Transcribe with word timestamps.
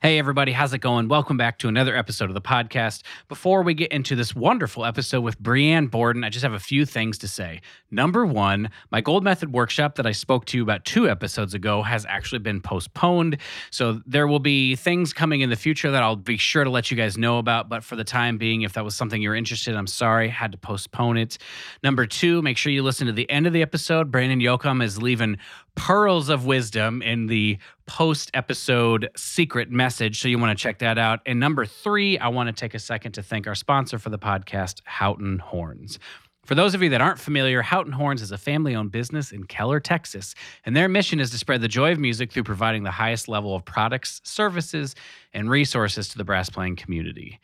Hey, 0.00 0.20
everybody, 0.20 0.52
how's 0.52 0.72
it 0.72 0.78
going? 0.78 1.08
Welcome 1.08 1.36
back 1.36 1.58
to 1.58 1.66
another 1.66 1.96
episode 1.96 2.30
of 2.30 2.34
the 2.34 2.40
podcast. 2.40 3.02
Before 3.28 3.64
we 3.64 3.74
get 3.74 3.90
into 3.90 4.14
this 4.14 4.32
wonderful 4.32 4.84
episode 4.84 5.22
with 5.22 5.42
Brianne 5.42 5.90
Borden, 5.90 6.22
I 6.22 6.28
just 6.28 6.44
have 6.44 6.52
a 6.52 6.60
few 6.60 6.86
things 6.86 7.18
to 7.18 7.26
say. 7.26 7.62
Number 7.90 8.24
one, 8.24 8.70
my 8.92 9.00
Gold 9.00 9.24
Method 9.24 9.52
workshop 9.52 9.96
that 9.96 10.06
I 10.06 10.12
spoke 10.12 10.44
to 10.46 10.56
you 10.56 10.62
about 10.62 10.84
two 10.84 11.10
episodes 11.10 11.52
ago 11.52 11.82
has 11.82 12.06
actually 12.06 12.38
been 12.38 12.60
postponed. 12.60 13.38
So 13.72 14.00
there 14.06 14.28
will 14.28 14.38
be 14.38 14.76
things 14.76 15.12
coming 15.12 15.40
in 15.40 15.50
the 15.50 15.56
future 15.56 15.90
that 15.90 16.00
I'll 16.00 16.14
be 16.14 16.36
sure 16.36 16.62
to 16.62 16.70
let 16.70 16.92
you 16.92 16.96
guys 16.96 17.18
know 17.18 17.38
about. 17.38 17.68
But 17.68 17.82
for 17.82 17.96
the 17.96 18.04
time 18.04 18.38
being, 18.38 18.62
if 18.62 18.74
that 18.74 18.84
was 18.84 18.94
something 18.94 19.20
you're 19.20 19.34
interested 19.34 19.72
in, 19.72 19.76
I'm 19.76 19.88
sorry, 19.88 20.28
had 20.28 20.52
to 20.52 20.58
postpone 20.58 21.16
it. 21.16 21.38
Number 21.82 22.06
two, 22.06 22.40
make 22.40 22.56
sure 22.56 22.70
you 22.70 22.84
listen 22.84 23.08
to 23.08 23.12
the 23.12 23.28
end 23.28 23.48
of 23.48 23.52
the 23.52 23.62
episode. 23.62 24.12
Brandon 24.12 24.38
Yoakum 24.38 24.80
is 24.80 25.02
leaving 25.02 25.38
pearls 25.78 26.28
of 26.28 26.44
wisdom 26.44 27.02
in 27.02 27.28
the 27.28 27.56
post 27.86 28.32
episode 28.34 29.08
secret 29.16 29.70
message. 29.70 30.20
So 30.20 30.26
you 30.26 30.36
want 30.36 30.58
to 30.58 30.60
check 30.60 30.80
that 30.80 30.98
out. 30.98 31.20
And 31.24 31.38
number 31.38 31.64
three, 31.64 32.18
I 32.18 32.28
want 32.28 32.48
to 32.48 32.52
take 32.52 32.74
a 32.74 32.80
second 32.80 33.12
to 33.12 33.22
thank 33.22 33.46
our 33.46 33.54
sponsor 33.54 33.98
for 33.98 34.10
the 34.10 34.18
podcast, 34.18 34.80
Houghton 34.84 35.38
Horns. 35.38 36.00
For 36.44 36.56
those 36.56 36.74
of 36.74 36.82
you 36.82 36.88
that 36.88 37.00
aren't 37.00 37.20
familiar, 37.20 37.62
Houghton 37.62 37.92
Horns 37.92 38.22
is 38.22 38.32
a 38.32 38.38
family 38.38 38.74
owned 38.74 38.90
business 38.90 39.30
in 39.30 39.44
Keller, 39.44 39.78
Texas, 39.78 40.34
and 40.66 40.74
their 40.74 40.88
mission 40.88 41.20
is 41.20 41.30
to 41.30 41.38
spread 41.38 41.60
the 41.60 41.68
joy 41.68 41.92
of 41.92 41.98
music 41.98 42.32
through 42.32 42.44
providing 42.44 42.82
the 42.82 42.90
highest 42.90 43.28
level 43.28 43.54
of 43.54 43.64
products, 43.64 44.20
services, 44.24 44.96
and 45.32 45.48
resources 45.48 46.08
to 46.08 46.18
the 46.18 46.24
brass 46.24 46.50
playing 46.50 46.74
community. 46.74 47.38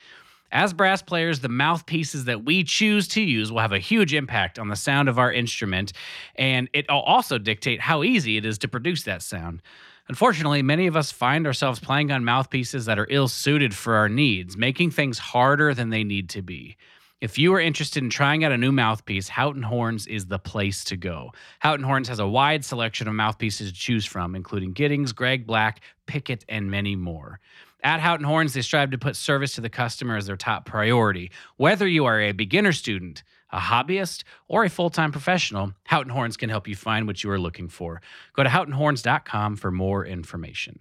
As 0.54 0.72
brass 0.72 1.02
players, 1.02 1.40
the 1.40 1.48
mouthpieces 1.48 2.26
that 2.26 2.44
we 2.44 2.62
choose 2.62 3.08
to 3.08 3.20
use 3.20 3.50
will 3.50 3.58
have 3.58 3.72
a 3.72 3.80
huge 3.80 4.14
impact 4.14 4.56
on 4.56 4.68
the 4.68 4.76
sound 4.76 5.08
of 5.08 5.18
our 5.18 5.32
instrument, 5.32 5.92
and 6.36 6.70
it'll 6.72 7.00
also 7.00 7.38
dictate 7.38 7.80
how 7.80 8.04
easy 8.04 8.36
it 8.36 8.46
is 8.46 8.56
to 8.58 8.68
produce 8.68 9.02
that 9.02 9.20
sound. 9.20 9.62
Unfortunately, 10.08 10.62
many 10.62 10.86
of 10.86 10.96
us 10.96 11.10
find 11.10 11.44
ourselves 11.44 11.80
playing 11.80 12.12
on 12.12 12.24
mouthpieces 12.24 12.84
that 12.84 13.00
are 13.00 13.08
ill 13.10 13.26
suited 13.26 13.74
for 13.74 13.96
our 13.96 14.08
needs, 14.08 14.56
making 14.56 14.92
things 14.92 15.18
harder 15.18 15.74
than 15.74 15.90
they 15.90 16.04
need 16.04 16.28
to 16.28 16.40
be. 16.40 16.76
If 17.20 17.36
you 17.36 17.52
are 17.54 17.60
interested 17.60 18.04
in 18.04 18.10
trying 18.10 18.44
out 18.44 18.52
a 18.52 18.58
new 18.58 18.70
mouthpiece, 18.70 19.28
Houghton 19.28 19.62
Horns 19.62 20.06
is 20.06 20.26
the 20.26 20.38
place 20.38 20.84
to 20.84 20.96
go. 20.96 21.32
Houghton 21.58 21.84
Horns 21.84 22.06
has 22.08 22.20
a 22.20 22.28
wide 22.28 22.64
selection 22.64 23.08
of 23.08 23.14
mouthpieces 23.14 23.72
to 23.72 23.76
choose 23.76 24.06
from, 24.06 24.36
including 24.36 24.72
Giddings, 24.72 25.12
Greg 25.12 25.46
Black, 25.46 25.80
Pickett, 26.06 26.44
and 26.48 26.70
many 26.70 26.94
more. 26.94 27.40
At 27.84 28.00
Houghton 28.00 28.24
Horns, 28.24 28.54
they 28.54 28.62
strive 28.62 28.92
to 28.92 28.98
put 28.98 29.14
service 29.14 29.56
to 29.56 29.60
the 29.60 29.68
customer 29.68 30.16
as 30.16 30.24
their 30.24 30.38
top 30.38 30.64
priority. 30.64 31.30
Whether 31.58 31.86
you 31.86 32.06
are 32.06 32.18
a 32.18 32.32
beginner 32.32 32.72
student, 32.72 33.22
a 33.52 33.58
hobbyist, 33.58 34.24
or 34.48 34.64
a 34.64 34.70
full 34.70 34.88
time 34.88 35.12
professional, 35.12 35.74
Houghton 35.84 36.10
Horns 36.10 36.38
can 36.38 36.48
help 36.48 36.66
you 36.66 36.76
find 36.76 37.06
what 37.06 37.22
you 37.22 37.30
are 37.30 37.38
looking 37.38 37.68
for. 37.68 38.00
Go 38.32 38.42
to 38.42 38.48
houghtonhorns.com 38.48 39.56
for 39.56 39.70
more 39.70 40.06
information. 40.06 40.80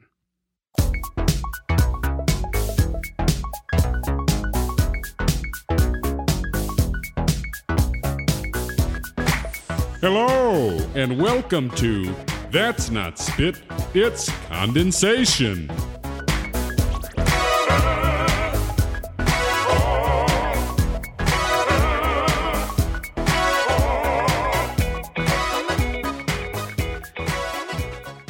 Hello, 10.00 10.78
and 10.96 11.22
welcome 11.22 11.70
to 11.72 12.16
That's 12.50 12.90
Not 12.90 13.20
Spit, 13.20 13.62
It's 13.94 14.30
Condensation. 14.48 15.70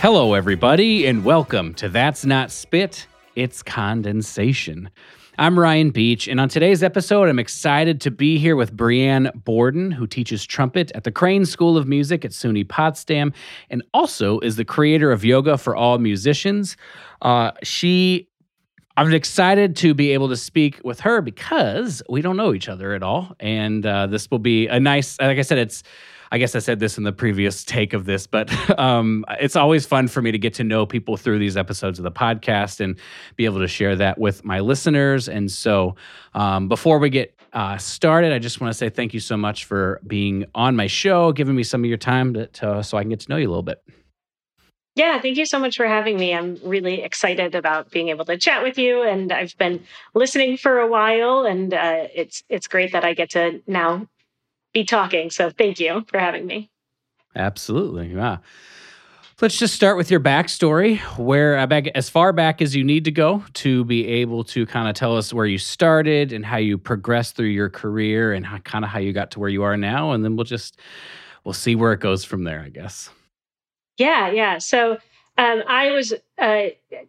Hello, 0.04 0.34
everybody, 0.34 1.06
and 1.06 1.24
welcome 1.24 1.74
to 1.76 1.88
That's 1.88 2.26
Not 2.26 2.52
Spit, 2.52 3.08
It's 3.38 3.64
Condensation. 3.64 4.90
I'm 5.40 5.58
Ryan 5.58 5.92
Beach, 5.92 6.28
and 6.28 6.42
on 6.42 6.50
today's 6.50 6.84
episode, 6.84 7.30
I'm 7.30 7.40
excited 7.40 8.02
to 8.02 8.12
be 8.12 8.38
here 8.38 8.58
with 8.58 8.76
Brianne 8.76 9.32
Borden, 9.46 9.92
who 9.92 10.06
teaches 10.06 10.46
trumpet 10.46 10.92
at 10.94 11.06
the 11.06 11.12
Crane 11.14 11.46
School 11.46 11.78
of 11.78 11.88
Music 11.88 12.26
at 12.26 12.32
SUNY 12.32 12.68
Potsdam 12.68 13.32
and 13.70 13.82
also 13.94 14.42
is 14.42 14.58
the 14.58 14.66
creator 14.66 15.10
of 15.10 15.24
Yoga 15.24 15.58
for 15.58 15.74
All 15.74 15.98
Musicians. 16.00 16.76
Uh, 17.22 17.52
she 17.64 18.28
I'm 18.98 19.12
excited 19.14 19.76
to 19.78 19.94
be 19.94 20.12
able 20.12 20.30
to 20.30 20.38
speak 20.38 20.82
with 20.84 21.00
her 21.00 21.22
because 21.22 22.04
we 22.10 22.22
don't 22.22 22.38
know 22.38 22.54
each 22.54 22.70
other 22.70 22.94
at 22.94 23.02
all. 23.02 23.36
And 23.40 23.86
uh, 23.86 24.08
this 24.08 24.30
will 24.30 24.38
be 24.38 24.68
a 24.68 24.80
nice, 24.80 25.18
like 25.20 25.40
I 25.40 25.42
said, 25.42 25.58
it's 25.58 25.82
I 26.34 26.40
guess 26.40 26.56
I 26.56 26.60
said 26.60 26.80
this 26.80 26.98
in 26.98 27.04
the 27.04 27.12
previous 27.12 27.64
take 27.64 27.94
of 27.94 28.06
this, 28.06 28.26
but 28.26 28.50
um, 28.80 29.24
it's 29.40 29.56
always 29.56 29.86
fun 29.86 30.08
for 30.08 30.20
me 30.20 30.32
to 30.32 30.40
get 30.40 30.56
to 30.56 30.64
know 30.64 30.84
people 30.84 31.16
through 31.16 31.38
these 31.38 31.56
episodes 31.56 32.00
of 32.00 32.04
the 32.04 32.12
podcast 32.12 32.80
and 32.80 33.00
be 33.36 33.46
able 33.46 33.60
to 33.60 33.68
share 33.68 33.96
that 33.98 34.18
with 34.18 34.44
my 34.44 34.60
listeners. 34.60 35.30
And 35.30 35.52
so, 35.52 35.96
um, 36.34 36.68
before 36.68 36.98
we 36.98 37.12
get 37.12 37.40
uh, 37.54 37.78
started, 37.78 38.34
I 38.34 38.40
just 38.40 38.60
want 38.60 38.74
to 38.74 38.78
say 38.78 38.90
thank 38.90 39.14
you 39.14 39.20
so 39.20 39.38
much 39.38 39.66
for 39.66 40.02
being 40.08 40.46
on 40.56 40.76
my 40.76 40.88
show, 40.88 41.32
giving 41.34 41.56
me 41.56 41.62
some 41.62 41.84
of 41.84 41.86
your 41.86 42.00
time 42.00 42.34
to, 42.34 42.48
to, 42.48 42.84
so 42.84 42.98
I 42.98 43.04
can 43.04 43.12
get 43.12 43.20
to 43.20 43.30
know 43.30 43.38
you 43.38 43.48
a 43.48 43.52
little 43.52 43.62
bit. 43.62 43.84
Yeah, 44.96 45.22
thank 45.22 45.38
you 45.38 45.46
so 45.46 45.60
much 45.60 45.78
for 45.78 45.88
having 45.88 46.18
me. 46.18 46.34
I'm 46.34 46.58
really 46.64 47.04
excited 47.04 47.54
about 47.54 47.92
being 47.92 48.10
able 48.10 48.26
to 48.26 48.40
chat 48.40 48.64
with 48.64 48.80
you, 48.80 49.04
and 49.04 49.32
I've 49.32 49.56
been 49.60 49.84
listening 50.16 50.58
for 50.58 50.80
a 50.80 50.88
while, 50.88 51.46
and 51.46 51.76
uh, 51.76 52.08
it's 52.16 52.44
it's 52.50 52.68
great 52.68 52.92
that 52.94 53.06
I 53.06 53.14
get 53.14 53.32
to 53.32 53.62
now 53.68 54.08
be 54.74 54.84
talking. 54.84 55.30
So 55.30 55.50
thank 55.50 55.80
you 55.80 56.06
for 56.08 56.20
having 56.20 56.46
me. 56.46 56.70
Absolutely. 57.36 58.14
Yeah. 58.14 58.38
Let's 59.42 59.58
just 59.58 59.74
start 59.74 59.98
with 59.98 60.12
your 60.12 60.20
backstory, 60.20 61.00
where 61.18 61.58
uh, 61.58 61.66
back 61.66 61.88
as 61.96 62.08
far 62.08 62.32
back 62.32 62.62
as 62.62 62.76
you 62.76 62.84
need 62.84 63.04
to 63.06 63.12
go 63.12 63.44
to 63.56 63.84
be 63.84 64.08
able 64.08 64.44
to 64.46 64.66
kind 64.66 64.88
of 64.88 64.96
tell 64.96 65.18
us 65.18 65.34
where 65.34 65.48
you 65.48 65.58
started 65.58 66.32
and 66.32 66.46
how 66.46 66.58
you 66.58 66.78
progressed 66.78 67.36
through 67.36 67.48
your 67.48 67.70
career 67.70 68.34
and 68.34 68.46
how, 68.46 68.60
kind 68.60 68.86
of 68.86 68.92
how 68.92 69.00
you 69.00 69.12
got 69.12 69.32
to 69.32 69.40
where 69.40 69.50
you 69.50 69.64
are 69.64 69.76
now, 69.76 70.12
and 70.12 70.24
then 70.24 70.36
we'll 70.36 70.46
just 70.46 70.80
we'll 71.44 71.54
see 71.54 71.76
where 71.76 71.92
it 71.94 72.00
goes 72.00 72.24
from 72.24 72.44
there, 72.44 72.62
I 72.62 72.70
guess. 72.70 73.10
Yeah, 73.98 74.32
yeah. 74.32 74.60
So 74.60 74.98
um, 75.36 75.64
I 75.68 75.92
was, 75.92 76.14
uh, 76.38 76.66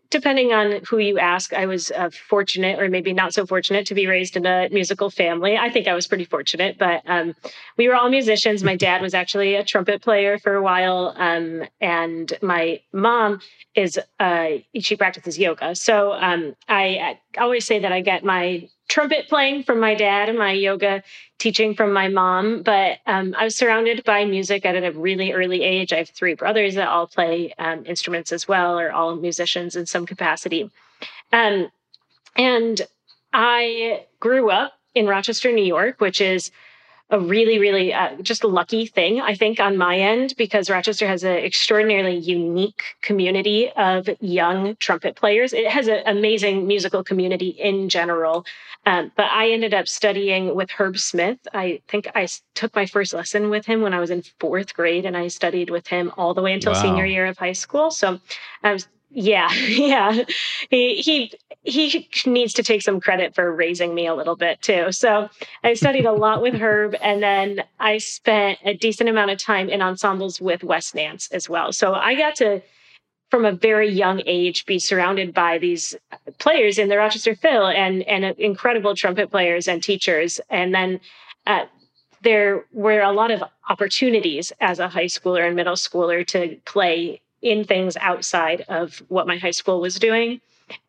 depending 0.08 0.54
on 0.54 0.80
who 0.88 0.96
you 0.96 1.18
ask, 1.18 1.52
I 1.52 1.66
was 1.66 1.90
uh, 1.90 2.08
fortunate 2.08 2.80
or 2.80 2.88
maybe 2.88 3.12
not 3.12 3.34
so 3.34 3.44
fortunate 3.44 3.86
to 3.88 3.94
be 3.94 4.06
raised 4.06 4.36
in 4.36 4.46
a 4.46 4.68
musical 4.70 5.10
family. 5.10 5.58
I 5.58 5.68
think 5.68 5.88
I 5.88 5.94
was 5.94 6.06
pretty 6.06 6.24
fortunate, 6.24 6.78
but 6.78 7.02
um, 7.04 7.34
we 7.76 7.86
were 7.86 7.94
all 7.94 8.08
musicians. 8.08 8.64
My 8.64 8.76
dad 8.76 9.02
was 9.02 9.12
actually 9.12 9.56
a 9.56 9.64
trumpet 9.64 10.00
player 10.00 10.38
for 10.38 10.54
a 10.54 10.62
while, 10.62 11.14
um, 11.18 11.64
and 11.82 12.32
my 12.40 12.80
mom 12.94 13.40
is 13.74 14.00
uh, 14.18 14.48
she 14.80 14.96
practices 14.96 15.38
yoga. 15.38 15.74
So 15.74 16.12
um, 16.12 16.56
I, 16.66 17.18
I 17.36 17.40
always 17.40 17.66
say 17.66 17.80
that 17.80 17.92
I 17.92 18.00
get 18.00 18.24
my 18.24 18.68
trumpet 18.88 19.28
playing 19.28 19.64
from 19.64 19.80
my 19.80 19.94
dad 19.94 20.28
and 20.28 20.38
my 20.38 20.52
yoga 20.52 21.02
teaching 21.38 21.74
from 21.74 21.92
my 21.92 22.08
mom. 22.08 22.62
But 22.62 22.98
um, 23.06 23.34
I 23.36 23.44
was 23.44 23.56
surrounded 23.56 24.04
by 24.04 24.24
music 24.24 24.64
at 24.64 24.82
a 24.82 24.92
really 24.92 25.32
early 25.32 25.62
age. 25.62 25.92
I 25.92 25.98
have 25.98 26.08
three 26.08 26.34
brothers 26.34 26.74
that 26.76 26.88
all 26.88 27.06
play 27.06 27.54
um, 27.58 27.84
instruments 27.86 28.32
as 28.32 28.46
well, 28.46 28.78
or 28.78 28.92
all 28.92 29.16
musicians 29.16 29.76
in 29.76 29.86
some 29.86 30.06
capacity. 30.06 30.70
Um, 31.32 31.70
and 32.36 32.80
I 33.32 34.06
grew 34.20 34.50
up 34.50 34.74
in 34.94 35.06
Rochester, 35.06 35.52
New 35.52 35.64
York, 35.64 36.00
which 36.00 36.20
is 36.20 36.50
a 37.10 37.20
really, 37.20 37.58
really 37.58 37.92
uh, 37.92 38.16
just 38.22 38.44
lucky 38.44 38.86
thing, 38.86 39.20
I 39.20 39.34
think, 39.34 39.60
on 39.60 39.76
my 39.76 39.98
end, 39.98 40.34
because 40.38 40.70
Rochester 40.70 41.06
has 41.06 41.22
an 41.22 41.36
extraordinarily 41.36 42.16
unique 42.16 42.82
community 43.02 43.70
of 43.76 44.08
young 44.20 44.76
trumpet 44.76 45.14
players. 45.14 45.52
It 45.52 45.70
has 45.70 45.86
an 45.86 46.02
amazing 46.06 46.66
musical 46.66 47.04
community 47.04 47.48
in 47.48 47.88
general. 47.88 48.46
Um, 48.86 49.12
but 49.16 49.26
I 49.30 49.50
ended 49.50 49.74
up 49.74 49.86
studying 49.86 50.54
with 50.54 50.70
Herb 50.70 50.98
Smith. 50.98 51.38
I 51.52 51.82
think 51.88 52.08
I 52.14 52.26
took 52.54 52.74
my 52.74 52.86
first 52.86 53.12
lesson 53.12 53.50
with 53.50 53.66
him 53.66 53.82
when 53.82 53.94
I 53.94 54.00
was 54.00 54.10
in 54.10 54.22
fourth 54.40 54.74
grade, 54.74 55.04
and 55.04 55.16
I 55.16 55.28
studied 55.28 55.70
with 55.70 55.86
him 55.86 56.10
all 56.16 56.34
the 56.34 56.42
way 56.42 56.54
until 56.54 56.72
wow. 56.72 56.82
senior 56.82 57.06
year 57.06 57.26
of 57.26 57.38
high 57.38 57.52
school. 57.52 57.90
So 57.90 58.18
I 58.62 58.72
was 58.72 58.88
yeah, 59.14 59.52
yeah. 59.68 60.24
He 60.70 60.96
he 60.96 61.32
he 61.62 62.08
needs 62.26 62.52
to 62.54 62.62
take 62.62 62.82
some 62.82 63.00
credit 63.00 63.34
for 63.34 63.50
raising 63.54 63.94
me 63.94 64.06
a 64.06 64.14
little 64.14 64.36
bit 64.36 64.60
too. 64.60 64.92
So 64.92 65.30
I 65.62 65.74
studied 65.74 66.04
a 66.04 66.12
lot 66.12 66.42
with 66.42 66.54
Herb, 66.54 66.94
and 67.00 67.22
then 67.22 67.62
I 67.80 67.98
spent 67.98 68.58
a 68.64 68.74
decent 68.74 69.08
amount 69.08 69.30
of 69.30 69.38
time 69.38 69.68
in 69.70 69.80
ensembles 69.80 70.40
with 70.40 70.62
Wes 70.62 70.94
Nance 70.94 71.28
as 71.30 71.48
well. 71.48 71.72
So 71.72 71.94
I 71.94 72.16
got 72.16 72.34
to, 72.36 72.60
from 73.30 73.44
a 73.44 73.52
very 73.52 73.88
young 73.88 74.20
age, 74.26 74.66
be 74.66 74.78
surrounded 74.78 75.32
by 75.32 75.58
these 75.58 75.94
players 76.38 76.78
in 76.78 76.88
the 76.88 76.98
Rochester 76.98 77.34
Phil 77.34 77.68
and 77.68 78.02
and 78.02 78.24
incredible 78.38 78.94
trumpet 78.94 79.30
players 79.30 79.68
and 79.68 79.82
teachers, 79.82 80.40
and 80.50 80.74
then. 80.74 81.00
Uh, 81.46 81.66
there 82.22 82.64
were 82.72 83.02
a 83.02 83.12
lot 83.12 83.30
of 83.30 83.44
opportunities 83.68 84.50
as 84.58 84.78
a 84.78 84.88
high 84.88 85.04
schooler 85.04 85.46
and 85.46 85.54
middle 85.54 85.74
schooler 85.74 86.26
to 86.26 86.56
play 86.64 87.20
in 87.44 87.62
things 87.62 87.96
outside 87.98 88.64
of 88.68 89.02
what 89.08 89.26
my 89.26 89.36
high 89.36 89.52
school 89.52 89.80
was 89.80 89.96
doing. 89.96 90.40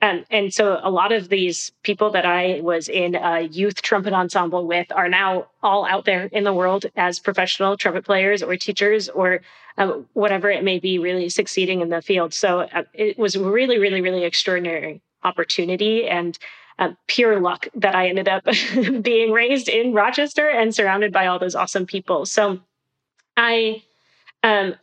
Um, 0.01 0.23
and 0.31 0.53
so 0.53 0.79
a 0.81 0.89
lot 0.89 1.11
of 1.11 1.27
these 1.27 1.71
people 1.83 2.09
that 2.11 2.25
I 2.25 2.61
was 2.61 2.87
in 2.87 3.15
a 3.15 3.41
youth 3.41 3.81
trumpet 3.81 4.13
ensemble 4.13 4.65
with 4.65 4.89
are 4.93 5.09
now 5.09 5.47
all 5.61 5.85
out 5.85 6.05
there 6.05 6.29
in 6.31 6.45
the 6.45 6.53
world 6.53 6.85
as 6.95 7.19
professional 7.19 7.75
trumpet 7.75 8.05
players 8.05 8.41
or 8.41 8.55
teachers 8.55 9.09
or 9.09 9.41
um, 9.77 10.07
whatever 10.13 10.49
it 10.49 10.63
may 10.63 10.79
be, 10.79 10.97
really 10.97 11.27
succeeding 11.27 11.81
in 11.81 11.89
the 11.89 12.01
field. 12.01 12.33
So 12.33 12.61
uh, 12.61 12.83
it 12.93 13.19
was 13.19 13.35
really, 13.35 13.77
really, 13.77 13.99
really 13.99 14.23
extraordinary 14.23 15.01
opportunity 15.25 16.07
and 16.07 16.37
uh, 16.79 16.91
pure 17.07 17.41
luck 17.41 17.67
that 17.75 17.95
I 17.95 18.07
ended 18.07 18.29
up 18.29 18.45
being 19.01 19.33
raised 19.33 19.67
in 19.67 19.93
Rochester 19.93 20.47
and 20.47 20.73
surrounded 20.73 21.11
by 21.11 21.27
all 21.27 21.39
those 21.39 21.55
awesome 21.55 21.85
people. 21.85 22.25
So 22.25 22.61
I, 23.35 23.83
um, 24.41 24.75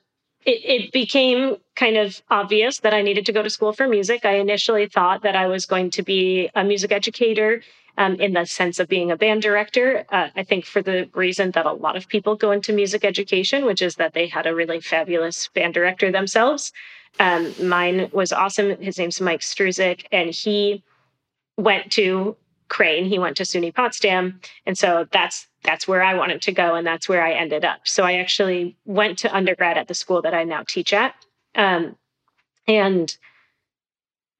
it, 0.44 0.64
it 0.64 0.92
became 0.92 1.56
kind 1.76 1.96
of 1.96 2.20
obvious 2.30 2.80
that 2.80 2.94
I 2.94 3.02
needed 3.02 3.26
to 3.26 3.32
go 3.32 3.42
to 3.42 3.50
school 3.50 3.72
for 3.72 3.88
music. 3.88 4.24
I 4.24 4.36
initially 4.36 4.86
thought 4.86 5.22
that 5.22 5.36
I 5.36 5.46
was 5.46 5.66
going 5.66 5.90
to 5.90 6.02
be 6.02 6.50
a 6.54 6.64
music 6.64 6.92
educator 6.92 7.62
um, 7.98 8.14
in 8.16 8.32
the 8.32 8.46
sense 8.46 8.78
of 8.78 8.88
being 8.88 9.10
a 9.10 9.16
band 9.16 9.42
director. 9.42 10.04
Uh, 10.10 10.28
I 10.34 10.44
think 10.44 10.64
for 10.64 10.82
the 10.82 11.08
reason 11.14 11.50
that 11.52 11.66
a 11.66 11.72
lot 11.72 11.96
of 11.96 12.08
people 12.08 12.36
go 12.36 12.50
into 12.50 12.72
music 12.72 13.04
education, 13.04 13.64
which 13.64 13.82
is 13.82 13.96
that 13.96 14.14
they 14.14 14.26
had 14.26 14.46
a 14.46 14.54
really 14.54 14.80
fabulous 14.80 15.48
band 15.48 15.74
director 15.74 16.10
themselves. 16.10 16.72
Um, 17.20 17.54
mine 17.62 18.08
was 18.12 18.32
awesome. 18.32 18.76
His 18.80 18.98
name's 18.98 19.20
Mike 19.20 19.40
Struzik, 19.40 20.06
and 20.10 20.30
he 20.30 20.82
went 21.58 21.92
to 21.92 22.36
Crane. 22.68 23.04
He 23.04 23.18
went 23.18 23.36
to 23.36 23.42
SUNY 23.42 23.74
Potsdam, 23.74 24.40
and 24.64 24.78
so 24.78 25.06
that's 25.12 25.46
that's 25.62 25.86
where 25.86 26.02
I 26.02 26.14
wanted 26.14 26.42
to 26.42 26.52
go, 26.52 26.74
and 26.74 26.86
that's 26.86 27.08
where 27.08 27.24
I 27.24 27.32
ended 27.32 27.64
up. 27.64 27.80
So 27.84 28.04
I 28.04 28.14
actually 28.14 28.76
went 28.84 29.18
to 29.18 29.34
undergrad 29.34 29.78
at 29.78 29.88
the 29.88 29.94
school 29.94 30.22
that 30.22 30.34
I 30.34 30.44
now 30.44 30.62
teach 30.66 30.92
at, 30.92 31.14
um, 31.54 31.96
and 32.66 33.16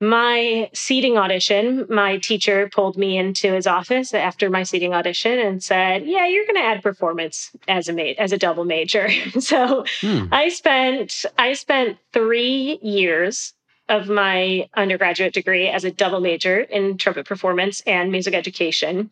my 0.03 0.69
seating 0.75 1.17
audition, 1.17 1.87
my 1.89 2.17
teacher 2.19 2.69
pulled 2.75 2.99
me 2.99 3.17
into 3.17 3.53
his 3.53 3.69
office 3.69 4.13
after 4.13 4.51
my 4.51 4.65
seating 4.65 4.93
audition 4.93 5.39
and 5.39 5.63
said, 5.63 6.05
"Yeah, 6.05 6.27
you're 6.27 6.45
going 6.45 6.57
to 6.57 6.65
add 6.65 6.83
performance 6.83 7.53
as 7.69 7.89
a 7.89 7.93
ma- 7.93 8.15
as 8.19 8.33
a 8.33 8.37
double 8.37 8.65
major." 8.65 9.09
so 9.39 9.85
hmm. 10.01 10.25
I 10.33 10.49
spent 10.49 11.25
I 11.39 11.53
spent 11.53 11.99
3 12.13 12.81
years 12.83 13.55
of 13.89 14.09
my 14.09 14.69
undergraduate 14.75 15.35
degree 15.35 15.69
as 15.69 15.85
a 15.85 15.93
double 15.93 16.21
major 16.21 16.59
in 16.59 16.99
trumpet 16.99 17.25
performance 17.27 17.81
and 17.83 18.11
music 18.11 18.35
education. 18.35 19.09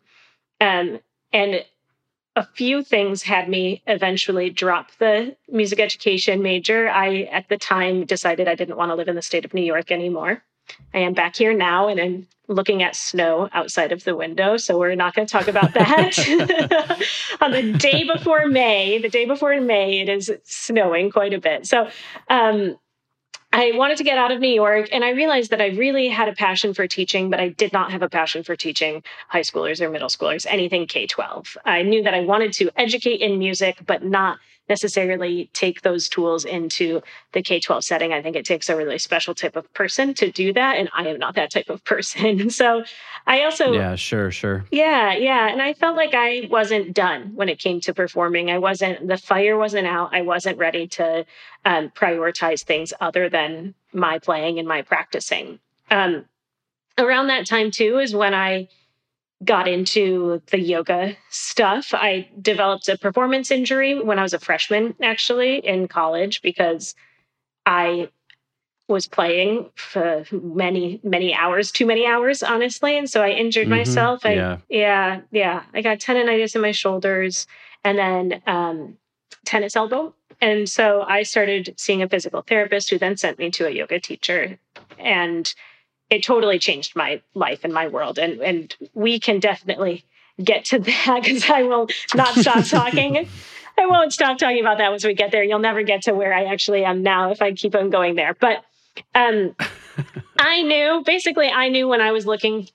Um, 0.59 0.99
and 1.31 1.63
a 2.35 2.45
few 2.45 2.83
things 2.83 3.23
had 3.23 3.49
me 3.49 3.81
eventually 3.87 4.49
drop 4.49 4.91
the 4.99 5.35
music 5.49 5.79
education 5.79 6.41
major. 6.41 6.89
I, 6.89 7.23
at 7.23 7.49
the 7.49 7.57
time, 7.57 8.05
decided 8.05 8.47
I 8.47 8.55
didn't 8.55 8.77
want 8.77 8.91
to 8.91 8.95
live 8.95 9.07
in 9.07 9.15
the 9.15 9.21
state 9.21 9.43
of 9.43 9.53
New 9.53 9.63
York 9.63 9.91
anymore. 9.91 10.43
I 10.93 10.99
am 10.99 11.13
back 11.13 11.35
here 11.35 11.53
now 11.53 11.89
and 11.89 11.99
I'm 11.99 12.27
looking 12.47 12.83
at 12.83 12.95
snow 12.95 13.49
outside 13.53 13.91
of 13.91 14.03
the 14.03 14.15
window. 14.15 14.57
So 14.57 14.77
we're 14.77 14.95
not 14.95 15.13
going 15.13 15.27
to 15.27 15.31
talk 15.31 15.47
about 15.47 15.73
that. 15.73 16.17
On 17.41 17.51
the 17.51 17.73
day 17.73 18.03
before 18.03 18.47
May, 18.47 18.97
the 18.99 19.09
day 19.09 19.25
before 19.25 19.59
May, 19.59 19.99
it 19.99 20.09
is 20.09 20.31
snowing 20.43 21.11
quite 21.11 21.33
a 21.33 21.39
bit. 21.39 21.65
So 21.65 21.89
um, 22.29 22.77
I 23.53 23.71
wanted 23.73 23.97
to 23.97 24.03
get 24.05 24.17
out 24.17 24.31
of 24.31 24.39
New 24.39 24.47
York 24.53 24.87
and 24.93 25.03
I 25.03 25.09
realized 25.09 25.51
that 25.51 25.61
I 25.61 25.67
really 25.67 26.07
had 26.07 26.29
a 26.29 26.33
passion 26.33 26.73
for 26.73 26.87
teaching, 26.87 27.29
but 27.29 27.39
I 27.41 27.49
did 27.49 27.73
not 27.73 27.91
have 27.91 28.01
a 28.01 28.09
passion 28.09 28.43
for 28.43 28.55
teaching 28.55 29.03
high 29.27 29.41
schoolers 29.41 29.81
or 29.81 29.89
middle 29.89 30.07
schoolers, 30.07 30.45
anything 30.49 30.87
K 30.87 31.05
12. 31.05 31.57
I 31.65 31.81
knew 31.81 32.01
that 32.03 32.13
I 32.13 32.21
wanted 32.21 32.53
to 32.53 32.71
educate 32.77 33.19
in 33.19 33.39
music, 33.39 33.79
but 33.85 34.05
not 34.05 34.39
necessarily 34.71 35.49
take 35.51 35.81
those 35.81 36.07
tools 36.07 36.45
into 36.45 37.01
the 37.33 37.41
K 37.41 37.59
12 37.59 37.83
setting. 37.83 38.13
I 38.13 38.21
think 38.21 38.37
it 38.37 38.45
takes 38.45 38.69
a 38.69 38.75
really 38.77 38.97
special 38.97 39.35
type 39.35 39.57
of 39.57 39.71
person 39.73 40.13
to 40.13 40.31
do 40.31 40.53
that. 40.53 40.77
And 40.77 40.89
I 40.95 41.07
am 41.07 41.19
not 41.19 41.35
that 41.35 41.51
type 41.51 41.69
of 41.69 41.83
person. 41.93 42.49
so 42.49 42.83
I 43.27 43.43
also. 43.43 43.73
Yeah, 43.73 43.95
sure, 43.95 44.31
sure. 44.31 44.65
Yeah, 44.71 45.13
yeah. 45.13 45.49
And 45.49 45.61
I 45.61 45.73
felt 45.73 45.97
like 45.97 46.13
I 46.13 46.47
wasn't 46.49 46.93
done 46.93 47.35
when 47.35 47.49
it 47.49 47.59
came 47.59 47.81
to 47.81 47.93
performing. 47.93 48.49
I 48.49 48.59
wasn't, 48.59 49.05
the 49.07 49.17
fire 49.17 49.57
wasn't 49.57 49.87
out. 49.87 50.15
I 50.15 50.21
wasn't 50.21 50.57
ready 50.57 50.87
to 50.99 51.25
um, 51.65 51.89
prioritize 51.89 52.63
things 52.63 52.93
other 53.01 53.29
than 53.29 53.75
my 53.91 54.19
playing 54.19 54.57
and 54.57 54.67
my 54.67 54.83
practicing. 54.83 55.59
Um, 55.89 56.25
around 56.97 57.27
that 57.27 57.45
time, 57.45 57.71
too, 57.71 57.99
is 57.99 58.15
when 58.15 58.33
I 58.33 58.69
got 59.43 59.67
into 59.67 60.41
the 60.51 60.59
yoga 60.59 61.15
stuff. 61.29 61.93
I 61.93 62.29
developed 62.41 62.87
a 62.89 62.97
performance 62.97 63.51
injury 63.51 64.01
when 64.01 64.19
I 64.19 64.23
was 64.23 64.33
a 64.33 64.39
freshman, 64.39 64.95
actually, 65.01 65.57
in 65.57 65.87
college, 65.87 66.41
because 66.41 66.95
I 67.65 68.09
was 68.87 69.07
playing 69.07 69.69
for 69.75 70.25
many, 70.31 70.99
many 71.03 71.33
hours, 71.33 71.71
too 71.71 71.85
many 71.85 72.05
hours, 72.05 72.43
honestly. 72.43 72.97
And 72.97 73.09
so 73.09 73.21
I 73.21 73.29
injured 73.29 73.67
mm-hmm. 73.67 73.77
myself. 73.77 74.25
I, 74.25 74.33
yeah. 74.33 74.57
yeah, 74.69 75.21
yeah. 75.31 75.63
I 75.73 75.81
got 75.81 75.99
tendonitis 75.99 76.55
in 76.55 76.61
my 76.61 76.71
shoulders 76.71 77.47
and 77.83 77.97
then 77.97 78.41
um, 78.45 78.97
tennis 79.45 79.75
elbow. 79.75 80.13
And 80.41 80.67
so 80.67 81.03
I 81.03 81.23
started 81.23 81.73
seeing 81.77 82.01
a 82.01 82.09
physical 82.09 82.41
therapist 82.41 82.89
who 82.89 82.97
then 82.97 83.15
sent 83.15 83.39
me 83.39 83.49
to 83.51 83.67
a 83.67 83.71
yoga 83.71 83.99
teacher. 83.99 84.59
And 84.99 85.53
it 86.11 86.23
totally 86.23 86.59
changed 86.59 86.95
my 86.95 87.21
life 87.33 87.61
and 87.63 87.73
my 87.73 87.87
world. 87.87 88.19
And 88.19 88.39
and 88.41 88.75
we 88.93 89.19
can 89.19 89.39
definitely 89.39 90.03
get 90.43 90.65
to 90.65 90.79
that 90.79 91.21
because 91.23 91.49
I 91.49 91.63
will 91.63 91.87
not 92.13 92.35
stop 92.35 92.65
talking. 92.67 93.27
I 93.77 93.85
won't 93.85 94.13
stop 94.13 94.37
talking 94.37 94.59
about 94.59 94.77
that 94.77 94.89
once 94.91 95.05
we 95.05 95.13
get 95.13 95.31
there. 95.31 95.43
You'll 95.43 95.59
never 95.59 95.81
get 95.81 96.03
to 96.03 96.13
where 96.13 96.33
I 96.33 96.43
actually 96.43 96.83
am 96.83 97.01
now 97.01 97.31
if 97.31 97.41
I 97.41 97.53
keep 97.53 97.73
on 97.73 97.89
going 97.89 98.15
there. 98.15 98.35
But 98.39 98.63
um, 99.15 99.55
I 100.37 100.61
knew 100.61 101.01
basically 101.05 101.47
I 101.47 101.69
knew 101.69 101.87
when 101.87 102.01
I 102.01 102.11
was 102.11 102.25
looking 102.25 102.67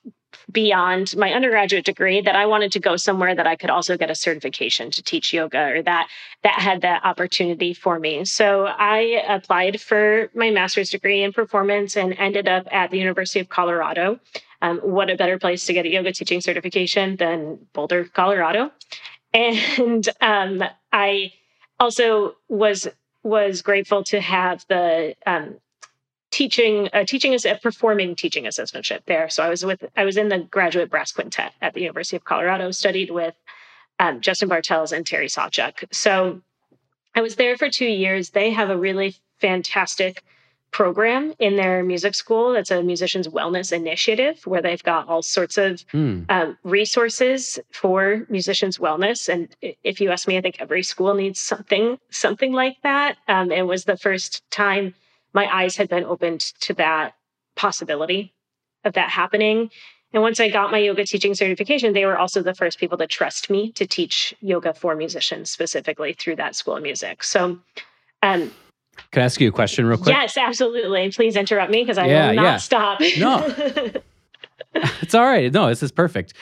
beyond 0.50 1.16
my 1.16 1.32
undergraduate 1.32 1.84
degree 1.84 2.20
that 2.20 2.36
I 2.36 2.46
wanted 2.46 2.72
to 2.72 2.80
go 2.80 2.96
somewhere 2.96 3.34
that 3.34 3.46
I 3.46 3.56
could 3.56 3.70
also 3.70 3.96
get 3.96 4.10
a 4.10 4.14
certification 4.14 4.90
to 4.92 5.02
teach 5.02 5.32
yoga 5.32 5.70
or 5.70 5.82
that 5.82 6.08
that 6.42 6.60
had 6.60 6.82
that 6.82 7.04
opportunity 7.04 7.74
for 7.74 7.98
me. 7.98 8.24
So 8.24 8.66
I 8.66 9.24
applied 9.26 9.80
for 9.80 10.30
my 10.34 10.50
master's 10.50 10.90
degree 10.90 11.22
in 11.22 11.32
performance 11.32 11.96
and 11.96 12.14
ended 12.18 12.48
up 12.48 12.68
at 12.70 12.90
the 12.90 12.98
University 12.98 13.40
of 13.40 13.48
Colorado. 13.48 14.20
Um, 14.62 14.78
what 14.78 15.10
a 15.10 15.16
better 15.16 15.38
place 15.38 15.66
to 15.66 15.72
get 15.72 15.84
a 15.84 15.90
yoga 15.90 16.12
teaching 16.12 16.40
certification 16.40 17.16
than 17.16 17.58
Boulder, 17.72 18.04
Colorado. 18.04 18.70
And 19.34 20.08
um, 20.22 20.64
I 20.92 21.32
also 21.78 22.36
was 22.48 22.88
was 23.22 23.60
grateful 23.60 24.02
to 24.04 24.20
have 24.20 24.64
the 24.68 25.14
um, 25.26 25.56
teaching 26.36 26.90
uh, 26.92 27.02
teaching 27.02 27.32
as 27.32 27.46
a 27.46 27.54
performing 27.54 28.14
teaching 28.14 28.44
assistantship 28.44 29.00
there. 29.06 29.26
So 29.30 29.42
I 29.42 29.48
was 29.48 29.64
with 29.64 29.82
I 29.96 30.04
was 30.04 30.18
in 30.18 30.28
the 30.28 30.40
graduate 30.40 30.90
brass 30.90 31.10
quintet 31.10 31.52
at 31.62 31.72
the 31.72 31.80
University 31.80 32.14
of 32.14 32.24
Colorado, 32.24 32.70
studied 32.72 33.10
with 33.10 33.34
um, 33.98 34.20
Justin 34.20 34.50
Bartels 34.50 34.92
and 34.92 35.06
Terry 35.06 35.28
Sawchuk. 35.28 35.84
So 35.92 36.42
I 37.14 37.22
was 37.22 37.36
there 37.36 37.56
for 37.56 37.70
two 37.70 37.86
years. 37.86 38.30
They 38.30 38.50
have 38.50 38.68
a 38.68 38.76
really 38.76 39.14
fantastic 39.40 40.22
program 40.72 41.32
in 41.38 41.56
their 41.56 41.82
music 41.82 42.14
school. 42.14 42.54
It's 42.54 42.70
a 42.70 42.82
musicians 42.82 43.28
wellness 43.28 43.72
initiative 43.72 44.42
where 44.44 44.60
they've 44.60 44.82
got 44.82 45.08
all 45.08 45.22
sorts 45.22 45.56
of 45.56 45.86
mm. 45.94 46.26
um, 46.28 46.58
resources 46.64 47.58
for 47.72 48.26
musicians 48.28 48.76
wellness. 48.76 49.30
And 49.30 49.48
if 49.62 50.02
you 50.02 50.10
ask 50.10 50.28
me, 50.28 50.36
I 50.36 50.42
think 50.42 50.56
every 50.60 50.82
school 50.82 51.14
needs 51.14 51.40
something 51.40 51.96
something 52.10 52.52
like 52.52 52.76
that. 52.82 53.16
Um, 53.26 53.50
it 53.50 53.66
was 53.66 53.84
the 53.84 53.96
first 53.96 54.42
time 54.50 54.94
my 55.36 55.54
eyes 55.54 55.76
had 55.76 55.88
been 55.90 56.02
opened 56.02 56.40
to 56.60 56.72
that 56.72 57.12
possibility 57.56 58.32
of 58.84 58.94
that 58.94 59.10
happening. 59.10 59.70
And 60.14 60.22
once 60.22 60.40
I 60.40 60.48
got 60.48 60.70
my 60.70 60.78
yoga 60.78 61.04
teaching 61.04 61.34
certification, 61.34 61.92
they 61.92 62.06
were 62.06 62.16
also 62.16 62.42
the 62.42 62.54
first 62.54 62.78
people 62.78 62.96
to 62.96 63.06
trust 63.06 63.50
me 63.50 63.70
to 63.72 63.86
teach 63.86 64.34
yoga 64.40 64.72
for 64.72 64.96
musicians 64.96 65.50
specifically 65.50 66.14
through 66.14 66.36
that 66.36 66.56
school 66.56 66.76
of 66.76 66.82
music. 66.82 67.22
So, 67.22 67.58
um, 68.22 68.50
can 69.10 69.22
I 69.22 69.26
ask 69.26 69.38
you 69.38 69.48
a 69.48 69.52
question 69.52 69.84
real 69.84 69.98
quick? 69.98 70.16
Yes, 70.16 70.38
absolutely. 70.38 71.10
Please 71.10 71.36
interrupt 71.36 71.70
me 71.70 71.82
because 71.82 71.98
I 71.98 72.06
yeah, 72.06 72.28
will 72.28 72.36
not 72.36 72.42
yeah. 72.42 72.56
stop. 72.56 73.00
no, 73.18 73.54
it's 75.02 75.14
all 75.14 75.26
right. 75.26 75.52
No, 75.52 75.68
this 75.68 75.82
is 75.82 75.92
perfect. 75.92 76.32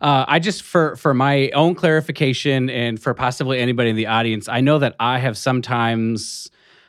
Uh, 0.00 0.24
I 0.28 0.38
just 0.38 0.62
for 0.62 0.94
for 0.94 1.14
my 1.14 1.50
own 1.50 1.74
clarification 1.74 2.70
and 2.70 3.02
for 3.02 3.12
possibly 3.12 3.58
anybody 3.58 3.90
in 3.90 3.96
the 3.96 4.06
audience, 4.06 4.48
I 4.48 4.60
know 4.60 4.78
that 4.78 4.94
I 5.00 5.18
have 5.18 5.36
sometimes 5.36 6.48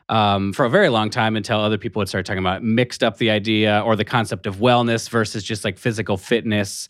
um, 0.10 0.54
for 0.54 0.66
a 0.66 0.70
very 0.70 0.90
long 0.90 1.10
time 1.10 1.36
until 1.36 1.60
other 1.60 1.78
people 1.78 2.00
would 2.00 2.08
start 2.08 2.26
talking 2.26 2.40
about 2.40 2.64
mixed 2.64 3.04
up 3.04 3.18
the 3.18 3.30
idea 3.30 3.82
or 3.82 3.96
the 3.96 4.06
concept 4.06 4.46
of 4.46 4.58
wellness 4.58 5.10
versus 5.10 5.44
just 5.44 5.64
like 5.66 5.78
physical 5.78 6.18
fitness. 6.18 6.88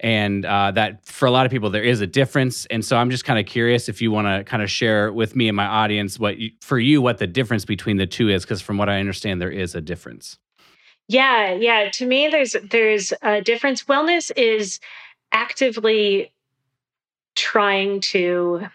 And 0.00 0.44
uh, 0.44 0.70
that 0.72 1.04
for 1.06 1.26
a 1.26 1.30
lot 1.30 1.46
of 1.46 1.52
people 1.52 1.70
there 1.70 1.82
is 1.82 2.00
a 2.00 2.06
difference. 2.06 2.66
And 2.66 2.84
so 2.84 2.96
i'm 2.96 3.10
just 3.10 3.24
kind 3.24 3.38
of 3.38 3.46
curious 3.46 3.88
if 3.88 4.02
you 4.02 4.10
want 4.10 4.26
to 4.26 4.44
kind 4.44 4.62
of 4.62 4.70
share 4.70 5.12
with 5.12 5.34
me 5.34 5.48
and 5.48 5.56
my 5.56 5.66
audience 5.66 6.18
what 6.18 6.38
you, 6.38 6.50
for 6.60 6.78
you 6.78 7.00
what 7.00 7.18
the 7.18 7.26
difference 7.26 7.64
between 7.64 7.96
the 7.96 8.06
two 8.06 8.28
is 8.28 8.44
because 8.44 8.60
from 8.60 8.76
what 8.78 8.88
i 8.88 9.00
understand 9.00 9.40
there 9.40 9.50
is 9.50 9.74
a 9.74 9.80
difference. 9.80 10.38
Yeah 11.08 11.54
yeah. 11.54 11.90
To 11.92 12.06
me 12.06 12.28
there's 12.28 12.54
there's 12.70 13.12
a 13.22 13.40
difference. 13.40 13.84
Wellness 13.84 14.30
is 14.36 14.78
actively 15.32 16.32
trying 17.34 18.00
to 18.00 18.66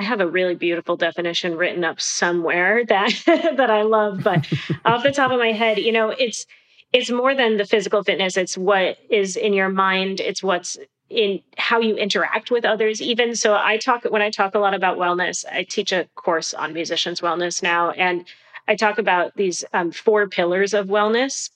I 0.00 0.04
have 0.04 0.20
a 0.20 0.28
really 0.28 0.56
beautiful 0.56 0.96
definition 0.96 1.56
written 1.56 1.84
up 1.84 2.00
somewhere 2.00 2.84
that 2.86 3.12
that 3.26 3.70
I 3.70 3.82
love, 3.82 4.22
but 4.24 4.48
off 4.86 5.04
the 5.04 5.12
top 5.12 5.32
of 5.32 5.38
my 5.38 5.52
head, 5.52 5.78
you 5.78 5.92
know, 5.92 6.10
it's 6.10 6.46
it's 6.92 7.10
more 7.10 7.34
than 7.36 7.58
the 7.58 7.66
physical 7.66 8.04
fitness. 8.04 8.36
It's 8.36 8.58
what 8.58 8.98
is 9.10 9.36
in 9.36 9.54
your 9.54 9.70
mind. 9.70 10.20
It's 10.20 10.42
what's 10.42 10.78
in 11.10 11.42
how 11.58 11.80
you 11.80 11.96
interact 11.96 12.50
with 12.52 12.64
others 12.64 13.02
even 13.02 13.34
so 13.34 13.56
i 13.56 13.76
talk 13.78 14.04
when 14.04 14.22
i 14.22 14.30
talk 14.30 14.54
a 14.56 14.60
lot 14.60 14.74
about 14.74 14.98
wellness 14.98 15.44
i 15.52 15.64
teach 15.64 15.92
a 15.92 16.08
course 16.16 16.54
on 16.54 16.72
musicians 16.72 17.20
wellness 17.20 17.62
now 17.62 17.90
and 17.92 18.26
i 18.68 18.76
talk 18.76 18.98
about 18.98 19.36
these 19.36 19.64
um, 19.74 19.92
four 19.92 20.28
pillars 20.28 20.74
of 20.74 20.88
wellness 20.88 21.50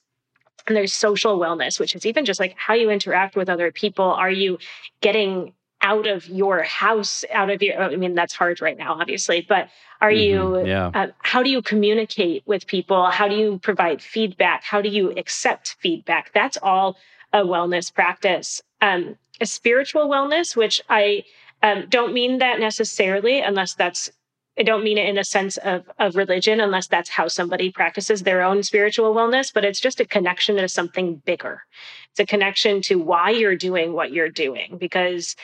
And 0.66 0.76
there's 0.76 0.94
social 0.94 1.38
wellness, 1.38 1.80
which 1.80 1.94
is 1.96 2.06
even 2.06 2.24
just 2.24 2.40
like 2.40 2.54
how 2.58 2.74
you 2.74 2.90
interact 2.90 3.36
with 3.36 3.50
other 3.50 3.72
people. 3.72 4.06
Are 4.06 4.30
you 4.30 4.58
getting 5.02 5.54
out 5.84 6.06
of 6.06 6.26
your 6.26 6.62
house, 6.62 7.24
out 7.30 7.50
of 7.50 7.62
your, 7.62 7.80
I 7.80 7.94
mean, 7.94 8.14
that's 8.14 8.32
hard 8.32 8.62
right 8.62 8.76
now, 8.76 8.94
obviously, 8.98 9.44
but 9.46 9.68
are 10.00 10.10
mm-hmm, 10.10 10.64
you, 10.64 10.66
yeah. 10.66 10.90
uh, 10.94 11.08
how 11.18 11.42
do 11.42 11.50
you 11.50 11.60
communicate 11.60 12.42
with 12.46 12.66
people? 12.66 13.10
How 13.10 13.28
do 13.28 13.36
you 13.36 13.58
provide 13.58 14.00
feedback? 14.00 14.64
How 14.64 14.80
do 14.80 14.88
you 14.88 15.12
accept 15.18 15.76
feedback? 15.80 16.32
That's 16.32 16.56
all 16.62 16.96
a 17.34 17.42
wellness 17.42 17.92
practice. 17.92 18.62
Um, 18.80 19.16
a 19.42 19.46
spiritual 19.46 20.08
wellness, 20.08 20.56
which 20.56 20.80
I 20.88 21.22
um, 21.62 21.84
don't 21.90 22.14
mean 22.14 22.38
that 22.38 22.60
necessarily, 22.60 23.40
unless 23.40 23.74
that's 23.74 24.10
I 24.56 24.62
don't 24.62 24.84
mean 24.84 24.98
it 24.98 25.08
in 25.08 25.18
a 25.18 25.24
sense 25.24 25.56
of, 25.56 25.90
of 25.98 26.14
religion, 26.14 26.60
unless 26.60 26.86
that's 26.86 27.10
how 27.10 27.26
somebody 27.26 27.72
practices 27.72 28.22
their 28.22 28.40
own 28.40 28.62
spiritual 28.62 29.12
wellness, 29.12 29.52
but 29.52 29.64
it's 29.64 29.80
just 29.80 29.98
a 29.98 30.04
connection 30.04 30.56
to 30.56 30.68
something 30.68 31.16
bigger. 31.24 31.64
It's 32.12 32.20
a 32.20 32.26
connection 32.26 32.80
to 32.82 32.94
why 32.94 33.30
you're 33.30 33.56
doing 33.56 33.94
what 33.94 34.12
you're 34.12 34.28
doing. 34.28 34.76
Because 34.78 35.34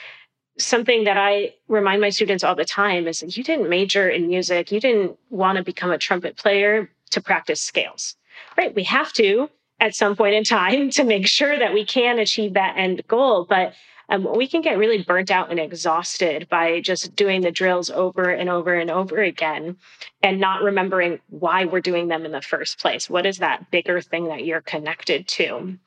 something 0.63 1.05
that 1.05 1.17
I 1.17 1.55
remind 1.69 2.01
my 2.01 2.11
students 2.11 2.45
all 2.45 2.55
the 2.55 2.65
time 2.65 3.07
is 3.09 3.21
that 3.21 3.37
you 3.37 3.45
didn't 3.45 3.69
major 3.69 4.09
in 4.09 4.29
music, 4.29 4.71
you 4.71 4.81
didn't 4.81 5.17
want 5.31 5.59
to 5.59 5.65
become 5.65 5.91
a 5.91 5.99
trumpet 5.99 6.37
player 6.37 6.91
to 7.11 7.21
practice 7.21 7.61
scales, 7.61 8.17
right? 8.57 8.75
We 8.75 8.85
have 8.85 9.13
to 9.15 9.51
at 9.81 9.95
some 9.95 10.15
point 10.15 10.35
in 10.35 10.45
time 10.45 10.91
to 10.99 11.05
make 11.05 11.27
sure 11.27 11.59
that 11.59 11.75
we 11.75 11.85
can 11.85 12.19
achieve 12.19 12.55
that 12.55 12.77
end 12.77 13.03
goal. 13.09 13.47
But 13.49 13.75
um, 14.11 14.27
we 14.37 14.49
can 14.49 14.61
get 14.61 14.77
really 14.77 15.03
burnt 15.03 15.31
out 15.31 15.51
and 15.51 15.61
exhausted 15.61 16.49
by 16.49 16.81
just 16.81 17.15
doing 17.15 17.43
the 17.43 17.53
drills 17.53 17.91
over 17.91 18.29
and 18.29 18.51
over 18.51 18.75
and 18.75 18.91
over 18.91 19.21
again 19.23 19.77
and 20.23 20.41
not 20.41 20.63
remembering 20.63 21.21
why 21.29 21.65
we're 21.65 21.81
doing 21.81 22.09
them 22.09 22.25
in 22.25 22.33
the 22.33 22.43
first 22.43 22.81
place. 22.81 23.09
What 23.09 23.25
is 23.25 23.39
that 23.39 23.71
bigger 23.71 24.01
thing 24.01 24.27
that 24.29 24.45
you're 24.45 24.63
connected 24.63 25.29
to? 25.29 25.79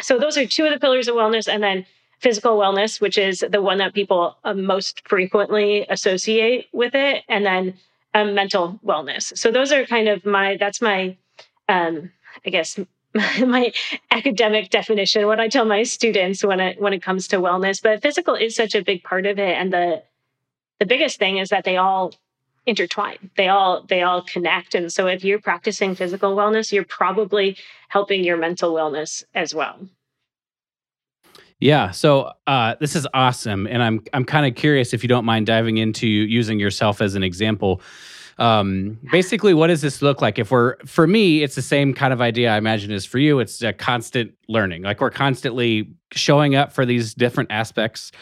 So, 0.00 0.18
those 0.18 0.36
are 0.36 0.46
two 0.46 0.66
of 0.66 0.72
the 0.72 0.80
pillars 0.80 1.08
of 1.08 1.14
wellness. 1.14 1.52
And 1.52 1.62
then 1.62 1.86
physical 2.24 2.58
wellness, 2.58 3.02
which 3.02 3.18
is 3.18 3.44
the 3.50 3.60
one 3.60 3.78
that 3.78 3.92
people 3.92 4.38
uh, 4.44 4.54
most 4.54 5.06
frequently 5.06 5.86
associate 5.90 6.68
with 6.72 6.94
it. 6.94 7.22
And 7.28 7.44
then 7.44 7.74
um, 8.14 8.34
mental 8.34 8.80
wellness. 8.84 9.36
So, 9.36 9.50
those 9.50 9.72
are 9.72 9.84
kind 9.84 10.08
of 10.08 10.24
my, 10.24 10.56
that's 10.56 10.80
my, 10.80 11.16
um, 11.68 12.10
I 12.46 12.50
guess, 12.50 12.78
my 13.46 13.72
academic 14.10 14.70
definition 14.70 15.28
what 15.28 15.38
i 15.38 15.46
tell 15.46 15.64
my 15.64 15.84
students 15.84 16.44
when 16.44 16.58
it 16.58 16.80
when 16.80 16.92
it 16.92 17.00
comes 17.00 17.28
to 17.28 17.36
wellness 17.36 17.80
but 17.80 18.02
physical 18.02 18.34
is 18.34 18.56
such 18.56 18.74
a 18.74 18.82
big 18.82 19.04
part 19.04 19.24
of 19.24 19.38
it 19.38 19.56
and 19.56 19.72
the 19.72 20.02
the 20.80 20.86
biggest 20.86 21.16
thing 21.20 21.36
is 21.36 21.48
that 21.50 21.62
they 21.62 21.76
all 21.76 22.12
intertwine 22.66 23.30
they 23.36 23.46
all 23.46 23.82
they 23.82 24.02
all 24.02 24.20
connect 24.20 24.74
and 24.74 24.92
so 24.92 25.06
if 25.06 25.22
you're 25.22 25.40
practicing 25.40 25.94
physical 25.94 26.34
wellness 26.34 26.72
you're 26.72 26.84
probably 26.84 27.56
helping 27.88 28.24
your 28.24 28.36
mental 28.36 28.74
wellness 28.74 29.22
as 29.32 29.54
well 29.54 29.78
yeah 31.60 31.90
so 31.90 32.30
uh, 32.46 32.74
this 32.80 32.96
is 32.96 33.06
awesome 33.14 33.66
and 33.66 33.82
i'm 33.82 34.00
i'm 34.12 34.24
kind 34.24 34.46
of 34.46 34.54
curious 34.54 34.92
if 34.92 35.02
you 35.02 35.08
don't 35.08 35.24
mind 35.24 35.46
diving 35.46 35.78
into 35.78 36.06
using 36.06 36.58
yourself 36.58 37.00
as 37.00 37.14
an 37.14 37.22
example 37.22 37.80
um, 38.38 38.98
basically, 39.12 39.54
what 39.54 39.68
does 39.68 39.80
this 39.80 40.02
look 40.02 40.20
like? 40.20 40.38
If 40.38 40.50
we're, 40.50 40.76
for 40.86 41.06
me, 41.06 41.42
it's 41.42 41.54
the 41.54 41.62
same 41.62 41.94
kind 41.94 42.12
of 42.12 42.20
idea 42.20 42.52
I 42.52 42.58
imagine 42.58 42.90
is 42.90 43.06
for 43.06 43.18
you. 43.18 43.38
It's 43.38 43.62
a 43.62 43.72
constant 43.72 44.32
learning. 44.48 44.82
Like 44.82 45.00
we're 45.00 45.10
constantly 45.10 45.94
showing 46.14 46.54
up 46.54 46.72
for 46.72 46.86
these 46.86 47.14
different 47.14 47.50
aspects 47.50 48.12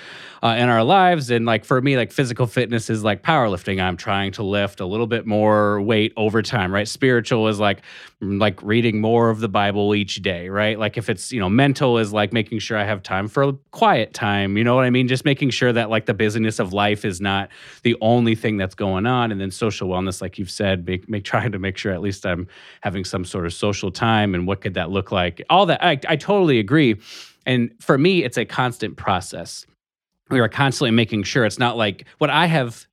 uh, 0.43 0.57
in 0.59 0.69
our 0.69 0.83
lives. 0.83 1.31
And 1.31 1.47
like 1.47 1.65
for 1.65 1.81
me, 1.81 1.97
like 1.97 2.13
physical 2.13 2.47
fitness 2.47 2.91
is 2.91 3.05
like 3.05 3.23
powerlifting. 3.23 3.81
I'm 3.81 3.97
trying 3.97 4.33
to 4.33 4.43
lift 4.43 4.81
a 4.81 4.87
little 4.87 5.07
bit 5.07 5.27
more 5.27 5.81
weight 5.81 6.13
over 6.17 6.43
time, 6.43 6.73
right? 6.73 6.89
Spiritual 6.89 7.49
is 7.49 7.61
like 7.61 7.83
like 8.21 8.63
reading 8.63 9.01
more 9.01 9.31
of 9.31 9.41
the 9.41 9.49
Bible 9.49 9.95
each 9.95 10.23
day, 10.23 10.49
right? 10.49 10.79
Like 10.79 10.97
if 10.97 11.09
it's 11.09 11.33
you 11.33 11.41
know 11.41 11.49
mental 11.49 11.99
is 11.99 12.13
like 12.13 12.33
making 12.33 12.61
sure 12.61 12.79
I 12.79 12.85
have 12.85 13.03
time 13.03 13.29
for 13.29 13.53
quiet 13.71 14.15
time. 14.15 14.57
You 14.57 14.65
know 14.65 14.75
what 14.75 14.85
I 14.85 14.91
mean? 14.91 15.09
Just 15.09 15.25
making 15.25 15.51
sure 15.51 15.73
that 15.73 15.91
like 15.91 16.07
the 16.07 16.15
busyness 16.15 16.59
of 16.59 16.73
life 16.73 17.05
is 17.05 17.21
not 17.21 17.51
the 17.83 17.97
only 18.01 18.35
thing 18.35 18.57
that's 18.57 18.75
going 18.75 19.07
on. 19.07 19.33
And 19.33 19.41
then 19.41 19.51
social 19.51 19.89
wellness, 19.89 20.21
like 20.21 20.39
you've 20.39 20.51
said, 20.51 20.87
make, 20.87 21.09
make 21.09 21.25
trying 21.25 21.53
to 21.53 21.59
make 21.59 21.77
sure 21.77 21.93
at 21.93 22.01
least 22.01 22.27
I'm 22.27 22.47
having 22.81 23.05
some 23.05 23.25
sort 23.25 23.47
of 23.47 23.53
social 23.53 23.91
time. 23.91 24.35
And 24.35 24.47
what 24.47 24.61
could 24.61 24.75
that 24.75 24.91
look 24.91 25.13
like? 25.13 25.43
All 25.51 25.67
that 25.67 25.83
I, 25.85 25.99
I 26.09 26.17
totally 26.17 26.59
agree. 26.59 27.01
And 27.47 27.73
for 27.81 27.99
me, 27.99 28.25
it's 28.25 28.37
a 28.39 28.45
constant 28.45 28.97
process. 28.97 29.67
We 30.31 30.41
are 30.41 30.49
constantly 30.49 30.93
making 30.93 31.25
sure 31.25 31.45
it's 31.45 31.59
not 31.59 31.77
like 31.77 32.07
what 32.19 32.31
I 32.31 32.47
have 32.47 32.87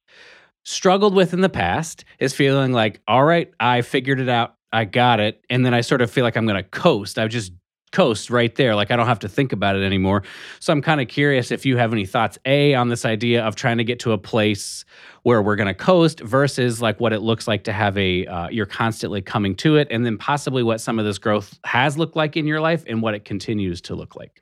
struggled 0.66 1.16
with 1.16 1.34
in 1.34 1.42
the 1.42 1.50
past 1.50 2.06
is 2.20 2.34
feeling 2.34 2.74
like, 2.74 3.02
all 3.08 3.24
right, 3.24 3.52
I 3.60 3.82
figured 3.82 4.20
it 4.20 4.30
out. 4.30 4.56
I 4.72 4.86
got 4.86 5.20
it. 5.20 5.44
And 5.50 5.66
then 5.66 5.74
I 5.74 5.82
sort 5.82 6.02
of 6.02 6.12
feel 6.12 6.24
like 6.24 6.38
I'm 6.38 6.46
going 6.46 6.62
to 6.62 6.70
coast. 6.70 7.18
I 7.18 7.28
just 7.28 7.54
coast 7.92 8.30
right 8.30 8.54
there. 8.56 8.76
Like 8.76 8.92
I 8.92 8.96
don't 8.96 9.08
have 9.08 9.20
to 9.20 9.30
think 9.30 9.52
about 9.52 9.76
it 9.76 9.84
anymore. 9.84 10.24
So 10.60 10.72
I'm 10.74 10.82
kind 10.82 11.02
of 11.02 11.08
curious 11.08 11.52
if 11.52 11.66
you 11.66 11.78
have 11.78 11.94
any 11.94 12.06
thoughts, 12.06 12.38
A, 12.46 12.74
on 12.76 12.90
this 12.90 13.06
idea 13.06 13.44
of 13.44 13.56
trying 13.56 13.78
to 13.78 13.84
get 13.84 14.00
to 14.02 14.12
a 14.12 14.18
place 14.18 14.86
where 15.24 15.42
we're 15.42 15.56
going 15.56 15.68
to 15.68 15.74
coast 15.74 16.20
versus 16.22 16.82
like 16.82 17.00
what 17.00 17.14
it 17.14 17.20
looks 17.20 17.48
like 17.48 17.64
to 17.66 17.74
have 17.74 17.98
a, 17.98 18.26
uh, 18.28 18.50
you're 18.50 18.66
constantly 18.66 19.22
coming 19.22 19.56
to 19.56 19.76
it. 19.78 19.88
And 19.92 20.06
then 20.06 20.18
possibly 20.18 20.64
what 20.64 20.82
some 20.82 21.00
of 21.00 21.06
this 21.06 21.18
growth 21.18 21.60
has 21.64 21.98
looked 21.98 22.16
like 22.16 22.38
in 22.38 22.48
your 22.48 22.62
life 22.62 22.84
and 22.88 23.02
what 23.02 23.14
it 23.14 23.26
continues 23.26 23.82
to 23.82 23.96
look 23.96 24.16
like. 24.16 24.42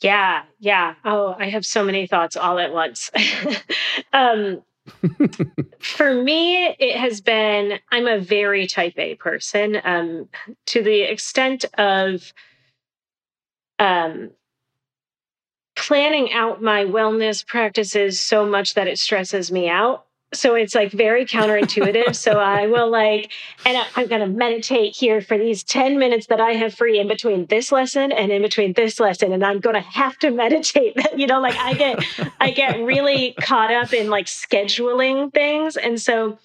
Yeah, 0.00 0.42
yeah. 0.60 0.94
Oh, 1.04 1.34
I 1.38 1.48
have 1.48 1.66
so 1.66 1.82
many 1.82 2.06
thoughts 2.06 2.36
all 2.36 2.58
at 2.58 2.72
once. 2.72 3.10
um, 4.12 4.62
for 5.80 6.14
me, 6.14 6.66
it 6.78 6.96
has 6.96 7.20
been, 7.20 7.78
I'm 7.90 8.06
a 8.06 8.18
very 8.18 8.66
type 8.66 8.98
A 8.98 9.14
person 9.14 9.80
um, 9.84 10.28
to 10.66 10.82
the 10.82 11.02
extent 11.02 11.64
of 11.76 12.32
um, 13.78 14.30
planning 15.76 16.32
out 16.32 16.60
my 16.60 16.84
wellness 16.84 17.46
practices 17.46 18.18
so 18.18 18.44
much 18.44 18.74
that 18.74 18.88
it 18.88 18.98
stresses 18.98 19.52
me 19.52 19.68
out 19.68 20.07
so 20.32 20.54
it's 20.54 20.74
like 20.74 20.92
very 20.92 21.24
counterintuitive. 21.24 22.14
so 22.14 22.32
I 22.32 22.66
will 22.66 22.90
like, 22.90 23.32
and 23.64 23.76
I, 23.76 24.02
am 24.02 24.08
going 24.08 24.20
to 24.20 24.26
meditate 24.26 24.94
here 24.94 25.20
for 25.20 25.38
these 25.38 25.62
10 25.64 25.98
minutes 25.98 26.26
that 26.26 26.40
I 26.40 26.52
have 26.52 26.74
free 26.74 26.98
in 26.98 27.08
between 27.08 27.46
this 27.46 27.72
lesson 27.72 28.12
and 28.12 28.30
in 28.30 28.42
between 28.42 28.74
this 28.74 29.00
lesson. 29.00 29.32
And 29.32 29.44
I'm 29.44 29.60
going 29.60 29.74
to 29.74 29.80
have 29.80 30.18
to 30.18 30.30
meditate. 30.30 30.96
you 31.16 31.26
know, 31.26 31.40
like 31.40 31.56
I 31.56 31.74
get, 31.74 32.04
I 32.40 32.50
get 32.50 32.80
really 32.80 33.34
caught 33.40 33.72
up 33.72 33.92
in 33.92 34.10
like 34.10 34.26
scheduling 34.26 35.32
things. 35.32 35.76
And 35.76 36.00
so, 36.00 36.38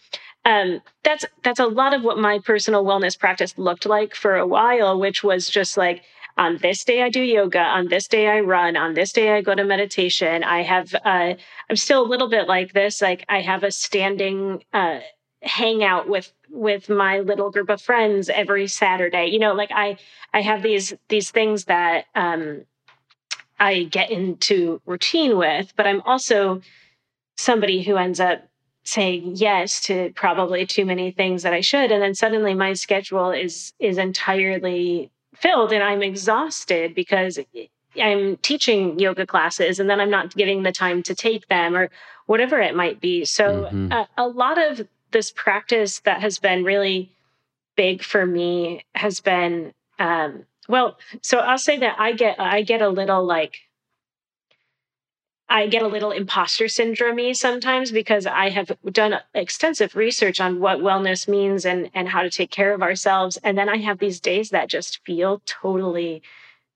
um, 0.45 0.81
that's, 1.03 1.25
that's 1.43 1.59
a 1.59 1.65
lot 1.65 1.93
of 1.93 2.03
what 2.03 2.17
my 2.17 2.39
personal 2.39 2.83
wellness 2.83 3.17
practice 3.17 3.57
looked 3.57 3.85
like 3.85 4.13
for 4.13 4.35
a 4.35 4.47
while, 4.47 4.99
which 4.99 5.23
was 5.23 5.49
just 5.49 5.77
like, 5.77 6.03
on 6.37 6.57
this 6.57 6.83
day 6.83 7.03
I 7.03 7.09
do 7.09 7.21
yoga, 7.21 7.59
on 7.59 7.87
this 7.87 8.07
day 8.07 8.27
I 8.27 8.39
run, 8.39 8.75
on 8.75 8.93
this 8.93 9.11
day 9.11 9.35
I 9.35 9.41
go 9.41 9.53
to 9.55 9.63
meditation. 9.63 10.43
I 10.43 10.63
have 10.63 10.93
uh, 11.05 11.33
I'm 11.69 11.75
still 11.75 12.01
a 12.01 12.07
little 12.07 12.29
bit 12.29 12.47
like 12.47 12.73
this. 12.73 13.01
Like 13.01 13.25
I 13.29 13.41
have 13.41 13.63
a 13.63 13.71
standing 13.71 14.63
uh, 14.73 14.99
hangout 15.41 16.07
with 16.09 16.31
with 16.49 16.89
my 16.89 17.19
little 17.19 17.51
group 17.51 17.69
of 17.69 17.81
friends 17.81 18.29
every 18.29 18.67
Saturday. 18.67 19.27
You 19.27 19.39
know, 19.39 19.53
like 19.53 19.71
I 19.73 19.97
I 20.33 20.41
have 20.41 20.63
these 20.63 20.93
these 21.09 21.31
things 21.31 21.65
that 21.65 22.05
um, 22.15 22.65
I 23.59 23.83
get 23.83 24.09
into 24.09 24.81
routine 24.85 25.37
with, 25.37 25.73
but 25.75 25.87
I'm 25.87 26.01
also 26.01 26.61
somebody 27.37 27.83
who 27.83 27.97
ends 27.97 28.19
up 28.19 28.47
saying 28.85 29.33
yes 29.35 29.81
to 29.85 30.11
probably 30.15 30.65
too 30.65 30.85
many 30.85 31.11
things 31.11 31.43
that 31.43 31.53
I 31.53 31.61
should 31.61 31.89
and 31.89 32.01
then 32.01 32.13
suddenly 32.13 32.53
my 32.53 32.73
schedule 32.73 33.31
is 33.31 33.71
is 33.79 33.97
entirely 33.97 35.09
filled 35.35 35.71
and 35.71 35.83
I'm 35.83 36.01
exhausted 36.01 36.95
because 36.95 37.39
I'm 37.99 38.37
teaching 38.37 38.99
yoga 38.99 39.25
classes 39.25 39.79
and 39.79 39.89
then 39.89 39.99
I'm 39.99 40.09
not 40.09 40.35
getting 40.35 40.63
the 40.63 40.71
time 40.71 41.03
to 41.03 41.15
take 41.15 41.47
them 41.47 41.75
or 41.75 41.89
whatever 42.25 42.59
it 42.59 42.75
might 42.75 43.01
be. 43.01 43.25
So, 43.25 43.69
mm-hmm. 43.71 43.91
a, 43.91 44.07
a 44.17 44.27
lot 44.27 44.57
of 44.57 44.87
this 45.11 45.31
practice 45.31 45.99
that 46.01 46.21
has 46.21 46.39
been 46.39 46.63
really 46.63 47.11
big 47.75 48.03
for 48.03 48.25
me 48.25 48.85
has 48.95 49.19
been 49.19 49.73
um, 49.99 50.45
well 50.67 50.97
so 51.21 51.39
i'll 51.39 51.57
say 51.57 51.77
that 51.77 51.99
i 51.99 52.11
get 52.11 52.39
i 52.39 52.61
get 52.61 52.81
a 52.81 52.89
little 52.89 53.23
like 53.23 53.57
I 55.53 55.67
get 55.67 55.83
a 55.83 55.87
little 55.87 56.09
imposter 56.09 56.67
syndrome 56.67 57.33
sometimes 57.35 57.91
because 57.91 58.25
I 58.25 58.49
have 58.49 58.71
done 58.91 59.19
extensive 59.35 59.95
research 59.95 60.41
on 60.41 60.59
what 60.59 60.79
wellness 60.79 61.27
means 61.27 61.63
and, 61.63 61.91
and 61.93 62.09
how 62.09 62.23
to 62.23 62.31
take 62.31 62.49
care 62.49 62.73
of 62.73 62.81
ourselves. 62.81 63.37
And 63.43 63.55
then 63.55 63.69
I 63.69 63.77
have 63.77 63.99
these 63.99 64.19
days 64.19 64.49
that 64.49 64.67
just 64.67 65.05
feel 65.05 65.43
totally 65.45 66.23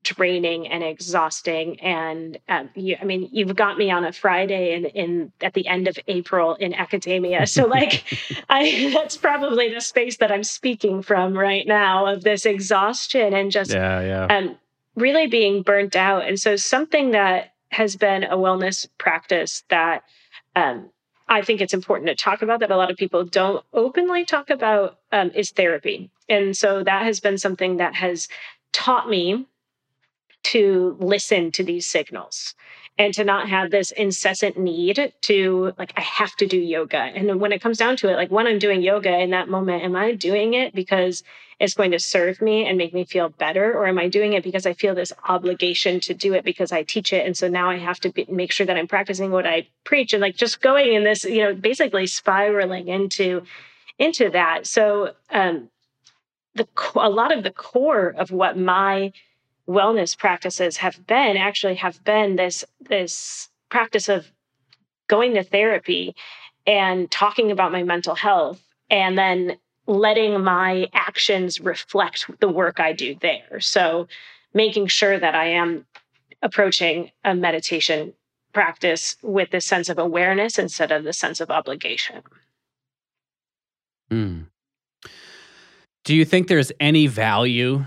draining 0.04 0.68
and 0.68 0.84
exhausting. 0.84 1.80
And 1.80 2.38
um, 2.50 2.70
you, 2.76 2.98
I 3.02 3.04
mean, 3.04 3.28
you've 3.32 3.56
got 3.56 3.80
me 3.80 3.90
on 3.90 4.06
a 4.06 4.14
Friday 4.14 4.76
in, 4.76 4.86
in 4.86 5.32
at 5.42 5.56
the 5.56 5.66
end 5.66 5.88
of 5.88 5.98
April 6.08 6.54
in 6.54 6.76
academia. 6.76 7.48
So 7.48 7.66
like, 7.68 8.04
I 8.48 8.92
that's 8.94 9.18
probably 9.18 9.74
the 9.74 9.82
space 9.82 10.18
that 10.18 10.32
I'm 10.32 10.44
speaking 10.44 11.02
from 11.02 11.36
right 11.36 11.66
now 11.66 12.06
of 12.06 12.24
this 12.24 12.46
exhaustion 12.46 13.34
and 13.34 13.52
just 13.52 13.72
yeah, 13.72 14.02
yeah. 14.02 14.38
Um, 14.38 14.56
really 14.96 15.26
being 15.26 15.64
burnt 15.64 15.96
out. 15.96 16.28
And 16.28 16.40
so 16.40 16.56
something 16.56 17.12
that 17.12 17.54
has 17.72 17.96
been 17.96 18.24
a 18.24 18.38
wellness 18.38 18.88
practice 18.98 19.64
that 19.70 20.04
um, 20.56 20.90
I 21.28 21.42
think 21.42 21.62
it's 21.62 21.74
important 21.74 22.08
to 22.08 22.16
talk 22.16 22.42
about 22.42 22.62
that 22.62 22.72
a 22.72 22.78
lot 22.78 22.90
of 22.90 22.98
people 22.98 23.26
don't 23.26 23.64
openly 23.74 24.26
talk 24.26 24.50
about 24.50 25.00
um, 25.12 25.32
is 25.36 25.52
therapy. 25.52 26.10
And 26.30 26.56
so 26.56 26.84
that 26.84 27.04
has 27.04 27.20
been 27.20 27.38
something 27.38 27.78
that 27.78 27.96
has 27.96 28.28
taught 28.72 29.10
me 29.10 29.46
to 30.44 30.96
listen 31.00 31.52
to 31.52 31.64
these 31.64 31.86
signals 31.86 32.56
and 32.98 33.14
to 33.14 33.24
not 33.24 33.48
have 33.48 33.72
this 33.72 33.92
incessant 33.92 34.58
need 34.58 35.14
to 35.22 35.74
like 35.78 35.94
i 35.98 36.02
have 36.02 36.36
to 36.36 36.48
do 36.48 36.58
yoga. 36.58 36.98
And 36.98 37.40
when 37.40 37.52
it 37.52 37.62
comes 37.62 37.78
down 37.78 37.96
to 37.98 38.10
it 38.10 38.16
like 38.16 38.32
when 38.32 38.48
i'm 38.48 38.60
doing 38.60 38.82
yoga 38.82 39.18
in 39.20 39.32
that 39.32 39.50
moment 39.50 39.84
am 39.84 39.96
i 39.96 40.14
doing 40.14 40.54
it 40.54 40.74
because 40.74 41.24
it's 41.60 41.74
going 41.74 41.90
to 41.90 42.00
serve 42.00 42.40
me 42.40 42.68
and 42.68 42.78
make 42.78 42.94
me 42.94 43.04
feel 43.04 43.30
better? 43.30 43.74
Or 43.74 43.88
am 43.88 43.98
i 43.98 44.08
doing 44.08 44.34
it 44.34 44.44
because 44.44 44.66
i 44.66 44.74
feel 44.74 44.96
this 44.96 45.14
obligation 45.28 46.00
to 46.02 46.14
do 46.14 46.34
it 46.34 46.44
because 46.44 46.72
i 46.72 46.84
teach 46.84 47.14
it? 47.14 47.26
And 47.26 47.38
so 47.38 47.48
now 47.48 47.70
i 47.70 47.78
have 47.78 48.00
to 48.02 48.10
be, 48.12 48.26
make 48.30 48.52
sure 48.52 48.66
that 48.66 48.78
i'm 48.78 48.88
practicing 48.88 49.32
what 49.32 49.46
i 49.46 49.68
preach 49.84 50.14
and 50.14 50.22
like 50.22 50.36
just 50.36 50.62
going 50.62 50.94
in 50.94 51.04
this 51.04 51.24
you 51.24 51.44
know 51.44 51.54
basically 51.54 52.08
spiraling 52.08 52.88
into 52.88 53.44
into 54.00 54.30
that. 54.30 54.68
So 54.68 55.14
um 55.32 55.70
the 56.56 56.68
a 56.96 57.10
lot 57.10 57.36
of 57.36 57.44
the 57.44 57.52
core 57.52 58.14
of 58.18 58.32
what 58.32 58.58
my 58.58 59.12
wellness 59.68 60.18
practices 60.18 60.78
have 60.78 61.06
been 61.08 61.38
actually 61.38 61.76
have 61.76 62.04
been 62.04 62.36
this 62.36 62.64
this 62.80 63.50
practice 63.70 64.08
of 64.08 64.32
going 65.08 65.34
to 65.34 65.44
therapy 65.44 66.16
and 66.66 67.10
talking 67.12 67.52
about 67.52 67.72
my 67.72 67.84
mental 67.84 68.16
health 68.16 68.62
and 68.90 69.18
then 69.18 69.58
letting 69.88 70.44
my 70.44 70.88
actions 70.94 71.60
reflect 71.62 72.30
the 72.40 72.50
work 72.50 72.80
I 72.80 72.94
do 72.94 73.16
there. 73.22 73.60
So 73.60 74.08
making 74.54 74.88
sure 74.88 75.18
that 75.18 75.34
I 75.34 75.48
am 75.48 75.86
approaching 76.42 77.12
a 77.24 77.34
meditation 77.34 78.14
practice 78.54 79.16
with 79.22 79.52
this 79.52 79.66
sense 79.66 79.88
of 79.90 79.98
awareness 79.98 80.60
instead 80.60 80.92
of 80.92 81.04
the 81.04 81.14
sense 81.14 81.40
of 81.40 81.50
obligation. 81.50 82.22
Mm. 84.12 84.48
Do 86.04 86.16
you 86.16 86.26
think 86.26 86.48
there's 86.48 86.72
any 86.80 87.08
value 87.08 87.86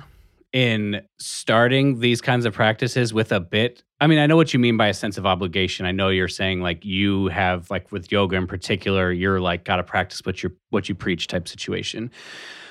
in 0.52 1.02
starting 1.18 2.00
these 2.00 2.20
kinds 2.20 2.44
of 2.44 2.52
practices 2.52 3.14
with 3.14 3.32
a 3.32 3.40
bit 3.40 3.82
I 4.02 4.06
mean, 4.06 4.18
I 4.18 4.26
know 4.26 4.36
what 4.36 4.54
you 4.54 4.58
mean 4.58 4.78
by 4.78 4.88
a 4.88 4.94
sense 4.94 5.18
of 5.18 5.26
obligation. 5.26 5.84
I 5.84 5.92
know 5.92 6.08
you're 6.08 6.26
saying 6.26 6.62
like 6.62 6.84
you 6.86 7.26
have 7.28 7.70
like 7.70 7.92
with 7.92 8.10
yoga 8.10 8.36
in 8.36 8.46
particular, 8.46 9.12
you're 9.12 9.40
like 9.40 9.64
got 9.64 9.76
to 9.76 9.82
practice 9.82 10.22
what 10.24 10.42
you 10.42 10.56
what 10.70 10.88
you 10.88 10.94
preach 10.94 11.26
type 11.26 11.46
situation. 11.46 12.10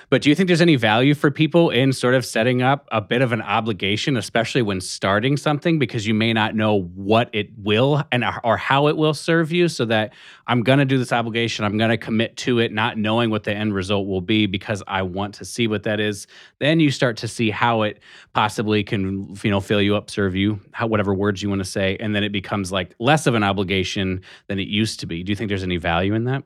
But 0.10 0.24
do 0.24 0.30
you 0.30 0.36
think 0.36 0.48
there's 0.48 0.62
any 0.62 0.76
value 0.76 1.14
for 1.14 1.30
people 1.30 1.70
in 1.70 1.94
sort 1.94 2.16
of 2.16 2.26
setting 2.26 2.64
up 2.64 2.88
a 2.92 3.00
bit 3.00 3.22
of 3.22 3.32
an 3.32 3.44
obligation, 3.44 4.18
especially 4.18 4.64
when 4.64 4.82
starting 4.82 5.38
something, 5.38 5.78
because 5.78 6.08
you 6.08 6.16
may 6.16 6.34
not 6.34 6.56
know 6.56 6.82
what 6.96 7.30
it 7.32 7.52
will 7.58 8.04
and 8.12 8.24
uh, 8.24 8.40
or 8.44 8.58
how 8.58 8.88
it 8.88 8.98
will 8.98 9.14
serve 9.14 9.52
you? 9.52 9.68
So 9.68 9.86
that 9.86 10.14
I'm 10.48 10.64
going 10.64 10.80
to 10.80 10.86
do 10.86 10.98
this 10.98 11.14
obligation, 11.14 11.64
I'm 11.64 11.78
going 11.78 11.92
to 11.92 11.98
commit 11.98 12.38
to 12.38 12.58
it, 12.58 12.72
not 12.72 12.98
knowing 12.98 13.30
what 13.30 13.44
the 13.44 13.54
end 13.54 13.76
result 13.76 14.08
will 14.08 14.22
be 14.22 14.48
because 14.48 14.82
I 14.88 15.04
want 15.04 15.36
to 15.36 15.46
see 15.46 15.68
what 15.68 15.84
that 15.84 16.00
is. 16.00 16.26
Then 16.60 16.80
you 16.80 16.90
start 16.90 17.18
to 17.18 17.28
see 17.28 17.52
how 17.52 17.84
it 17.84 18.00
possibly 18.34 18.84
can, 18.84 19.36
you 19.44 19.52
know, 19.52 19.60
fill 19.60 19.82
you 19.82 19.96
up, 19.96 20.10
serve 20.10 20.36
you, 20.36 20.60
how 20.72 20.88
whatever 20.88 21.14
words 21.14 21.44
you 21.44 21.50
want 21.50 21.60
to 21.60 21.70
say, 21.70 21.98
and 22.00 22.16
then 22.16 22.24
it 22.24 22.32
becomes 22.32 22.72
like 22.72 22.96
less 22.98 23.28
of 23.28 23.36
an 23.36 23.44
obligation 23.44 24.22
than 24.48 24.58
it 24.58 24.68
used 24.68 25.02
to 25.02 25.06
be. 25.06 25.22
Do 25.22 25.32
you 25.32 25.36
think 25.36 25.50
there's 25.50 25.64
any 25.64 25.78
value 25.78 26.16
in 26.16 26.24
that? 26.24 26.44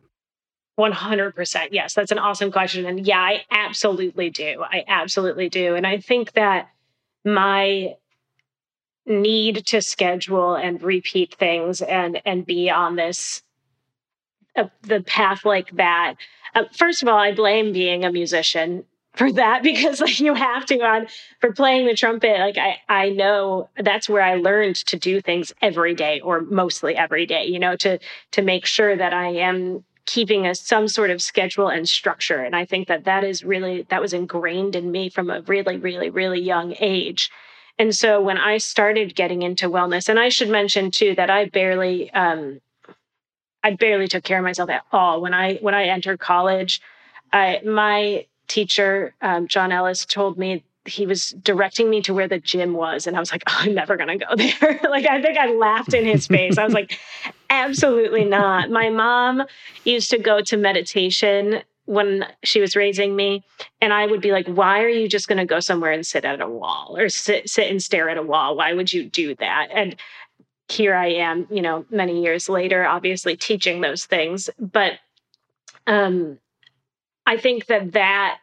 100%. 0.79 1.67
Yes, 1.71 1.93
that's 1.93 2.11
an 2.11 2.19
awesome 2.19 2.51
question. 2.51 2.85
And 2.85 3.05
yeah, 3.05 3.19
I 3.19 3.43
absolutely 3.51 4.29
do. 4.29 4.63
I 4.63 4.83
absolutely 4.87 5.49
do. 5.49 5.75
And 5.75 5.85
I 5.85 5.99
think 5.99 6.33
that 6.33 6.69
my 7.23 7.95
need 9.05 9.65
to 9.67 9.81
schedule 9.81 10.55
and 10.55 10.81
repeat 10.81 11.35
things 11.35 11.81
and 11.81 12.21
and 12.25 12.45
be 12.45 12.69
on 12.69 12.95
this 12.95 13.43
uh, 14.55 14.65
the 14.83 15.01
path 15.01 15.43
like 15.43 15.75
that 15.75 16.15
uh, 16.55 16.63
first 16.71 17.01
of 17.03 17.09
all 17.09 17.17
i 17.17 17.33
blame 17.33 17.73
being 17.73 18.05
a 18.05 18.11
musician 18.11 18.85
for 19.13 19.29
that 19.31 19.61
because 19.63 19.99
like 19.99 20.19
you 20.21 20.33
have 20.33 20.65
to 20.65 20.79
on 20.79 21.05
for 21.41 21.51
playing 21.51 21.85
the 21.85 21.95
trumpet 21.95 22.39
like 22.39 22.57
i 22.57 22.77
i 22.87 23.09
know 23.09 23.69
that's 23.81 24.07
where 24.07 24.23
i 24.23 24.35
learned 24.35 24.75
to 24.75 24.97
do 24.97 25.19
things 25.19 25.51
every 25.61 25.93
day 25.93 26.21
or 26.21 26.39
mostly 26.39 26.95
every 26.95 27.25
day 27.25 27.45
you 27.45 27.59
know 27.59 27.75
to 27.75 27.99
to 28.31 28.41
make 28.41 28.65
sure 28.65 28.95
that 28.95 29.13
i 29.13 29.27
am 29.27 29.83
keeping 30.05 30.45
a 30.45 30.55
some 30.55 30.87
sort 30.87 31.09
of 31.09 31.21
schedule 31.21 31.69
and 31.69 31.87
structure. 31.87 32.39
And 32.43 32.55
i 32.55 32.65
think 32.65 32.87
that 32.87 33.05
that 33.05 33.23
is 33.23 33.43
really 33.43 33.83
that 33.89 34.01
was 34.01 34.13
ingrained 34.13 34.75
in 34.75 34.91
me 34.91 35.09
from 35.09 35.29
a 35.29 35.41
really 35.41 35.77
really 35.77 36.09
really 36.09 36.41
young 36.41 36.75
age. 36.79 37.31
And 37.79 37.95
so 37.95 38.21
when 38.21 38.37
i 38.37 38.57
started 38.57 39.15
getting 39.15 39.41
into 39.41 39.69
wellness 39.69 40.09
and 40.09 40.19
i 40.19 40.29
should 40.29 40.49
mention 40.49 40.91
too 40.91 41.15
that 41.15 41.29
i 41.29 41.45
barely 41.45 42.11
um 42.11 42.59
i 43.63 43.71
barely 43.71 44.07
took 44.07 44.23
care 44.23 44.39
of 44.39 44.43
myself 44.43 44.69
at 44.69 44.83
all. 44.91 45.21
When 45.21 45.33
i 45.33 45.55
when 45.55 45.75
i 45.75 45.85
entered 45.85 46.19
college 46.19 46.81
I, 47.31 47.61
my 47.65 48.27
teacher 48.47 49.15
um, 49.21 49.47
john 49.47 49.71
ellis 49.71 50.05
told 50.05 50.37
me 50.37 50.63
he 50.85 51.05
was 51.05 51.31
directing 51.41 51.89
me 51.89 52.01
to 52.01 52.13
where 52.13 52.27
the 52.27 52.39
gym 52.39 52.73
was 52.73 53.07
and 53.07 53.15
i 53.15 53.19
was 53.19 53.31
like 53.31 53.43
oh, 53.47 53.57
i'm 53.59 53.73
never 53.73 53.97
going 53.97 54.19
to 54.19 54.25
go 54.25 54.35
there. 54.35 54.79
Like 54.89 55.05
i 55.05 55.21
think 55.21 55.37
i 55.37 55.47
laughed 55.51 55.93
in 55.93 56.05
his 56.05 56.27
face. 56.27 56.57
I 56.57 56.63
was 56.63 56.73
like 56.73 56.97
absolutely 57.49 58.25
not. 58.25 58.71
My 58.71 58.89
mom 58.89 59.43
used 59.83 60.09
to 60.09 60.17
go 60.17 60.41
to 60.41 60.57
meditation 60.57 61.61
when 61.85 62.25
she 62.43 62.59
was 62.61 62.75
raising 62.75 63.15
me 63.15 63.43
and 63.81 63.91
i 63.91 64.05
would 64.05 64.21
be 64.21 64.31
like 64.31 64.47
why 64.47 64.81
are 64.81 64.89
you 64.89 65.07
just 65.07 65.27
going 65.27 65.37
to 65.37 65.45
go 65.45 65.59
somewhere 65.59 65.91
and 65.91 66.05
sit 66.05 66.25
at 66.25 66.39
a 66.39 66.47
wall 66.47 66.95
or 66.97 67.09
sit, 67.09 67.49
sit 67.49 67.69
and 67.69 67.83
stare 67.83 68.09
at 68.09 68.17
a 68.17 68.23
wall? 68.23 68.55
Why 68.55 68.73
would 68.73 68.91
you 68.93 69.03
do 69.03 69.35
that? 69.35 69.67
And 69.71 69.97
here 70.69 70.95
i 70.95 71.07
am 71.07 71.45
you 71.49 71.61
know 71.61 71.85
many 71.89 72.23
years 72.23 72.49
later 72.49 72.85
obviously 72.85 73.35
teaching 73.35 73.81
those 73.81 74.05
things 74.05 74.49
but 74.59 74.93
um 75.87 76.39
i 77.25 77.37
think 77.37 77.65
that 77.67 77.91
that 77.91 78.39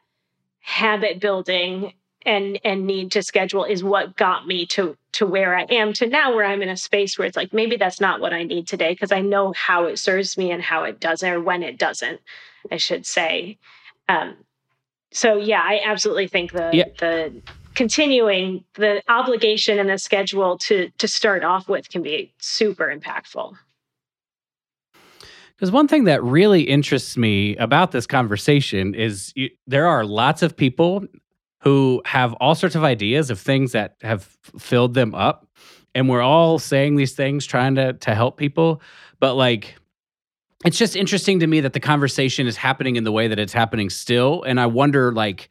habit 0.61 1.18
building 1.18 1.92
and 2.27 2.59
and 2.65 2.87
need 2.87 3.13
to 3.13 3.23
schedule 3.23 3.65
is 3.65 3.83
what 3.83 4.17
got 4.17 4.47
me 4.47 4.67
to 4.67 4.97
to 5.13 5.27
where 5.27 5.57
I 5.57 5.63
am 5.65 5.93
to 5.95 6.07
now 6.07 6.35
where 6.35 6.45
I'm 6.45 6.63
in 6.63 6.69
a 6.69 6.77
space 6.77 7.19
where 7.19 7.27
it's 7.27 7.37
like 7.37 7.53
maybe 7.53 7.77
that's 7.77 8.01
not 8.01 8.21
what 8.21 8.33
I 8.33 8.43
need 8.43 8.69
today 8.69 8.93
because 8.93 9.13
I 9.13 9.21
know 9.21 9.53
how 9.53 9.85
it 9.85 9.99
serves 9.99 10.37
me 10.37 10.51
and 10.51 10.63
how 10.63 10.85
it 10.85 11.01
doesn't 11.01 11.29
or 11.29 11.41
when 11.41 11.63
it 11.63 11.79
doesn't 11.79 12.21
I 12.71 12.77
should 12.77 13.07
say 13.07 13.59
um 14.09 14.37
so 15.13 15.37
yeah 15.37 15.63
I 15.63 15.81
absolutely 15.85 16.29
think 16.29 16.53
the 16.53 16.71
yeah. 16.73 16.85
the 16.99 17.41
continuing 17.75 18.65
the 18.75 19.03
obligation 19.09 19.79
and 19.79 19.89
the 19.89 19.99
schedule 19.99 20.59
to 20.59 20.91
to 20.99 21.09
start 21.09 21.43
off 21.43 21.69
with 21.69 21.89
can 21.89 22.03
be 22.03 22.33
super 22.39 22.95
impactful 22.95 23.57
because 25.57 25.73
one 25.73 25.89
thing 25.89 26.05
that 26.05 26.23
really 26.23 26.63
interests 26.63 27.19
me 27.19 27.55
about 27.57 27.93
this 27.93 28.07
conversation 28.07 28.95
is 28.95 29.33
you, 29.37 29.51
there 29.67 29.87
are 29.87 30.05
lots 30.05 30.43
of 30.43 30.57
people 30.57 31.07
who 31.61 32.03
have 32.07 32.33
all 32.35 32.55
sorts 32.55 32.75
of 32.75 32.85
ideas 32.85 33.31
of 33.31 33.38
things 33.38 33.73
that 33.73 33.96
have 34.03 34.25
filled 34.59 34.94
them 34.94 35.14
up. 35.14 35.46
And 35.94 36.09
we're 36.09 36.23
all 36.23 36.59
saying 36.59 36.96
these 36.96 37.12
things 37.12 37.46
trying 37.46 37.75
to 37.75 37.94
to 37.94 38.14
help 38.14 38.37
people. 38.37 38.81
But 39.18 39.35
like 39.35 39.75
it's 40.64 40.79
just 40.79 40.94
interesting 40.94 41.40
to 41.40 41.46
me 41.46 41.61
that 41.61 41.73
the 41.73 41.81
conversation 41.81 42.46
is 42.46 42.57
happening 42.57 42.96
in 42.96 43.05
the 43.05 43.12
way 43.12 43.29
that 43.29 43.38
it's 43.38 43.53
happening 43.53 43.90
still. 43.90 44.42
And 44.42 44.61
i 44.61 44.66
wonder 44.66 45.12
like 45.12 45.49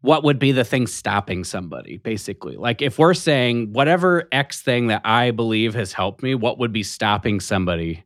what 0.00 0.22
would 0.22 0.38
be 0.38 0.52
the 0.52 0.64
thing 0.64 0.86
stopping 0.86 1.42
somebody 1.42 1.96
basically? 1.96 2.56
Like 2.56 2.80
if 2.82 3.00
we're 3.00 3.14
saying 3.14 3.72
whatever 3.72 4.28
x 4.32 4.62
thing 4.62 4.88
that 4.88 5.02
i 5.04 5.30
believe 5.30 5.74
has 5.74 5.92
helped 5.92 6.22
me 6.22 6.34
what 6.34 6.58
would 6.58 6.72
be 6.72 6.82
stopping 6.82 7.40
somebody 7.40 8.04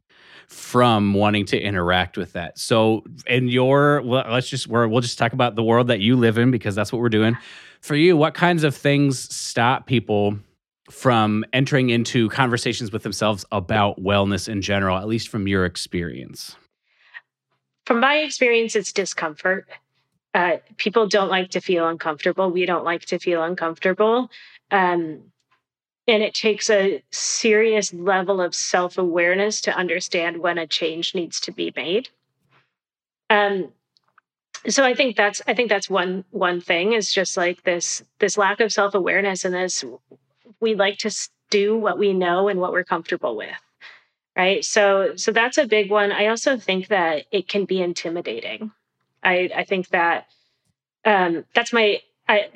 from 0.53 1.15
wanting 1.15 1.47
to 1.47 1.59
interact 1.59 2.17
with 2.17 2.35
that. 2.35 2.59
So, 2.59 3.03
in 3.27 3.49
your, 3.49 4.03
let's 4.03 4.49
just, 4.49 4.67
we're, 4.67 4.87
we'll 4.87 5.01
just 5.01 5.19
talk 5.19 5.33
about 5.33 5.55
the 5.55 5.63
world 5.63 5.89
that 5.89 6.01
you 6.01 6.15
live 6.15 6.39
in 6.39 6.51
because 6.51 6.75
that's 6.75 6.93
what 6.93 7.01
we're 7.01 7.09
doing. 7.09 7.37
For 7.81 7.97
you, 7.97 8.17
what 8.17 8.35
kinds 8.35 8.63
of 8.63 8.77
things 8.77 9.35
stop 9.35 9.87
people 9.87 10.39
from 10.91 11.45
entering 11.53 11.91
into 11.91 12.29
conversations 12.29 12.93
with 12.93 13.03
themselves 13.03 13.45
about 13.51 13.99
wellness 13.99 14.49
in 14.49 14.61
general, 14.61 14.99
at 14.99 15.09
least 15.09 15.29
from 15.29 15.49
your 15.49 15.65
experience? 15.65 16.55
From 17.87 18.01
my 18.01 18.19
experience, 18.19 18.77
it's 18.77 18.93
discomfort. 18.93 19.67
Uh, 20.35 20.59
people 20.77 21.09
don't 21.09 21.29
like 21.29 21.51
to 21.51 21.61
feel 21.61 21.89
uncomfortable. 21.89 22.51
We 22.51 22.67
don't 22.67 22.85
like 22.85 23.03
to 23.07 23.19
feel 23.19 23.43
uncomfortable. 23.43 24.31
Um, 24.71 25.32
and 26.09 26.23
it 26.23 26.35
takes 26.35 26.69
a 26.69 27.03
serious 27.11 27.93
level 27.95 28.41
of 28.41 28.55
self 28.55 28.99
awareness 28.99 29.61
to 29.63 29.77
understand 29.77 30.39
when 30.39 30.59
a 30.59 30.67
change 30.67 31.15
needs 31.15 31.41
to 31.41 31.53
be 31.53 31.73
made. 31.77 32.09
Um, 33.31 33.73
so 34.69 34.85
I 34.85 34.95
think 34.95 35.17
that's 35.17 35.43
I 35.47 35.55
think 35.55 35.69
that's 35.69 35.91
one 35.91 36.25
one 36.31 36.61
thing 36.61 36.93
is 36.93 37.13
just 37.13 37.37
like 37.37 37.63
this 37.63 38.03
this 38.19 38.39
lack 38.39 38.61
of 38.61 38.73
self 38.73 38.95
awareness 38.95 39.45
and 39.45 39.55
this 39.55 39.85
we 40.61 40.75
like 40.75 40.99
to 40.99 41.11
do 41.51 41.77
what 41.77 41.99
we 41.99 42.13
know 42.13 42.49
and 42.49 42.61
what 42.61 42.73
we're 42.73 42.85
comfortable 42.85 43.37
with, 43.37 43.57
right? 44.37 44.65
So 44.65 45.17
so 45.17 45.33
that's 45.33 45.59
a 45.59 45.67
big 45.67 45.91
one. 45.91 46.13
I 46.13 46.27
also 46.29 46.57
think 46.57 46.89
that 46.89 47.27
it 47.33 47.49
can 47.49 47.65
be 47.65 47.83
intimidating. 47.83 48.73
I 49.23 49.51
I 49.55 49.65
think 49.65 49.89
that 49.89 50.27
um, 51.05 51.45
that's 51.55 51.73
my 51.73 52.01
I, 52.33 52.49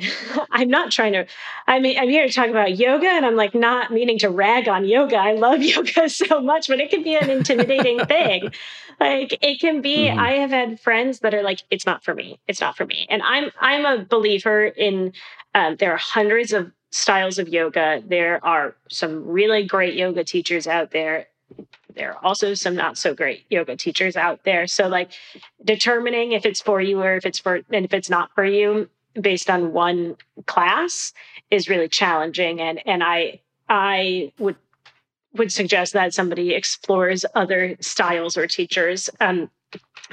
I'm 0.51 0.69
not 0.69 0.91
trying 0.91 1.12
to. 1.12 1.27
I 1.67 1.79
mean, 1.79 1.99
I'm 1.99 2.09
here 2.09 2.27
to 2.27 2.33
talk 2.33 2.49
about 2.49 2.77
yoga, 2.77 3.09
and 3.09 3.27
I'm 3.27 3.37
like 3.37 3.55
not 3.55 3.93
meaning 3.93 4.19
to 4.21 4.31
rag 4.31 4.69
on 4.69 4.85
yoga. 4.85 5.17
I 5.17 5.33
love 5.33 5.62
yoga 5.75 6.09
so 6.09 6.41
much, 6.41 6.69
but 6.69 6.81
it 6.81 6.91
can 6.91 7.03
be 7.03 7.15
an 7.15 7.31
intimidating 7.31 8.05
thing. 8.07 8.51
Like 8.99 9.39
it 9.43 9.61
can 9.61 9.83
be. 9.83 10.07
Mm-hmm. 10.07 10.19
I 10.19 10.33
have 10.33 10.51
had 10.51 10.81
friends 10.81 11.21
that 11.21 11.35
are 11.35 11.43
like, 11.43 11.62
"It's 11.71 11.87
not 11.87 12.05
for 12.05 12.15
me. 12.15 12.41
It's 12.49 12.61
not 12.61 12.77
for 12.77 12.87
me." 12.87 13.07
And 13.11 13.23
I'm 13.23 13.51
I'm 13.61 13.85
a 13.85 14.05
believer 14.05 14.67
in 14.67 15.12
Um, 15.55 15.77
there 15.77 15.93
are 15.93 15.97
hundreds 15.97 16.53
of 16.53 16.71
styles 16.91 17.39
of 17.39 17.49
yoga. 17.49 18.03
There 18.07 18.45
are 18.45 18.77
some 18.91 19.27
really 19.27 19.65
great 19.65 19.95
yoga 19.95 20.25
teachers 20.25 20.67
out 20.67 20.91
there. 20.91 21.29
There 21.95 22.12
are 22.12 22.25
also 22.25 22.53
some 22.55 22.77
not 22.77 22.99
so 22.99 23.15
great 23.15 23.47
yoga 23.49 23.75
teachers 23.77 24.17
out 24.17 24.45
there. 24.45 24.67
So, 24.67 24.87
like, 24.87 25.12
determining 25.65 26.33
if 26.33 26.45
it's 26.45 26.61
for 26.61 26.81
you 26.81 27.01
or 27.01 27.17
if 27.17 27.25
it's 27.25 27.39
for 27.39 27.62
and 27.71 27.85
if 27.87 27.95
it's 27.95 28.11
not 28.11 28.35
for 28.35 28.45
you 28.45 28.91
based 29.20 29.50
on 29.50 29.72
one 29.72 30.16
class 30.46 31.12
is 31.50 31.68
really 31.68 31.88
challenging. 31.88 32.61
And 32.61 32.81
and 32.87 33.02
I 33.02 33.40
I 33.68 34.33
would 34.38 34.57
would 35.35 35.52
suggest 35.52 35.92
that 35.92 36.14
somebody 36.14 36.55
explores 36.55 37.24
other 37.35 37.76
styles 37.81 38.37
or 38.37 38.46
teachers. 38.46 39.11
Um, 39.20 39.50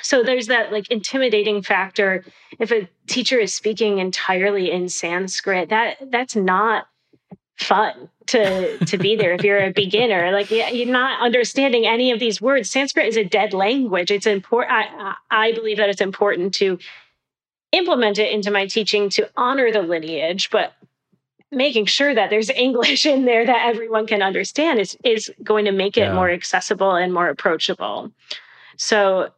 so 0.02 0.24
there's 0.24 0.48
that 0.48 0.72
like 0.72 0.90
intimidating 0.90 1.62
factor. 1.62 2.26
If 2.60 2.72
a 2.72 2.90
teacher 3.08 3.40
is 3.40 3.54
speaking 3.54 4.00
entirely 4.00 4.72
in 4.72 4.90
Sanskrit, 4.90 5.70
that 5.70 5.98
that's 6.10 6.36
not 6.36 6.88
fun 7.58 8.10
to 8.26 8.78
to 8.86 8.98
be 8.98 9.16
there 9.16 9.34
if 9.34 9.44
you're 9.44 9.64
a 9.64 9.72
beginner 9.72 10.32
like 10.32 10.50
you're 10.50 10.88
not 10.88 11.22
understanding 11.22 11.86
any 11.86 12.12
of 12.12 12.20
these 12.20 12.42
words 12.42 12.70
sanskrit 12.70 13.08
is 13.08 13.16
a 13.16 13.24
dead 13.24 13.54
language 13.54 14.10
it's 14.10 14.26
important 14.26 14.72
I, 14.74 15.16
I 15.30 15.52
believe 15.52 15.78
that 15.78 15.88
it's 15.88 16.02
important 16.02 16.54
to 16.56 16.80
implement 17.74 18.18
it 18.18 18.32
into 18.32 18.52
my 18.52 18.66
teaching 18.66 19.10
to 19.10 19.30
honor 19.36 19.72
the 19.72 19.82
lineage 19.82 20.50
but 20.50 20.74
making 21.54 21.86
sure 21.86 22.14
that 22.14 22.30
there's 22.30 22.50
English 22.56 23.06
in 23.06 23.26
there 23.26 23.46
that 23.46 23.68
everyone 23.68 24.08
can 24.08 24.22
understand 24.22 24.80
is 24.80 24.98
is 25.04 25.32
going 25.44 25.66
to 25.66 25.72
make 25.72 25.98
it 25.98 26.02
yeah. 26.02 26.14
more 26.14 26.30
accessible 26.30 26.96
and 26.96 27.14
more 27.14 27.30
approachable. 27.30 28.12
So 28.78 29.30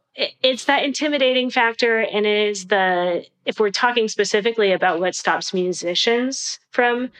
it's 0.42 0.64
that 0.64 0.82
intimidating 0.82 1.50
factor 1.50 2.00
and 2.00 2.24
it 2.24 2.48
is 2.48 2.66
the 2.66 3.26
if 3.44 3.60
we're 3.60 3.70
talking 3.70 4.08
specifically 4.08 4.72
about 4.72 4.98
what 4.98 5.14
stops 5.14 5.52
musicians 5.52 6.58
from 6.70 7.10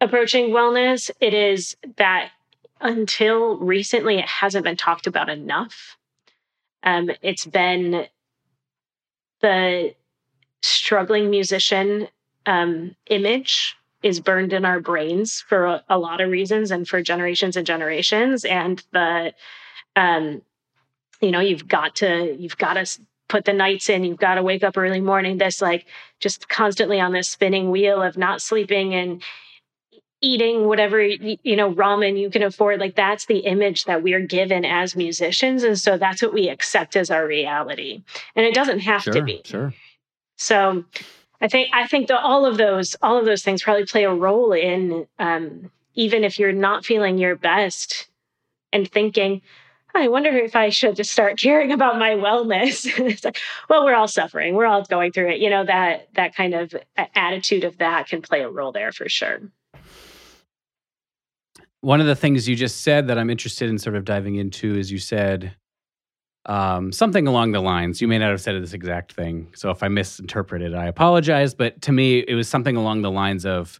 approaching 0.00 0.50
wellness, 0.50 1.10
it 1.20 1.34
is 1.34 1.76
that 1.96 2.30
until 2.80 3.56
recently 3.58 4.18
it 4.18 4.26
hasn't 4.26 4.64
been 4.64 4.76
talked 4.76 5.06
about 5.06 5.28
enough. 5.28 5.96
Um, 6.82 7.10
it's 7.22 7.46
been 7.46 8.06
the 9.40 9.94
struggling 10.66 11.30
musician 11.30 12.08
um, 12.46 12.94
image 13.06 13.76
is 14.02 14.20
burned 14.20 14.52
in 14.52 14.64
our 14.64 14.80
brains 14.80 15.40
for 15.40 15.66
a, 15.66 15.84
a, 15.88 15.98
lot 15.98 16.20
of 16.20 16.30
reasons 16.30 16.70
and 16.70 16.86
for 16.86 17.02
generations 17.02 17.56
and 17.56 17.66
generations. 17.66 18.44
And 18.44 18.82
the 18.92 19.34
um 19.96 20.42
you 21.20 21.30
know 21.30 21.40
you've 21.40 21.66
got 21.66 21.96
to 21.96 22.36
you've 22.38 22.58
got 22.58 22.74
to 22.74 23.00
put 23.28 23.44
the 23.46 23.52
nights 23.52 23.88
in 23.88 24.04
you've 24.04 24.18
got 24.18 24.34
to 24.34 24.42
wake 24.42 24.62
up 24.62 24.76
early 24.76 25.00
morning 25.00 25.38
this 25.38 25.60
like 25.60 25.86
just 26.20 26.48
constantly 26.48 27.00
on 27.00 27.12
this 27.12 27.28
spinning 27.28 27.70
wheel 27.70 28.00
of 28.00 28.16
not 28.16 28.40
sleeping 28.40 28.94
and 28.94 29.22
eating 30.20 30.66
whatever 30.66 31.02
you 31.02 31.56
know 31.56 31.72
ramen 31.72 32.18
you 32.18 32.30
can 32.30 32.42
afford. 32.42 32.80
Like 32.80 32.96
that's 32.96 33.26
the 33.26 33.38
image 33.38 33.84
that 33.84 34.02
we're 34.02 34.26
given 34.26 34.64
as 34.64 34.96
musicians. 34.96 35.62
And 35.62 35.78
so 35.78 35.98
that's 35.98 36.22
what 36.22 36.32
we 36.32 36.48
accept 36.48 36.96
as 36.96 37.10
our 37.10 37.26
reality. 37.26 38.02
And 38.34 38.46
it 38.46 38.54
doesn't 38.54 38.80
have 38.80 39.02
sure, 39.02 39.12
to 39.14 39.22
be. 39.22 39.42
sure 39.44 39.74
so 40.36 40.84
I 41.40 41.48
think 41.48 41.70
I 41.72 41.86
think 41.86 42.08
that 42.08 42.20
all 42.20 42.46
of 42.46 42.56
those 42.56 42.96
all 43.02 43.18
of 43.18 43.24
those 43.24 43.42
things 43.42 43.62
probably 43.62 43.84
play 43.84 44.04
a 44.04 44.14
role 44.14 44.52
in 44.52 45.06
um, 45.18 45.70
even 45.94 46.24
if 46.24 46.38
you're 46.38 46.52
not 46.52 46.84
feeling 46.84 47.18
your 47.18 47.36
best 47.36 48.08
and 48.72 48.90
thinking, 48.90 49.42
I 49.94 50.08
wonder 50.08 50.30
if 50.30 50.54
I 50.54 50.68
should 50.68 50.96
just 50.96 51.10
start 51.10 51.38
caring 51.40 51.72
about 51.72 51.98
my 51.98 52.10
wellness. 52.10 52.86
it's 52.98 53.24
like, 53.24 53.38
well, 53.68 53.84
we're 53.84 53.94
all 53.94 54.08
suffering. 54.08 54.54
We're 54.54 54.66
all 54.66 54.82
going 54.82 55.12
through 55.12 55.30
it. 55.30 55.40
You 55.40 55.50
know 55.50 55.64
that 55.64 56.08
that 56.14 56.34
kind 56.34 56.54
of 56.54 56.74
attitude 57.14 57.64
of 57.64 57.78
that 57.78 58.08
can 58.08 58.22
play 58.22 58.42
a 58.42 58.48
role 58.48 58.72
there 58.72 58.92
for 58.92 59.08
sure. 59.08 59.40
One 61.80 62.00
of 62.00 62.06
the 62.06 62.16
things 62.16 62.48
you 62.48 62.56
just 62.56 62.80
said 62.80 63.06
that 63.08 63.18
I'm 63.18 63.30
interested 63.30 63.68
in 63.68 63.78
sort 63.78 63.94
of 63.94 64.04
diving 64.04 64.36
into 64.36 64.76
is 64.76 64.90
you 64.90 64.98
said 64.98 65.54
um, 66.46 66.92
something 66.92 67.26
along 67.26 67.52
the 67.52 67.60
lines. 67.60 68.00
You 68.00 68.08
may 68.08 68.18
not 68.18 68.30
have 68.30 68.40
said 68.40 68.60
this 68.62 68.72
exact 68.72 69.12
thing, 69.12 69.48
so 69.54 69.70
if 69.70 69.82
I 69.82 69.88
misinterpreted, 69.88 70.74
I 70.74 70.86
apologize. 70.86 71.54
But 71.54 71.82
to 71.82 71.92
me, 71.92 72.20
it 72.20 72.34
was 72.34 72.48
something 72.48 72.76
along 72.76 73.02
the 73.02 73.10
lines 73.10 73.44
of 73.44 73.78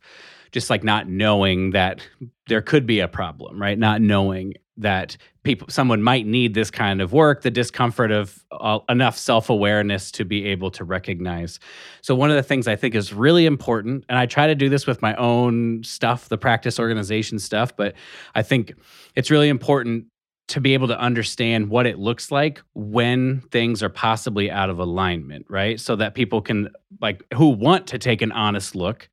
just 0.52 0.70
like 0.70 0.84
not 0.84 1.08
knowing 1.08 1.70
that 1.70 2.06
there 2.46 2.62
could 2.62 2.86
be 2.86 3.00
a 3.00 3.08
problem, 3.08 3.60
right? 3.60 3.78
Not 3.78 4.00
knowing 4.00 4.54
that 4.78 5.16
people, 5.42 5.68
someone 5.70 6.02
might 6.02 6.26
need 6.26 6.54
this 6.54 6.70
kind 6.70 7.00
of 7.00 7.12
work, 7.12 7.42
the 7.42 7.50
discomfort 7.50 8.10
of 8.10 8.44
uh, 8.52 8.78
enough 8.88 9.16
self 9.16 9.48
awareness 9.48 10.10
to 10.12 10.24
be 10.24 10.46
able 10.46 10.70
to 10.72 10.84
recognize. 10.84 11.58
So, 12.02 12.14
one 12.14 12.30
of 12.30 12.36
the 12.36 12.42
things 12.42 12.68
I 12.68 12.76
think 12.76 12.94
is 12.94 13.12
really 13.12 13.46
important, 13.46 14.04
and 14.08 14.18
I 14.18 14.26
try 14.26 14.46
to 14.46 14.54
do 14.54 14.68
this 14.68 14.86
with 14.86 15.00
my 15.02 15.14
own 15.16 15.82
stuff, 15.82 16.28
the 16.28 16.38
practice 16.38 16.78
organization 16.78 17.38
stuff, 17.38 17.76
but 17.76 17.94
I 18.34 18.42
think 18.42 18.74
it's 19.14 19.30
really 19.30 19.48
important 19.48 20.06
to 20.48 20.60
be 20.60 20.74
able 20.74 20.88
to 20.88 20.98
understand 20.98 21.68
what 21.68 21.86
it 21.86 21.98
looks 21.98 22.30
like 22.30 22.62
when 22.74 23.40
things 23.50 23.82
are 23.82 23.88
possibly 23.88 24.50
out 24.50 24.70
of 24.70 24.78
alignment, 24.78 25.46
right? 25.48 25.80
So 25.80 25.96
that 25.96 26.14
people 26.14 26.40
can 26.40 26.70
like 27.00 27.22
who 27.34 27.48
want 27.48 27.88
to 27.88 27.98
take 27.98 28.22
an 28.22 28.32
honest 28.32 28.76
look 28.76 29.08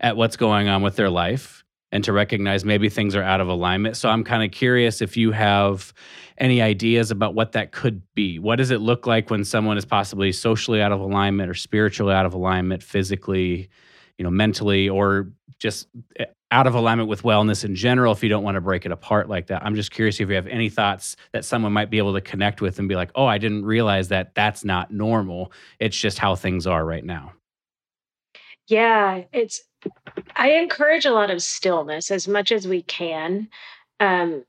at 0.00 0.16
what's 0.16 0.36
going 0.36 0.68
on 0.68 0.82
with 0.82 0.94
their 0.96 1.10
life 1.10 1.64
and 1.90 2.04
to 2.04 2.12
recognize 2.12 2.64
maybe 2.64 2.88
things 2.88 3.16
are 3.16 3.22
out 3.22 3.40
of 3.40 3.48
alignment. 3.48 3.96
So 3.96 4.08
I'm 4.08 4.22
kind 4.22 4.44
of 4.44 4.50
curious 4.50 5.00
if 5.00 5.16
you 5.16 5.32
have 5.32 5.92
any 6.36 6.62
ideas 6.62 7.10
about 7.10 7.34
what 7.34 7.52
that 7.52 7.72
could 7.72 8.02
be. 8.14 8.38
What 8.38 8.56
does 8.56 8.70
it 8.70 8.80
look 8.80 9.06
like 9.06 9.30
when 9.30 9.44
someone 9.44 9.78
is 9.78 9.84
possibly 9.84 10.30
socially 10.32 10.80
out 10.80 10.92
of 10.92 11.00
alignment 11.00 11.50
or 11.50 11.54
spiritually 11.54 12.14
out 12.14 12.26
of 12.26 12.34
alignment, 12.34 12.82
physically, 12.82 13.68
you 14.18 14.22
know, 14.24 14.30
mentally 14.30 14.88
or 14.88 15.32
just 15.58 15.88
eh, 16.16 16.24
out 16.50 16.66
of 16.66 16.74
alignment 16.74 17.08
with 17.08 17.22
wellness 17.22 17.64
in 17.64 17.74
general 17.74 18.12
if 18.12 18.22
you 18.22 18.28
don't 18.28 18.42
want 18.42 18.54
to 18.54 18.60
break 18.60 18.86
it 18.86 18.92
apart 18.92 19.28
like 19.28 19.48
that. 19.48 19.64
I'm 19.64 19.74
just 19.74 19.90
curious 19.90 20.18
if 20.20 20.28
you 20.28 20.34
have 20.34 20.46
any 20.46 20.68
thoughts 20.68 21.16
that 21.32 21.44
someone 21.44 21.72
might 21.72 21.90
be 21.90 21.98
able 21.98 22.14
to 22.14 22.20
connect 22.20 22.60
with 22.60 22.78
and 22.78 22.88
be 22.88 22.94
like, 22.94 23.10
"Oh, 23.14 23.26
I 23.26 23.38
didn't 23.38 23.64
realize 23.64 24.08
that 24.08 24.34
that's 24.34 24.64
not 24.64 24.90
normal. 24.90 25.52
It's 25.78 25.98
just 25.98 26.18
how 26.18 26.34
things 26.34 26.66
are 26.66 26.84
right 26.84 27.04
now." 27.04 27.32
Yeah, 28.66 29.24
it's 29.32 29.62
I 30.36 30.52
encourage 30.52 31.06
a 31.06 31.12
lot 31.12 31.30
of 31.30 31.42
stillness 31.42 32.10
as 32.10 32.26
much 32.28 32.52
as 32.52 32.66
we 32.66 32.82
can. 32.82 33.48
Um 34.00 34.44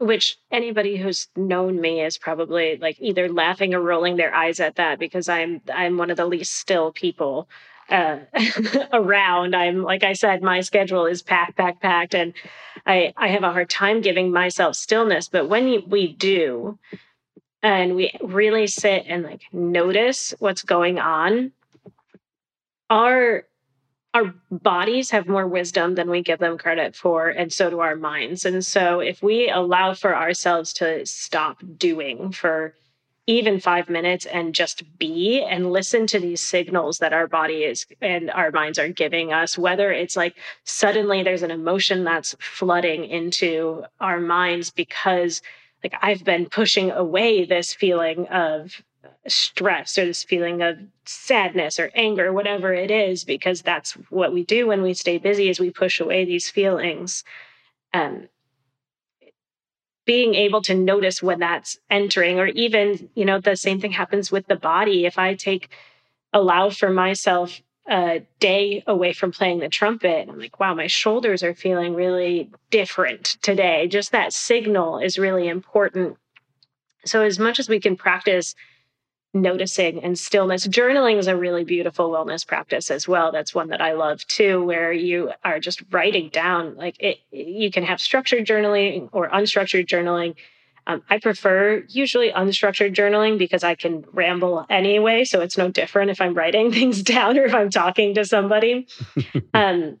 which 0.00 0.38
anybody 0.50 0.96
who's 0.96 1.28
known 1.36 1.78
me 1.78 2.00
is 2.02 2.16
probably 2.16 2.78
like 2.78 2.96
either 3.00 3.28
laughing 3.28 3.74
or 3.74 3.82
rolling 3.82 4.16
their 4.16 4.34
eyes 4.34 4.58
at 4.58 4.76
that 4.76 4.98
because 4.98 5.28
I'm 5.28 5.60
I'm 5.72 5.98
one 5.98 6.10
of 6.10 6.16
the 6.16 6.24
least 6.24 6.54
still 6.56 6.90
people 6.90 7.48
uh, 7.90 8.18
around. 8.92 9.54
I'm 9.54 9.82
like 9.82 10.04
I 10.04 10.12
said, 10.12 10.42
my 10.42 10.60
schedule 10.60 11.06
is 11.06 11.22
packed, 11.22 11.56
packed, 11.56 11.82
packed, 11.82 12.14
and 12.14 12.32
I 12.86 13.12
I 13.16 13.28
have 13.28 13.42
a 13.42 13.52
hard 13.52 13.70
time 13.70 14.00
giving 14.00 14.32
myself 14.32 14.76
stillness. 14.76 15.28
But 15.28 15.48
when 15.48 15.88
we 15.88 16.12
do, 16.12 16.78
and 17.62 17.96
we 17.96 18.12
really 18.22 18.66
sit 18.66 19.04
and 19.06 19.24
like 19.24 19.42
notice 19.52 20.34
what's 20.38 20.62
going 20.62 20.98
on, 20.98 21.52
our 22.88 23.44
our 24.12 24.34
bodies 24.50 25.10
have 25.10 25.28
more 25.28 25.46
wisdom 25.46 25.94
than 25.94 26.10
we 26.10 26.22
give 26.22 26.40
them 26.40 26.58
credit 26.58 26.96
for, 26.96 27.28
and 27.28 27.52
so 27.52 27.70
do 27.70 27.80
our 27.80 27.94
minds. 27.94 28.44
And 28.44 28.64
so, 28.64 29.00
if 29.00 29.22
we 29.22 29.48
allow 29.48 29.94
for 29.94 30.16
ourselves 30.16 30.72
to 30.74 31.06
stop 31.06 31.62
doing 31.76 32.32
for 32.32 32.74
even 33.26 33.60
five 33.60 33.88
minutes 33.88 34.26
and 34.26 34.54
just 34.54 34.82
be 34.98 35.42
and 35.42 35.70
listen 35.70 36.06
to 36.08 36.18
these 36.18 36.40
signals 36.40 36.98
that 36.98 37.12
our 37.12 37.26
body 37.26 37.64
is 37.64 37.86
and 38.00 38.30
our 38.30 38.50
minds 38.50 38.78
are 38.78 38.88
giving 38.88 39.32
us, 39.32 39.56
whether 39.56 39.92
it's 39.92 40.16
like 40.16 40.34
suddenly 40.64 41.22
there's 41.22 41.42
an 41.42 41.50
emotion 41.50 42.04
that's 42.04 42.34
flooding 42.40 43.04
into 43.04 43.84
our 44.00 44.20
minds 44.20 44.70
because 44.70 45.42
like 45.84 45.94
I've 46.02 46.24
been 46.24 46.46
pushing 46.46 46.90
away 46.90 47.44
this 47.44 47.72
feeling 47.72 48.26
of 48.28 48.82
stress 49.26 49.98
or 49.98 50.06
this 50.06 50.24
feeling 50.24 50.62
of 50.62 50.78
sadness 51.04 51.78
or 51.78 51.90
anger 51.94 52.32
whatever 52.32 52.72
it 52.72 52.90
is 52.90 53.24
because 53.24 53.62
that's 53.62 53.92
what 54.10 54.32
we 54.32 54.44
do 54.44 54.66
when 54.66 54.82
we 54.82 54.94
stay 54.94 55.18
busy 55.18 55.48
is 55.48 55.60
we 55.60 55.70
push 55.70 56.00
away 56.00 56.24
these 56.24 56.50
feelings. 56.50 57.24
Um, 57.92 58.28
being 60.10 60.34
able 60.34 60.60
to 60.60 60.74
notice 60.74 61.22
when 61.22 61.38
that's 61.38 61.78
entering 61.88 62.40
or 62.40 62.48
even 62.48 63.08
you 63.14 63.24
know 63.24 63.38
the 63.38 63.54
same 63.54 63.80
thing 63.80 63.92
happens 63.92 64.32
with 64.32 64.44
the 64.48 64.56
body. 64.56 65.06
If 65.06 65.18
i 65.18 65.36
take 65.36 65.68
allow 66.32 66.68
for 66.70 66.90
myself 66.90 67.60
a 67.88 68.20
day 68.40 68.82
away 68.88 69.12
from 69.12 69.30
playing 69.30 69.60
the 69.60 69.68
trumpet 69.68 70.28
i'm 70.28 70.38
like 70.40 70.58
wow 70.58 70.74
my 70.74 70.88
shoulders 70.88 71.44
are 71.44 71.54
feeling 71.54 71.94
really 71.94 72.50
different 72.70 73.24
today. 73.40 73.86
Just 73.86 74.10
that 74.10 74.32
signal 74.32 74.98
is 74.98 75.16
really 75.16 75.46
important. 75.46 76.16
So 77.04 77.22
as 77.22 77.38
much 77.38 77.60
as 77.60 77.68
we 77.68 77.78
can 77.78 77.96
practice 77.96 78.56
noticing 79.32 80.02
and 80.02 80.18
stillness. 80.18 80.66
Journaling 80.66 81.16
is 81.16 81.28
a 81.28 81.36
really 81.36 81.64
beautiful 81.64 82.10
wellness 82.10 82.46
practice 82.46 82.90
as 82.90 83.06
well. 83.06 83.30
That's 83.30 83.54
one 83.54 83.68
that 83.68 83.80
I 83.80 83.92
love 83.92 84.26
too, 84.26 84.64
where 84.64 84.92
you 84.92 85.32
are 85.44 85.60
just 85.60 85.82
writing 85.90 86.30
down 86.30 86.76
like 86.76 86.96
it, 86.98 87.18
you 87.30 87.70
can 87.70 87.84
have 87.84 88.00
structured 88.00 88.44
journaling 88.44 89.08
or 89.12 89.28
unstructured 89.30 89.86
journaling. 89.86 90.34
Um, 90.86 91.02
I 91.08 91.18
prefer 91.18 91.84
usually 91.88 92.32
unstructured 92.32 92.94
journaling 92.94 93.38
because 93.38 93.62
I 93.62 93.76
can 93.76 94.04
ramble 94.12 94.66
anyway. 94.68 95.24
So 95.24 95.40
it's 95.40 95.56
no 95.56 95.68
different 95.70 96.10
if 96.10 96.20
I'm 96.20 96.34
writing 96.34 96.72
things 96.72 97.02
down 97.02 97.38
or 97.38 97.44
if 97.44 97.54
I'm 97.54 97.70
talking 97.70 98.14
to 98.14 98.24
somebody. 98.24 98.88
um, 99.54 100.00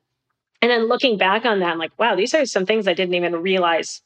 and 0.62 0.70
then 0.70 0.88
looking 0.88 1.16
back 1.16 1.44
on 1.44 1.60
that, 1.60 1.70
I'm 1.70 1.78
like, 1.78 1.96
wow, 1.98 2.16
these 2.16 2.34
are 2.34 2.44
some 2.44 2.66
things 2.66 2.88
I 2.88 2.94
didn't 2.94 3.14
even 3.14 3.36
realize 3.36 4.02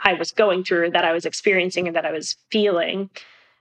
I 0.00 0.14
was 0.14 0.30
going 0.30 0.62
through, 0.62 0.90
that 0.90 1.04
I 1.04 1.12
was 1.12 1.26
experiencing, 1.26 1.88
and 1.88 1.96
that 1.96 2.06
I 2.06 2.12
was 2.12 2.36
feeling. 2.50 3.10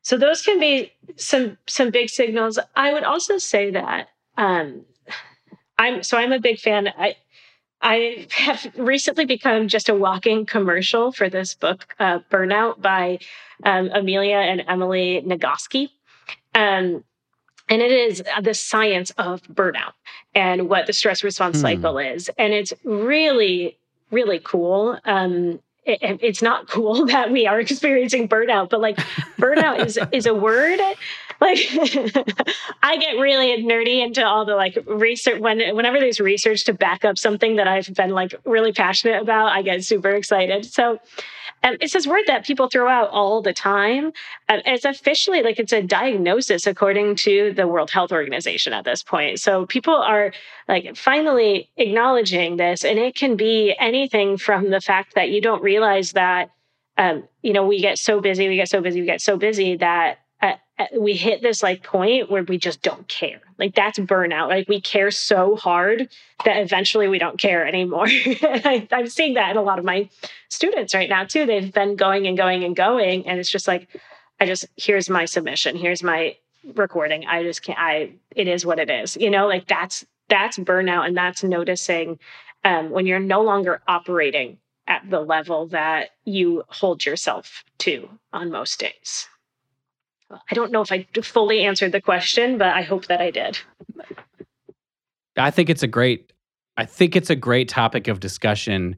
So 0.01 0.17
those 0.17 0.41
can 0.41 0.59
be 0.59 0.93
some 1.15 1.57
some 1.67 1.89
big 1.89 2.09
signals. 2.09 2.59
I 2.75 2.93
would 2.93 3.03
also 3.03 3.37
say 3.37 3.71
that 3.71 4.09
um, 4.37 4.85
I'm 5.77 6.03
so 6.03 6.17
I'm 6.17 6.31
a 6.31 6.39
big 6.39 6.59
fan. 6.59 6.87
I 6.97 7.15
I 7.81 8.27
have 8.31 8.67
recently 8.75 9.25
become 9.25 9.67
just 9.67 9.89
a 9.89 9.95
walking 9.95 10.45
commercial 10.45 11.11
for 11.11 11.29
this 11.29 11.53
book, 11.53 11.95
uh, 11.99 12.19
Burnout 12.31 12.81
by 12.81 13.19
um, 13.63 13.89
Amelia 13.93 14.37
and 14.37 14.63
Emily 14.67 15.21
Nagoski. 15.25 15.89
Um, 16.55 17.03
and 17.69 17.81
it 17.81 17.91
is 17.91 18.23
the 18.41 18.53
science 18.53 19.11
of 19.17 19.43
burnout 19.43 19.93
and 20.33 20.69
what 20.69 20.87
the 20.87 20.93
stress 20.93 21.23
response 21.23 21.57
hmm. 21.57 21.63
cycle 21.63 21.99
is. 21.99 22.29
And 22.37 22.53
it's 22.53 22.73
really, 22.83 23.77
really 24.09 24.39
cool. 24.43 24.97
Um, 25.05 25.59
it, 25.87 26.19
it's 26.21 26.41
not 26.41 26.67
cool 26.67 27.05
that 27.07 27.31
we 27.31 27.47
are 27.47 27.59
experiencing 27.59 28.27
burnout, 28.27 28.69
but 28.69 28.81
like 28.81 28.97
burnout 29.39 29.85
is 29.85 29.99
is 30.11 30.25
a 30.25 30.33
word. 30.33 30.79
Like 31.39 31.59
I 32.83 32.97
get 32.97 33.13
really 33.19 33.63
nerdy 33.63 34.03
into 34.03 34.25
all 34.25 34.45
the 34.45 34.55
like 34.55 34.77
research 34.87 35.39
when 35.39 35.59
whenever 35.75 35.99
there's 35.99 36.19
research 36.19 36.65
to 36.65 36.73
back 36.73 37.05
up 37.05 37.17
something 37.17 37.57
that 37.57 37.67
I've 37.67 37.93
been 37.93 38.09
like 38.09 38.33
really 38.43 38.73
passionate 38.73 39.21
about, 39.21 39.47
I 39.47 39.61
get 39.61 39.83
super 39.83 40.09
excited. 40.09 40.65
So 40.65 40.99
um, 41.67 41.77
it's 41.81 41.93
this 41.93 42.07
word 42.07 42.23
that 42.27 42.45
people 42.45 42.69
throw 42.69 42.87
out 42.87 43.09
all 43.09 43.41
the 43.41 43.53
time. 43.53 44.13
Um, 44.47 44.61
it's 44.65 44.85
officially 44.85 45.43
like 45.43 45.59
it's 45.59 45.73
a 45.73 45.81
diagnosis 45.81 46.65
according 46.65 47.17
to 47.17 47.51
the 47.53 47.67
World 47.67 47.91
Health 47.91 48.11
Organization 48.13 48.71
at 48.71 48.85
this 48.85 49.03
point. 49.03 49.39
So 49.39 49.65
people 49.65 49.95
are 49.95 50.31
like 50.69 50.95
finally 50.95 51.69
acknowledging 51.75 52.55
this, 52.55 52.85
and 52.85 52.97
it 52.97 53.15
can 53.15 53.35
be 53.35 53.75
anything 53.79 54.37
from 54.37 54.69
the 54.69 54.79
fact 54.79 55.15
that 55.15 55.29
you 55.29 55.41
don't 55.41 55.61
realize 55.61 56.13
that. 56.13 56.51
Um, 56.99 57.25
you 57.43 57.53
know, 57.53 57.67
we 57.67 57.79
get 57.79 57.99
so 57.99 58.21
busy, 58.21 58.47
we 58.47 58.55
get 58.55 58.69
so 58.69 58.81
busy, 58.81 59.01
we 59.01 59.05
get 59.05 59.21
so 59.21 59.37
busy 59.37 59.75
that 59.77 60.19
we 60.95 61.13
hit 61.13 61.41
this 61.41 61.63
like 61.63 61.83
point 61.83 62.29
where 62.29 62.43
we 62.43 62.57
just 62.57 62.81
don't 62.81 63.07
care. 63.07 63.41
Like 63.57 63.73
that's 63.73 63.97
burnout. 63.97 64.49
Like 64.49 64.67
we 64.67 64.79
care 64.79 65.09
so 65.09 65.55
hard 65.55 66.09
that 66.45 66.57
eventually 66.57 67.07
we 67.07 67.17
don't 67.17 67.39
care 67.39 67.65
anymore. 67.65 68.05
I, 68.07 68.87
I'm 68.91 69.07
seeing 69.07 69.33
that 69.35 69.51
in 69.51 69.57
a 69.57 69.63
lot 69.63 69.79
of 69.79 69.85
my 69.85 70.09
students 70.49 70.93
right 70.93 71.09
now 71.09 71.23
too. 71.23 71.45
They've 71.45 71.73
been 71.73 71.95
going 71.95 72.27
and 72.27 72.37
going 72.37 72.63
and 72.63 72.75
going, 72.75 73.27
and 73.27 73.39
it's 73.39 73.49
just 73.49 73.67
like, 73.67 73.87
I 74.39 74.45
just 74.45 74.65
here's 74.75 75.09
my 75.09 75.25
submission, 75.25 75.75
here's 75.75 76.03
my 76.03 76.37
recording. 76.75 77.25
I 77.25 77.43
just 77.43 77.63
can't. 77.63 77.79
I 77.79 78.11
it 78.35 78.47
is 78.47 78.65
what 78.65 78.79
it 78.79 78.89
is. 78.89 79.17
You 79.17 79.31
know, 79.31 79.47
like 79.47 79.67
that's 79.67 80.05
that's 80.29 80.57
burnout, 80.57 81.07
and 81.07 81.17
that's 81.17 81.43
noticing 81.43 82.19
um, 82.63 82.91
when 82.91 83.07
you're 83.07 83.19
no 83.19 83.41
longer 83.41 83.81
operating 83.87 84.57
at 84.87 85.09
the 85.09 85.19
level 85.19 85.67
that 85.67 86.11
you 86.23 86.63
hold 86.67 87.05
yourself 87.05 87.63
to 87.79 88.09
on 88.31 88.51
most 88.51 88.79
days. 88.79 89.27
I 90.29 90.53
don't 90.53 90.71
know 90.71 90.81
if 90.81 90.91
I 90.91 91.07
fully 91.21 91.63
answered 91.63 91.91
the 91.91 92.01
question, 92.01 92.57
but 92.57 92.67
I 92.67 92.81
hope 92.81 93.05
that 93.07 93.21
I 93.21 93.31
did. 93.31 93.57
I 95.37 95.51
think 95.51 95.69
it's 95.69 95.83
a 95.83 95.87
great 95.87 96.33
I 96.77 96.85
think 96.85 97.15
it's 97.15 97.31
a 97.31 97.35
great 97.35 97.67
topic 97.69 98.07
of 98.07 98.19
discussion. 98.19 98.95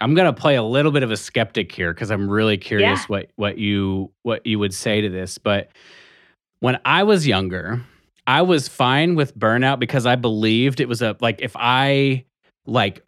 I'm 0.00 0.14
going 0.14 0.26
to 0.26 0.38
play 0.38 0.56
a 0.56 0.62
little 0.62 0.90
bit 0.90 1.04
of 1.04 1.12
a 1.12 1.16
skeptic 1.16 1.70
here 1.70 1.94
because 1.94 2.10
I'm 2.10 2.28
really 2.28 2.56
curious 2.56 3.00
yeah. 3.00 3.06
what 3.06 3.30
what 3.36 3.58
you 3.58 4.10
what 4.22 4.44
you 4.46 4.58
would 4.58 4.74
say 4.74 5.00
to 5.00 5.08
this, 5.08 5.38
but 5.38 5.70
when 6.58 6.78
I 6.84 7.04
was 7.04 7.26
younger, 7.26 7.80
I 8.26 8.42
was 8.42 8.68
fine 8.68 9.14
with 9.14 9.36
burnout 9.38 9.78
because 9.78 10.06
I 10.06 10.16
believed 10.16 10.80
it 10.80 10.88
was 10.88 11.02
a 11.02 11.16
like 11.20 11.40
if 11.40 11.54
I 11.56 12.24
like 12.66 13.06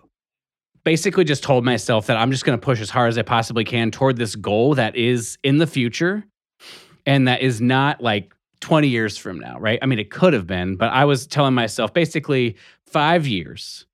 basically 0.85 1.25
just 1.25 1.43
told 1.43 1.65
myself 1.65 2.07
that 2.07 2.17
I'm 2.17 2.31
just 2.31 2.45
going 2.45 2.59
to 2.59 2.65
push 2.65 2.81
as 2.81 2.91
hard 2.91 3.09
as 3.09 3.19
I 3.19 3.23
possibly 3.23 3.65
can 3.65 3.91
toward 3.91 4.17
this 4.17 4.35
goal 4.35 4.75
that 4.75 4.97
is 4.97 5.39
in 5.43 5.59
the 5.59 5.67
future 5.67 6.25
and 7.07 7.29
that 7.29 7.43
is 7.43 7.61
not 7.61 8.01
like 8.01 8.35
20 8.61 8.89
years 8.89 9.19
from 9.19 9.39
now, 9.39 9.59
right? 9.59 9.79
I 9.83 9.87
mean, 9.87 9.99
it 9.99 10.11
could 10.11 10.33
have 10.33 10.47
been, 10.47 10.77
but 10.77 10.91
I 10.91 11.05
was 11.05 11.27
telling 11.27 11.55
myself 11.55 11.93
basically 11.93 12.57
five 12.87 13.27
years 13.27 13.87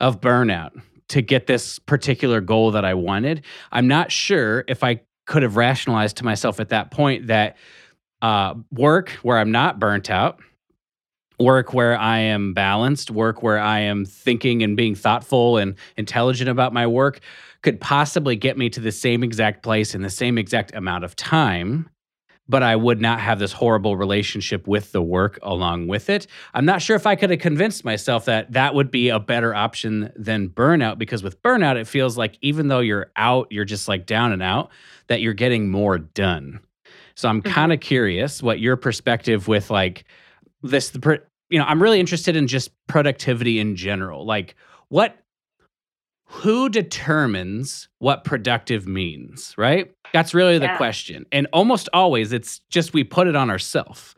of 0.00 0.20
burnout 0.20 0.70
to 1.08 1.20
get 1.20 1.46
this 1.46 1.78
particular 1.78 2.40
goal 2.40 2.70
that 2.70 2.84
I 2.84 2.94
wanted. 2.94 3.44
I'm 3.72 3.88
not 3.88 4.10
sure 4.12 4.64
if 4.68 4.84
I 4.84 5.00
could 5.26 5.42
have 5.42 5.56
rationalized 5.56 6.16
to 6.18 6.24
myself 6.24 6.60
at 6.60 6.70
that 6.70 6.90
point 6.90 7.26
that 7.26 7.56
uh, 8.22 8.54
work 8.70 9.10
where 9.22 9.38
I'm 9.38 9.50
not 9.50 9.78
burnt 9.78 10.08
out, 10.08 10.40
work 11.38 11.74
where 11.74 11.98
I 11.98 12.18
am 12.18 12.54
balanced, 12.54 13.10
work 13.10 13.42
where 13.42 13.58
I 13.58 13.80
am 13.80 14.04
thinking 14.04 14.62
and 14.62 14.76
being 14.76 14.94
thoughtful 14.94 15.58
and 15.58 15.74
intelligent 15.96 16.48
about 16.48 16.72
my 16.72 16.86
work 16.86 17.20
could 17.62 17.80
possibly 17.80 18.36
get 18.36 18.56
me 18.56 18.70
to 18.70 18.80
the 18.80 18.92
same 18.92 19.22
exact 19.22 19.62
place 19.62 19.94
in 19.94 20.02
the 20.02 20.10
same 20.10 20.38
exact 20.38 20.74
amount 20.74 21.04
of 21.04 21.16
time 21.16 21.88
but 22.52 22.62
I 22.62 22.76
would 22.76 23.00
not 23.00 23.18
have 23.18 23.38
this 23.38 23.50
horrible 23.50 23.96
relationship 23.96 24.68
with 24.68 24.92
the 24.92 25.00
work 25.00 25.38
along 25.40 25.86
with 25.86 26.10
it. 26.10 26.26
I'm 26.52 26.66
not 26.66 26.82
sure 26.82 26.94
if 26.94 27.06
I 27.06 27.16
could 27.16 27.30
have 27.30 27.38
convinced 27.38 27.82
myself 27.82 28.26
that 28.26 28.52
that 28.52 28.74
would 28.74 28.90
be 28.90 29.08
a 29.08 29.18
better 29.18 29.54
option 29.54 30.12
than 30.16 30.50
burnout 30.50 30.98
because 30.98 31.22
with 31.22 31.40
burnout, 31.40 31.76
it 31.76 31.86
feels 31.86 32.18
like 32.18 32.36
even 32.42 32.68
though 32.68 32.80
you're 32.80 33.10
out, 33.16 33.46
you're 33.50 33.64
just 33.64 33.88
like 33.88 34.04
down 34.04 34.32
and 34.32 34.42
out, 34.42 34.68
that 35.06 35.22
you're 35.22 35.32
getting 35.32 35.70
more 35.70 35.96
done. 35.96 36.60
So 37.14 37.26
I'm 37.26 37.40
mm-hmm. 37.40 37.54
kind 37.54 37.72
of 37.72 37.80
curious 37.80 38.42
what 38.42 38.60
your 38.60 38.76
perspective 38.76 39.48
with 39.48 39.70
like 39.70 40.04
this, 40.62 40.92
you 41.48 41.58
know, 41.58 41.64
I'm 41.64 41.82
really 41.82 42.00
interested 42.00 42.36
in 42.36 42.48
just 42.48 42.70
productivity 42.86 43.60
in 43.60 43.76
general. 43.76 44.26
Like, 44.26 44.56
what 44.88 45.16
who 46.32 46.70
determines 46.70 47.88
what 47.98 48.24
productive 48.24 48.86
means, 48.88 49.54
right? 49.58 49.92
That's 50.14 50.32
really 50.32 50.58
the 50.58 50.64
yeah. 50.64 50.76
question. 50.78 51.26
And 51.30 51.46
almost 51.52 51.90
always 51.92 52.32
it's 52.32 52.60
just 52.70 52.94
we 52.94 53.04
put 53.04 53.26
it 53.26 53.36
on 53.36 53.50
ourselves. 53.50 54.14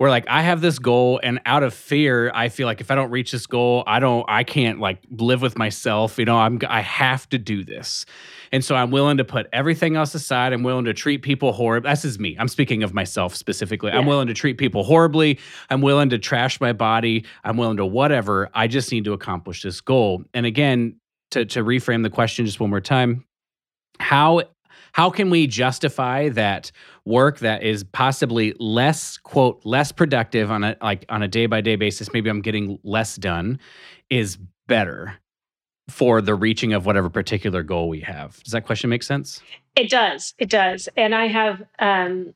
We're 0.00 0.10
like, 0.10 0.26
I 0.28 0.42
have 0.42 0.60
this 0.60 0.80
goal, 0.80 1.20
and 1.22 1.38
out 1.46 1.62
of 1.62 1.72
fear, 1.72 2.32
I 2.34 2.48
feel 2.48 2.66
like 2.66 2.80
if 2.80 2.90
I 2.90 2.96
don't 2.96 3.12
reach 3.12 3.30
this 3.30 3.46
goal, 3.46 3.84
I 3.86 4.00
don't, 4.00 4.24
I 4.28 4.42
can't 4.42 4.80
like 4.80 4.98
live 5.10 5.40
with 5.40 5.56
myself. 5.56 6.18
You 6.18 6.24
know, 6.24 6.36
I'm, 6.36 6.58
I 6.66 6.80
have 6.80 7.28
to 7.28 7.38
do 7.38 7.62
this, 7.62 8.04
and 8.50 8.64
so 8.64 8.74
I'm 8.74 8.90
willing 8.90 9.18
to 9.18 9.24
put 9.24 9.46
everything 9.52 9.94
else 9.94 10.12
aside. 10.16 10.52
I'm 10.52 10.64
willing 10.64 10.86
to 10.86 10.92
treat 10.92 11.22
people 11.22 11.52
horribly. 11.52 11.88
This 11.88 12.04
is 12.04 12.18
me. 12.18 12.34
I'm 12.40 12.48
speaking 12.48 12.82
of 12.82 12.92
myself 12.92 13.36
specifically. 13.36 13.92
Yeah. 13.92 13.98
I'm 13.98 14.06
willing 14.06 14.26
to 14.26 14.34
treat 14.34 14.58
people 14.58 14.82
horribly. 14.82 15.38
I'm 15.70 15.82
willing 15.82 16.08
to 16.08 16.18
trash 16.18 16.60
my 16.60 16.72
body. 16.72 17.24
I'm 17.44 17.56
willing 17.56 17.76
to 17.76 17.86
whatever. 17.86 18.50
I 18.54 18.66
just 18.66 18.90
need 18.90 19.04
to 19.04 19.12
accomplish 19.12 19.62
this 19.62 19.80
goal. 19.80 20.24
And 20.34 20.46
again, 20.46 20.96
to 21.32 21.44
to 21.46 21.64
reframe 21.64 22.02
the 22.02 22.10
question 22.10 22.46
just 22.46 22.60
one 22.60 22.70
more 22.70 22.80
time, 22.80 23.24
how 23.98 24.42
how 24.92 25.10
can 25.10 25.30
we 25.30 25.46
justify 25.46 26.28
that 26.30 26.70
work 27.04 27.38
that 27.40 27.62
is 27.62 27.84
possibly 27.84 28.54
less 28.58 29.16
quote 29.18 29.60
less 29.64 29.92
productive 29.92 30.50
on 30.50 30.64
a 30.64 30.76
like 30.82 31.04
on 31.08 31.22
a 31.22 31.28
day 31.28 31.46
by 31.46 31.60
day 31.60 31.76
basis 31.76 32.12
maybe 32.12 32.30
i'm 32.30 32.42
getting 32.42 32.78
less 32.84 33.16
done 33.16 33.58
is 34.10 34.38
better 34.68 35.18
for 35.88 36.20
the 36.20 36.34
reaching 36.34 36.72
of 36.72 36.86
whatever 36.86 37.10
particular 37.10 37.62
goal 37.62 37.88
we 37.88 38.00
have? 38.00 38.42
Does 38.42 38.52
that 38.52 38.64
question 38.64 38.88
make 38.90 39.02
sense? 39.02 39.42
It 39.76 39.90
does. 39.90 40.34
It 40.38 40.48
does. 40.48 40.88
And 40.96 41.14
i 41.14 41.26
have 41.26 41.62
um 41.78 42.34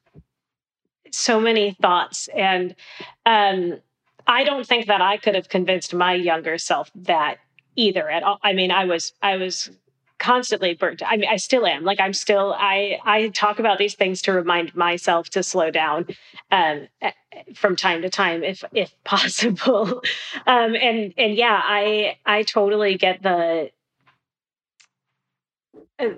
so 1.12 1.40
many 1.40 1.76
thoughts. 1.80 2.28
And 2.36 2.74
um 3.24 3.78
i 4.26 4.44
don't 4.44 4.66
think 4.66 4.86
that 4.86 5.00
i 5.00 5.16
could 5.16 5.34
have 5.34 5.48
convinced 5.48 5.94
my 5.94 6.14
younger 6.14 6.58
self 6.58 6.90
that 6.94 7.38
either 7.76 8.08
at 8.10 8.22
all. 8.22 8.38
I 8.42 8.52
mean, 8.52 8.70
I 8.70 8.84
was 8.84 9.12
I 9.22 9.36
was 9.36 9.70
constantly 10.18 10.74
burnt. 10.74 11.02
I 11.06 11.16
mean, 11.16 11.28
I 11.30 11.36
still 11.36 11.66
am. 11.66 11.84
Like 11.84 12.00
I'm 12.00 12.12
still 12.14 12.54
I 12.58 12.98
I 13.04 13.28
talk 13.28 13.58
about 13.58 13.78
these 13.78 13.94
things 13.94 14.22
to 14.22 14.32
remind 14.32 14.74
myself 14.74 15.28
to 15.30 15.42
slow 15.42 15.70
down 15.70 16.06
um 16.50 16.88
from 17.54 17.76
time 17.76 18.02
to 18.02 18.10
time 18.10 18.42
if 18.42 18.64
if 18.72 18.92
possible. 19.04 20.02
um 20.46 20.74
and 20.74 21.14
and 21.16 21.34
yeah, 21.34 21.60
I 21.62 22.16
I 22.24 22.42
totally 22.42 22.96
get 22.96 23.22
the 23.22 23.70
uh, 25.98 26.08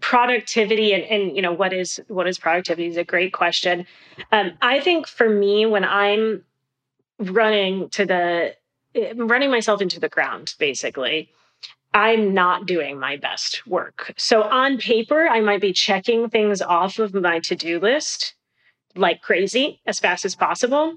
productivity 0.00 0.92
and, 0.92 1.02
and 1.04 1.34
you 1.34 1.40
know 1.40 1.52
what 1.52 1.72
is 1.72 2.00
what 2.08 2.28
is 2.28 2.38
productivity 2.38 2.88
is 2.88 2.98
a 2.98 3.04
great 3.04 3.32
question 3.32 3.86
um, 4.32 4.52
i 4.60 4.80
think 4.80 5.06
for 5.06 5.28
me 5.30 5.64
when 5.64 5.82
i'm 5.82 6.44
running 7.18 7.88
to 7.88 8.04
the 8.04 8.54
running 9.16 9.50
myself 9.50 9.80
into 9.80 10.00
the 10.00 10.08
ground, 10.08 10.54
basically. 10.58 11.30
I'm 11.94 12.34
not 12.34 12.66
doing 12.66 12.98
my 12.98 13.16
best 13.16 13.66
work. 13.66 14.12
So 14.16 14.42
on 14.42 14.78
paper, 14.78 15.26
I 15.26 15.40
might 15.40 15.60
be 15.60 15.72
checking 15.72 16.28
things 16.28 16.60
off 16.60 16.98
of 16.98 17.14
my 17.14 17.40
to 17.40 17.56
do 17.56 17.80
list 17.80 18.34
like 18.94 19.22
crazy 19.22 19.80
as 19.86 19.98
fast 19.98 20.24
as 20.24 20.34
possible. 20.34 20.96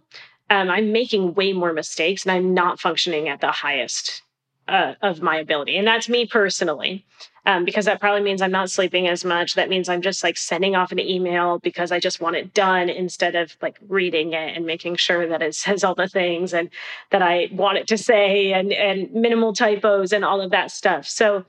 Um, 0.50 0.70
I'm 0.70 0.92
making 0.92 1.34
way 1.34 1.54
more 1.54 1.72
mistakes 1.72 2.26
and 2.26 2.32
I'm 2.32 2.54
not 2.54 2.80
functioning 2.80 3.30
at 3.30 3.40
the 3.40 3.52
highest 3.52 4.24
uh, 4.72 4.96
of 5.02 5.22
my 5.22 5.38
ability. 5.38 5.78
And 5.78 5.86
that's 5.86 6.08
me 6.08 6.26
personally, 6.26 7.06
um, 7.46 7.66
because 7.66 7.86
that 7.86 8.00
probably 8.00 8.22
means 8.22 8.42
I'm 8.42 8.52
not 8.52 8.72
sleeping 8.72 9.08
as 9.08 9.26
much. 9.26 9.56
That 9.56 9.70
means 9.70 9.90
I'm 9.90 10.02
just 10.02 10.24
like 10.24 10.38
sending 10.38 10.78
off 10.78 10.94
an 10.94 11.00
email 11.00 11.60
because 11.60 11.92
I 11.92 12.00
just 12.00 12.22
want 12.22 12.38
it 12.38 12.54
done 12.54 12.90
instead 12.90 13.36
of 13.36 13.56
like 13.62 13.78
reading 13.90 14.32
it 14.32 14.56
and 14.56 14.66
making 14.66 14.96
sure 14.96 15.28
that 15.28 15.42
it 15.42 15.56
says 15.56 15.84
all 15.84 15.94
the 15.94 16.08
things 16.08 16.54
and 16.54 16.70
that 17.10 17.22
I 17.22 17.50
want 17.52 17.80
it 17.80 17.88
to 17.90 17.98
say 17.98 18.54
and, 18.54 18.72
and 18.72 19.14
minimal 19.14 19.54
typos 19.54 20.14
and 20.14 20.24
all 20.24 20.40
of 20.40 20.52
that 20.52 20.72
stuff. 20.72 21.06
So, 21.06 21.46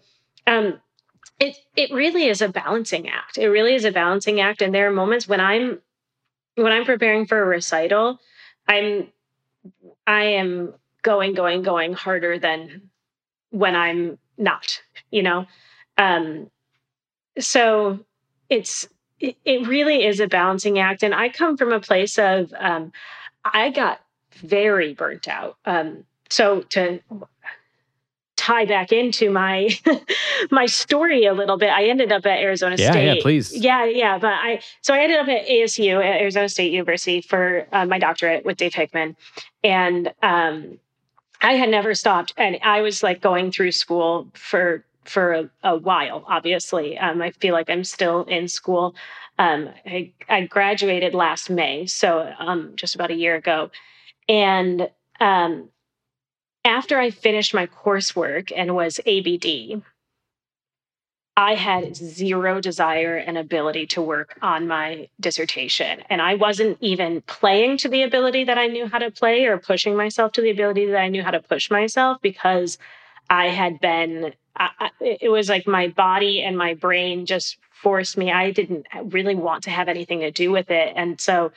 um, 0.47 0.81
it, 1.39 1.57
it 1.77 1.93
really 1.93 2.27
is 2.27 2.43
a 2.43 2.49
balancing 2.49 3.09
act. 3.09 3.39
It 3.39 3.49
really 3.49 3.75
is 3.75 3.85
a 3.85 3.93
balancing 3.93 4.41
act. 4.41 4.63
And 4.63 4.75
there 4.75 4.89
are 4.89 4.93
moments 4.93 5.29
when 5.29 5.41
I'm 5.41 5.81
when 6.57 6.73
I'm 6.73 6.85
preparing 6.85 7.27
for 7.27 7.41
a 7.41 7.47
recital, 7.47 8.21
I'm 8.69 9.09
I 10.07 10.25
am 10.25 10.75
going, 11.03 11.35
going, 11.35 11.63
going 11.63 11.93
harder 11.93 12.39
than 12.39 12.91
when 13.53 13.77
I'm 13.77 14.19
not, 14.37 14.83
you 15.11 15.23
know? 15.23 15.47
Um, 15.97 16.51
so 17.39 18.01
it's, 18.51 18.89
it, 19.21 19.37
it 19.45 19.67
really 19.69 20.05
is 20.05 20.19
a 20.21 20.27
balancing 20.27 20.79
act. 20.79 21.03
And 21.03 21.15
I 21.15 21.29
come 21.29 21.57
from 21.57 21.73
a 21.73 21.81
place 21.81 22.19
of, 22.19 22.53
um, 22.59 22.93
I 23.45 23.71
got 23.71 24.01
very 24.35 24.95
burnt 24.95 25.29
out. 25.29 25.57
Um, 25.65 26.05
so 26.29 26.63
to 26.71 27.01
tie 28.43 28.65
back 28.65 28.91
into 28.91 29.31
my 29.31 29.69
my 30.51 30.67
story 30.67 31.27
a 31.27 31.33
little 31.33 31.57
bit. 31.57 31.71
I 31.71 31.85
ended 31.85 32.11
up 32.11 32.27
at 32.27 32.41
Arizona 32.41 32.75
yeah, 32.77 32.91
State. 32.91 33.17
Yeah, 33.17 33.23
please. 33.23 33.57
Yeah, 33.57 33.85
yeah. 33.85 34.19
But 34.19 34.33
I 34.33 34.61
so 34.81 34.95
I 34.95 34.99
ended 34.99 35.19
up 35.19 35.29
at 35.29 35.47
ASU 35.47 35.97
at 36.05 36.21
Arizona 36.21 36.49
State 36.49 36.73
University 36.73 37.21
for 37.21 37.69
uh, 37.73 37.87
my 37.87 37.99
doctorate 37.99 38.45
with 38.45 38.57
Dave 38.57 38.75
Hickman, 38.75 39.17
and 39.63 40.13
um, 40.23 40.79
I 41.43 41.55
had 41.55 41.69
never 41.69 41.95
stopped, 41.95 42.33
and 42.37 42.59
I 42.63 42.81
was 42.81 43.03
like 43.03 43.21
going 43.21 43.51
through 43.51 43.73
school 43.73 44.29
for 44.35 44.85
for 45.05 45.33
a, 45.33 45.51
a 45.65 45.77
while. 45.77 46.25
Obviously, 46.29 46.97
um, 46.97 47.21
I 47.21 47.33
feel 47.33 47.53
like 47.53 47.69
I'm 47.69 47.85
still 47.85 48.23
in 48.25 48.47
school. 48.47 48.95
Um, 49.39 49.71
I, 49.85 50.13
I 50.29 50.43
graduated 50.43 51.15
last 51.15 51.51
May, 51.51 51.87
so 51.87 52.33
um, 52.39 52.73
just 52.77 52.95
about 52.95 53.11
a 53.11 53.17
year 53.17 53.35
ago, 53.35 53.71
and 54.29 54.89
um, 55.21 55.69
after 56.65 56.99
I 56.99 57.11
finished 57.11 57.55
my 57.55 57.67
coursework 57.67 58.53
and 58.55 58.77
was 58.77 59.01
ABD, 59.05 59.83
I 61.37 61.55
had 61.55 61.97
zero 61.97 62.61
desire 62.61 63.17
and 63.17 63.39
ability 63.39 63.87
to 63.89 64.03
work 64.03 64.39
on 64.43 64.69
my 64.69 65.09
dissertation. 65.19 66.03
And 66.11 66.21
I 66.21 66.35
wasn't 66.35 66.77
even 66.81 67.23
playing 67.23 67.79
to 67.79 67.89
the 67.89 68.03
ability 68.03 68.45
that 68.45 68.59
I 68.59 68.67
knew 68.67 68.87
how 68.87 68.99
to 68.99 69.11
play 69.11 69.47
or 69.47 69.57
pushing 69.57 69.97
myself 69.97 70.33
to 70.33 70.43
the 70.43 70.51
ability 70.51 70.87
that 70.87 71.01
I 71.01 71.09
knew 71.09 71.23
how 71.23 71.31
to 71.31 71.41
push 71.41 71.71
myself 71.71 72.19
because 72.21 72.77
I 73.31 73.47
had 73.47 73.81
been, 73.81 74.35
I, 74.57 74.91
it 75.01 75.31
was 75.31 75.49
like 75.49 75.67
my 75.67 75.89
body 75.89 76.43
and 76.43 76.59
my 76.59 76.75
brain 76.75 77.25
just 77.25 77.57
forced 77.71 78.19
me. 78.19 78.31
I 78.31 78.51
didn't 78.51 78.87
really 79.05 79.35
want 79.35 79.65
to 79.65 79.71
have 79.71 79.89
anything 79.89 80.21
to 80.21 80.31
do 80.31 80.51
with 80.51 80.71
it. 80.71 80.93
And 80.97 81.19
so 81.19 81.51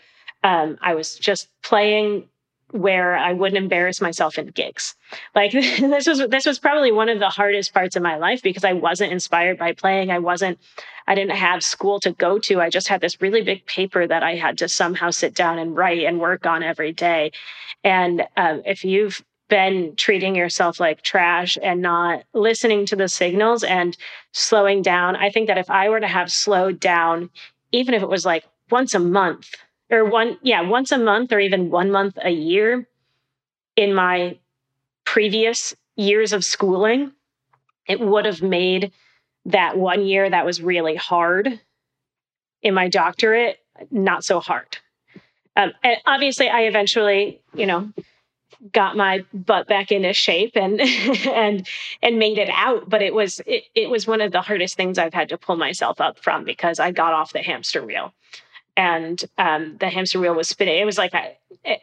um, 0.44 0.78
I 0.82 0.96
was 0.96 1.16
just 1.16 1.50
playing 1.64 2.30
where 2.76 3.16
I 3.16 3.34
wouldn't 3.34 3.62
embarrass 3.62 4.02
myself 4.02 4.38
in 4.38 4.48
gigs. 4.48 4.96
Like 5.34 5.52
this 5.54 6.08
was 6.08 6.28
this 6.28 6.46
was 6.46 6.60
probably 6.60 6.92
one 6.92 7.10
of 7.10 7.20
the 7.20 7.30
hardest 7.30 7.74
parts 7.74 7.96
of 7.96 8.04
my 8.04 8.18
life 8.18 8.42
because 8.42 8.64
I 8.64 8.74
wasn't 8.74 9.14
inspired 9.14 9.58
by 9.58 9.74
playing. 9.74 10.12
I 10.12 10.20
wasn't 10.20 10.60
I 11.08 11.16
didn't 11.16 11.38
have 11.38 11.64
school 11.64 12.00
to 12.02 12.12
go 12.12 12.40
to. 12.40 12.62
I 12.62 12.70
just 12.70 12.88
had 12.88 13.02
this 13.02 13.22
really 13.22 13.42
big 13.42 13.66
paper 13.66 14.08
that 14.08 14.24
I 14.24 14.36
had 14.36 14.58
to 14.60 14.68
somehow 14.68 15.12
sit 15.12 15.34
down 15.34 15.60
and 15.60 15.76
write 15.76 16.04
and 16.04 16.20
work 16.20 16.46
on 16.46 16.64
every 16.64 16.92
day. 16.92 17.32
And 17.84 18.24
um, 18.38 18.64
if 18.66 18.84
you've 18.84 19.24
been 19.48 19.96
treating 19.96 20.36
yourself 20.36 20.80
like 20.80 21.04
trash 21.04 21.58
and 21.62 21.82
not 21.82 22.24
listening 22.34 22.86
to 22.88 22.96
the 22.96 23.08
signals 23.08 23.64
and 23.64 23.96
slowing 24.32 24.82
down, 24.82 25.16
I 25.16 25.30
think 25.30 25.48
that 25.48 25.60
if 25.60 25.70
I 25.70 25.90
were 25.90 26.00
to 26.00 26.08
have 26.08 26.32
slowed 26.32 26.80
down, 26.80 27.30
even 27.72 27.94
if 27.94 28.02
it 28.02 28.10
was 28.10 28.26
like 28.26 28.44
once 28.72 28.96
a 28.96 29.00
month, 29.00 29.52
or 29.96 30.06
one, 30.06 30.38
yeah, 30.42 30.62
once 30.62 30.92
a 30.92 30.98
month 30.98 31.32
or 31.32 31.40
even 31.40 31.70
one 31.70 31.92
month 31.92 32.18
a 32.22 32.30
year 32.30 32.88
in 33.76 33.94
my 33.94 34.38
previous 35.06 35.76
years 35.96 36.34
of 36.34 36.44
schooling, 36.44 37.12
it 37.88 38.00
would 38.00 38.26
have 38.26 38.42
made 38.42 38.92
that 39.46 39.78
one 39.78 40.06
year 40.06 40.30
that 40.30 40.46
was 40.46 40.62
really 40.62 40.96
hard 40.96 41.60
in 42.62 42.74
my 42.74 42.90
doctorate 42.90 43.60
not 43.92 44.24
so 44.24 44.40
hard. 44.40 44.78
Um, 45.56 45.72
and 45.84 45.98
obviously, 46.06 46.50
I 46.50 46.62
eventually, 46.62 47.42
you 47.54 47.66
know, 47.66 47.92
got 48.72 48.98
my 48.98 49.24
butt 49.34 49.68
back 49.68 49.92
into 49.92 50.14
shape 50.14 50.54
and 50.56 50.82
and 51.28 51.68
and 52.02 52.20
made 52.20 52.38
it 52.38 52.50
out. 52.52 52.90
But 52.90 53.02
it 53.02 53.14
was 53.14 53.42
it, 53.46 53.64
it 53.74 53.90
was 53.90 54.08
one 54.08 54.22
of 54.22 54.32
the 54.32 54.42
hardest 54.42 54.76
things 54.76 54.98
I've 54.98 55.14
had 55.14 55.30
to 55.30 55.38
pull 55.38 55.56
myself 55.56 56.02
up 56.02 56.20
from 56.20 56.44
because 56.44 56.80
I 56.80 56.92
got 56.92 57.14
off 57.14 57.34
the 57.34 57.42
hamster 57.42 57.86
wheel 57.86 58.14
and 58.78 59.24
um, 59.38 59.78
the 59.80 59.90
hamster 59.90 60.20
wheel 60.20 60.36
was 60.36 60.50
spinning. 60.50 60.80
It 60.80 60.86
was 60.86 60.98
like 60.98 61.14
I, 61.14 61.38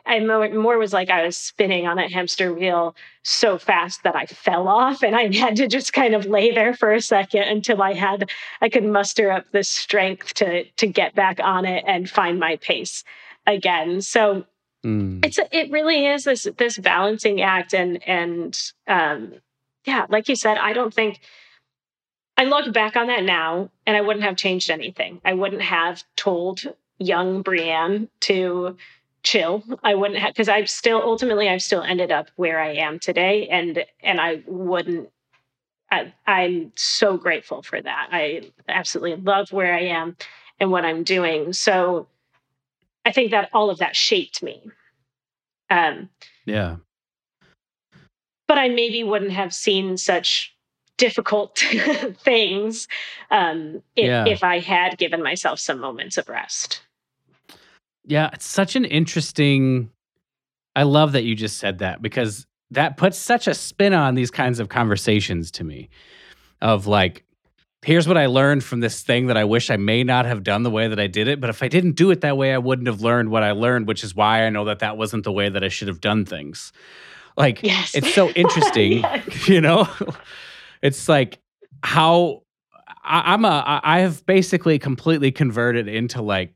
I 0.05 0.21
more 0.21 0.79
was 0.79 0.93
like 0.93 1.11
I 1.11 1.25
was 1.25 1.37
spinning 1.37 1.87
on 1.87 1.97
that 1.97 2.13
hamster 2.13 2.53
wheel 2.53 2.95
so 3.23 3.59
fast 3.59 4.03
that 4.03 4.15
I 4.15 4.27
fell 4.27 4.69
off, 4.69 5.03
and 5.03 5.17
I 5.17 5.35
had 5.37 5.57
to 5.57 5.67
just 5.67 5.93
kind 5.93 6.15
of 6.15 6.27
lay 6.27 6.53
there 6.53 6.75
for 6.75 6.93
a 6.93 7.01
second 7.01 7.43
until 7.43 7.83
I 7.83 7.95
had 7.95 8.31
I 8.61 8.69
could 8.69 8.85
muster 8.85 9.31
up 9.31 9.47
the 9.53 9.65
strength 9.65 10.35
to 10.35 10.65
to 10.65 10.87
get 10.87 11.15
back 11.15 11.41
on 11.43 11.65
it 11.65 11.85
and 11.87 12.09
find 12.09 12.39
my 12.39 12.57
pace 12.57 13.05
again. 13.47 14.03
So 14.03 14.45
mm. 14.85 15.25
it's 15.25 15.39
it 15.51 15.71
really 15.71 16.07
is 16.07 16.25
this 16.25 16.47
this 16.59 16.79
balancing 16.79 17.41
act, 17.41 17.75
and 17.75 18.07
and 18.07 18.59
um, 18.87 19.35
yeah, 19.85 20.07
like 20.09 20.29
you 20.29 20.37
said, 20.37 20.59
I 20.59 20.73
don't 20.73 20.93
think. 20.93 21.21
I 22.35 22.45
look 22.45 22.73
back 22.73 22.97
on 22.97 23.09
that 23.09 23.23
now 23.23 23.71
and 23.87 23.95
I 23.95 24.01
wouldn't 24.01 24.25
have 24.25 24.37
changed 24.37 24.71
anything. 24.71 25.21
I 25.23 25.35
wouldn't 25.35 25.61
have 25.61 26.03
told 26.17 26.65
young 27.03 27.43
Brianne 27.43 28.09
to 28.21 28.77
chill. 29.23 29.63
I 29.83 29.95
wouldn't 29.95 30.19
have 30.21 30.33
because 30.33 30.49
I've 30.49 30.71
still 30.71 31.01
ultimately 31.03 31.49
I've 31.49 31.63
still 31.63 31.83
ended 31.83 32.11
up 32.11 32.29
where 32.37 32.61
I 32.61 32.75
am 32.75 32.99
today 32.99 33.49
and 33.49 33.85
and 34.03 34.21
I 34.21 34.43
wouldn't 34.47 35.11
I, 35.91 36.13
I'm 36.27 36.73
so 36.75 37.17
grateful 37.19 37.63
for 37.63 37.81
that. 37.81 38.09
I 38.11 38.51
absolutely 38.69 39.17
love 39.23 39.53
where 39.53 39.75
I 39.75 39.83
am 39.83 40.17
and 40.59 40.71
what 40.71 40.85
I'm 40.85 41.03
doing. 41.03 41.53
So 41.53 42.09
I 43.05 43.13
think 43.13 43.31
that 43.31 43.51
all 43.53 43.71
of 43.71 43.79
that 43.79 43.95
shaped 43.95 44.43
me. 44.43 44.63
Um 45.71 46.09
yeah. 46.45 46.77
But 48.49 48.59
I 48.59 48.69
maybe 48.69 49.05
wouldn't 49.05 49.33
have 49.33 49.55
seen 49.55 49.97
such 49.97 50.55
difficult 50.99 51.59
things 52.25 52.87
um, 53.31 53.83
if, 53.97 54.07
yeah. 54.07 54.25
if 54.27 54.45
I 54.45 54.59
had 54.61 54.99
given 54.99 55.23
myself 55.23 55.59
some 55.59 55.81
moments 55.81 56.17
of 56.17 56.29
rest. 56.29 56.83
Yeah, 58.05 58.31
it's 58.33 58.47
such 58.47 58.77
an 58.77 58.85
interesting. 58.85 59.91
I 60.75 60.85
love 60.85 61.13
that 61.13 61.25
you 61.25 61.35
just 61.35 61.59
said 61.59 61.79
that 61.79 62.03
because 62.03 62.47
that 62.71 62.97
puts 62.97 63.19
such 63.19 63.47
a 63.47 63.55
spin 63.55 63.93
on 63.93 64.15
these 64.15 64.31
kinds 64.31 64.59
of 64.59 64.69
conversations 64.69 65.51
to 65.53 65.65
me 65.65 65.91
of 66.61 66.87
like, 66.87 67.25
here's 67.83 68.09
what 68.09 68.17
I 68.17 68.27
learned 68.27 68.65
from 68.65 68.81
this 68.81 69.03
thing 69.03 69.27
that 69.27 69.37
I 69.37 69.45
wish 69.45 69.71
I 69.71 69.77
may 69.77 70.05
not 70.05 70.25
have 70.25 70.43
done 70.43 70.63
the 70.63 70.71
way 70.71 70.89
that 70.89 70.99
I 70.99 71.07
did 71.07 71.29
it. 71.29 71.41
But 71.41 71.51
if 71.51 71.63
I 71.63 71.69
didn't 71.69 71.93
do 71.93 72.11
it 72.11 72.23
that 72.23 72.37
way, 72.37 72.55
I 72.55 72.59
wouldn't 72.59 72.87
have 72.87 73.03
learned 73.03 73.31
what 73.31 73.43
I 73.43 73.53
learned, 73.53 73.87
which 73.87 74.03
is 74.03 74.15
why 74.15 74.45
I 74.45 74.51
know 74.51 74.65
that 74.65 74.79
that 74.79 74.97
wasn't 74.97 75.25
the 75.25 75.33
way 75.33 75.49
that 75.49 75.63
I 75.63 75.69
should 75.69 75.89
have 75.89 76.01
done 76.01 76.25
things. 76.25 76.73
Like, 77.37 77.63
yes. 77.63 77.95
it's 77.95 78.15
so 78.15 78.31
interesting, 78.37 79.01
yes. 79.01 79.49
you 79.49 79.61
know? 79.61 79.89
It's 80.81 81.09
like 81.09 81.41
how 81.83 82.43
I, 83.05 83.35
I'm 83.35 83.45
a, 83.45 83.81
I 83.85 84.01
have 84.01 84.25
basically 84.25 84.79
completely 84.79 85.31
converted 85.31 85.89
into 85.89 86.23
like, 86.23 86.55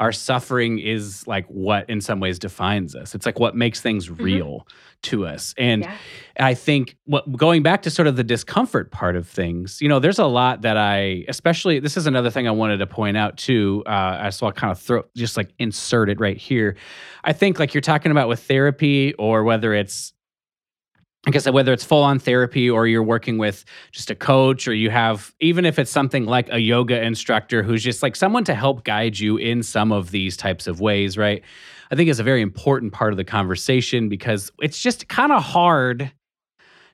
our 0.00 0.12
suffering 0.12 0.78
is 0.78 1.26
like 1.26 1.46
what 1.46 1.88
in 1.90 2.00
some 2.00 2.20
ways 2.20 2.38
defines 2.38 2.96
us. 2.96 3.14
It's 3.14 3.26
like 3.26 3.38
what 3.38 3.54
makes 3.54 3.82
things 3.82 4.08
mm-hmm. 4.08 4.22
real 4.22 4.66
to 5.02 5.26
us. 5.26 5.54
And 5.58 5.82
yeah. 5.82 5.96
I 6.38 6.54
think 6.54 6.96
what 7.04 7.30
going 7.36 7.62
back 7.62 7.82
to 7.82 7.90
sort 7.90 8.08
of 8.08 8.16
the 8.16 8.24
discomfort 8.24 8.90
part 8.90 9.14
of 9.14 9.28
things, 9.28 9.80
you 9.82 9.88
know, 9.88 9.98
there's 9.98 10.18
a 10.18 10.26
lot 10.26 10.62
that 10.62 10.78
I, 10.78 11.24
especially 11.28 11.80
this 11.80 11.98
is 11.98 12.06
another 12.06 12.30
thing 12.30 12.48
I 12.48 12.50
wanted 12.50 12.78
to 12.78 12.86
point 12.86 13.18
out 13.18 13.36
too. 13.36 13.82
Uh, 13.84 14.30
so 14.30 14.46
I'll 14.46 14.52
kind 14.52 14.70
of 14.70 14.80
throw 14.80 15.04
just 15.14 15.36
like 15.36 15.52
insert 15.58 16.08
it 16.08 16.18
right 16.18 16.38
here. 16.38 16.76
I 17.22 17.34
think 17.34 17.58
like 17.58 17.74
you're 17.74 17.82
talking 17.82 18.10
about 18.10 18.28
with 18.28 18.40
therapy 18.40 19.12
or 19.14 19.44
whether 19.44 19.74
it's 19.74 20.14
I 21.26 21.30
guess 21.30 21.48
whether 21.48 21.72
it's 21.72 21.84
full 21.84 22.02
on 22.02 22.18
therapy 22.18 22.70
or 22.70 22.86
you're 22.86 23.02
working 23.02 23.36
with 23.36 23.66
just 23.92 24.10
a 24.10 24.14
coach 24.14 24.66
or 24.66 24.72
you 24.72 24.88
have, 24.88 25.34
even 25.40 25.66
if 25.66 25.78
it's 25.78 25.90
something 25.90 26.24
like 26.24 26.48
a 26.50 26.58
yoga 26.58 27.02
instructor 27.02 27.62
who's 27.62 27.82
just 27.82 28.02
like 28.02 28.16
someone 28.16 28.44
to 28.44 28.54
help 28.54 28.84
guide 28.84 29.18
you 29.18 29.36
in 29.36 29.62
some 29.62 29.92
of 29.92 30.12
these 30.12 30.34
types 30.34 30.66
of 30.66 30.80
ways, 30.80 31.18
right? 31.18 31.42
I 31.90 31.94
think 31.94 32.08
is 32.08 32.20
a 32.20 32.24
very 32.24 32.40
important 32.40 32.94
part 32.94 33.12
of 33.12 33.18
the 33.18 33.24
conversation 33.24 34.08
because 34.08 34.50
it's 34.60 34.80
just 34.80 35.08
kind 35.08 35.30
of 35.30 35.42
hard 35.42 36.10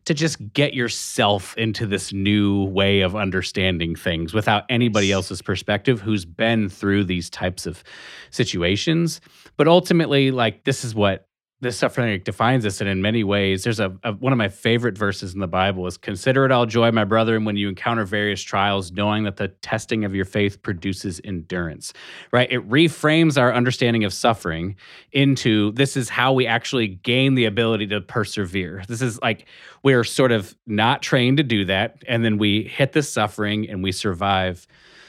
to 0.07 0.14
just 0.14 0.53
get 0.53 0.72
yourself 0.72 1.57
into 1.57 1.85
this 1.85 2.12
new 2.12 2.64
way 2.64 3.01
of 3.03 3.14
understanding 3.14 3.95
things 3.95 4.33
without 4.33 4.64
anybody 4.68 5.12
else's 5.12 5.43
perspective 5.43 6.01
who's 6.01 6.24
been 6.24 6.68
through 6.68 7.05
these 7.05 7.29
types 7.29 7.66
of 7.66 7.85
situations. 8.31 9.20
But 9.57 9.68
ultimately, 9.68 10.31
like, 10.31 10.64
this 10.64 10.85
is 10.85 10.95
what 10.95 11.26
this 11.61 11.78
suffering 11.78 12.20
defines 12.22 12.66
us 12.66 12.82
and 12.82 12.90
in 12.90 13.00
many 13.00 13.24
ways. 13.24 13.64
There's 13.64 13.80
a, 13.80 13.96
a, 14.04 14.12
one 14.12 14.32
of 14.32 14.36
my 14.36 14.50
favorite 14.50 14.98
verses 14.98 15.32
in 15.32 15.40
the 15.40 15.46
bible 15.46 15.86
is 15.86 15.96
consider 15.96 16.44
it 16.44 16.52
all 16.52 16.66
joy 16.66 16.90
my 16.92 17.04
brother 17.04 17.34
and 17.34 17.46
when 17.46 17.57
you 17.57 17.68
encounter 17.70 18.04
various 18.04 18.42
trials 18.42 18.92
knowing 18.92 19.24
that 19.24 19.36
the 19.36 19.48
testing 19.48 20.04
of 20.04 20.14
your 20.14 20.26
faith 20.26 20.62
produces 20.62 21.18
endurance. 21.24 21.94
Right? 22.30 22.50
It 22.52 22.68
reframes 22.68 23.40
our 23.40 23.54
understanding 23.54 24.04
of 24.04 24.12
suffering 24.12 24.76
into 25.12 25.72
this 25.72 25.96
is 25.96 26.11
how 26.11 26.34
we 26.34 26.46
actually 26.46 26.88
gain 26.88 27.34
the 27.34 27.46
ability 27.46 27.86
to 27.88 28.02
persevere. 28.02 28.82
This 28.86 29.00
is 29.00 29.18
like 29.22 29.46
we're 29.82 30.04
sort 30.04 30.32
of 30.32 30.54
not 30.66 31.00
trained 31.00 31.38
to 31.38 31.42
do 31.42 31.64
that 31.64 32.02
and 32.07 32.22
then 32.22 32.36
we 32.36 32.64
hit 32.64 32.92
the 32.92 33.02
suffering 33.02 33.68
and 33.70 33.82
we 33.82 33.92
survive 33.92 34.66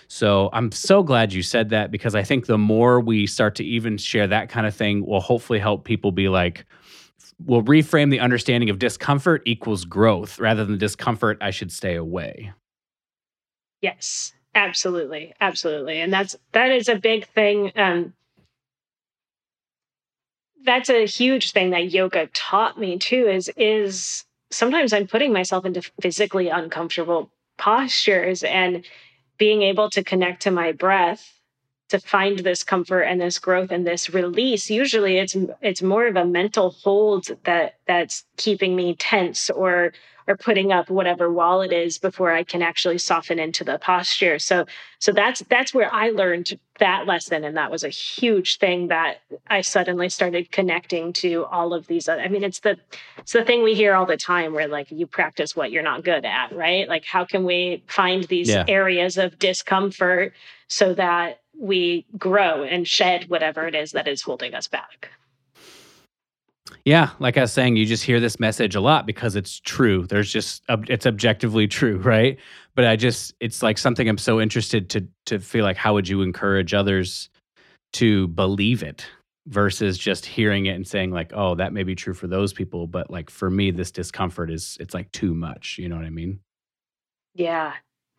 so 0.08 0.49
I'm 0.53 0.72
so 0.72 1.03
glad 1.03 1.34
you 1.34 1.43
said 1.43 1.70
that 1.70 1.91
because 1.91 2.16
I 2.16 2.24
think 2.24 2.45
the 2.45 2.58
more 2.58 2.99
we 2.99 3.28
start 3.28 3.55
to 3.55 3.64
even 3.64 3.97
share 3.97 4.28
that 4.28 4.49
kind 4.49 4.66
of 4.66 4.76
thing 4.76 5.05
will 5.05 5.20
hopefully 5.20 5.60
help 5.60 5.84
people 5.84 6.12
be 6.12 6.30
like, 6.30 6.66
we'll 7.45 7.64
reframe 7.64 8.10
the 8.10 8.20
understanding 8.20 8.70
of 8.70 8.80
discomfort 8.80 9.41
equals 9.45 9.86
growth 9.86 10.39
rather 10.39 10.64
than 10.66 10.78
discomfort, 10.78 11.38
I 11.41 11.51
should 11.51 11.72
stay 11.72 11.95
away. 11.95 12.53
Yes, 13.82 14.34
absolutely. 14.55 15.34
Absolutely. 15.41 15.99
And 15.99 16.12
that's, 16.12 16.36
that 16.53 16.72
is 16.72 16.88
a 16.88 16.95
big 16.95 17.28
thing. 17.28 17.72
Um, 17.76 18.14
that's 20.64 20.89
a 20.89 21.05
huge 21.05 21.51
thing 21.51 21.70
that 21.72 21.91
yoga 21.91 22.28
taught 22.34 22.80
me 22.80 22.97
too 22.97 23.28
is 23.28 23.49
is 23.55 24.26
sometimes 24.51 24.91
i'm 24.91 25.08
putting 25.08 25.32
myself 25.32 25.66
into 25.66 25.82
physically 26.01 26.49
uncomfortable 26.49 27.32
postures 27.58 28.43
and 28.43 28.84
being 29.38 29.61
able 29.61 29.89
to 29.91 30.03
connect 30.03 30.43
to 30.43 30.51
my 30.51 30.71
breath 30.71 31.33
to 31.89 31.99
find 31.99 32.39
this 32.39 32.63
comfort 32.63 33.01
and 33.03 33.21
this 33.21 33.39
growth 33.39 33.71
and 33.71 33.88
this 33.88 34.09
release 34.09 34.69
usually 34.69 35.17
it's 35.17 35.35
it's 35.61 35.81
more 35.81 36.07
of 36.07 36.15
a 36.15 36.25
mental 36.25 36.71
hold 36.83 37.29
that 37.43 37.75
that's 37.88 38.25
keeping 38.35 38.75
me 38.75 38.95
tense 38.95 39.49
or 39.49 39.93
or 40.28 40.36
putting 40.36 40.71
up 40.71 40.89
whatever 40.89 41.32
wall 41.32 41.61
it 41.61 41.71
is 41.71 41.97
before 41.97 42.32
I 42.32 42.43
can 42.43 42.61
actually 42.61 42.97
soften 42.97 43.39
into 43.39 43.63
the 43.63 43.80
posture. 43.80 44.39
So 44.39 44.65
so 44.99 45.11
that's 45.11 45.41
that's 45.49 45.73
where 45.73 45.93
I 45.93 46.09
learned 46.09 46.59
that 46.80 47.05
lesson 47.07 47.43
and 47.43 47.57
that 47.57 47.71
was 47.71 47.84
a 47.84 47.89
huge 47.89 48.57
thing 48.57 48.89
that 48.89 49.21
I 49.47 49.61
suddenly 49.61 50.09
started 50.09 50.51
connecting 50.51 51.13
to 51.13 51.45
all 51.45 51.73
of 51.73 51.88
these 51.88 52.07
other, 52.07 52.21
I 52.21 52.28
mean 52.28 52.43
it's 52.43 52.59
the 52.59 52.78
it's 53.17 53.34
the 53.34 53.45
thing 53.45 53.63
we 53.63 53.73
hear 53.73 53.95
all 53.95 54.05
the 54.05 54.17
time 54.17 54.53
where 54.53 54.67
like 54.67 54.91
you 54.91 55.07
practice 55.07 55.55
what 55.55 55.71
you're 55.71 55.84
not 55.84 56.03
good 56.03 56.25
at, 56.25 56.51
right? 56.53 56.88
Like 56.88 57.05
how 57.05 57.25
can 57.25 57.45
we 57.45 57.84
find 57.88 58.25
these 58.25 58.49
yeah. 58.49 58.65
areas 58.67 59.17
of 59.17 59.39
discomfort 59.39 60.34
so 60.67 60.93
that 60.95 61.39
we 61.59 62.05
grow 62.17 62.63
and 62.63 62.88
shed 62.88 63.30
whatever 63.30 63.67
it 63.67 63.75
is 63.75 63.91
that 63.91 64.07
is 64.07 64.21
holding 64.21 64.53
us 64.53 64.67
back. 64.67 65.09
Yeah, 66.86 67.11
like 67.20 67.38
I 67.38 67.41
was 67.41 67.53
saying, 67.53 67.76
you 67.76 67.86
just 67.86 68.03
hear 68.03 68.20
this 68.20 68.39
message 68.39 68.76
a 68.76 68.82
lot 68.82 69.05
because 69.05 69.36
it's 69.36 69.59
true. 69.59 70.05
There's 70.07 70.32
just 70.32 70.63
it's 70.70 71.05
objectively 71.05 71.68
true, 71.68 71.97
right? 72.03 72.38
But 72.76 72.86
I 72.86 72.95
just 72.95 73.34
it's 73.39 73.63
like 73.63 73.78
something 73.78 74.07
I'm 74.07 74.18
so 74.18 74.39
interested 74.39 74.89
to 74.91 75.07
to 75.26 75.39
feel 75.39 75.63
like 75.63 75.78
how 75.78 75.93
would 75.93 76.07
you 76.07 76.22
encourage 76.22 76.74
others 76.74 77.30
to 77.93 78.28
believe 78.30 78.84
it 78.84 79.05
versus 79.47 79.97
just 79.97 80.26
hearing 80.26 80.65
it 80.65 80.74
and 80.74 80.88
saying 80.88 81.11
like, 81.11 81.32
"Oh, 81.34 81.55
that 81.55 81.74
may 81.74 81.84
be 81.84 81.95
true 81.95 82.13
for 82.13 82.28
those 82.28 82.53
people, 82.53 82.88
but 82.88 83.09
like 83.09 83.30
for 83.30 83.49
me 83.49 83.72
this 83.72 83.91
discomfort 83.91 84.49
is 84.49 84.78
it's 84.80 84.93
like 84.93 85.11
too 85.11 85.34
much." 85.34 85.78
You 85.78 85.89
know 85.89 85.95
what 85.95 86.05
I 86.05 86.09
mean? 86.09 86.39
Yeah. 87.34 87.74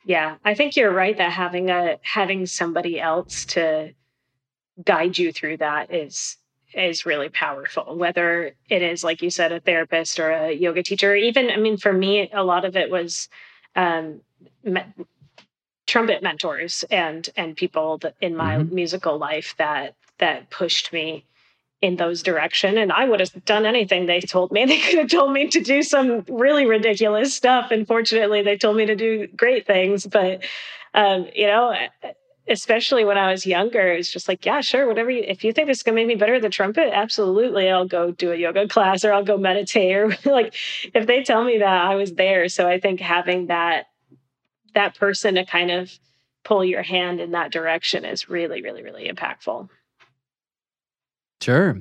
Yeah, 0.05 0.37
I 0.45 0.55
think 0.55 0.77
you're 0.77 0.93
right 0.93 1.17
that 1.17 1.33
having 1.33 1.71
a 1.71 1.99
having 2.03 2.47
somebody 2.47 3.01
else 3.01 3.45
to 3.47 3.93
guide 4.83 5.19
you 5.19 5.33
through 5.33 5.59
that 5.59 5.93
is 5.93 6.37
is 6.75 7.07
really 7.07 7.29
powerful 7.29 7.97
whether 7.97 8.53
it 8.69 8.83
is 8.83 9.03
like 9.03 9.23
you 9.23 9.31
said 9.31 9.53
a 9.53 9.61
therapist 9.61 10.21
or 10.21 10.31
a 10.31 10.53
yoga 10.53 10.83
teacher 10.83 11.15
even 11.15 11.51
i 11.51 11.57
mean 11.57 11.77
for 11.77 11.93
me 11.93 12.31
a 12.33 12.45
lot 12.45 12.65
of 12.65 12.77
it 12.77 12.91
was 12.91 13.29
um, 13.77 14.21
me- 14.65 14.85
trumpet 15.87 16.23
mentors 16.23 16.85
and 16.91 17.31
and 17.37 17.57
people 17.57 17.99
that 17.99 18.15
in 18.21 18.37
my 18.37 18.57
mm-hmm. 18.57 18.75
musical 18.75 19.19
life 19.19 19.55
that 19.57 19.95
that 20.19 20.51
pushed 20.51 20.93
me 20.93 21.25
in 21.81 21.97
those 21.97 22.23
direction 22.23 22.77
and 22.77 22.93
i 22.93 23.09
would 23.09 23.21
have 23.21 23.45
done 23.45 23.65
anything 23.65 24.05
they 24.05 24.21
told 24.21 24.53
me 24.53 24.65
they 24.67 24.79
could 24.79 24.99
have 24.99 25.09
told 25.09 25.33
me 25.33 25.49
to 25.49 25.61
do 25.61 25.83
some 25.83 26.25
really 26.29 26.67
ridiculous 26.67 27.35
stuff 27.35 27.71
and 27.71 27.87
fortunately 27.87 28.43
they 28.43 28.57
told 28.57 28.77
me 28.77 28.85
to 28.85 28.95
do 28.95 29.27
great 29.29 29.67
things 29.67 30.07
but 30.07 30.43
um, 30.95 31.27
you 31.35 31.47
know 31.47 31.75
especially 32.49 33.05
when 33.05 33.19
I 33.19 33.31
was 33.31 33.47
younger, 33.47 33.93
it's 33.93 34.11
just 34.11 34.29
like, 34.29 34.45
yeah, 34.45 34.61
sure, 34.61 34.87
whatever. 34.87 35.11
You, 35.11 35.25
if 35.27 35.45
you 35.45 35.53
think 35.53 35.69
this 35.69 35.79
is 35.79 35.83
gonna 35.83 35.97
make 35.97 36.07
me 36.07 36.15
better 36.15 36.35
at 36.35 36.43
the 36.43 36.49
trumpet, 36.49 36.91
absolutely, 36.93 37.71
I'll 37.71 37.87
go 37.87 38.11
do 38.11 38.33
a 38.33 38.37
yoga 38.37 38.69
class 38.69 39.05
or 39.05 39.13
I'll 39.13 39.25
go 39.25 39.37
meditate 39.37 39.97
or 39.97 40.17
like 40.25 40.55
if 40.95 41.07
they 41.07 41.23
tell 41.23 41.45
me 41.45 41.59
that 41.59 41.87
I 41.87 41.95
was 41.95 42.15
there. 42.15 42.49
So 42.49 42.69
I 42.69 42.81
think 42.81 43.01
having 43.01 43.47
that 43.47 43.87
that 44.75 44.97
person 44.97 45.35
to 45.35 45.45
kind 45.45 45.71
of 45.71 45.91
pull 46.45 46.65
your 46.65 46.83
hand 46.83 47.21
in 47.21 47.33
that 47.33 47.53
direction 47.53 48.05
is 48.05 48.29
really, 48.29 48.63
really, 48.63 48.83
really 48.83 49.09
impactful. 49.09 49.69
Sure. 51.41 51.79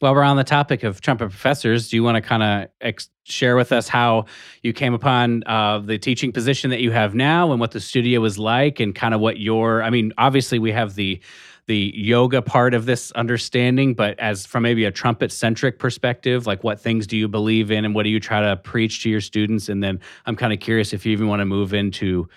Well, 0.00 0.14
we're 0.14 0.22
on 0.22 0.36
the 0.36 0.44
topic 0.44 0.82
of 0.82 1.00
trumpet 1.00 1.28
professors. 1.30 1.88
Do 1.88 1.96
you 1.96 2.02
want 2.02 2.16
to 2.16 2.20
kind 2.20 2.42
of 2.42 2.70
ex- 2.80 3.08
share 3.24 3.54
with 3.56 3.70
us 3.70 3.88
how 3.88 4.24
you 4.62 4.72
came 4.72 4.94
upon 4.94 5.44
uh, 5.46 5.78
the 5.78 5.98
teaching 5.98 6.32
position 6.32 6.70
that 6.70 6.80
you 6.80 6.90
have 6.90 7.14
now, 7.14 7.52
and 7.52 7.60
what 7.60 7.70
the 7.70 7.80
studio 7.80 8.24
is 8.24 8.36
like, 8.38 8.80
and 8.80 8.94
kind 8.94 9.14
of 9.14 9.20
what 9.20 9.38
your? 9.38 9.82
I 9.82 9.90
mean, 9.90 10.12
obviously, 10.18 10.58
we 10.58 10.72
have 10.72 10.94
the 10.96 11.20
the 11.66 11.92
yoga 11.96 12.42
part 12.42 12.74
of 12.74 12.86
this 12.86 13.10
understanding, 13.12 13.94
but 13.94 14.18
as 14.20 14.46
from 14.46 14.62
maybe 14.62 14.84
a 14.84 14.90
trumpet 14.90 15.32
centric 15.32 15.78
perspective, 15.78 16.46
like 16.46 16.62
what 16.62 16.80
things 16.80 17.06
do 17.06 17.16
you 17.16 17.28
believe 17.28 17.70
in, 17.70 17.84
and 17.84 17.94
what 17.94 18.02
do 18.04 18.08
you 18.10 18.20
try 18.20 18.40
to 18.40 18.56
preach 18.56 19.02
to 19.04 19.10
your 19.10 19.20
students? 19.20 19.68
And 19.68 19.82
then 19.82 20.00
I'm 20.26 20.36
kind 20.36 20.52
of 20.52 20.58
curious 20.60 20.92
if 20.92 21.06
you 21.06 21.12
even 21.12 21.28
want 21.28 21.40
to 21.40 21.46
move 21.46 21.74
into 21.74 22.28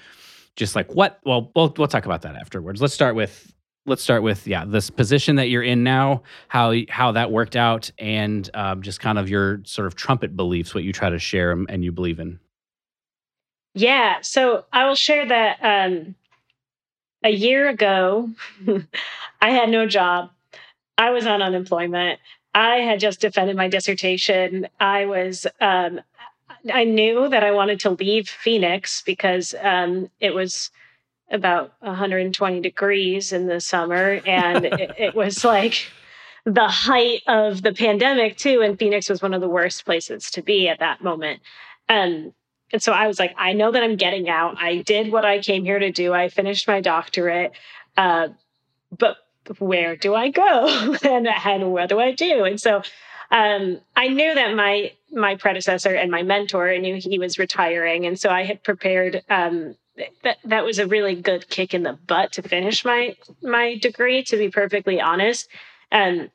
just 0.56 0.76
like 0.76 0.94
what. 0.94 1.20
Well, 1.26 1.52
we'll 1.56 1.74
we'll 1.78 1.88
talk 1.88 2.06
about 2.06 2.24
that 2.24 2.36
afterwards. 2.36 2.82
Let's 2.82 2.94
start 2.94 3.16
with 3.16 3.52
let's 3.86 4.04
start 4.04 4.24
with 4.24 4.48
yeah 4.48 4.66
this 4.66 4.90
position 4.90 5.36
that 5.36 5.50
you're 5.50 5.64
in 5.64 5.84
now 5.84 6.22
how 6.48 6.74
how 6.90 7.12
that 7.12 7.32
worked 7.32 7.56
out 7.56 7.90
and 7.98 8.50
um, 8.54 8.82
just 8.82 9.00
kind 9.00 9.18
of 9.18 9.30
your 9.30 9.62
sort 9.66 9.88
of 9.88 9.96
trumpet 9.96 10.36
beliefs 10.36 10.74
what 10.74 10.84
you 10.84 10.94
try 10.94 11.10
to 11.10 11.20
share 11.20 11.52
and 11.52 11.84
you 11.84 11.92
believe 11.92 12.20
in. 12.20 12.40
Yeah 13.74 14.18
so 14.22 14.66
i 14.72 14.86
will 14.86 14.96
share 14.96 15.28
that 15.28 15.58
um, 15.62 16.16
a 17.24 17.30
year 17.30 17.70
ago 17.70 18.30
i 19.42 19.50
had 19.50 19.70
no 19.70 19.86
job. 19.86 20.32
I 20.98 21.12
was 21.12 21.26
on 21.26 21.42
unemployment. 21.42 22.20
I 22.54 22.78
had 22.78 23.00
just 23.00 23.22
defended 23.22 23.56
my 23.56 23.70
dissertation. 23.70 24.68
I 24.80 25.06
was 25.06 25.48
um, 25.62 26.02
i 26.74 26.84
knew 26.84 27.30
that 27.30 27.44
i 27.44 27.52
wanted 27.52 27.80
to 27.80 27.92
leave 27.92 28.28
phoenix 28.28 29.02
because 29.04 29.56
um, 29.62 30.10
it 30.20 30.34
was 30.34 30.72
about 31.32 31.74
120 31.80 32.62
degrees 32.62 33.32
in 33.32 33.48
the 33.48 33.60
summer 33.60 34.20
and 34.26 34.66
it, 34.66 34.92
it, 34.98 35.16
was 35.16 35.44
like 35.44 35.88
the 36.46 36.68
height 36.68 37.22
of 37.28 37.62
the 37.62 37.74
pandemic 37.74 38.38
too 38.38 38.62
and 38.62 38.80
phoenix 38.80 39.10
was 39.10 39.22
one 39.22 39.34
of 39.34 39.42
the 39.42 39.50
worst 39.50 39.86
places 39.86 40.32
to 40.32 40.42
be 40.42 40.68
at 40.68 40.80
that 40.80 41.04
moment. 41.04 41.42
Um, 41.88 42.34
and 42.72 42.84
so 42.84 42.92
i 42.92 43.08
was 43.08 43.18
like 43.18 43.34
i 43.38 43.54
know 43.54 43.72
that 43.72 43.84
i'm 43.84 43.96
getting 43.96 44.30
out. 44.30 44.58
I 44.60 44.78
did 44.78 45.12
what 45.12 45.26
i 45.26 45.40
came 45.40 45.64
here 45.64 45.80
to 45.80 45.92
do. 45.92 46.14
I 46.14 46.30
finished 46.30 46.68
my 46.68 46.82
doctorate. 46.82 47.52
Uh, 47.98 48.30
but 48.98 49.18
where 49.58 49.96
do 49.96 50.16
i 50.16 50.30
go? 50.30 50.96
And, 51.04 51.28
and 51.28 51.72
what 51.72 51.90
do 51.90 52.00
i 52.00 52.12
do? 52.12 52.44
And 52.44 52.60
so 52.60 52.82
um, 53.32 53.80
I 53.96 54.08
knew 54.08 54.34
that 54.34 54.56
my 54.56 54.92
my 55.12 55.36
predecessor 55.36 55.94
and 55.94 56.12
my 56.12 56.24
mentor, 56.24 56.70
I 56.70 56.78
knew 56.78 56.96
he 56.96 57.20
was 57.20 57.38
retiring, 57.38 58.06
and 58.06 58.20
so 58.20 58.30
I 58.30 58.44
had 58.44 58.64
prepared 58.64 59.24
um, 59.30 59.76
that 60.24 60.38
that 60.44 60.64
was 60.64 60.80
a 60.80 60.88
really 60.88 61.16
good 61.16 61.50
kick 61.50 61.74
in 61.74 61.84
the 61.84 61.94
butt 61.94 62.34
to 62.34 62.42
finish 62.42 62.86
my 62.86 63.16
my 63.42 63.78
degree 63.78 64.24
to 64.24 64.38
be 64.38 64.50
perfectly 64.50 65.00
honest. 65.00 65.48
Um 65.92 66.30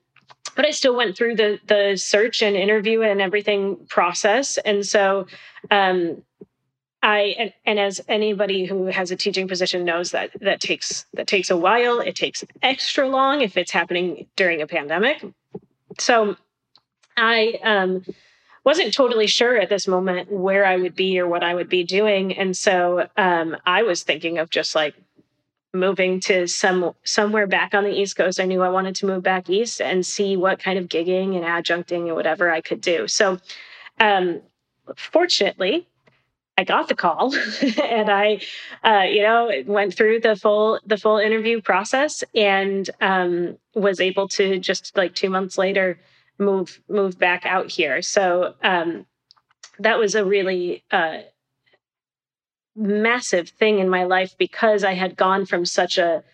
but 0.56 0.66
I 0.66 0.70
still 0.70 0.96
went 0.96 1.16
through 1.16 1.36
the 1.36 1.58
the 1.66 1.96
search 1.96 2.42
and 2.42 2.56
interview 2.56 3.02
and 3.02 3.20
everything 3.20 3.86
process. 3.88 4.58
And 4.58 4.84
so 4.86 5.26
um 5.70 6.22
I 7.02 7.34
and, 7.38 7.52
and 7.66 7.78
as 7.78 8.00
anybody 8.08 8.64
who 8.64 8.86
has 8.86 9.10
a 9.10 9.16
teaching 9.16 9.46
position 9.46 9.84
knows 9.84 10.12
that 10.12 10.30
that 10.40 10.60
takes 10.60 11.04
that 11.12 11.26
takes 11.26 11.50
a 11.50 11.56
while. 11.56 12.00
It 12.00 12.16
takes 12.16 12.44
extra 12.62 13.08
long 13.08 13.42
if 13.42 13.56
it's 13.56 13.72
happening 13.72 14.26
during 14.36 14.62
a 14.62 14.66
pandemic. 14.66 15.22
So 15.98 16.36
I 17.16 17.58
um 17.62 18.04
wasn't 18.64 18.94
totally 18.94 19.26
sure 19.26 19.56
at 19.58 19.68
this 19.68 19.86
moment 19.86 20.32
where 20.32 20.64
I 20.64 20.76
would 20.76 20.94
be 20.94 21.18
or 21.18 21.28
what 21.28 21.44
I 21.44 21.54
would 21.54 21.68
be 21.68 21.84
doing. 21.84 22.36
And 22.36 22.56
so 22.56 23.06
um, 23.16 23.56
I 23.66 23.82
was 23.82 24.02
thinking 24.02 24.38
of 24.38 24.50
just 24.50 24.74
like 24.74 24.94
moving 25.74 26.20
to 26.20 26.46
some 26.46 26.92
somewhere 27.04 27.46
back 27.46 27.74
on 27.74 27.84
the 27.84 27.90
East 27.90 28.16
Coast. 28.16 28.40
I 28.40 28.44
knew 28.44 28.62
I 28.62 28.68
wanted 28.68 28.94
to 28.96 29.06
move 29.06 29.22
back 29.22 29.50
east 29.50 29.80
and 29.80 30.06
see 30.06 30.36
what 30.36 30.60
kind 30.60 30.78
of 30.78 30.88
gigging 30.88 31.36
and 31.36 31.44
adjuncting 31.44 32.06
and 32.06 32.14
whatever 32.14 32.50
I 32.50 32.60
could 32.60 32.80
do. 32.80 33.06
So 33.08 33.38
um, 34.00 34.40
fortunately, 34.96 35.86
I 36.56 36.64
got 36.64 36.88
the 36.88 36.94
call 36.94 37.34
and 37.82 38.08
I, 38.08 38.40
uh, 38.84 39.02
you 39.02 39.22
know, 39.22 39.50
went 39.66 39.94
through 39.94 40.20
the 40.20 40.36
full 40.36 40.80
the 40.86 40.96
full 40.96 41.18
interview 41.18 41.60
process 41.60 42.24
and 42.34 42.88
um, 43.00 43.58
was 43.74 44.00
able 44.00 44.28
to 44.28 44.58
just 44.58 44.96
like 44.96 45.14
two 45.14 45.28
months 45.28 45.58
later 45.58 45.98
move 46.38 46.80
move 46.88 47.18
back 47.18 47.46
out 47.46 47.70
here. 47.70 48.02
So 48.02 48.54
um, 48.62 49.06
that 49.78 49.98
was 49.98 50.14
a 50.14 50.24
really 50.24 50.84
uh, 50.90 51.18
massive 52.76 53.48
thing 53.48 53.78
in 53.78 53.88
my 53.88 54.04
life 54.04 54.34
because 54.38 54.84
I 54.84 54.94
had 54.94 55.16
gone 55.16 55.46
from 55.46 55.64
such 55.64 55.98
a 55.98 56.24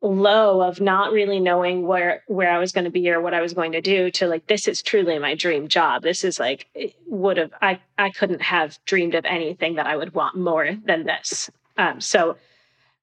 low 0.00 0.60
of 0.60 0.80
not 0.80 1.12
really 1.12 1.38
knowing 1.38 1.86
where 1.86 2.24
where 2.26 2.50
I 2.50 2.58
was 2.58 2.72
going 2.72 2.84
to 2.84 2.90
be 2.90 3.08
or 3.10 3.20
what 3.20 3.34
I 3.34 3.40
was 3.40 3.54
going 3.54 3.72
to 3.72 3.80
do 3.80 4.10
to 4.12 4.26
like 4.26 4.46
this 4.48 4.66
is 4.66 4.82
truly 4.82 5.18
my 5.18 5.34
dream 5.34 5.68
job. 5.68 6.02
This 6.02 6.24
is 6.24 6.40
like 6.40 6.66
would 7.06 7.36
have 7.36 7.52
I 7.62 7.80
I 7.96 8.10
couldn't 8.10 8.42
have 8.42 8.78
dreamed 8.84 9.14
of 9.14 9.24
anything 9.24 9.76
that 9.76 9.86
I 9.86 9.96
would 9.96 10.14
want 10.14 10.36
more 10.36 10.76
than 10.84 11.04
this. 11.04 11.50
Um, 11.76 12.00
so 12.00 12.36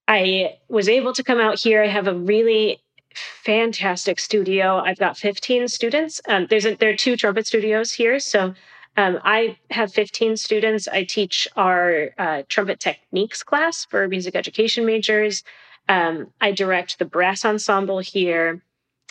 I 0.08 0.58
was 0.68 0.90
able 0.90 1.14
to 1.14 1.24
come 1.24 1.40
out 1.40 1.60
here. 1.60 1.84
I 1.84 1.88
have 1.88 2.08
a 2.08 2.14
really 2.14 2.82
fantastic 3.16 4.20
studio. 4.20 4.78
I've 4.78 5.00
got 5.00 5.18
15 5.18 5.68
students. 5.68 6.22
Um, 6.28 6.48
there's 6.50 6.66
a, 6.66 6.76
there 6.76 6.90
are 6.90 6.96
two 6.96 7.16
trumpet 7.16 7.48
studios 7.48 7.92
here, 7.92 8.20
so 8.20 8.54
um, 8.98 9.20
I 9.24 9.58
have 9.72 9.94
15 9.94 10.38
students. 10.38 10.88
I 10.88 11.04
teach 11.04 11.48
our 11.56 12.10
uh, 12.18 12.44
trumpet 12.50 12.80
techniques 12.80 13.44
class 13.44 13.86
for 13.86 14.08
music 14.08 14.36
education 14.36 14.86
majors. 14.86 15.44
Um, 15.88 16.32
I 16.42 16.52
direct 16.52 17.00
the 17.00 17.06
brass 17.06 17.46
ensemble 17.46 18.00
here, 18.00 18.62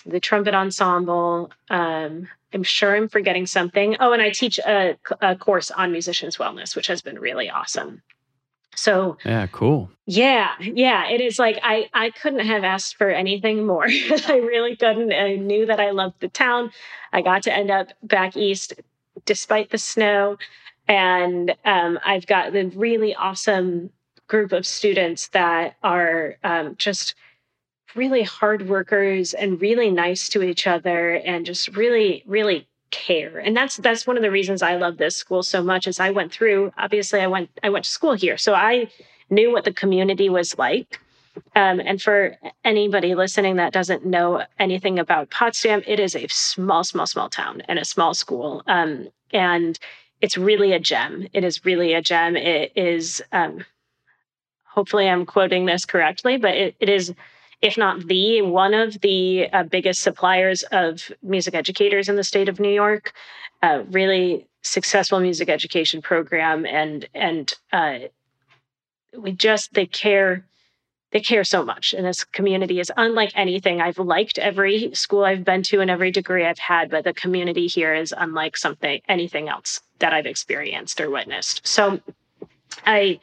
the 0.07 0.20
trumpet 0.20 0.55
ensemble. 0.55 1.51
Um, 1.70 2.28
I'm 2.53 2.62
sure 2.62 2.96
I'm 2.96 3.09
forgetting 3.09 3.46
something. 3.46 3.96
Oh, 4.01 4.12
and 4.12 4.22
I 4.22 4.30
teach 4.30 4.59
a, 4.59 4.96
a 5.20 5.36
course 5.36 5.70
on 5.70 5.92
musicians' 5.92 6.36
wellness, 6.36 6.74
which 6.76 6.86
has 6.86 7.03
been 7.03 7.18
really 7.18 7.51
awesome. 7.51 8.03
So 8.76 9.18
yeah, 9.24 9.46
cool. 9.48 9.90
Yeah, 10.06 10.50
yeah. 10.60 11.08
It 11.08 11.20
is 11.20 11.38
like 11.38 11.58
I 11.62 11.88
I 11.92 12.10
couldn't 12.10 12.46
have 12.46 12.64
asked 12.64 12.96
for 12.96 13.10
anything 13.10 13.66
more. 13.66 13.86
I 13.88 14.36
really 14.36 14.76
couldn't. 14.76 15.12
I 15.12 15.34
knew 15.36 15.66
that 15.66 15.80
I 15.80 15.90
loved 15.90 16.20
the 16.20 16.28
town. 16.28 16.70
I 17.12 17.22
got 17.22 17.42
to 17.44 17.52
end 17.52 17.70
up 17.70 17.88
back 18.02 18.36
east 18.36 18.74
despite 19.24 19.70
the 19.70 19.78
snow, 19.78 20.38
and 20.86 21.54
um, 21.64 21.98
I've 22.04 22.26
got 22.26 22.52
the 22.52 22.66
really 22.66 23.14
awesome 23.14 23.90
group 24.28 24.52
of 24.52 24.66
students 24.66 25.28
that 25.28 25.76
are 25.82 26.36
um, 26.44 26.76
just 26.76 27.14
really 27.94 28.22
hard 28.22 28.68
workers 28.68 29.34
and 29.34 29.60
really 29.60 29.90
nice 29.90 30.28
to 30.28 30.42
each 30.42 30.66
other 30.66 31.14
and 31.14 31.46
just 31.46 31.74
really 31.74 32.22
really 32.26 32.67
care. 32.91 33.39
And 33.39 33.57
that's 33.57 33.76
that's 33.76 34.07
one 34.07 34.16
of 34.16 34.22
the 34.22 34.30
reasons 34.30 34.62
i 34.62 34.76
love 34.76 34.97
this 34.97 35.16
school 35.16 35.43
so 35.43 35.62
much 35.62 35.86
as 35.86 36.01
i 36.01 36.11
went 36.11 36.32
through 36.32 36.72
obviously 36.78 37.20
i 37.20 37.26
went 37.26 37.51
i 37.62 37.68
went 37.68 37.84
to 37.84 37.91
school 37.91 38.14
here. 38.14 38.36
So 38.36 38.55
i 38.55 38.89
knew 39.30 39.53
what 39.53 39.64
the 39.64 39.72
community 39.72 40.28
was 40.28 40.57
like. 40.59 41.01
Um, 41.55 41.80
and 41.80 42.03
for 42.03 42.36
anybody 42.64 43.14
listening 43.14 43.57
that 43.57 43.72
doesn't 43.72 44.05
know 44.05 44.43
anything 44.59 44.99
about 44.99 45.30
potsdam 45.30 45.82
it 45.86 46.01
is 46.01 46.16
a 46.16 46.26
small 46.28 46.84
small 46.84 47.07
small 47.07 47.28
town 47.28 47.62
and 47.68 47.78
a 47.78 47.84
small 47.84 48.14
school. 48.14 48.62
Um, 48.66 49.09
and 49.32 49.78
it's 50.20 50.36
really 50.36 50.72
a 50.72 50.80
gem. 50.80 51.28
It 51.32 51.45
is 51.45 51.64
really 51.64 51.95
a 51.95 52.03
gem. 52.03 52.36
It 52.36 52.72
is 52.74 53.22
um, 53.32 53.64
hopefully 54.64 55.09
i'm 55.09 55.26
quoting 55.26 55.66
this 55.66 55.84
correctly 55.84 56.36
but 56.36 56.55
it, 56.55 56.76
it 56.78 56.89
is 56.89 57.12
if 57.62 57.76
not 57.76 58.06
the 58.06 58.42
one 58.42 58.74
of 58.74 59.00
the 59.00 59.48
uh, 59.52 59.64
biggest 59.64 60.00
suppliers 60.02 60.62
of 60.72 61.11
music 61.22 61.54
educators 61.54 62.09
in 62.09 62.16
the 62.16 62.24
state 62.24 62.48
of 62.48 62.61
New 62.61 62.72
York. 62.72 63.12
Uh, 63.62 63.82
really 63.90 64.46
successful 64.62 65.18
music 65.18 65.48
education 65.48 66.00
program, 66.00 66.64
and 66.64 67.09
and 67.14 67.54
uh, 67.72 67.98
we 69.16 69.32
just 69.32 69.74
they 69.74 69.86
care 69.86 70.44
they 71.11 71.20
care 71.20 71.44
so 71.44 71.64
much 71.64 71.94
and 71.94 72.04
this 72.04 72.24
community 72.24 72.80
is 72.80 72.92
unlike 72.96 73.32
anything 73.34 73.80
i've 73.80 73.98
liked 73.98 74.38
every 74.38 74.94
school 74.94 75.24
i've 75.24 75.44
been 75.44 75.62
to 75.62 75.80
and 75.80 75.90
every 75.90 76.11
degree 76.11 76.44
i've 76.44 76.59
had 76.59 76.90
but 76.90 77.04
the 77.04 77.14
community 77.14 77.66
here 77.66 77.94
is 77.94 78.14
unlike 78.16 78.56
something 78.56 79.00
anything 79.09 79.48
else 79.48 79.80
that 80.00 80.12
i've 80.12 80.26
experienced 80.26 81.00
or 81.00 81.11
witnessed 81.11 81.66
so 81.66 82.00
i 82.86 83.18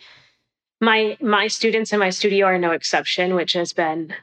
my 0.81 1.17
my 1.21 1.47
students 1.47 1.93
in 1.93 1.99
my 1.99 2.09
studio 2.09 2.47
are 2.47 2.57
no 2.57 2.71
exception 2.71 3.35
which 3.35 3.53
has 3.53 3.73
been 3.73 4.13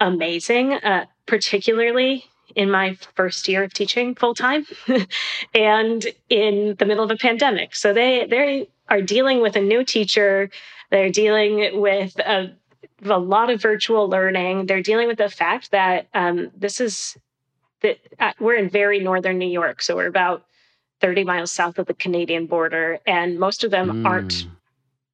amazing, 0.00 0.72
uh, 0.72 1.06
particularly 1.26 2.24
in 2.56 2.70
my 2.70 2.96
first 3.14 3.46
year 3.48 3.62
of 3.62 3.72
teaching 3.72 4.14
full 4.14 4.34
time 4.34 4.66
and 5.54 6.06
in 6.28 6.74
the 6.78 6.84
middle 6.84 7.04
of 7.04 7.10
a 7.10 7.16
pandemic. 7.16 7.74
So 7.74 7.92
they 7.92 8.26
they 8.26 8.68
are 8.88 9.02
dealing 9.02 9.40
with 9.40 9.56
a 9.56 9.60
new 9.60 9.84
teacher. 9.84 10.50
They're 10.90 11.10
dealing 11.10 11.80
with 11.80 12.18
a, 12.18 12.52
a 13.04 13.18
lot 13.18 13.50
of 13.50 13.62
virtual 13.62 14.08
learning. 14.08 14.66
They're 14.66 14.82
dealing 14.82 15.06
with 15.06 15.18
the 15.18 15.28
fact 15.28 15.70
that 15.70 16.08
um, 16.12 16.50
this 16.56 16.80
is 16.80 17.16
that 17.82 17.98
uh, 18.18 18.32
we're 18.40 18.56
in 18.56 18.68
very 18.68 18.98
northern 18.98 19.38
New 19.38 19.48
York, 19.48 19.80
so 19.80 19.96
we're 19.96 20.06
about 20.06 20.44
30 21.00 21.24
miles 21.24 21.50
south 21.50 21.78
of 21.78 21.86
the 21.86 21.94
Canadian 21.94 22.46
border, 22.46 22.98
and 23.06 23.38
most 23.38 23.64
of 23.64 23.70
them 23.70 23.88
mm. 23.88 24.06
aren't 24.06 24.46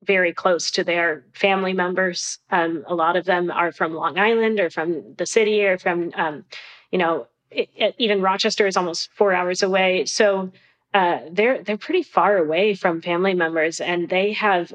very 0.06 0.32
close 0.32 0.70
to 0.72 0.84
their 0.84 1.24
family 1.32 1.72
members. 1.72 2.38
Um, 2.50 2.84
a 2.86 2.94
lot 2.94 3.16
of 3.16 3.24
them 3.24 3.50
are 3.50 3.72
from 3.72 3.94
Long 3.94 4.18
Island 4.18 4.60
or 4.60 4.70
from 4.70 5.14
the 5.16 5.26
city 5.26 5.64
or 5.64 5.78
from, 5.78 6.12
um, 6.14 6.44
you 6.90 6.98
know, 6.98 7.26
it, 7.50 7.68
it, 7.76 7.94
even 7.98 8.22
Rochester 8.22 8.66
is 8.66 8.76
almost 8.76 9.10
four 9.12 9.32
hours 9.32 9.62
away. 9.62 10.04
So 10.06 10.52
uh, 10.94 11.20
they're 11.30 11.62
they're 11.62 11.76
pretty 11.76 12.02
far 12.02 12.38
away 12.38 12.74
from 12.74 13.02
family 13.02 13.34
members, 13.34 13.80
and 13.80 14.08
they 14.08 14.32
have 14.32 14.72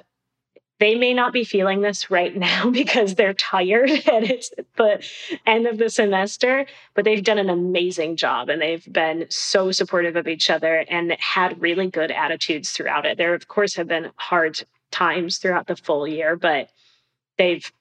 they 0.82 0.96
may 0.96 1.14
not 1.14 1.32
be 1.32 1.44
feeling 1.44 1.82
this 1.82 2.10
right 2.10 2.36
now 2.50 2.70
because 2.70 3.16
they're 3.16 3.36
tired 3.36 3.90
and 4.12 4.26
it's 4.30 4.52
the 4.76 5.08
end 5.46 5.68
of 5.68 5.78
the 5.78 5.90
semester, 5.90 6.66
but 6.96 7.06
they've 7.06 7.24
done 7.24 7.38
an 7.38 7.50
amazing 7.50 8.18
job 8.18 8.50
and 8.50 8.62
they've 8.62 8.92
been 8.92 9.26
so 9.30 9.72
supportive 9.72 10.16
of 10.16 10.28
each 10.28 10.50
other 10.50 10.84
and 10.90 11.16
had 11.20 11.62
really 11.62 11.88
good 11.88 12.12
attitudes 12.12 12.72
throughout 12.72 13.06
it. 13.06 13.18
There, 13.18 13.36
of 13.36 13.48
course, 13.48 13.76
have 13.76 13.88
been 13.88 14.12
hard 14.16 14.64
times 14.92 15.38
throughout 15.38 15.68
the 15.68 15.76
full 15.76 16.08
year, 16.08 16.36
but 16.36 16.70
they've 17.38 17.72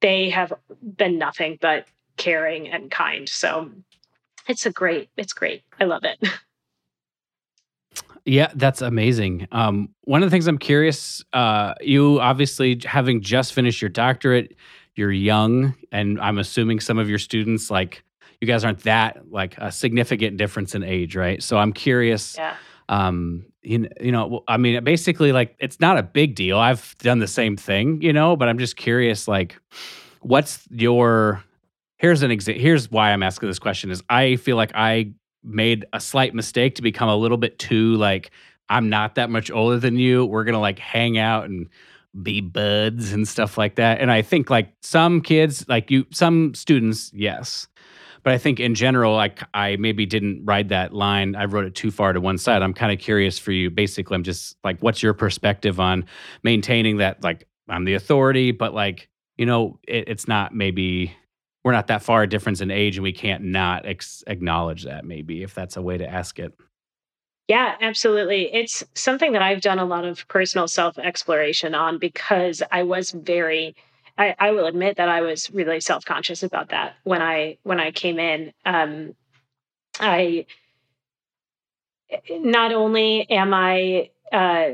they 0.00 0.30
have 0.30 0.52
been 0.96 1.18
nothing 1.18 1.58
but 1.60 1.86
caring 2.16 2.68
and 2.68 2.90
kind. 2.90 3.28
So 3.28 3.70
it's 4.48 4.64
a 4.66 4.70
great, 4.70 5.10
it's 5.16 5.32
great. 5.32 5.62
I 5.78 5.84
love 5.84 6.04
it. 6.04 6.18
Yeah, 8.26 8.52
that's 8.54 8.82
amazing. 8.82 9.48
Um, 9.50 9.88
one 10.02 10.22
of 10.22 10.26
the 10.26 10.30
things 10.30 10.46
I'm 10.46 10.58
curious, 10.58 11.24
uh, 11.32 11.72
you 11.80 12.20
obviously 12.20 12.78
having 12.84 13.22
just 13.22 13.54
finished 13.54 13.80
your 13.80 13.88
doctorate, 13.88 14.56
you're 14.94 15.10
young, 15.10 15.74
and 15.90 16.20
I'm 16.20 16.36
assuming 16.36 16.80
some 16.80 16.98
of 16.98 17.08
your 17.08 17.18
students 17.18 17.70
like 17.70 18.04
you 18.38 18.46
guys 18.46 18.62
aren't 18.62 18.80
that 18.80 19.30
like 19.30 19.56
a 19.56 19.72
significant 19.72 20.36
difference 20.36 20.74
in 20.74 20.84
age, 20.84 21.16
right? 21.16 21.42
So 21.42 21.56
I'm 21.56 21.72
curious. 21.72 22.36
Yeah 22.36 22.56
um 22.90 23.46
you, 23.62 23.88
you 24.00 24.12
know 24.12 24.42
i 24.48 24.56
mean 24.56 24.82
basically 24.84 25.32
like 25.32 25.54
it's 25.58 25.80
not 25.80 25.98
a 25.98 26.02
big 26.02 26.34
deal. 26.34 26.58
I've 26.58 26.96
done 26.98 27.18
the 27.18 27.26
same 27.28 27.56
thing 27.56 28.00
you 28.02 28.12
know 28.12 28.36
but 28.36 28.48
i'm 28.48 28.58
just 28.58 28.76
curious 28.76 29.28
like 29.28 29.56
what's 30.20 30.66
your 30.70 31.42
here's 31.98 32.22
an 32.22 32.30
example 32.30 32.62
here's 32.62 32.90
why 32.90 33.12
i'm 33.12 33.22
asking 33.22 33.48
this 33.48 33.58
question 33.58 33.90
is 33.90 34.02
i 34.08 34.36
feel 34.36 34.56
like 34.56 34.72
i 34.74 35.12
made 35.42 35.84
a 35.92 36.00
slight 36.00 36.34
mistake 36.34 36.74
to 36.76 36.82
become 36.82 37.08
a 37.08 37.16
little 37.16 37.36
bit 37.36 37.58
too 37.58 37.94
like 37.96 38.30
i'm 38.70 38.88
not 38.88 39.16
that 39.16 39.28
much 39.28 39.50
older 39.50 39.78
than 39.78 39.96
you. 39.96 40.24
We're 40.24 40.44
gonna 40.44 40.60
like 40.60 40.78
hang 40.78 41.18
out 41.18 41.44
and 41.44 41.68
be 42.22 42.40
buds 42.40 43.12
and 43.12 43.28
stuff 43.28 43.58
like 43.58 43.76
that. 43.76 44.00
And 44.00 44.10
i 44.10 44.22
think 44.22 44.48
like 44.50 44.72
some 44.82 45.20
kids 45.20 45.68
like 45.68 45.90
you 45.90 46.06
some 46.10 46.54
students 46.54 47.12
yes 47.14 47.68
but 48.22 48.32
I 48.32 48.38
think 48.38 48.60
in 48.60 48.74
general, 48.74 49.14
like 49.14 49.42
I 49.54 49.76
maybe 49.76 50.06
didn't 50.06 50.44
ride 50.44 50.68
that 50.70 50.92
line. 50.92 51.34
I 51.34 51.46
wrote 51.46 51.64
it 51.64 51.74
too 51.74 51.90
far 51.90 52.12
to 52.12 52.20
one 52.20 52.38
side. 52.38 52.62
I'm 52.62 52.74
kind 52.74 52.92
of 52.92 52.98
curious 52.98 53.38
for 53.38 53.52
you. 53.52 53.70
Basically, 53.70 54.14
I'm 54.14 54.22
just 54.22 54.56
like, 54.64 54.80
what's 54.80 55.02
your 55.02 55.14
perspective 55.14 55.80
on 55.80 56.04
maintaining 56.42 56.98
that? 56.98 57.22
Like, 57.22 57.46
I'm 57.68 57.84
the 57.84 57.94
authority, 57.94 58.52
but 58.52 58.74
like, 58.74 59.08
you 59.36 59.46
know, 59.46 59.78
it, 59.86 60.08
it's 60.08 60.28
not 60.28 60.54
maybe 60.54 61.14
we're 61.64 61.72
not 61.72 61.88
that 61.88 62.02
far 62.02 62.22
a 62.22 62.28
difference 62.28 62.60
in 62.60 62.70
age, 62.70 62.96
and 62.96 63.02
we 63.02 63.12
can't 63.12 63.44
not 63.44 63.86
ex- 63.86 64.24
acknowledge 64.26 64.84
that. 64.84 65.04
Maybe 65.04 65.42
if 65.42 65.54
that's 65.54 65.76
a 65.76 65.82
way 65.82 65.98
to 65.98 66.08
ask 66.08 66.38
it. 66.38 66.52
Yeah, 67.48 67.74
absolutely. 67.80 68.52
It's 68.54 68.84
something 68.94 69.32
that 69.32 69.42
I've 69.42 69.60
done 69.60 69.80
a 69.80 69.84
lot 69.84 70.04
of 70.04 70.26
personal 70.28 70.68
self 70.68 70.98
exploration 70.98 71.74
on 71.74 71.98
because 71.98 72.62
I 72.70 72.84
was 72.84 73.10
very 73.10 73.74
I, 74.20 74.34
I 74.38 74.50
will 74.50 74.66
admit 74.66 74.98
that 74.98 75.08
I 75.08 75.22
was 75.22 75.50
really 75.50 75.80
self 75.80 76.04
conscious 76.04 76.42
about 76.42 76.68
that 76.68 76.96
when 77.04 77.22
I 77.22 77.56
when 77.62 77.80
I 77.80 77.90
came 77.90 78.18
in. 78.18 78.52
Um, 78.66 79.14
I 79.98 80.44
not 82.28 82.72
only 82.72 83.28
am 83.30 83.54
I 83.54 84.10
uh, 84.30 84.72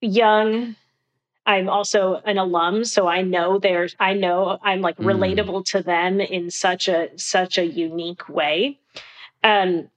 young, 0.00 0.76
I'm 1.44 1.68
also 1.68 2.22
an 2.24 2.38
alum, 2.38 2.86
so 2.86 3.06
I 3.06 3.20
know 3.20 3.58
there's 3.58 3.94
I 4.00 4.14
know 4.14 4.58
I'm 4.62 4.80
like 4.80 4.96
mm. 4.96 5.04
relatable 5.04 5.66
to 5.66 5.82
them 5.82 6.20
in 6.20 6.50
such 6.50 6.88
a 6.88 7.10
such 7.16 7.58
a 7.58 7.66
unique 7.66 8.30
way. 8.30 8.78
Um, 9.44 9.90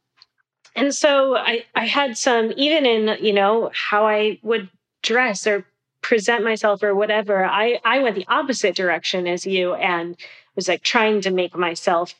and 0.76 0.94
so 0.94 1.38
I 1.38 1.64
I 1.74 1.86
had 1.86 2.18
some 2.18 2.52
even 2.58 2.86
in 2.86 3.18
you 3.24 3.32
know 3.32 3.72
how 3.74 4.06
I 4.06 4.40
would 4.44 4.70
dress 5.02 5.48
or 5.48 5.66
present 6.04 6.44
myself 6.44 6.84
or 6.84 6.94
whatever 6.94 7.44
i 7.46 7.80
i 7.84 8.00
went 8.00 8.16
the 8.16 8.28
opposite 8.28 8.76
direction 8.76 9.26
as 9.26 9.48
you 9.48 9.74
and 9.74 10.16
was 10.56 10.68
like 10.68 10.84
trying 10.84 11.22
to 11.22 11.32
make 11.32 11.56
myself 11.56 12.14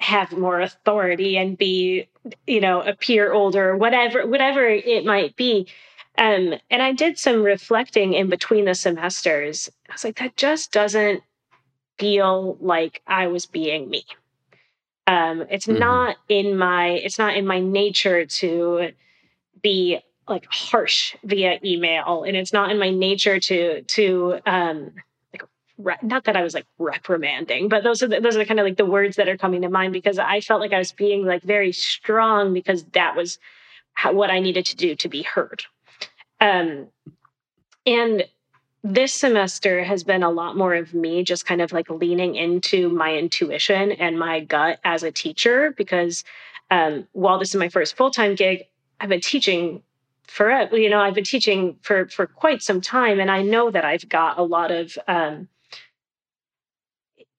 have 0.00 0.32
more 0.32 0.60
authority 0.60 1.36
and 1.36 1.58
be 1.58 2.08
you 2.46 2.60
know 2.60 2.80
appear 2.80 3.32
older 3.32 3.76
whatever 3.76 4.26
whatever 4.26 4.66
it 4.66 5.04
might 5.04 5.36
be. 5.36 5.66
Um, 6.18 6.54
and 6.70 6.82
i 6.82 6.92
did 6.92 7.18
some 7.18 7.42
reflecting 7.42 8.14
in 8.14 8.28
between 8.28 8.64
the 8.64 8.74
semesters. 8.74 9.70
I 9.88 9.92
was 9.92 10.04
like 10.04 10.18
that 10.18 10.36
just 10.36 10.72
doesn't 10.72 11.22
feel 11.98 12.56
like 12.60 13.02
i 13.06 13.26
was 13.26 13.46
being 13.46 13.88
me. 13.90 14.04
Um, 15.06 15.44
it's 15.50 15.66
mm-hmm. 15.66 15.80
not 15.80 16.16
in 16.28 16.56
my 16.56 16.88
it's 16.88 17.18
not 17.18 17.36
in 17.36 17.46
my 17.46 17.60
nature 17.60 18.24
to 18.24 18.92
be 19.62 20.00
like 20.30 20.46
harsh 20.50 21.16
via 21.24 21.58
email 21.64 22.22
and 22.22 22.36
it's 22.36 22.52
not 22.52 22.70
in 22.70 22.78
my 22.78 22.90
nature 22.90 23.40
to 23.40 23.82
to 23.82 24.38
um 24.46 24.92
like 25.32 25.42
re- 25.76 25.96
not 26.02 26.24
that 26.24 26.36
I 26.36 26.42
was 26.42 26.54
like 26.54 26.66
reprimanding 26.78 27.68
but 27.68 27.82
those 27.82 28.02
are 28.02 28.08
the, 28.08 28.20
those 28.20 28.36
are 28.36 28.44
kind 28.44 28.60
of 28.60 28.64
like 28.64 28.76
the 28.76 28.86
words 28.86 29.16
that 29.16 29.28
are 29.28 29.36
coming 29.36 29.62
to 29.62 29.68
mind 29.68 29.92
because 29.92 30.18
I 30.18 30.40
felt 30.40 30.60
like 30.60 30.72
I 30.72 30.78
was 30.78 30.92
being 30.92 31.26
like 31.26 31.42
very 31.42 31.72
strong 31.72 32.54
because 32.54 32.84
that 32.92 33.16
was 33.16 33.38
how, 33.92 34.12
what 34.12 34.30
I 34.30 34.38
needed 34.38 34.64
to 34.66 34.76
do 34.76 34.94
to 34.94 35.08
be 35.08 35.22
heard. 35.22 35.64
Um 36.40 36.86
and 37.84 38.24
this 38.82 39.12
semester 39.12 39.84
has 39.84 40.04
been 40.04 40.22
a 40.22 40.30
lot 40.30 40.56
more 40.56 40.74
of 40.74 40.94
me 40.94 41.22
just 41.22 41.44
kind 41.44 41.60
of 41.60 41.72
like 41.72 41.90
leaning 41.90 42.34
into 42.34 42.88
my 42.88 43.14
intuition 43.14 43.92
and 43.92 44.18
my 44.18 44.40
gut 44.40 44.78
as 44.84 45.02
a 45.02 45.12
teacher 45.12 45.74
because 45.76 46.24
um, 46.70 47.06
while 47.12 47.38
this 47.38 47.50
is 47.50 47.56
my 47.56 47.68
first 47.68 47.96
full-time 47.96 48.34
gig 48.34 48.64
i've 49.00 49.08
been 49.08 49.20
teaching 49.20 49.82
for 50.30 50.76
you 50.76 50.88
know 50.88 51.00
i've 51.00 51.14
been 51.14 51.24
teaching 51.24 51.76
for 51.82 52.06
for 52.06 52.24
quite 52.26 52.62
some 52.62 52.80
time 52.80 53.18
and 53.18 53.30
i 53.30 53.42
know 53.42 53.70
that 53.70 53.84
i've 53.84 54.08
got 54.08 54.38
a 54.38 54.42
lot 54.42 54.70
of 54.70 54.96
um, 55.08 55.48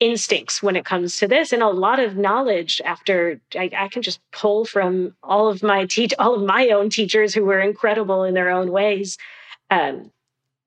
instincts 0.02 0.62
when 0.62 0.76
it 0.76 0.84
comes 0.84 1.16
to 1.16 1.28
this 1.28 1.54
and 1.54 1.64
a 1.64 1.70
lot 1.70 2.00
of 2.00 2.18
knowledge 2.18 2.82
after 2.84 3.40
I, 3.56 3.70
I, 3.78 3.88
can 3.88 4.02
just 4.02 4.20
pull 4.32 4.66
from 4.66 5.16
all 5.22 5.48
of 5.48 5.62
my 5.64 5.86
teach 5.86 6.12
all 6.20 6.36
of 6.36 6.42
my 6.42 6.70
own 6.70 6.90
teachers 6.90 7.34
who 7.34 7.46
were 7.46 7.62
incredible 7.62 8.24
in 8.24 8.34
their 8.34 8.50
own 8.50 8.72
ways 8.72 9.18
um, 9.70 10.12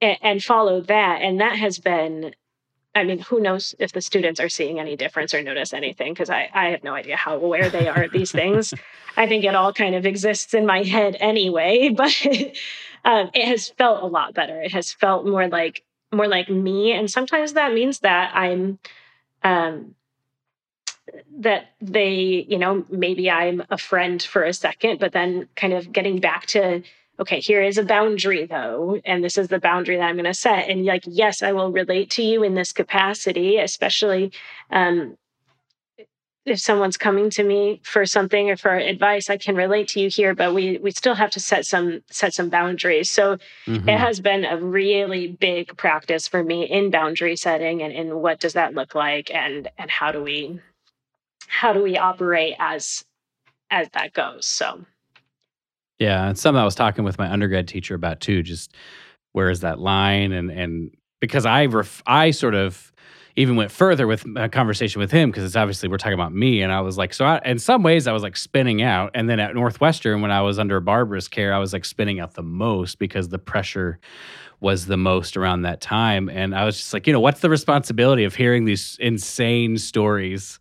and, 0.01 0.19
and 0.23 0.43
follow 0.43 0.81
that 0.83 1.21
and 1.21 1.41
that 1.41 1.59
has 1.59 1.79
been 1.79 2.35
I 2.95 3.05
mean, 3.05 3.19
who 3.19 3.41
knows 3.41 3.75
if 3.79 3.93
the 3.93 4.01
students 4.01 4.39
are 4.41 4.49
seeing 4.49 4.79
any 4.79 4.97
difference 4.97 5.35
or 5.35 5.43
notice 5.43 5.73
anything? 5.73 6.13
Because 6.13 6.31
I, 6.31 6.49
I 6.53 6.69
have 6.69 6.85
no 6.85 6.95
idea 6.95 7.17
how 7.17 7.37
aware 7.37 7.69
they 7.69 7.89
are 7.89 8.05
of 8.05 8.13
these 8.13 8.33
things. 8.41 8.73
I 9.17 9.27
think 9.27 9.45
it 9.45 9.55
all 9.55 9.73
kind 9.73 9.95
of 9.95 10.07
exists 10.07 10.55
in 10.55 10.67
my 10.67 10.83
head 10.83 11.17
anyway, 11.21 11.89
but 11.97 12.15
um, 13.05 13.31
it 13.35 13.47
has 13.49 13.71
felt 13.71 14.03
a 14.03 14.07
lot 14.07 14.35
better. 14.35 14.61
It 14.61 14.73
has 14.73 14.93
felt 14.93 15.27
more 15.27 15.49
like 15.49 15.83
more 16.13 16.29
like 16.29 16.49
me, 16.49 16.93
and 16.93 17.11
sometimes 17.11 17.55
that 17.55 17.75
means 17.75 18.01
that 18.01 18.31
I'm 18.37 18.79
um, 19.43 19.97
that 21.39 21.73
they, 21.81 22.47
you 22.49 22.59
know, 22.59 22.85
maybe 22.89 23.31
I'm 23.31 23.63
a 23.71 23.79
friend 23.79 24.23
for 24.23 24.43
a 24.43 24.53
second, 24.53 25.01
but 25.01 25.13
then 25.13 25.49
kind 25.57 25.73
of 25.73 25.93
getting 25.93 26.21
back 26.21 26.47
to 26.47 26.83
okay, 27.19 27.41
here 27.41 27.63
is 27.63 27.79
a 27.79 27.85
boundary 27.85 28.47
though, 28.47 29.01
and 29.05 29.23
this 29.23 29.39
is 29.39 29.49
the 29.49 29.61
boundary 29.61 29.97
that 29.97 30.05
I'm 30.05 30.17
going 30.17 30.25
to 30.25 30.35
set. 30.35 30.69
And 30.69 30.85
like, 30.85 31.05
yes, 31.07 31.43
I 31.43 31.53
will 31.53 31.71
relate 31.71 32.11
to 32.11 32.23
you 32.23 32.43
in 32.43 32.55
this 32.55 32.73
capacity, 32.73 33.59
especially 33.59 34.33
um, 34.71 35.17
if 36.45 36.61
someone's 36.61 36.97
coming 36.97 37.31
to 37.31 37.43
me 37.43 37.81
for 37.85 38.05
something 38.05 38.51
or 38.51 38.57
for 38.57 38.75
advice. 38.75 39.31
I 39.31 39.37
can 39.37 39.57
relate 39.57 39.89
to 39.89 40.01
you 40.01 40.11
here, 40.11 40.35
but 40.35 40.55
we 40.55 40.79
we 40.79 40.91
still 40.91 41.15
have 41.15 41.31
to 41.33 41.41
set 41.41 41.65
some 41.65 42.03
set 42.11 42.35
some 42.35 42.51
boundaries. 42.51 43.11
So 43.11 43.39
mm-hmm. 43.67 43.89
it 43.89 43.99
has 43.99 44.21
been 44.21 44.45
a 44.45 44.59
really 44.59 45.29
big 45.29 45.77
practice 45.77 46.29
for 46.29 46.43
me 46.43 46.65
in 46.65 46.91
boundary 46.91 47.37
setting 47.37 47.83
and 47.83 47.93
in 47.93 48.17
what 48.21 48.41
does 48.41 48.55
that 48.55 48.75
look 48.75 48.95
like, 48.95 49.31
and 49.33 49.71
and 49.79 49.91
how 49.91 50.13
do 50.13 50.23
we 50.23 50.61
how 51.47 51.73
do 51.73 51.83
we 51.83 51.97
operate 51.97 52.57
as 52.59 53.05
as 53.71 53.89
that 53.91 54.13
goes. 54.13 54.47
So. 54.47 54.85
Yeah, 55.99 56.27
and 56.29 56.39
something 56.39 56.61
I 56.61 56.65
was 56.65 56.75
talking 56.75 57.05
with 57.05 57.19
my 57.19 57.31
undergrad 57.31 57.69
teacher 57.69 57.95
about 57.95 58.21
too. 58.21 58.43
Just 58.43 58.75
where 59.33 59.51
is 59.51 59.61
that 59.61 59.79
line, 59.79 60.33
and 60.33 60.51
and 60.51 60.91
because 61.21 61.47
I 61.47 61.67
ref, 61.67 62.03
I 62.07 62.31
sort 62.33 62.55
of 62.55 62.93
even 63.37 63.57
went 63.57 63.71
further 63.71 64.07
with 64.07 64.25
a 64.37 64.49
conversation 64.49 65.01
with 65.01 65.11
him 65.11 65.31
because 65.31 65.45
it's 65.45 65.57
obviously 65.57 65.89
we're 65.89 65.99
talking 65.99 66.15
about 66.15 66.35
me, 66.35 66.63
and 66.63 66.73
I 66.73 66.81
was 66.81 66.99
like, 66.99 67.15
so 67.15 67.25
I, 67.25 67.41
in 67.45 67.59
some 67.59 67.83
ways 67.83 68.07
I 68.07 68.13
was 68.13 68.23
like 68.23 68.37
spinning 68.37 68.83
out, 68.83 69.13
and 69.15 69.29
then 69.31 69.39
at 69.41 69.55
Northwestern 69.55 70.21
when 70.21 70.31
I 70.33 70.43
was 70.43 70.59
under 70.59 70.81
Barbara's 70.81 71.29
care, 71.29 71.55
I 71.55 71.59
was 71.59 71.73
like 71.73 71.85
spinning 71.85 72.19
out 72.21 72.35
the 72.35 72.43
most 72.43 72.99
because 72.99 73.29
the 73.29 73.39
pressure 73.39 73.99
was 74.61 74.87
the 74.87 74.97
most 74.97 75.37
around 75.37 75.63
that 75.63 75.81
time, 75.81 76.29
and 76.29 76.55
I 76.55 76.65
was 76.65 76.79
just 76.79 76.93
like, 76.93 77.07
you 77.07 77.13
know, 77.13 77.21
what's 77.21 77.41
the 77.41 77.51
responsibility 77.51 78.25
of 78.25 78.35
hearing 78.35 78.65
these 78.65 78.97
insane 79.01 79.79
stories 79.79 80.59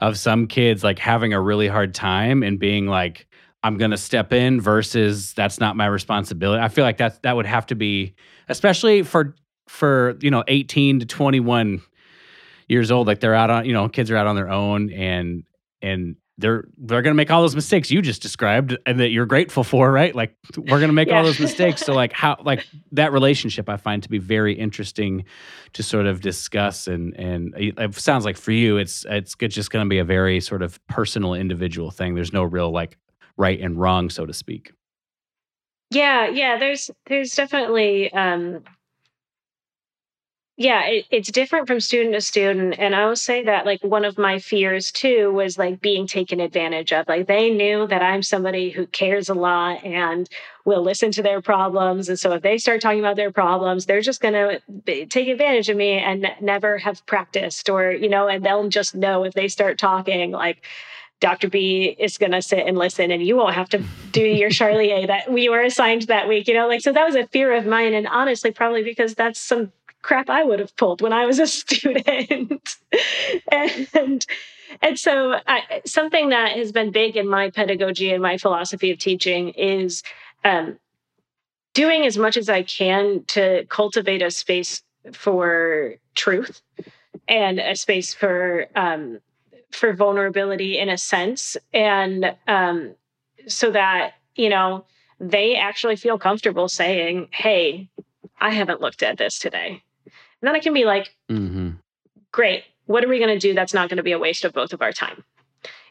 of 0.00 0.18
some 0.18 0.46
kids 0.46 0.84
like 0.84 0.98
having 0.98 1.32
a 1.32 1.40
really 1.40 1.68
hard 1.68 1.94
time 1.94 2.42
and 2.42 2.58
being 2.58 2.86
like 2.86 3.26
I'm 3.64 3.78
going 3.78 3.92
to 3.92 3.96
step 3.96 4.32
in 4.34 4.60
versus 4.60 5.32
that's 5.32 5.58
not 5.58 5.74
my 5.74 5.86
responsibility. 5.86 6.62
I 6.62 6.68
feel 6.68 6.84
like 6.84 6.98
that 6.98 7.22
that 7.22 7.34
would 7.34 7.46
have 7.46 7.64
to 7.66 7.74
be 7.74 8.14
especially 8.48 9.02
for 9.02 9.34
for, 9.66 10.18
you 10.20 10.30
know, 10.30 10.44
18 10.46 11.00
to 11.00 11.06
21 11.06 11.80
years 12.68 12.90
old 12.90 13.06
like 13.06 13.20
they're 13.20 13.34
out 13.34 13.48
on, 13.48 13.64
you 13.64 13.72
know, 13.72 13.88
kids 13.88 14.10
are 14.10 14.16
out 14.16 14.26
on 14.26 14.36
their 14.36 14.50
own 14.50 14.92
and 14.92 15.44
and 15.80 16.16
they're 16.36 16.64
they're 16.76 17.00
going 17.00 17.12
to 17.12 17.16
make 17.16 17.30
all 17.30 17.40
those 17.40 17.54
mistakes 17.54 17.90
you 17.90 18.02
just 18.02 18.20
described 18.20 18.76
and 18.84 19.00
that 19.00 19.10
you're 19.10 19.24
grateful 19.24 19.64
for, 19.64 19.90
right? 19.90 20.14
Like 20.14 20.36
we're 20.58 20.78
going 20.78 20.88
to 20.88 20.92
make 20.92 21.08
yeah. 21.08 21.16
all 21.16 21.24
those 21.24 21.40
mistakes. 21.40 21.80
So 21.80 21.94
like 21.94 22.12
how 22.12 22.36
like 22.44 22.66
that 22.92 23.12
relationship 23.12 23.70
I 23.70 23.78
find 23.78 24.02
to 24.02 24.10
be 24.10 24.18
very 24.18 24.52
interesting 24.52 25.24
to 25.72 25.82
sort 25.82 26.04
of 26.04 26.20
discuss 26.20 26.86
and 26.86 27.16
and 27.16 27.54
it 27.56 27.94
sounds 27.94 28.26
like 28.26 28.36
for 28.36 28.52
you 28.52 28.76
it's 28.76 29.06
it's 29.08 29.34
just 29.36 29.70
going 29.70 29.86
to 29.86 29.88
be 29.88 30.00
a 30.00 30.04
very 30.04 30.40
sort 30.40 30.60
of 30.60 30.84
personal 30.86 31.32
individual 31.32 31.90
thing. 31.90 32.14
There's 32.14 32.32
no 32.34 32.42
real 32.42 32.70
like 32.70 32.98
right 33.36 33.60
and 33.60 33.78
wrong, 33.78 34.10
so 34.10 34.26
to 34.26 34.32
speak. 34.32 34.72
Yeah, 35.90 36.28
yeah. 36.28 36.58
There's 36.58 36.90
there's 37.06 37.34
definitely 37.34 38.12
um, 38.12 38.64
yeah, 40.56 40.82
it, 40.86 41.06
it's 41.10 41.32
different 41.32 41.66
from 41.66 41.80
student 41.80 42.14
to 42.14 42.20
student, 42.20 42.76
and 42.78 42.94
I 42.94 43.06
will 43.06 43.16
say 43.16 43.42
that 43.42 43.66
like 43.66 43.82
one 43.82 44.04
of 44.04 44.18
my 44.18 44.38
fears 44.38 44.92
too 44.92 45.32
was 45.32 45.58
like 45.58 45.80
being 45.80 46.06
taken 46.06 46.38
advantage 46.38 46.92
of. 46.92 47.08
Like 47.08 47.26
they 47.26 47.50
knew 47.50 47.88
that 47.88 48.02
I'm 48.02 48.22
somebody 48.22 48.70
who 48.70 48.86
cares 48.86 49.28
a 49.28 49.34
lot 49.34 49.84
and 49.84 50.28
will 50.64 50.82
listen 50.82 51.10
to 51.12 51.22
their 51.22 51.42
problems, 51.42 52.08
and 52.08 52.18
so 52.18 52.32
if 52.32 52.42
they 52.42 52.58
start 52.58 52.80
talking 52.80 53.00
about 53.00 53.16
their 53.16 53.32
problems, 53.32 53.86
they're 53.86 54.00
just 54.00 54.20
going 54.20 54.34
to 54.34 55.06
take 55.06 55.26
advantage 55.26 55.68
of 55.68 55.76
me 55.76 55.92
and 55.98 56.28
never 56.40 56.78
have 56.78 57.04
practiced, 57.06 57.68
or 57.68 57.90
you 57.90 58.08
know, 58.08 58.28
and 58.28 58.44
they'll 58.44 58.68
just 58.68 58.94
know 58.94 59.24
if 59.24 59.34
they 59.34 59.48
start 59.48 59.76
talking 59.76 60.30
like 60.30 60.64
Dr. 61.24 61.48
B 61.48 61.96
is 61.98 62.18
going 62.18 62.32
to 62.32 62.42
sit 62.42 62.66
and 62.66 62.76
listen 62.76 63.10
and 63.10 63.22
you 63.22 63.34
won't 63.34 63.54
have 63.54 63.70
to 63.70 63.82
do 64.12 64.20
your 64.20 64.50
Charlier 64.58 65.06
that 65.06 65.32
we 65.32 65.48
were 65.48 65.62
assigned 65.62 66.02
that 66.02 66.28
week, 66.28 66.46
you 66.46 66.52
know, 66.52 66.68
like, 66.68 66.82
so 66.82 66.92
that 66.92 67.06
was 67.06 67.14
a 67.14 67.26
fear 67.28 67.54
of 67.54 67.64
mine. 67.64 67.94
And 67.94 68.06
honestly, 68.06 68.50
probably 68.50 68.82
because 68.82 69.14
that's 69.14 69.40
some 69.40 69.72
crap 70.02 70.28
I 70.28 70.44
would 70.44 70.58
have 70.58 70.76
pulled 70.76 71.00
when 71.00 71.14
I 71.14 71.24
was 71.24 71.38
a 71.38 71.46
student. 71.62 72.76
and, 73.50 74.26
and 74.82 74.98
so 74.98 75.40
I, 75.46 75.80
something 75.86 76.28
that 76.28 76.58
has 76.58 76.72
been 76.72 76.92
big 76.92 77.16
in 77.16 77.26
my 77.26 77.48
pedagogy 77.48 78.12
and 78.12 78.22
my 78.22 78.36
philosophy 78.36 78.90
of 78.90 78.98
teaching 78.98 79.48
is 79.48 80.02
um, 80.44 80.78
doing 81.72 82.04
as 82.04 82.18
much 82.18 82.36
as 82.36 82.50
I 82.50 82.64
can 82.64 83.24
to 83.28 83.64
cultivate 83.70 84.20
a 84.20 84.30
space 84.30 84.82
for 85.14 85.94
truth 86.14 86.60
and 87.26 87.58
a 87.58 87.76
space 87.76 88.12
for 88.12 88.66
um, 88.76 89.20
for 89.74 89.92
vulnerability 89.92 90.78
in 90.78 90.88
a 90.88 90.98
sense. 90.98 91.56
And 91.72 92.34
um, 92.46 92.94
so 93.46 93.70
that 93.70 94.14
you 94.36 94.48
know 94.48 94.84
they 95.20 95.56
actually 95.56 95.96
feel 95.96 96.18
comfortable 96.18 96.68
saying 96.68 97.28
hey 97.30 97.88
i 98.40 98.50
haven't 98.50 98.80
looked 98.80 99.02
at 99.02 99.18
this 99.18 99.38
today. 99.38 99.82
And 100.04 100.48
then 100.48 100.56
i 100.56 100.60
can 100.60 100.74
be 100.74 100.84
like 100.84 101.14
mm-hmm. 101.30 101.70
great. 102.32 102.64
What 102.86 103.02
are 103.02 103.08
we 103.08 103.18
going 103.18 103.30
to 103.30 103.38
do 103.38 103.54
that's 103.54 103.72
not 103.72 103.88
going 103.88 103.96
to 103.96 104.02
be 104.02 104.12
a 104.12 104.18
waste 104.18 104.44
of 104.44 104.52
both 104.52 104.74
of 104.74 104.82
our 104.82 104.92
time? 104.92 105.24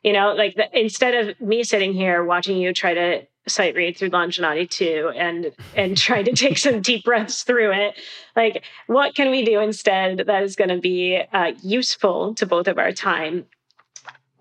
You 0.04 0.14
know 0.14 0.34
like 0.34 0.56
the, 0.56 0.68
instead 0.80 1.14
of 1.16 1.42
me 1.42 1.64
sitting 1.64 1.94
here 1.94 2.24
watching 2.24 2.58
you 2.58 2.74
try 2.74 2.94
to 2.94 3.28
sight 3.48 3.76
read 3.76 3.98
through 3.98 4.10
Longinotti 4.10 4.70
2 4.70 5.14
and 5.16 5.52
and 5.76 5.98
try 6.08 6.24
to 6.24 6.32
take 6.34 6.58
some 6.58 6.82
deep 6.82 7.04
breaths 7.04 7.44
through 7.44 7.72
it 7.72 7.96
like 8.36 8.64
what 8.88 9.16
can 9.16 9.32
we 9.32 9.44
do 9.44 9.60
instead 9.60 10.20
that 10.28 10.44
is 10.44 10.56
going 10.56 10.70
to 10.70 10.80
be 10.80 11.22
uh, 11.34 11.52
useful 11.62 12.34
to 12.36 12.46
both 12.46 12.68
of 12.68 12.78
our 12.78 12.92
time 12.92 13.46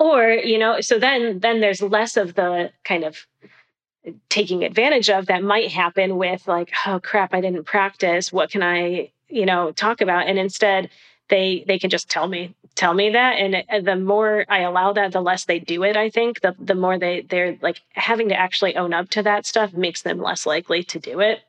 or 0.02 0.30
you 0.30 0.58
know 0.58 0.80
so 0.80 0.98
then 0.98 1.38
then 1.38 1.60
there's 1.60 1.80
less 1.80 2.16
of 2.16 2.34
the 2.34 2.70
kind 2.84 3.04
of 3.04 3.24
taking 4.28 4.64
advantage 4.64 5.08
of 5.08 5.26
that 5.26 5.44
might 5.44 5.70
happen 5.70 6.16
with 6.16 6.48
like 6.48 6.72
oh 6.86 6.98
crap 7.02 7.32
i 7.32 7.40
didn't 7.40 7.64
practice. 7.64 8.32
What 8.32 8.50
can 8.50 8.62
i 8.62 9.12
you 9.28 9.46
know 9.46 9.70
talk 9.70 10.00
about? 10.00 10.26
And 10.26 10.38
instead 10.38 10.90
they 11.28 11.64
they 11.68 11.78
can 11.78 11.88
just 11.88 12.10
tell 12.10 12.26
me 12.26 12.54
tell 12.74 12.94
me 12.94 13.10
that. 13.10 13.34
And 13.34 13.54
uh, 13.54 13.80
the 13.80 13.96
more 13.96 14.44
i 14.48 14.60
allow 14.60 14.92
that 14.92 15.12
the 15.12 15.20
less 15.20 15.44
they 15.44 15.60
do 15.60 15.84
it 15.84 15.96
i 15.96 16.10
think. 16.10 16.40
The 16.40 16.56
the 16.58 16.74
more 16.74 16.98
they 16.98 17.20
they're 17.22 17.56
like 17.62 17.80
having 17.92 18.28
to 18.30 18.34
actually 18.34 18.74
own 18.76 18.92
up 18.92 19.08
to 19.10 19.22
that 19.22 19.46
stuff 19.46 19.72
makes 19.72 20.02
them 20.02 20.20
less 20.20 20.46
likely 20.46 20.82
to 20.84 20.98
do 20.98 21.20
it. 21.20 21.40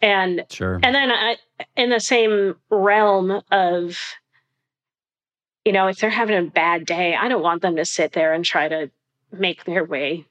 And 0.00 0.44
sure. 0.50 0.78
and 0.82 0.94
then 0.94 1.10
I, 1.10 1.36
in 1.76 1.90
the 1.90 2.00
same 2.00 2.56
realm 2.70 3.42
of 3.50 3.98
you 5.64 5.72
know, 5.72 5.86
if 5.86 5.98
they're 5.98 6.10
having 6.10 6.36
a 6.36 6.50
bad 6.50 6.86
day, 6.86 7.14
I 7.14 7.28
don't 7.28 7.42
want 7.42 7.62
them 7.62 7.76
to 7.76 7.84
sit 7.84 8.12
there 8.12 8.32
and 8.32 8.44
try 8.44 8.68
to 8.68 8.90
make 9.32 9.64
their 9.64 9.84
way 9.84 10.26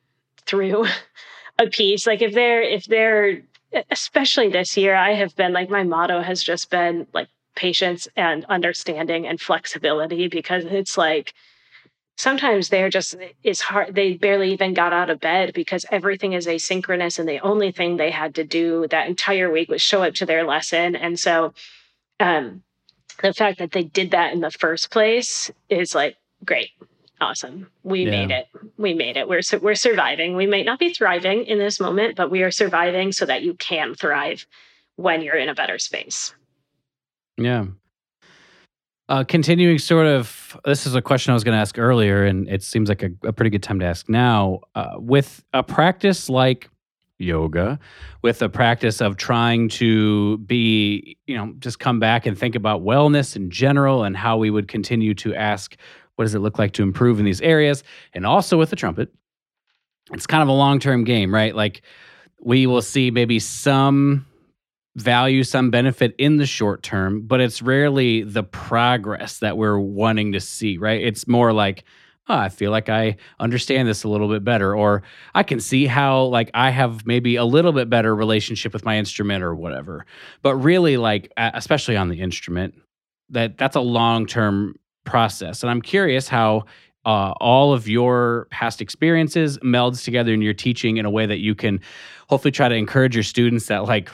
through 0.46 0.86
a 1.60 1.68
piece. 1.68 2.06
Like 2.06 2.22
if 2.22 2.34
they're 2.34 2.62
if 2.62 2.86
they're 2.86 3.42
especially 3.90 4.50
this 4.50 4.76
year, 4.76 4.96
I 4.96 5.14
have 5.14 5.36
been 5.36 5.54
like 5.54 5.70
my 5.70 5.84
motto 5.84 6.22
has 6.22 6.44
just 6.44 6.70
been 6.70 7.08
like 7.14 7.30
patience 7.56 8.08
and 8.16 8.46
understanding 8.46 9.28
and 9.28 9.40
flexibility 9.40 10.28
because 10.28 10.66
it's 10.66 10.98
like 10.98 11.34
sometimes 12.18 12.70
they're 12.70 12.90
just 12.90 13.16
it's 13.44 13.62
hard 13.62 13.96
they 13.96 14.14
barely 14.14 14.54
even 14.54 14.74
got 14.74 14.94
out 14.94 15.10
of 15.10 15.20
bed 15.20 15.54
because 15.54 15.86
everything 15.92 16.34
is 16.34 16.48
asynchronous 16.48 17.20
and 17.20 17.28
the 17.28 17.40
only 17.40 17.72
thing 17.72 17.98
they 17.98 18.12
had 18.12 18.36
to 18.36 18.44
do 18.44 18.88
that 18.90 19.08
entire 19.08 19.52
week 19.52 19.70
was 19.70 19.82
show 19.82 20.04
up 20.04 20.14
to 20.14 20.26
their 20.26 20.46
lesson 20.46 20.96
and 20.96 21.20
so 21.20 21.54
um 22.20 22.64
the 23.22 23.34
fact 23.34 23.60
that 23.60 23.72
they 23.72 23.84
did 23.84 24.12
that 24.12 24.34
in 24.34 24.42
the 24.42 24.52
first 24.52 24.92
place 24.92 25.52
is 25.70 25.96
like 25.96 26.18
great. 26.46 26.70
Awesome. 27.20 27.68
We 27.84 28.06
yeah. 28.06 28.12
made 28.12 28.32
it. 28.32 28.48
We 28.78 28.94
made 28.94 29.16
it. 29.16 29.28
We're 29.28 29.42
we're 29.62 29.76
surviving. 29.76 30.36
We 30.36 30.48
might 30.48 30.66
not 30.66 30.80
be 30.80 30.94
thriving 30.94 31.46
in 31.46 31.60
this 31.60 31.80
moment 31.80 32.16
but 32.16 32.32
we 32.32 32.44
are 32.44 32.52
surviving 32.52 33.12
so 33.12 33.26
that 33.26 33.44
you 33.44 33.54
can 33.56 33.96
thrive 33.96 34.46
when 34.96 35.22
you're 35.22 35.36
in 35.36 35.50
a 35.50 35.56
better 35.56 35.78
space. 35.78 36.34
Yeah. 37.38 37.66
Uh, 39.10 39.24
continuing 39.26 39.78
sort 39.78 40.08
of 40.08 40.58
this 40.64 40.88
is 40.88 40.96
a 40.96 41.02
question 41.02 41.32
i 41.32 41.34
was 41.34 41.44
going 41.44 41.56
to 41.56 41.60
ask 41.60 41.78
earlier 41.78 42.24
and 42.24 42.48
it 42.48 42.64
seems 42.64 42.88
like 42.88 43.04
a, 43.04 43.10
a 43.24 43.34
pretty 43.34 43.50
good 43.50 43.64
time 43.64 43.78
to 43.80 43.86
ask 43.86 44.08
now. 44.08 44.62
Uh, 44.74 44.92
with 44.98 45.44
a 45.54 45.62
practice 45.62 46.30
like 46.30 46.70
yoga 47.22 47.80
with 48.22 48.40
the 48.40 48.50
practice 48.50 49.02
of 49.02 49.18
trying 49.18 49.70
to 49.70 50.38
be 50.40 51.18
you 51.28 51.36
know 51.36 51.54
just 51.60 51.80
come 51.80 52.00
back 52.00 52.26
and 52.26 52.38
think 52.38 52.56
about 52.56 52.82
wellness 52.82 53.36
in 53.36 53.50
general 53.50 54.04
and 54.04 54.18
how 54.18 54.38
we 54.38 54.50
would 54.50 54.68
continue 54.68 55.14
to 55.14 55.36
ask 55.36 55.78
what 56.22 56.26
does 56.26 56.36
it 56.36 56.40
look 56.40 56.60
like 56.60 56.74
to 56.74 56.84
improve 56.84 57.18
in 57.18 57.26
these 57.26 57.42
areas? 57.42 57.84
And 58.14 58.28
also 58.28 58.56
with 58.56 58.70
the 58.70 58.76
trumpet, 58.76 59.12
it's 60.14 60.28
kind 60.28 60.44
of 60.44 60.50
a 60.50 60.54
long 60.54 60.80
term 60.80 61.04
game, 61.04 61.34
right? 61.34 61.56
Like 61.56 61.82
we 62.40 62.68
will 62.68 62.84
see 62.84 63.10
maybe 63.10 63.40
some 63.40 64.28
value, 64.96 65.44
some 65.44 65.72
benefit 65.72 66.14
in 66.20 66.38
the 66.38 66.46
short 66.46 66.84
term, 66.84 67.22
but 67.22 67.42
it's 67.42 67.62
rarely 67.62 68.22
the 68.22 68.44
progress 68.44 69.40
that 69.40 69.58
we're 69.58 69.80
wanting 69.80 70.34
to 70.34 70.40
see, 70.40 70.78
right? 70.78 71.02
It's 71.02 71.28
more 71.28 71.54
like, 71.54 71.86
oh, 72.32 72.38
I 72.38 72.50
feel 72.50 72.72
like 72.72 72.88
I 72.88 73.18
understand 73.40 73.88
this 73.88 74.04
a 74.04 74.08
little 74.08 74.30
bit 74.30 74.44
better, 74.44 74.76
or 74.76 75.04
I 75.36 75.44
can 75.44 75.60
see 75.60 75.86
how 75.86 76.24
like 76.24 76.50
I 76.54 76.70
have 76.70 77.06
maybe 77.06 77.36
a 77.36 77.44
little 77.44 77.74
bit 77.74 77.90
better 77.90 78.16
relationship 78.16 78.74
with 78.74 78.86
my 78.86 78.98
instrument 78.98 79.44
or 79.44 79.54
whatever. 79.54 80.06
But 80.42 80.56
really, 80.56 80.98
like 80.98 81.32
especially 81.38 81.98
on 81.98 82.10
the 82.10 82.22
instrument, 82.22 82.76
that 83.30 83.58
that's 83.58 83.76
a 83.76 83.82
long 83.82 84.26
term 84.26 84.76
process. 85.04 85.62
And 85.64 85.70
I'm 85.70 85.82
curious 85.82 86.28
how 86.28 86.66
uh, 87.06 87.34
all 87.42 87.74
of 87.74 87.88
your 87.88 88.48
past 88.52 88.82
experiences 88.82 89.58
melds 89.60 90.04
together 90.04 90.34
in 90.34 90.42
your 90.42 90.54
teaching 90.54 90.98
in 90.98 91.06
a 91.06 91.10
way 91.10 91.26
that 91.26 91.40
you 91.40 91.56
can 91.56 91.82
hopefully 92.30 92.52
try 92.52 92.70
to 92.70 92.76
encourage 92.76 93.16
your 93.16 93.24
students 93.24 93.66
that 93.66 93.86
like 93.86 94.10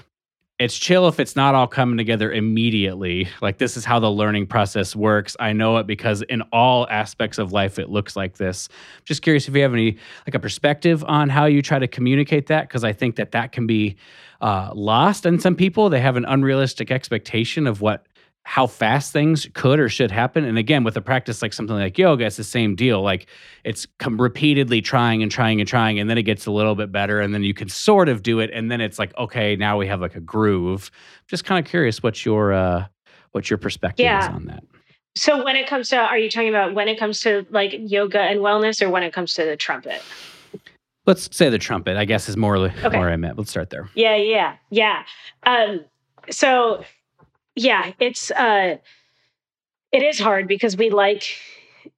it's 0.60 0.76
chill 0.76 1.08
if 1.08 1.20
it's 1.20 1.36
not 1.36 1.53
all 1.53 1.68
coming 1.68 1.97
together 1.97 2.32
immediately. 2.32 3.28
Like 3.41 3.60
this 3.60 3.78
is 3.78 3.86
how 3.86 3.99
the 3.99 4.10
learning 4.10 4.47
process 4.47 4.95
works. 4.95 5.36
I 5.39 5.53
know 5.53 5.78
it 5.78 5.86
because 5.86 6.24
in 6.24 6.41
all 6.51 6.88
aspects 6.89 7.38
of 7.38 7.51
life 7.51 7.78
it 7.78 7.89
looks 7.89 8.16
like 8.16 8.38
this. 8.38 8.68
I'm 8.72 9.03
Just 9.05 9.22
curious 9.22 9.47
if 9.47 9.55
you 9.55 9.62
have 9.62 9.74
any 9.74 9.97
like 10.26 10.34
a 10.34 10.39
perspective 10.39 11.03
on 11.03 11.30
how 11.30 11.45
you 11.45 11.62
try 11.62 11.78
to 11.78 11.88
communicate 11.88 12.47
that 12.47 12.68
because 12.68 12.84
I 12.84 12.91
think 12.91 13.18
that 13.18 13.34
that 13.34 13.51
can 13.51 13.68
be 13.68 13.97
uh, 14.41 14.72
lost 14.74 15.28
in 15.28 15.39
some 15.39 15.55
people. 15.55 15.89
They 15.89 16.01
have 16.01 16.16
an 16.16 16.26
unrealistic 16.26 16.89
expectation 16.89 17.68
of 17.68 17.82
what 17.82 18.08
how 18.48 18.66
fast 18.66 19.12
things 19.12 19.45
could 19.56 19.78
or 19.78 19.89
should 19.89 20.10
happen. 20.10 20.45
And 20.45 20.58
again, 20.58 20.86
with 20.86 20.95
a 20.95 21.02
practice 21.02 21.41
like 21.41 21.52
something 21.52 21.76
like 21.76 21.98
yoga, 21.98 22.26
it's 22.26 22.38
the 22.38 22.45
same 22.45 22.76
deal. 22.76 23.02
Like 23.02 23.28
it's 23.66 23.86
com- 24.00 24.22
repeatedly 24.22 24.82
trying 24.82 25.22
and 25.22 25.30
trying 25.30 25.60
and 25.60 25.68
trying, 25.68 26.00
and 26.00 26.10
then 26.10 26.18
it 26.18 26.24
gets 26.24 26.45
a 26.45 26.52
little 26.52 26.74
bit 26.74 26.89
better, 26.89 27.20
and 27.20 27.34
then 27.34 27.43
you 27.43 27.54
can 27.54 27.68
sort 27.68 28.08
of 28.08 28.24
do 28.24 28.39
it, 28.39 28.50
and 28.54 28.72
then 28.72 28.80
it's 28.80 28.98
like, 28.98 29.16
okay, 29.18 29.58
now 29.58 29.78
we 29.78 29.86
have 29.88 30.00
like 30.00 30.16
a 30.16 30.22
groove. 30.22 30.89
Just 31.28 31.43
kind 31.43 31.64
of 31.64 31.70
curious 31.70 32.02
what 32.02 32.24
your 32.24 32.54
uh, 32.54 32.86
what 33.34 33.50
your 33.50 33.58
perspective 33.58 34.06
yeah. 34.06 34.30
is 34.30 34.34
on 34.34 34.45
that. 34.45 34.64
So 35.18 35.43
when 35.43 35.58
it 35.58 35.68
comes 35.68 35.89
to, 35.89 35.98
are 35.98 36.18
you 36.18 36.30
talking 36.30 36.48
about 36.48 36.74
when 36.74 36.88
it 36.88 36.98
comes 36.98 37.20
to 37.24 37.45
like 37.50 37.76
yoga 37.78 38.22
and 38.22 38.39
wellness, 38.39 38.82
or 38.82 38.89
when 38.89 39.04
it 39.04 39.12
comes 39.12 39.34
to 39.34 39.43
the 39.43 39.58
trumpet? 39.58 40.02
Let's 41.06 41.36
say 41.36 41.50
the 41.50 41.60
trumpet. 41.60 41.98
I 41.98 42.06
guess 42.06 42.30
is 42.30 42.38
more 42.38 42.56
okay. 42.56 42.98
where 42.98 43.10
I 43.10 43.18
meant. 43.18 43.38
Let's 43.38 43.50
start 43.50 43.72
there. 43.72 43.89
Yeah, 43.93 44.16
yeah, 44.16 44.56
yeah. 44.70 45.04
Um, 45.43 45.82
so 46.30 46.86
yeah, 47.58 47.91
it's 47.99 48.32
uh 48.32 48.78
it 49.91 50.03
is 50.03 50.20
hard 50.20 50.47
because 50.47 50.78
we 50.78 50.89
like 50.89 51.24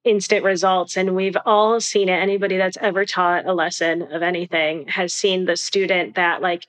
instant 0.04 0.44
results 0.44 0.96
and 0.96 1.14
we've 1.14 1.36
all 1.44 1.80
seen 1.80 2.08
it. 2.08 2.12
Anybody 2.12 2.56
that's 2.56 2.78
ever 2.80 3.04
taught 3.04 3.46
a 3.46 3.52
lesson 3.52 4.02
of 4.12 4.22
anything 4.22 4.88
has 4.88 5.12
seen 5.12 5.44
the 5.44 5.56
student 5.56 6.14
that 6.14 6.40
like 6.40 6.66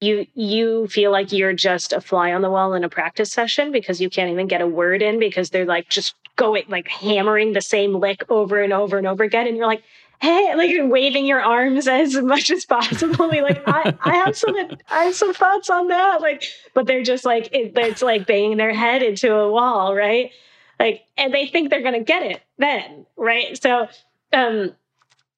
you 0.00 0.26
you 0.34 0.88
feel 0.88 1.12
like 1.12 1.30
you're 1.30 1.52
just 1.52 1.92
a 1.92 2.00
fly 2.00 2.32
on 2.32 2.42
the 2.42 2.50
wall 2.50 2.74
in 2.74 2.84
a 2.84 2.88
practice 2.88 3.30
session 3.30 3.70
because 3.70 4.00
you 4.00 4.10
can't 4.10 4.30
even 4.30 4.48
get 4.48 4.62
a 4.62 4.66
word 4.66 5.02
in 5.02 5.20
because 5.20 5.50
they're 5.50 5.66
like 5.66 5.88
just 5.88 6.14
going 6.36 6.64
like 6.68 6.88
hammering 6.88 7.52
the 7.52 7.60
same 7.60 7.94
lick 7.94 8.24
over 8.28 8.60
and 8.60 8.72
over 8.72 8.98
and 8.98 9.06
over 9.06 9.22
again. 9.22 9.46
And 9.46 9.56
you're 9.56 9.66
like 9.66 9.84
hey, 10.20 10.54
like 10.56 10.70
waving 10.90 11.26
your 11.26 11.40
arms 11.40 11.88
as 11.88 12.14
much 12.16 12.50
as 12.50 12.64
possible. 12.64 13.28
like, 13.28 13.62
I, 13.66 13.94
I 14.02 14.16
have 14.16 14.36
some, 14.36 14.54
I 14.90 15.04
have 15.04 15.14
some 15.14 15.34
thoughts 15.34 15.70
on 15.70 15.88
that. 15.88 16.20
Like, 16.20 16.44
but 16.74 16.86
they're 16.86 17.02
just 17.02 17.24
like, 17.24 17.48
it, 17.52 17.72
it's 17.76 18.02
like 18.02 18.26
banging 18.26 18.56
their 18.56 18.74
head 18.74 19.02
into 19.02 19.34
a 19.34 19.50
wall, 19.50 19.94
right? 19.94 20.30
Like, 20.78 21.02
and 21.16 21.34
they 21.34 21.46
think 21.46 21.70
they're 21.70 21.82
to 21.94 22.04
get 22.04 22.22
it 22.22 22.40
then, 22.58 23.06
right? 23.16 23.60
So, 23.60 23.88
um, 24.32 24.74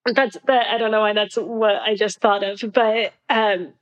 that's 0.05 0.37
that. 0.47 0.67
I 0.69 0.79
don't 0.79 0.91
know 0.91 1.01
why 1.01 1.13
that's 1.13 1.37
what 1.37 1.77
I 1.77 1.95
just 1.95 2.21
thought 2.21 2.43
of, 2.43 2.73
but 2.73 3.13
um, 3.29 3.73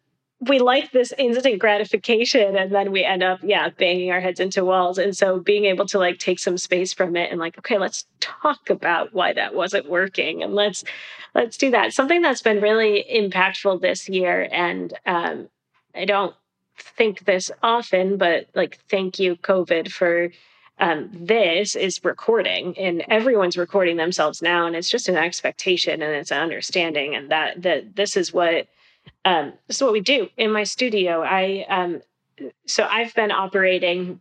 we 0.40 0.58
like 0.58 0.90
this 0.92 1.12
instant 1.18 1.58
gratification 1.58 2.56
and 2.56 2.72
then 2.72 2.92
we 2.92 3.04
end 3.04 3.22
up 3.22 3.40
yeah 3.42 3.68
banging 3.70 4.10
our 4.10 4.20
heads 4.20 4.40
into 4.40 4.64
walls. 4.64 4.98
And 4.98 5.16
so 5.16 5.38
being 5.40 5.66
able 5.66 5.86
to 5.86 5.98
like 5.98 6.18
take 6.18 6.38
some 6.38 6.56
space 6.56 6.92
from 6.92 7.16
it 7.16 7.30
and 7.30 7.38
like 7.38 7.58
okay 7.58 7.78
let's 7.78 8.06
talk 8.20 8.70
about 8.70 9.12
why 9.12 9.32
that 9.34 9.54
wasn't 9.54 9.88
working 9.88 10.42
and 10.42 10.54
let's 10.54 10.84
let's 11.34 11.56
do 11.56 11.70
that. 11.70 11.92
Something 11.92 12.22
that's 12.22 12.42
been 12.42 12.60
really 12.60 13.04
impactful 13.12 13.80
this 13.80 14.08
year 14.08 14.48
and 14.50 14.94
um, 15.06 15.48
i 15.94 16.04
don't 16.04 16.34
think 16.78 17.24
this 17.24 17.50
often 17.62 18.16
but 18.16 18.46
like 18.54 18.78
thank 18.88 19.18
you 19.18 19.36
covid 19.36 19.90
for 19.90 20.30
um, 20.78 21.10
this 21.12 21.76
is 21.76 22.02
recording 22.04 22.76
and 22.78 23.04
everyone's 23.08 23.58
recording 23.58 23.98
themselves 23.98 24.40
now 24.40 24.66
and 24.66 24.74
it's 24.74 24.88
just 24.88 25.08
an 25.08 25.16
expectation 25.16 26.00
and 26.00 26.14
it's 26.14 26.30
an 26.30 26.40
understanding 26.40 27.14
and 27.14 27.30
that 27.30 27.60
that 27.62 27.96
this 27.96 28.16
is 28.16 28.32
what 28.32 28.66
um, 29.24 29.52
this 29.66 29.76
is 29.76 29.82
what 29.82 29.92
we 29.92 30.00
do 30.00 30.28
in 30.36 30.52
my 30.52 30.64
studio. 30.64 31.22
I 31.22 31.66
um, 31.68 32.00
so 32.66 32.86
I've 32.90 33.14
been 33.14 33.30
operating 33.30 34.20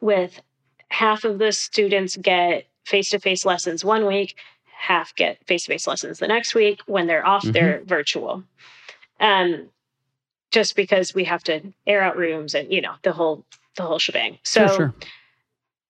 with 0.00 0.40
half 0.88 1.24
of 1.24 1.38
the 1.38 1.52
students 1.52 2.16
get 2.16 2.66
face-to-face 2.84 3.44
lessons 3.44 3.84
one 3.84 4.06
week, 4.06 4.36
half 4.76 5.14
get 5.14 5.46
face-to-face 5.46 5.86
lessons 5.86 6.18
the 6.18 6.26
next 6.26 6.54
week. 6.54 6.80
When 6.86 7.06
they're 7.06 7.26
off, 7.26 7.42
mm-hmm. 7.42 7.52
they're 7.52 7.82
virtual. 7.84 8.42
Um, 9.20 9.68
just 10.50 10.74
because 10.74 11.14
we 11.14 11.24
have 11.24 11.44
to 11.44 11.60
air 11.86 12.02
out 12.02 12.16
rooms 12.16 12.54
and 12.54 12.72
you 12.72 12.80
know 12.80 12.94
the 13.02 13.12
whole 13.12 13.44
the 13.76 13.82
whole 13.82 13.98
shebang. 13.98 14.38
So. 14.42 14.66
Sure, 14.66 14.76
sure. 14.76 14.94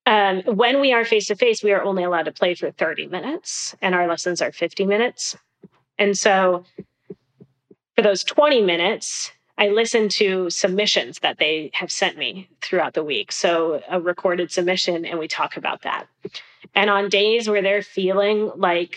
Um, 0.06 0.42
when 0.42 0.80
we 0.80 0.92
are 0.92 1.04
face 1.04 1.26
to 1.28 1.36
face, 1.36 1.62
we 1.62 1.72
are 1.72 1.82
only 1.82 2.02
allowed 2.02 2.24
to 2.24 2.32
play 2.32 2.54
for 2.54 2.70
30 2.72 3.06
minutes, 3.08 3.76
and 3.80 3.94
our 3.94 4.08
lessons 4.08 4.42
are 4.42 4.50
50 4.50 4.86
minutes. 4.86 5.36
And 5.98 6.16
so 6.18 6.64
for 8.00 8.08
those 8.08 8.24
20 8.24 8.62
minutes, 8.62 9.30
I 9.58 9.68
listen 9.68 10.08
to 10.10 10.48
submissions 10.48 11.18
that 11.18 11.36
they 11.36 11.70
have 11.74 11.92
sent 11.92 12.16
me 12.16 12.48
throughout 12.62 12.94
the 12.94 13.04
week. 13.04 13.30
So 13.30 13.82
a 13.90 14.00
recorded 14.00 14.50
submission, 14.50 15.04
and 15.04 15.18
we 15.18 15.28
talk 15.28 15.58
about 15.58 15.82
that. 15.82 16.06
And 16.74 16.88
on 16.88 17.10
days 17.10 17.46
where 17.46 17.60
they're 17.60 17.82
feeling 17.82 18.52
like 18.56 18.96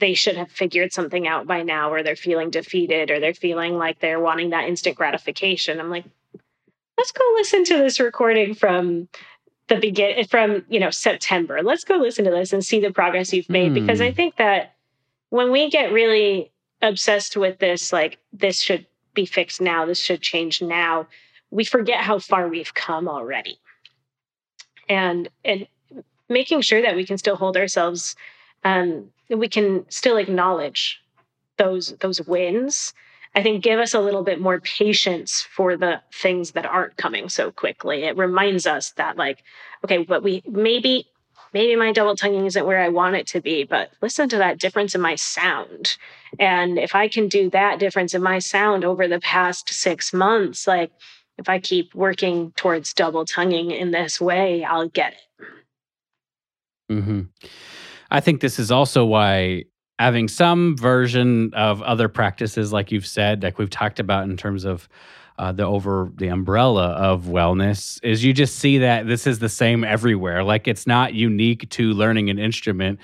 they 0.00 0.14
should 0.14 0.36
have 0.36 0.50
figured 0.50 0.92
something 0.92 1.28
out 1.28 1.46
by 1.46 1.62
now, 1.62 1.92
or 1.92 2.02
they're 2.02 2.16
feeling 2.16 2.50
defeated, 2.50 3.12
or 3.12 3.20
they're 3.20 3.32
feeling 3.32 3.78
like 3.78 4.00
they're 4.00 4.18
wanting 4.18 4.50
that 4.50 4.68
instant 4.68 4.96
gratification, 4.96 5.78
I'm 5.78 5.90
like, 5.90 6.06
let's 6.98 7.12
go 7.12 7.22
listen 7.36 7.62
to 7.66 7.76
this 7.76 8.00
recording 8.00 8.54
from 8.54 9.08
the 9.68 9.76
begin 9.76 10.24
from 10.24 10.64
you 10.68 10.80
know 10.80 10.90
September. 10.90 11.62
Let's 11.62 11.84
go 11.84 11.94
listen 11.94 12.24
to 12.24 12.32
this 12.32 12.52
and 12.52 12.64
see 12.64 12.80
the 12.80 12.92
progress 12.92 13.32
you've 13.32 13.48
made 13.48 13.70
mm. 13.70 13.74
because 13.74 14.00
I 14.00 14.10
hmm. 14.10 14.16
think 14.16 14.36
that 14.36 14.74
when 15.30 15.52
we 15.52 15.70
get 15.70 15.92
really 15.92 16.51
obsessed 16.82 17.36
with 17.36 17.58
this 17.58 17.92
like 17.92 18.18
this 18.32 18.60
should 18.60 18.86
be 19.14 19.24
fixed 19.24 19.60
now 19.60 19.86
this 19.86 20.00
should 20.00 20.20
change 20.20 20.60
now 20.60 21.06
we 21.52 21.64
forget 21.64 22.00
how 22.00 22.18
far 22.18 22.48
we've 22.48 22.74
come 22.74 23.06
already. 23.06 23.60
And 24.88 25.28
and 25.44 25.68
making 26.28 26.62
sure 26.62 26.82
that 26.82 26.96
we 26.96 27.06
can 27.06 27.18
still 27.18 27.36
hold 27.36 27.56
ourselves 27.56 28.16
um 28.64 29.10
we 29.28 29.48
can 29.48 29.84
still 29.90 30.16
acknowledge 30.16 31.00
those 31.58 31.94
those 32.00 32.22
wins 32.22 32.94
i 33.34 33.42
think 33.42 33.62
give 33.62 33.78
us 33.78 33.92
a 33.92 34.00
little 34.00 34.22
bit 34.22 34.40
more 34.40 34.60
patience 34.60 35.42
for 35.42 35.76
the 35.76 36.00
things 36.12 36.52
that 36.52 36.64
aren't 36.64 36.96
coming 36.96 37.28
so 37.28 37.50
quickly. 37.50 38.04
It 38.04 38.16
reminds 38.16 38.66
us 38.66 38.92
that 38.92 39.16
like 39.16 39.42
okay 39.84 39.98
but 39.98 40.22
we 40.22 40.42
maybe 40.48 41.06
maybe 41.52 41.76
my 41.76 41.92
double 41.92 42.16
tonguing 42.16 42.46
isn't 42.46 42.66
where 42.66 42.80
I 42.80 42.88
want 42.88 43.16
it 43.16 43.26
to 43.28 43.40
be, 43.40 43.64
but 43.64 43.90
listen 44.00 44.28
to 44.30 44.38
that 44.38 44.58
difference 44.58 44.94
in 44.94 45.00
my 45.00 45.14
sound. 45.14 45.96
And 46.38 46.78
if 46.78 46.94
I 46.94 47.08
can 47.08 47.28
do 47.28 47.50
that 47.50 47.78
difference 47.78 48.14
in 48.14 48.22
my 48.22 48.38
sound 48.38 48.84
over 48.84 49.06
the 49.06 49.20
past 49.20 49.68
six 49.68 50.12
months, 50.12 50.66
like 50.66 50.90
if 51.38 51.48
I 51.48 51.58
keep 51.58 51.94
working 51.94 52.52
towards 52.56 52.94
double 52.94 53.24
tonguing 53.24 53.70
in 53.70 53.90
this 53.90 54.20
way, 54.20 54.64
I'll 54.64 54.88
get 54.88 55.14
it. 55.14 55.46
Mm-hmm. 56.92 57.20
I 58.10 58.20
think 58.20 58.40
this 58.40 58.58
is 58.58 58.70
also 58.70 59.04
why 59.04 59.64
having 59.98 60.28
some 60.28 60.76
version 60.76 61.52
of 61.54 61.80
other 61.82 62.08
practices, 62.08 62.72
like 62.72 62.92
you've 62.92 63.06
said, 63.06 63.42
like 63.42 63.58
we've 63.58 63.70
talked 63.70 64.00
about 64.00 64.24
in 64.24 64.36
terms 64.36 64.64
of 64.64 64.88
uh, 65.42 65.50
the 65.50 65.64
over 65.64 66.08
the 66.14 66.28
umbrella 66.28 66.90
of 66.90 67.24
wellness 67.24 67.98
is 68.04 68.22
you 68.22 68.32
just 68.32 68.60
see 68.60 68.78
that 68.78 69.08
this 69.08 69.26
is 69.26 69.40
the 69.40 69.48
same 69.48 69.82
everywhere. 69.82 70.44
Like 70.44 70.68
it's 70.68 70.86
not 70.86 71.14
unique 71.14 71.68
to 71.70 71.92
learning 71.94 72.30
an 72.30 72.38
instrument. 72.38 73.00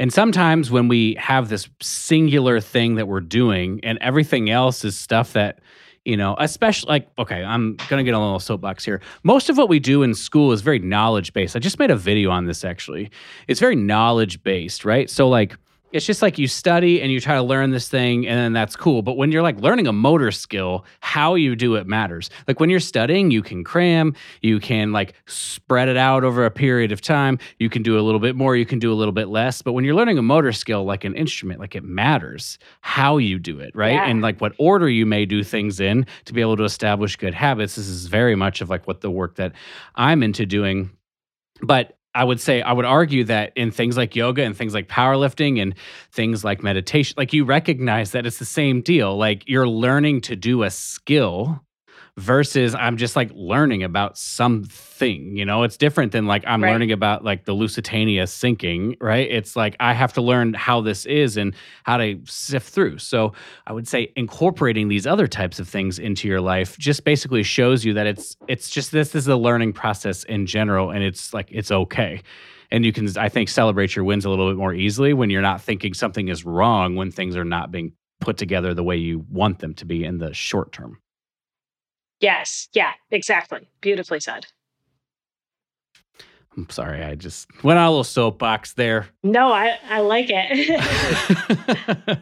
And 0.00 0.12
sometimes 0.12 0.72
when 0.72 0.88
we 0.88 1.14
have 1.20 1.48
this 1.48 1.68
singular 1.80 2.58
thing 2.60 2.96
that 2.96 3.06
we're 3.06 3.20
doing 3.20 3.78
and 3.84 3.96
everything 4.00 4.50
else 4.50 4.84
is 4.84 4.96
stuff 4.96 5.34
that, 5.34 5.60
you 6.04 6.16
know, 6.16 6.34
especially 6.40 6.88
like, 6.88 7.08
okay, 7.16 7.44
I'm 7.44 7.76
going 7.88 7.98
to 7.98 8.04
get 8.04 8.14
a 8.14 8.18
little 8.18 8.40
soapbox 8.40 8.84
here. 8.84 9.00
Most 9.22 9.48
of 9.48 9.56
what 9.56 9.68
we 9.68 9.78
do 9.78 10.02
in 10.02 10.14
school 10.14 10.50
is 10.50 10.62
very 10.62 10.80
knowledge 10.80 11.32
based. 11.32 11.54
I 11.54 11.60
just 11.60 11.78
made 11.78 11.92
a 11.92 11.96
video 11.96 12.32
on 12.32 12.46
this 12.46 12.64
actually. 12.64 13.08
It's 13.46 13.60
very 13.60 13.76
knowledge 13.76 14.42
based, 14.42 14.84
right? 14.84 15.08
So, 15.08 15.28
like, 15.28 15.56
it's 15.92 16.04
just 16.04 16.20
like 16.20 16.38
you 16.38 16.46
study 16.46 17.00
and 17.00 17.10
you 17.10 17.20
try 17.20 17.34
to 17.34 17.42
learn 17.42 17.70
this 17.70 17.88
thing 17.88 18.26
and 18.26 18.38
then 18.38 18.52
that's 18.52 18.76
cool. 18.76 19.02
But 19.02 19.16
when 19.16 19.32
you're 19.32 19.42
like 19.42 19.60
learning 19.60 19.86
a 19.86 19.92
motor 19.92 20.30
skill 20.30 20.84
how 21.00 21.34
you 21.34 21.56
do 21.56 21.76
it 21.76 21.86
matters. 21.86 22.30
Like 22.46 22.60
when 22.60 22.70
you're 22.70 22.80
studying 22.80 23.30
you 23.30 23.42
can 23.42 23.64
cram 23.64 24.14
you 24.42 24.60
can 24.60 24.92
like 24.92 25.14
spread 25.26 25.88
it 25.88 25.96
out 25.96 26.24
over 26.24 26.44
a 26.44 26.50
period 26.50 26.92
of 26.92 27.00
time. 27.00 27.38
You 27.58 27.70
can 27.70 27.82
do 27.82 27.98
a 27.98 28.02
little 28.02 28.20
bit 28.20 28.36
more 28.36 28.56
you 28.56 28.66
can 28.66 28.78
do 28.78 28.92
a 28.92 28.94
little 28.94 29.12
bit 29.12 29.28
less. 29.28 29.62
But 29.62 29.72
when 29.72 29.84
you're 29.84 29.94
learning 29.94 30.18
a 30.18 30.22
motor 30.22 30.52
skill 30.52 30.84
like 30.84 31.04
an 31.04 31.14
instrument 31.14 31.60
like 31.60 31.74
it 31.74 31.84
matters 31.84 32.58
how 32.80 33.16
you 33.16 33.38
do 33.38 33.60
it 33.60 33.74
right? 33.74 33.94
Yeah. 33.94 34.08
and 34.08 34.20
like 34.20 34.40
what 34.40 34.52
order 34.58 34.88
you 34.88 35.06
may 35.06 35.24
do 35.24 35.42
things 35.42 35.80
in 35.80 36.06
to 36.26 36.32
be 36.32 36.40
able 36.40 36.56
to 36.56 36.64
establish 36.64 37.16
good 37.16 37.34
habits. 37.34 37.76
This 37.76 37.88
is 37.88 38.06
very 38.06 38.34
much 38.34 38.60
of 38.60 38.68
like 38.68 38.86
what 38.86 39.00
the 39.00 39.10
work 39.10 39.36
that 39.36 39.52
i'm 39.94 40.22
into 40.22 40.46
doing. 40.46 40.90
But 41.60 41.97
I 42.18 42.24
would 42.24 42.40
say 42.40 42.62
I 42.62 42.72
would 42.72 42.84
argue 42.84 43.22
that 43.24 43.52
in 43.54 43.70
things 43.70 43.96
like 43.96 44.16
yoga 44.16 44.42
and 44.42 44.56
things 44.56 44.74
like 44.74 44.88
powerlifting 44.88 45.62
and 45.62 45.72
things 46.10 46.42
like 46.42 46.64
meditation, 46.64 47.14
like 47.16 47.32
you 47.32 47.44
recognize 47.44 48.10
that 48.10 48.26
it's 48.26 48.40
the 48.40 48.44
same 48.44 48.82
deal. 48.82 49.16
Like 49.16 49.44
you're 49.46 49.68
learning 49.68 50.22
to 50.22 50.34
do 50.34 50.64
a 50.64 50.70
skill 50.70 51.62
versus 52.18 52.74
I'm 52.74 52.96
just 52.96 53.14
like 53.14 53.30
learning 53.32 53.84
about 53.84 54.18
something, 54.18 55.36
you 55.36 55.44
know, 55.44 55.62
it's 55.62 55.76
different 55.76 56.10
than 56.12 56.26
like 56.26 56.42
I'm 56.46 56.62
Right. 56.62 56.72
learning 56.72 56.90
about 56.90 57.24
like 57.24 57.44
the 57.44 57.52
Lusitania 57.52 58.26
sinking, 58.26 58.96
right? 59.00 59.30
It's 59.30 59.54
like 59.54 59.76
I 59.78 59.92
have 59.92 60.12
to 60.14 60.20
learn 60.20 60.52
how 60.54 60.80
this 60.80 61.06
is 61.06 61.36
and 61.36 61.54
how 61.84 61.96
to 61.98 62.18
sift 62.24 62.70
through. 62.70 62.98
So 62.98 63.34
I 63.66 63.72
would 63.72 63.86
say 63.86 64.12
incorporating 64.16 64.88
these 64.88 65.06
other 65.06 65.28
types 65.28 65.60
of 65.60 65.68
things 65.68 66.00
into 66.00 66.26
your 66.26 66.40
life 66.40 66.76
just 66.76 67.04
basically 67.04 67.44
shows 67.44 67.84
you 67.84 67.94
that 67.94 68.06
it's 68.08 68.36
it's 68.48 68.68
just 68.68 68.90
this 68.90 69.14
is 69.14 69.28
a 69.28 69.36
learning 69.36 69.72
process 69.72 70.24
in 70.24 70.46
general 70.46 70.90
and 70.90 71.04
it's 71.04 71.32
like 71.32 71.48
it's 71.52 71.70
okay. 71.70 72.20
And 72.70 72.84
you 72.84 72.92
can 72.92 73.16
I 73.16 73.28
think 73.28 73.48
celebrate 73.48 73.94
your 73.94 74.04
wins 74.04 74.24
a 74.24 74.30
little 74.30 74.50
bit 74.50 74.56
more 74.58 74.74
easily 74.74 75.14
when 75.14 75.30
you're 75.30 75.40
not 75.40 75.62
thinking 75.62 75.94
something 75.94 76.26
is 76.28 76.44
wrong 76.44 76.96
when 76.96 77.12
things 77.12 77.36
are 77.36 77.44
not 77.44 77.70
being 77.70 77.92
put 78.20 78.36
together 78.36 78.74
the 78.74 78.82
way 78.82 78.96
you 78.96 79.24
want 79.30 79.60
them 79.60 79.72
to 79.74 79.84
be 79.86 80.02
in 80.04 80.18
the 80.18 80.34
short 80.34 80.72
term. 80.72 80.98
Yes. 82.20 82.68
Yeah, 82.72 82.92
exactly. 83.10 83.68
Beautifully 83.80 84.20
said. 84.20 84.46
I'm 86.56 86.68
sorry, 86.70 87.04
I 87.04 87.14
just 87.14 87.46
went 87.62 87.78
on 87.78 87.86
a 87.86 87.90
little 87.90 88.02
soapbox 88.02 88.72
there. 88.72 89.06
No, 89.22 89.52
I, 89.52 89.78
I 89.88 90.00
like 90.00 90.26
it. 90.28 90.80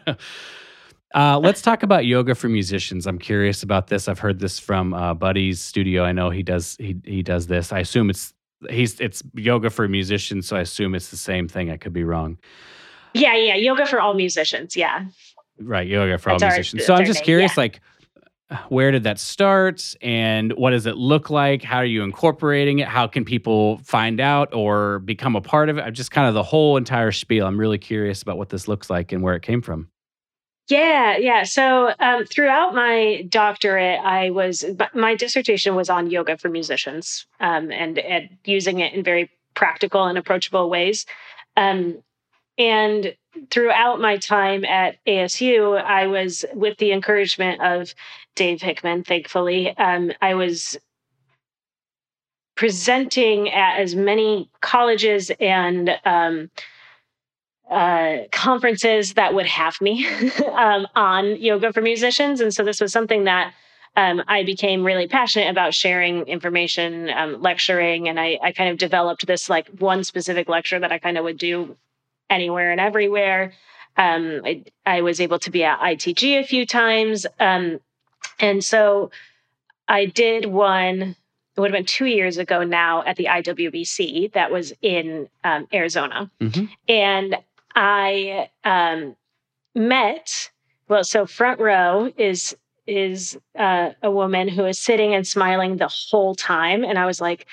uh, 1.15 1.39
let's 1.39 1.63
talk 1.63 1.81
about 1.81 2.05
yoga 2.05 2.35
for 2.35 2.47
musicians. 2.47 3.07
I'm 3.07 3.17
curious 3.17 3.63
about 3.63 3.87
this. 3.87 4.07
I've 4.07 4.19
heard 4.19 4.39
this 4.39 4.59
from 4.59 4.93
uh, 4.93 5.15
Buddy's 5.15 5.59
studio. 5.59 6.03
I 6.03 6.11
know 6.11 6.29
he 6.29 6.43
does 6.43 6.75
he 6.77 6.97
he 7.03 7.23
does 7.23 7.47
this. 7.47 7.73
I 7.73 7.79
assume 7.79 8.11
it's 8.11 8.31
he's 8.69 8.99
it's 8.99 9.23
yoga 9.33 9.71
for 9.71 9.87
musicians, 9.87 10.47
so 10.47 10.55
I 10.55 10.61
assume 10.61 10.93
it's 10.93 11.09
the 11.09 11.17
same 11.17 11.47
thing. 11.47 11.71
I 11.71 11.77
could 11.77 11.93
be 11.93 12.03
wrong. 12.03 12.37
yeah, 13.15 13.35
yeah. 13.35 13.55
Yoga 13.55 13.87
for 13.87 13.99
all 13.99 14.13
musicians. 14.13 14.75
Yeah. 14.75 15.05
Right, 15.59 15.87
yoga 15.87 16.19
for 16.19 16.29
all 16.29 16.43
our- 16.43 16.49
musicians. 16.51 16.85
So 16.85 16.93
I'm 16.93 17.05
just 17.05 17.21
name, 17.21 17.25
curious, 17.25 17.57
yeah. 17.57 17.61
like, 17.61 17.81
where 18.69 18.91
did 18.91 19.03
that 19.03 19.19
start, 19.19 19.95
and 20.01 20.53
what 20.53 20.71
does 20.71 20.85
it 20.85 20.95
look 20.95 21.29
like? 21.29 21.63
How 21.63 21.77
are 21.77 21.85
you 21.85 22.03
incorporating 22.03 22.79
it? 22.79 22.87
How 22.87 23.07
can 23.07 23.25
people 23.25 23.79
find 23.79 24.19
out 24.19 24.53
or 24.53 24.99
become 24.99 25.35
a 25.35 25.41
part 25.41 25.69
of 25.69 25.77
it? 25.77 25.91
Just 25.91 26.11
kind 26.11 26.27
of 26.27 26.33
the 26.33 26.43
whole 26.43 26.77
entire 26.77 27.11
spiel. 27.11 27.45
I'm 27.45 27.59
really 27.59 27.77
curious 27.77 28.21
about 28.21 28.37
what 28.37 28.49
this 28.49 28.67
looks 28.67 28.89
like 28.89 29.11
and 29.11 29.21
where 29.21 29.35
it 29.35 29.41
came 29.41 29.61
from. 29.61 29.89
Yeah, 30.69 31.17
yeah. 31.17 31.43
So 31.43 31.93
um, 31.99 32.25
throughout 32.25 32.75
my 32.75 33.25
doctorate, 33.29 33.99
I 34.01 34.31
was 34.31 34.65
my 34.93 35.15
dissertation 35.15 35.75
was 35.75 35.89
on 35.89 36.09
yoga 36.09 36.37
for 36.37 36.49
musicians 36.49 37.25
um, 37.39 37.71
and, 37.71 37.97
and 37.99 38.29
using 38.43 38.79
it 38.79 38.93
in 38.93 39.03
very 39.03 39.29
practical 39.53 40.05
and 40.05 40.17
approachable 40.17 40.69
ways. 40.69 41.05
Um, 41.55 42.03
and 42.57 43.15
throughout 43.49 44.01
my 44.01 44.17
time 44.17 44.65
at 44.65 44.97
ASU, 45.05 45.81
I 45.81 46.07
was 46.07 46.43
with 46.53 46.77
the 46.79 46.91
encouragement 46.91 47.61
of 47.61 47.93
Dave 48.37 48.61
Hickman. 48.61 49.03
Thankfully, 49.03 49.75
um, 49.77 50.13
I 50.21 50.35
was 50.35 50.77
presenting 52.55 53.49
at 53.49 53.79
as 53.79 53.95
many 53.95 54.49
colleges 54.61 55.31
and 55.39 55.89
um, 56.05 56.49
uh, 57.69 58.17
conferences 58.31 59.15
that 59.15 59.33
would 59.33 59.45
have 59.45 59.79
me 59.81 60.07
um, 60.53 60.87
on 60.95 61.35
yoga 61.41 61.73
for 61.73 61.81
musicians. 61.81 62.39
And 62.39 62.53
so 62.53 62.63
this 62.63 62.79
was 62.79 62.93
something 62.93 63.25
that 63.25 63.53
um, 63.95 64.23
I 64.27 64.43
became 64.43 64.85
really 64.85 65.07
passionate 65.07 65.49
about 65.49 65.73
sharing 65.73 66.27
information, 66.27 67.09
um, 67.09 67.41
lecturing, 67.41 68.07
and 68.07 68.19
I, 68.19 68.37
I 68.41 68.51
kind 68.51 68.69
of 68.69 68.77
developed 68.77 69.25
this 69.25 69.49
like 69.49 69.67
one 69.79 70.03
specific 70.03 70.47
lecture 70.47 70.79
that 70.79 70.91
I 70.91 70.99
kind 70.99 71.17
of 71.17 71.23
would 71.23 71.39
do 71.39 71.75
anywhere 72.29 72.71
and 72.71 72.79
everywhere. 72.79 73.53
Um, 73.97 74.41
I, 74.45 74.63
I 74.85 75.01
was 75.01 75.19
able 75.19 75.39
to 75.39 75.49
be 75.49 75.63
at 75.63 75.79
ITG 75.79 76.39
a 76.39 76.43
few 76.43 76.67
times. 76.67 77.25
Um, 77.39 77.79
and 78.39 78.63
so 78.63 79.11
I 79.87 80.05
did 80.05 80.45
one, 80.45 81.15
it 81.55 81.59
would 81.59 81.71
have 81.71 81.77
been 81.77 81.85
two 81.85 82.05
years 82.05 82.37
ago 82.37 82.63
now 82.63 83.03
at 83.03 83.15
the 83.15 83.25
IWBC 83.25 84.33
that 84.33 84.51
was 84.51 84.73
in 84.81 85.27
um, 85.43 85.67
Arizona. 85.73 86.29
Mhm. 86.39 86.69
And 86.87 87.37
I 87.75 88.49
um, 88.63 89.15
met, 89.73 90.51
well, 90.87 91.03
so 91.03 91.25
front 91.25 91.59
row 91.59 92.11
is 92.17 92.55
is 92.85 93.37
uh, 93.57 93.91
a 94.01 94.09
woman 94.09 94.47
who 94.47 94.65
is 94.65 94.79
sitting 94.79 95.13
and 95.13 95.27
smiling 95.27 95.75
the 95.75 95.89
whole 95.89 96.33
time. 96.35 96.85
And 96.85 96.97
I 96.97 97.05
was 97.05 97.19
like, 97.19 97.45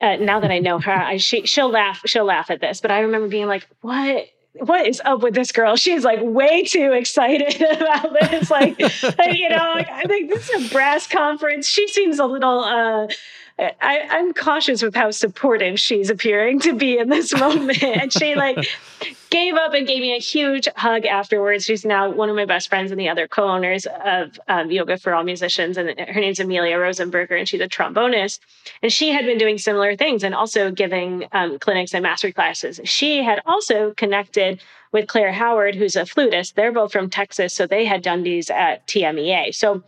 uh, 0.00 0.16
now 0.16 0.40
that 0.40 0.50
I 0.50 0.58
know 0.58 0.78
her, 0.78 0.90
I, 0.90 1.18
she 1.18 1.44
she'll 1.46 1.70
laugh 1.70 2.00
she'll 2.06 2.24
laugh 2.24 2.50
at 2.50 2.60
this. 2.60 2.80
But 2.80 2.90
I 2.90 3.00
remember 3.00 3.28
being 3.28 3.46
like, 3.46 3.66
what 3.82 4.26
what 4.54 4.86
is 4.86 5.00
up 5.04 5.22
with 5.22 5.34
this 5.34 5.52
girl? 5.52 5.76
She's 5.76 6.04
like 6.04 6.20
way 6.22 6.64
too 6.64 6.92
excited 6.92 7.60
about 7.80 8.12
this. 8.20 8.50
Like, 8.60 8.78
you 8.78 9.48
know, 9.48 9.72
like, 9.74 9.88
I 9.88 10.02
think 10.04 10.28
this 10.28 10.50
is 10.50 10.66
a 10.66 10.74
brass 10.74 11.06
conference. 11.06 11.66
She 11.68 11.86
seems 11.88 12.18
a 12.18 12.26
little. 12.26 12.60
uh 12.60 13.08
I, 13.60 14.06
I'm 14.10 14.32
cautious 14.32 14.82
with 14.82 14.94
how 14.94 15.10
supportive 15.10 15.78
she's 15.78 16.08
appearing 16.08 16.60
to 16.60 16.72
be 16.72 16.98
in 16.98 17.10
this 17.10 17.34
moment. 17.38 17.82
And 17.82 18.12
she 18.12 18.34
like 18.36 18.66
gave 19.28 19.54
up 19.54 19.74
and 19.74 19.86
gave 19.86 20.00
me 20.00 20.16
a 20.16 20.20
huge 20.20 20.66
hug 20.76 21.04
afterwards. 21.04 21.64
She's 21.64 21.84
now 21.84 22.10
one 22.10 22.30
of 22.30 22.36
my 22.36 22.46
best 22.46 22.68
friends 22.68 22.90
and 22.90 22.98
the 22.98 23.08
other 23.08 23.28
co-owners 23.28 23.86
of 24.04 24.40
um, 24.48 24.70
Yoga 24.70 24.98
for 24.98 25.14
All 25.14 25.24
Musicians, 25.24 25.76
and 25.76 25.98
her 26.00 26.20
name's 26.20 26.40
Amelia 26.40 26.76
Rosenberger, 26.76 27.38
and 27.38 27.48
she's 27.48 27.60
a 27.60 27.68
trombonist. 27.68 28.40
And 28.82 28.92
she 28.92 29.10
had 29.10 29.26
been 29.26 29.38
doing 29.38 29.58
similar 29.58 29.94
things 29.94 30.24
and 30.24 30.34
also 30.34 30.70
giving 30.70 31.26
um, 31.32 31.58
clinics 31.58 31.92
and 31.92 32.02
master 32.02 32.32
classes. 32.32 32.80
She 32.84 33.22
had 33.22 33.40
also 33.46 33.92
connected 33.94 34.60
with 34.92 35.06
Claire 35.06 35.32
Howard, 35.32 35.76
who's 35.76 35.94
a 35.94 36.04
flutist. 36.04 36.56
They're 36.56 36.72
both 36.72 36.92
from 36.92 37.10
Texas, 37.10 37.54
so 37.54 37.66
they 37.66 37.84
had 37.84 38.02
done 38.02 38.22
these 38.22 38.50
at 38.50 38.86
TMEA. 38.88 39.54
So 39.54 39.82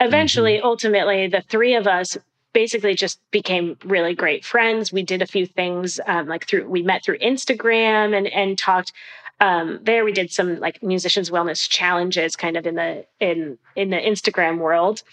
eventually, 0.00 0.60
ultimately, 0.60 1.28
the 1.28 1.42
three 1.42 1.74
of 1.74 1.86
us 1.86 2.16
basically 2.58 2.92
just 2.92 3.20
became 3.30 3.76
really 3.84 4.16
great 4.16 4.44
friends. 4.44 4.92
We 4.92 5.04
did 5.04 5.22
a 5.22 5.28
few 5.28 5.46
things 5.46 6.00
um, 6.08 6.26
like 6.26 6.44
through 6.48 6.68
we 6.68 6.82
met 6.82 7.04
through 7.04 7.18
Instagram 7.18 8.18
and 8.18 8.26
and 8.26 8.58
talked 8.58 8.92
um, 9.38 9.78
there. 9.84 10.04
We 10.04 10.10
did 10.10 10.32
some 10.32 10.58
like 10.58 10.82
musicians 10.82 11.30
wellness 11.30 11.68
challenges, 11.68 12.34
kind 12.34 12.56
of 12.56 12.66
in 12.66 12.74
the 12.74 13.06
in 13.20 13.58
in 13.76 13.90
the 13.90 13.96
Instagram 13.96 14.58
world, 14.58 15.04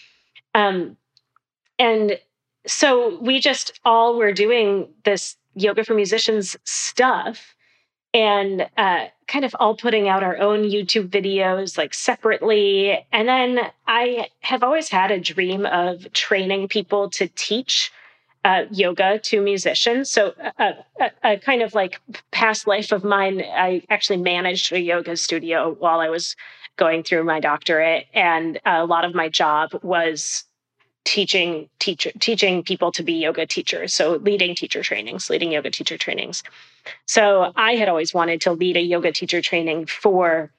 um, 0.55 0.97
and 1.77 2.19
so 2.65 3.19
we 3.21 3.39
just 3.39 3.79
all 3.85 4.17
were 4.17 4.33
doing 4.33 4.87
this 5.03 5.37
yoga 5.53 5.83
for 5.83 5.93
musicians 5.93 6.57
stuff 6.63 7.55
and 8.16 8.66
uh, 8.78 9.07
kind 9.28 9.43
of 9.43 9.53
all 9.59 9.76
putting 9.76 10.07
out 10.07 10.24
our 10.24 10.38
own 10.38 10.63
YouTube 10.63 11.09
videos 11.09 11.78
like 11.78 11.93
separately. 11.93 13.05
And 13.11 13.28
then 13.28 13.59
I 13.88 14.30
have 14.39 14.63
always 14.63 14.88
had 14.88 15.11
a 15.11 15.20
dream 15.20 15.66
of 15.66 16.11
training 16.13 16.70
people 16.70 17.09
to 17.09 17.28
teach 17.36 17.91
uh, 18.45 18.63
yoga 18.72 19.20
to 19.20 19.41
musicians. 19.41 20.09
So, 20.09 20.34
a, 20.57 20.76
a, 21.01 21.11
a, 21.24 21.38
kind 21.39 21.61
of 21.61 21.74
like 21.74 21.99
past 22.32 22.68
life 22.68 22.93
of 22.93 23.03
mine, 23.03 23.41
I 23.41 23.82
actually 23.89 24.18
managed 24.18 24.72
a 24.72 24.80
yoga 24.80 25.18
studio 25.18 25.76
while 25.80 25.99
I 25.99 26.07
was 26.07 26.38
going 26.78 27.03
through 27.03 27.24
my 27.24 27.39
doctorate, 27.39 28.05
and 28.13 28.59
a 28.66 28.86
lot 28.86 29.03
of 29.03 29.16
my 29.16 29.30
job 29.30 29.72
was 29.82 30.43
teaching 31.05 31.69
teacher 31.79 32.11
teaching 32.19 32.63
people 32.63 32.91
to 32.91 33.03
be 33.03 33.13
yoga 33.13 33.45
teachers 33.45 33.93
so 33.93 34.15
leading 34.17 34.55
teacher 34.55 34.81
trainings 34.81 35.29
leading 35.29 35.51
yoga 35.51 35.69
teacher 35.69 35.97
trainings 35.97 36.43
so 37.05 37.53
i 37.55 37.75
had 37.75 37.87
always 37.87 38.13
wanted 38.13 38.41
to 38.41 38.51
lead 38.51 38.75
a 38.75 38.81
yoga 38.81 39.11
teacher 39.11 39.41
training 39.41 39.85
for 39.85 40.51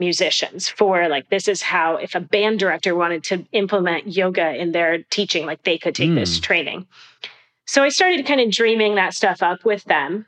musicians 0.00 0.68
for 0.68 1.08
like 1.08 1.30
this 1.30 1.46
is 1.46 1.62
how 1.62 1.96
if 1.96 2.16
a 2.16 2.20
band 2.20 2.58
director 2.58 2.94
wanted 2.96 3.22
to 3.22 3.46
implement 3.52 4.08
yoga 4.08 4.54
in 4.56 4.72
their 4.72 5.04
teaching 5.04 5.46
like 5.46 5.62
they 5.62 5.78
could 5.78 5.94
take 5.94 6.10
mm. 6.10 6.16
this 6.16 6.38
hmm. 6.38 6.42
training 6.42 6.86
so 7.64 7.84
i 7.84 7.88
started 7.88 8.26
kind 8.26 8.40
of 8.40 8.50
dreaming 8.50 8.96
that 8.96 9.14
stuff 9.14 9.42
up 9.42 9.64
with 9.64 9.84
them 9.84 10.26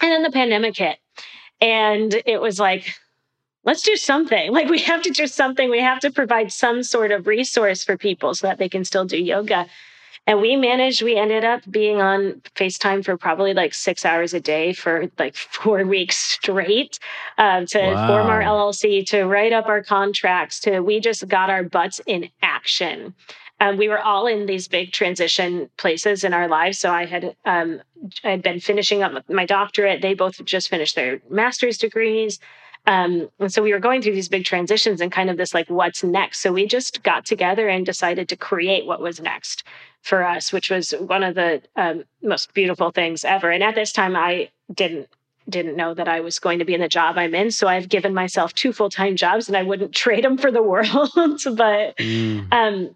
and 0.00 0.10
then 0.10 0.22
the 0.22 0.32
pandemic 0.32 0.76
hit 0.76 0.96
and 1.60 2.22
it 2.24 2.40
was 2.40 2.58
like 2.58 2.94
let's 3.64 3.82
do 3.82 3.96
something 3.96 4.52
like 4.52 4.68
we 4.68 4.78
have 4.78 5.02
to 5.02 5.10
do 5.10 5.26
something 5.26 5.70
we 5.70 5.80
have 5.80 6.00
to 6.00 6.10
provide 6.10 6.52
some 6.52 6.82
sort 6.82 7.10
of 7.12 7.26
resource 7.26 7.84
for 7.84 7.96
people 7.96 8.34
so 8.34 8.46
that 8.46 8.58
they 8.58 8.68
can 8.68 8.84
still 8.84 9.04
do 9.04 9.18
yoga 9.18 9.66
and 10.26 10.40
we 10.40 10.56
managed, 10.56 11.02
we 11.02 11.16
ended 11.16 11.44
up 11.44 11.60
being 11.70 12.00
on 12.00 12.40
FaceTime 12.54 13.04
for 13.04 13.16
probably 13.16 13.52
like 13.52 13.74
six 13.74 14.06
hours 14.06 14.32
a 14.32 14.40
day 14.40 14.72
for 14.72 15.10
like 15.18 15.36
four 15.36 15.84
weeks 15.86 16.16
straight 16.16 16.98
uh, 17.36 17.66
to 17.66 17.78
wow. 17.78 18.06
form 18.06 18.26
our 18.28 18.40
LLC, 18.40 19.06
to 19.08 19.24
write 19.24 19.52
up 19.52 19.66
our 19.66 19.82
contracts, 19.82 20.60
to 20.60 20.80
we 20.80 20.98
just 20.98 21.28
got 21.28 21.50
our 21.50 21.62
butts 21.62 22.00
in 22.06 22.30
action. 22.42 23.14
Um, 23.60 23.76
we 23.76 23.88
were 23.88 24.00
all 24.00 24.26
in 24.26 24.46
these 24.46 24.66
big 24.66 24.92
transition 24.92 25.70
places 25.76 26.24
in 26.24 26.32
our 26.32 26.48
lives. 26.48 26.78
So 26.78 26.90
I 26.90 27.04
had 27.04 27.36
um, 27.44 27.82
I 28.24 28.30
had 28.30 28.42
been 28.42 28.60
finishing 28.60 29.02
up 29.02 29.28
my 29.28 29.46
doctorate. 29.46 30.02
They 30.02 30.14
both 30.14 30.42
just 30.44 30.68
finished 30.68 30.96
their 30.96 31.20
master's 31.30 31.78
degrees. 31.78 32.40
Um, 32.86 33.30
and 33.38 33.52
so 33.52 33.62
we 33.62 33.72
were 33.72 33.78
going 33.78 34.02
through 34.02 34.14
these 34.14 34.28
big 34.28 34.44
transitions 34.44 35.00
and 35.00 35.10
kind 35.10 35.30
of 35.30 35.36
this 35.36 35.54
like, 35.54 35.68
what's 35.70 36.04
next? 36.04 36.40
So 36.40 36.52
we 36.52 36.66
just 36.66 37.02
got 37.02 37.24
together 37.24 37.68
and 37.68 37.86
decided 37.86 38.28
to 38.28 38.36
create 38.36 38.86
what 38.86 39.00
was 39.00 39.20
next 39.20 39.64
for 40.02 40.22
us, 40.22 40.52
which 40.52 40.70
was 40.70 40.92
one 40.92 41.22
of 41.22 41.34
the 41.34 41.62
um, 41.76 42.04
most 42.22 42.52
beautiful 42.52 42.90
things 42.90 43.24
ever. 43.24 43.50
And 43.50 43.62
at 43.62 43.74
this 43.74 43.92
time, 43.92 44.16
I 44.16 44.50
didn't 44.72 45.08
didn't 45.48 45.76
know 45.76 45.92
that 45.92 46.08
I 46.08 46.20
was 46.20 46.38
going 46.38 46.58
to 46.58 46.64
be 46.64 46.72
in 46.72 46.80
the 46.80 46.88
job 46.88 47.18
I'm 47.18 47.34
in. 47.34 47.50
So 47.50 47.68
I've 47.68 47.90
given 47.90 48.14
myself 48.14 48.54
two 48.54 48.72
full 48.72 48.88
time 48.90 49.16
jobs, 49.16 49.48
and 49.48 49.56
I 49.56 49.62
wouldn't 49.62 49.92
trade 49.94 50.24
them 50.24 50.38
for 50.38 50.50
the 50.50 50.62
world. 50.62 50.90
but 51.14 51.96
mm. 51.96 52.52
um, 52.52 52.94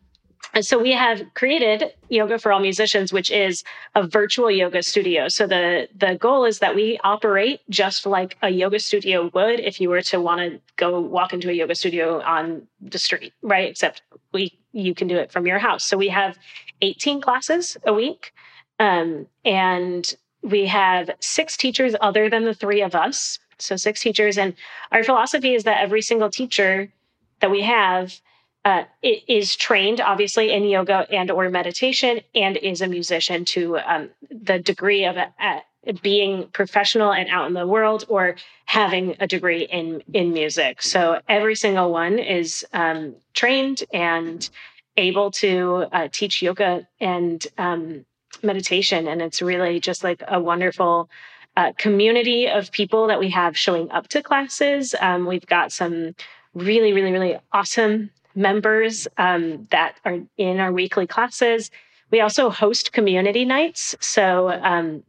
and 0.54 0.64
so 0.64 0.78
we 0.78 0.92
have 0.92 1.22
created 1.34 1.92
Yoga 2.08 2.38
for 2.38 2.52
All 2.52 2.60
Musicians, 2.60 3.12
which 3.12 3.30
is 3.30 3.64
a 3.94 4.06
virtual 4.06 4.50
yoga 4.50 4.82
studio. 4.82 5.28
So 5.28 5.46
the 5.46 5.88
the 5.94 6.16
goal 6.16 6.44
is 6.44 6.58
that 6.60 6.74
we 6.74 6.98
operate 7.04 7.60
just 7.68 8.06
like 8.06 8.36
a 8.42 8.48
yoga 8.48 8.78
studio 8.78 9.30
would 9.34 9.60
if 9.60 9.80
you 9.80 9.88
were 9.88 10.02
to 10.02 10.20
want 10.20 10.40
to 10.40 10.60
go 10.76 11.00
walk 11.00 11.32
into 11.32 11.50
a 11.50 11.52
yoga 11.52 11.74
studio 11.74 12.22
on 12.22 12.66
the 12.80 12.98
street, 12.98 13.32
right? 13.42 13.68
Except 13.68 14.02
we 14.32 14.58
you 14.72 14.94
can 14.94 15.08
do 15.08 15.16
it 15.16 15.32
from 15.32 15.46
your 15.46 15.58
house. 15.58 15.84
So 15.84 15.96
we 15.96 16.08
have 16.08 16.38
18 16.82 17.20
classes 17.20 17.76
a 17.84 17.92
week. 17.92 18.32
Um, 18.78 19.26
and 19.44 20.14
we 20.42 20.66
have 20.66 21.10
six 21.20 21.56
teachers 21.56 21.94
other 22.00 22.30
than 22.30 22.44
the 22.44 22.54
three 22.54 22.80
of 22.80 22.94
us. 22.94 23.38
So 23.58 23.76
six 23.76 24.00
teachers. 24.00 24.38
And 24.38 24.54
our 24.92 25.02
philosophy 25.02 25.54
is 25.54 25.64
that 25.64 25.82
every 25.82 26.02
single 26.02 26.30
teacher 26.30 26.92
that 27.40 27.50
we 27.50 27.62
have 27.62 28.20
uh, 28.68 28.84
is 29.02 29.56
trained 29.56 30.00
obviously 30.00 30.52
in 30.52 30.64
yoga 30.64 31.06
and 31.10 31.30
or 31.30 31.48
meditation 31.48 32.20
and 32.34 32.56
is 32.56 32.80
a 32.80 32.86
musician 32.86 33.44
to 33.44 33.78
um, 33.78 34.10
the 34.30 34.58
degree 34.58 35.04
of 35.04 35.16
uh, 35.16 35.60
being 36.02 36.48
professional 36.48 37.12
and 37.12 37.28
out 37.30 37.46
in 37.46 37.54
the 37.54 37.66
world 37.66 38.04
or 38.08 38.36
having 38.66 39.16
a 39.20 39.26
degree 39.26 39.62
in 39.78 40.02
in 40.12 40.32
music 40.32 40.82
so 40.82 41.20
every 41.28 41.54
single 41.54 41.90
one 41.90 42.18
is 42.18 42.66
um, 42.72 43.14
trained 43.32 43.84
and 43.92 44.50
able 44.98 45.30
to 45.30 45.86
uh, 45.92 46.08
teach 46.10 46.42
yoga 46.42 46.86
and 47.00 47.46
um, 47.56 48.04
meditation. 48.42 49.08
And 49.08 49.22
it's 49.22 49.40
really 49.40 49.80
just 49.80 50.04
like 50.04 50.22
a 50.26 50.40
wonderful 50.40 51.08
uh, 51.56 51.72
community 51.78 52.48
of 52.48 52.70
people 52.72 53.06
that 53.06 53.18
we 53.18 53.30
have 53.30 53.56
showing 53.56 53.90
up 53.90 54.08
to 54.08 54.22
classes. 54.22 54.94
Um, 55.00 55.26
we've 55.26 55.46
got 55.46 55.72
some 55.72 56.14
really, 56.54 56.92
really, 56.92 57.12
really 57.12 57.38
awesome 57.52 58.10
members 58.34 59.08
um, 59.16 59.66
that 59.70 59.96
are 60.04 60.18
in 60.36 60.60
our 60.60 60.72
weekly 60.72 61.06
classes. 61.06 61.70
We 62.10 62.20
also 62.20 62.50
host 62.50 62.92
community 62.92 63.44
nights. 63.44 63.94
So 64.00 64.50
um, 64.50 65.02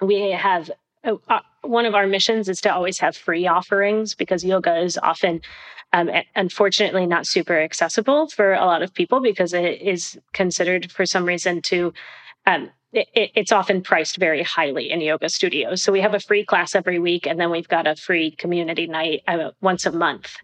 we 0.00 0.32
have 0.32 0.70
uh, 1.04 1.16
uh 1.28 1.40
one 1.62 1.86
of 1.86 1.94
our 1.94 2.06
missions 2.06 2.48
is 2.48 2.60
to 2.60 2.72
always 2.72 2.98
have 2.98 3.16
free 3.16 3.46
offerings 3.46 4.14
because 4.14 4.44
yoga 4.44 4.78
is 4.78 4.98
often 5.02 5.40
um, 5.92 6.10
unfortunately 6.34 7.06
not 7.06 7.26
super 7.26 7.58
accessible 7.58 8.28
for 8.28 8.52
a 8.52 8.64
lot 8.64 8.82
of 8.82 8.94
people 8.94 9.20
because 9.20 9.52
it 9.52 9.80
is 9.80 10.18
considered 10.32 10.90
for 10.92 11.06
some 11.06 11.24
reason 11.24 11.62
to 11.62 11.92
um, 12.46 12.70
it, 12.92 13.08
it's 13.34 13.52
often 13.52 13.82
priced 13.82 14.16
very 14.16 14.42
highly 14.42 14.90
in 14.90 15.00
yoga 15.00 15.28
studios 15.28 15.82
so 15.82 15.92
we 15.92 16.00
have 16.00 16.14
a 16.14 16.20
free 16.20 16.44
class 16.44 16.74
every 16.74 16.98
week 16.98 17.26
and 17.26 17.40
then 17.40 17.50
we've 17.50 17.68
got 17.68 17.86
a 17.86 17.96
free 17.96 18.30
community 18.32 18.86
night 18.86 19.22
uh, 19.26 19.50
once 19.60 19.86
a 19.86 19.92
month 19.92 20.36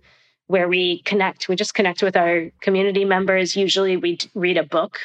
where 0.53 0.69
we 0.69 1.01
connect 1.11 1.49
we 1.49 1.57
just 1.57 1.73
connect 1.73 2.03
with 2.03 2.15
our 2.15 2.51
community 2.61 3.07
members. 3.07 3.57
Usually 3.57 3.97
we 3.97 4.19
read 4.35 4.59
a 4.59 4.63
book 4.63 4.99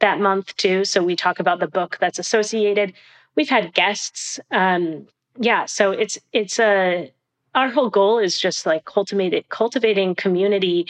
that 0.00 0.18
month 0.18 0.56
too 0.56 0.84
so 0.84 1.00
we 1.02 1.14
talk 1.14 1.38
about 1.38 1.60
the 1.60 1.68
book 1.68 1.96
that's 2.00 2.18
associated. 2.18 2.92
We've 3.36 3.48
had 3.48 3.72
guests 3.72 4.40
um, 4.50 5.06
yeah 5.38 5.64
so 5.66 5.92
it's 5.92 6.18
it's 6.32 6.58
a 6.58 7.12
our 7.54 7.70
whole 7.70 7.88
goal 7.88 8.18
is 8.18 8.38
just 8.38 8.66
like 8.66 8.84
cultivating 8.84 9.44
cultivating 9.48 10.16
community 10.16 10.86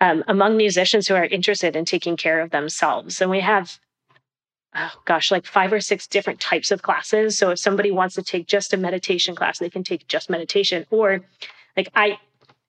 um, 0.00 0.22
among 0.28 0.56
musicians 0.56 1.08
who 1.08 1.14
are 1.16 1.24
interested 1.24 1.74
in 1.74 1.84
taking 1.84 2.16
care 2.16 2.40
of 2.40 2.50
themselves. 2.50 3.20
And 3.20 3.32
we 3.32 3.40
have 3.40 3.80
oh 4.76 4.92
gosh 5.06 5.32
like 5.32 5.44
five 5.44 5.72
or 5.72 5.80
six 5.80 6.06
different 6.06 6.38
types 6.38 6.70
of 6.70 6.82
classes. 6.82 7.36
So 7.36 7.50
if 7.50 7.58
somebody 7.58 7.90
wants 7.90 8.14
to 8.14 8.22
take 8.22 8.46
just 8.46 8.72
a 8.72 8.76
meditation 8.76 9.34
class 9.34 9.58
they 9.58 9.70
can 9.70 9.82
take 9.82 10.06
just 10.06 10.30
meditation. 10.30 10.86
Or 10.92 11.20
like 11.76 11.88
i 11.96 12.18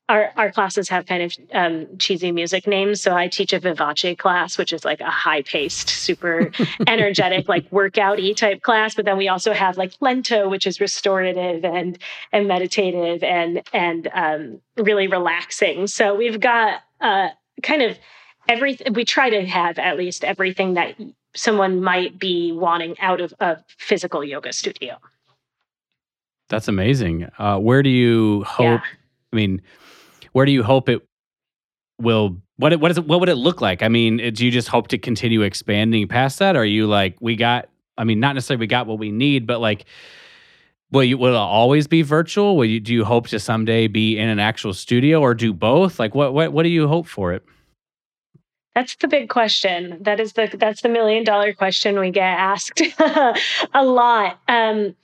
our 0.08 0.32
our 0.36 0.52
classes 0.52 0.90
have 0.90 1.06
kind 1.06 1.24
of 1.24 1.34
um, 1.54 1.98
cheesy 1.98 2.32
music 2.32 2.68
names. 2.68 3.02
So 3.02 3.16
I 3.16 3.28
teach 3.28 3.54
a 3.54 3.60
Vivace 3.60 4.18
class, 4.18 4.58
which 4.58 4.72
is 4.72 4.86
like 4.86 5.02
a 5.02 5.10
high 5.10 5.42
paced, 5.42 5.90
super 5.90 6.52
energetic, 6.88 7.48
like 7.50 7.72
workout 7.72 8.18
workouty 8.18 8.36
type 8.36 8.62
class. 8.62 8.96
But 8.96 9.06
then 9.06 9.18
we 9.18 9.28
also 9.28 9.54
have 9.54 9.78
like 9.78 9.94
Lento, 10.02 10.48
which 10.50 10.68
is 10.68 10.80
restorative 10.80 11.66
and 11.66 11.98
and 12.32 12.48
meditative 12.48 13.24
and 13.24 13.64
and 13.74 14.10
um, 14.14 14.62
really 14.78 15.08
relaxing. 15.08 15.88
So 15.88 16.16
we've 16.16 16.40
got 16.40 16.82
uh, 17.02 17.30
kind 17.64 17.82
of 17.82 17.98
everything. 18.48 18.94
We 18.94 19.06
try 19.06 19.30
to 19.30 19.46
have 19.46 19.80
at 19.80 19.98
least 19.98 20.24
everything 20.24 20.76
that 20.76 20.96
someone 21.36 21.82
might 21.82 22.20
be 22.20 22.52
wanting 22.52 22.98
out 23.00 23.22
of 23.22 23.34
a 23.40 23.58
physical 23.78 24.24
yoga 24.24 24.54
studio. 24.54 24.98
That's 26.48 26.68
amazing. 26.68 27.28
Uh, 27.40 27.58
where 27.58 27.82
do 27.82 27.90
you 27.90 28.44
hope? 28.44 28.82
Yeah. 28.82 28.82
I 29.34 29.36
mean 29.36 29.62
where 30.36 30.46
do 30.46 30.52
you 30.52 30.64
hope 30.64 30.90
it 30.90 31.02
will 31.98 32.36
what 32.58 32.78
what 32.82 32.92
is 32.92 32.98
it 32.98 33.08
what 33.08 33.22
would 33.22 33.30
it 33.30 33.36
look 33.36 33.62
like? 33.62 33.82
I 33.82 33.88
mean, 33.88 34.18
do 34.34 34.44
you 34.46 34.52
just 34.52 34.68
hope 34.68 34.90
to 34.90 34.98
continue 34.98 35.44
expanding 35.44 36.10
past 36.10 36.40
that? 36.40 36.58
Or 36.58 36.60
are 36.60 36.66
you 36.66 36.88
like 36.88 37.16
we 37.22 37.38
got 37.38 37.70
I 37.98 38.04
mean, 38.04 38.20
not 38.20 38.36
necessarily 38.36 38.60
we 38.60 38.68
got 38.68 38.86
what 38.86 39.00
we 39.00 39.12
need, 39.12 39.48
but 39.48 39.62
like 39.62 39.86
will 40.92 41.06
you 41.06 41.18
will 41.18 41.34
it 41.34 41.38
always 41.38 41.88
be 41.88 42.02
virtual? 42.02 42.58
Will 42.58 42.66
you 42.66 42.82
do 42.82 42.94
you 42.94 43.06
hope 43.06 43.30
to 43.30 43.40
someday 43.40 43.88
be 43.88 44.18
in 44.18 44.28
an 44.28 44.40
actual 44.40 44.74
studio 44.74 45.22
or 45.22 45.34
do 45.34 45.54
both? 45.54 46.00
Like 46.00 46.14
what 46.14 46.34
what 46.34 46.52
what 46.52 46.64
do 46.64 46.70
you 46.70 46.90
hope 46.90 47.08
for 47.08 47.32
it? 47.32 47.42
That's 48.74 48.98
the 48.98 49.08
big 49.08 49.30
question. 49.30 50.00
That 50.02 50.20
is 50.20 50.34
the 50.34 50.54
that's 50.54 50.82
the 50.82 50.90
million 50.90 51.24
dollar 51.24 51.54
question 51.54 51.98
we 51.98 52.12
get 52.12 52.26
asked 52.26 52.82
a 53.74 53.86
lot. 53.86 54.38
Um, 54.50 54.98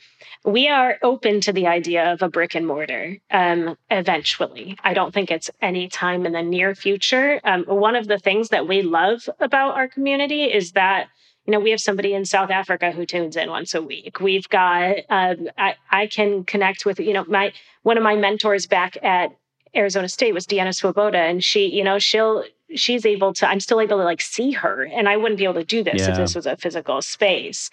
we 0.44 0.68
are 0.68 0.98
open 1.04 1.39
to 1.42 1.54
the 1.54 1.68
idea 1.68 2.12
of 2.12 2.22
a 2.22 2.30
brick 2.30 2.56
and 2.56 2.66
mortar 2.66 3.18
um, 3.30 3.78
eventually. 3.89 4.78
I 4.84 4.94
don't 4.94 5.14
think 5.14 5.30
it's 5.30 5.52
any 5.62 5.88
time 5.88 6.26
in 6.26 6.34
the 6.34 6.42
near 6.42 6.74
future. 6.74 7.39
Um, 7.44 7.64
one 7.66 7.96
of 7.96 8.08
the 8.08 8.18
things 8.18 8.50
that 8.50 8.68
we 8.68 8.82
love 8.82 9.30
about 9.39 9.76
our 9.76 9.88
community 9.88 10.46
is 10.46 10.72
that 10.72 11.08
you 11.46 11.52
know 11.52 11.60
we 11.60 11.72
have 11.72 11.80
somebody 11.80 12.14
in 12.14 12.24
south 12.24 12.52
africa 12.52 12.92
who 12.92 13.04
tunes 13.04 13.36
in 13.36 13.50
once 13.50 13.74
a 13.74 13.82
week 13.82 14.20
we've 14.20 14.48
got 14.50 14.98
um, 15.10 15.50
I, 15.58 15.74
I 15.89 16.06
can 16.06 16.44
connect 16.44 16.86
with 16.86 17.00
you 17.00 17.14
know 17.14 17.26
my 17.28 17.52
one 17.82 17.98
of 17.98 18.04
my 18.04 18.16
mentors 18.16 18.68
back 18.68 18.96
at 19.02 19.32
arizona 19.76 20.08
state 20.08 20.36
was 20.36 20.46
deanna 20.46 20.74
swoboda 20.74 21.18
and 21.18 21.44
she 21.44 21.66
you 21.66 21.84
know 21.84 21.98
she'll 21.98 22.44
she's 22.76 23.08
able 23.08 23.34
to 23.34 23.50
i'm 23.50 23.60
still 23.60 23.82
able 23.82 23.98
to 23.98 24.04
like 24.04 24.22
see 24.22 24.52
her 24.52 24.84
and 24.84 25.10
i 25.10 25.18
wouldn't 25.18 25.39
be 25.39 25.44
able 25.44 25.56
to 25.56 25.64
do 25.64 25.84
this 25.84 26.02
yeah. 26.02 26.12
if 26.12 26.18
this 26.18 26.36
was 26.36 26.46
a 26.46 26.56
physical 26.58 27.02
space 27.02 27.72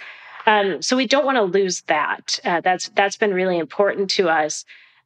um, 0.53 0.83
so 0.83 0.97
we 0.97 1.07
don't 1.07 1.27
want 1.29 1.37
to 1.39 1.59
lose 1.59 1.83
that. 1.95 2.41
Uh, 2.45 2.61
that's 2.67 2.91
that's 2.99 3.19
been 3.23 3.35
really 3.41 3.59
important 3.59 4.11
to 4.19 4.29
us. 4.43 4.65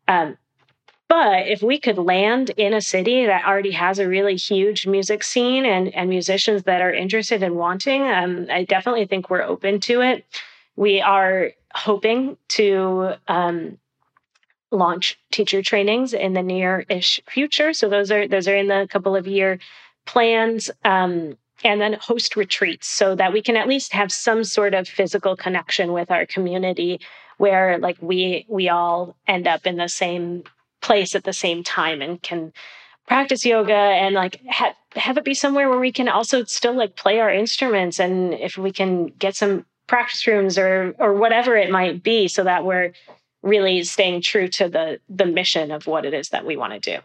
Um, 0.08 0.28
But 1.08 1.46
if 1.54 1.60
we 1.62 1.78
could 1.78 1.98
land 1.98 2.46
in 2.56 2.72
a 2.74 2.80
city 2.94 3.26
that 3.26 3.44
already 3.44 3.72
has 3.72 3.98
a 3.98 4.08
really 4.16 4.36
huge 4.50 4.80
music 4.96 5.22
scene 5.22 5.64
and, 5.74 5.84
and 5.98 6.08
musicians 6.08 6.62
that 6.64 6.80
are 6.80 6.94
interested 7.04 7.42
and 7.42 7.54
wanting, 7.56 8.02
um, 8.18 8.46
I 8.58 8.64
definitely 8.64 9.06
think 9.06 9.28
we're 9.28 9.50
open 9.54 9.80
to 9.80 10.00
it. 10.10 10.24
We 10.74 11.02
are 11.02 11.52
hoping 11.74 12.38
to 12.56 12.64
um, 13.28 13.56
launch 14.70 15.18
teacher 15.30 15.60
trainings 15.62 16.14
in 16.14 16.32
the 16.32 16.42
near-ish 16.42 17.20
future. 17.28 17.74
So 17.74 17.88
those 17.88 18.10
are 18.14 18.26
those 18.26 18.48
are 18.48 18.56
in 18.56 18.68
the 18.68 18.88
couple 18.94 19.14
of 19.14 19.26
year 19.26 19.58
plans. 20.06 20.70
Um, 20.84 21.36
and 21.64 21.80
then 21.80 21.94
host 21.94 22.36
retreats 22.36 22.88
so 22.88 23.14
that 23.14 23.32
we 23.32 23.42
can 23.42 23.56
at 23.56 23.68
least 23.68 23.92
have 23.92 24.12
some 24.12 24.44
sort 24.44 24.74
of 24.74 24.88
physical 24.88 25.36
connection 25.36 25.92
with 25.92 26.10
our 26.10 26.26
community 26.26 27.00
where 27.38 27.78
like 27.78 27.96
we 28.00 28.46
we 28.48 28.68
all 28.68 29.16
end 29.26 29.46
up 29.46 29.66
in 29.66 29.76
the 29.76 29.88
same 29.88 30.44
place 30.80 31.14
at 31.14 31.24
the 31.24 31.32
same 31.32 31.62
time 31.62 32.02
and 32.02 32.22
can 32.22 32.52
practice 33.06 33.44
yoga 33.44 33.72
and 33.72 34.14
like 34.14 34.40
ha- 34.48 34.74
have 34.94 35.16
it 35.16 35.24
be 35.24 35.34
somewhere 35.34 35.68
where 35.68 35.78
we 35.78 35.92
can 35.92 36.08
also 36.08 36.44
still 36.44 36.76
like 36.76 36.96
play 36.96 37.18
our 37.20 37.32
instruments 37.32 37.98
and 37.98 38.34
if 38.34 38.56
we 38.56 38.70
can 38.70 39.06
get 39.06 39.34
some 39.34 39.64
practice 39.86 40.26
rooms 40.26 40.58
or 40.58 40.94
or 40.98 41.14
whatever 41.14 41.56
it 41.56 41.70
might 41.70 42.02
be 42.02 42.28
so 42.28 42.44
that 42.44 42.64
we're 42.64 42.92
really 43.42 43.82
staying 43.82 44.20
true 44.20 44.48
to 44.48 44.68
the 44.68 45.00
the 45.08 45.26
mission 45.26 45.70
of 45.70 45.86
what 45.86 46.04
it 46.04 46.14
is 46.14 46.28
that 46.30 46.46
we 46.46 46.56
want 46.56 46.72
to 46.72 46.78
do. 46.78 46.98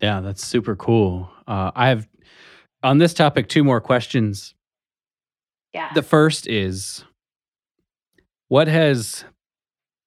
Yeah 0.00 0.20
that's 0.20 0.46
super 0.46 0.76
cool. 0.76 1.30
Uh, 1.46 1.72
i 1.74 1.88
have 1.88 2.08
on 2.82 2.98
this 2.98 3.14
topic 3.14 3.48
two 3.48 3.64
more 3.64 3.80
questions 3.80 4.54
yeah 5.72 5.92
the 5.94 6.02
first 6.02 6.46
is 6.46 7.04
what 8.48 8.68
has 8.68 9.24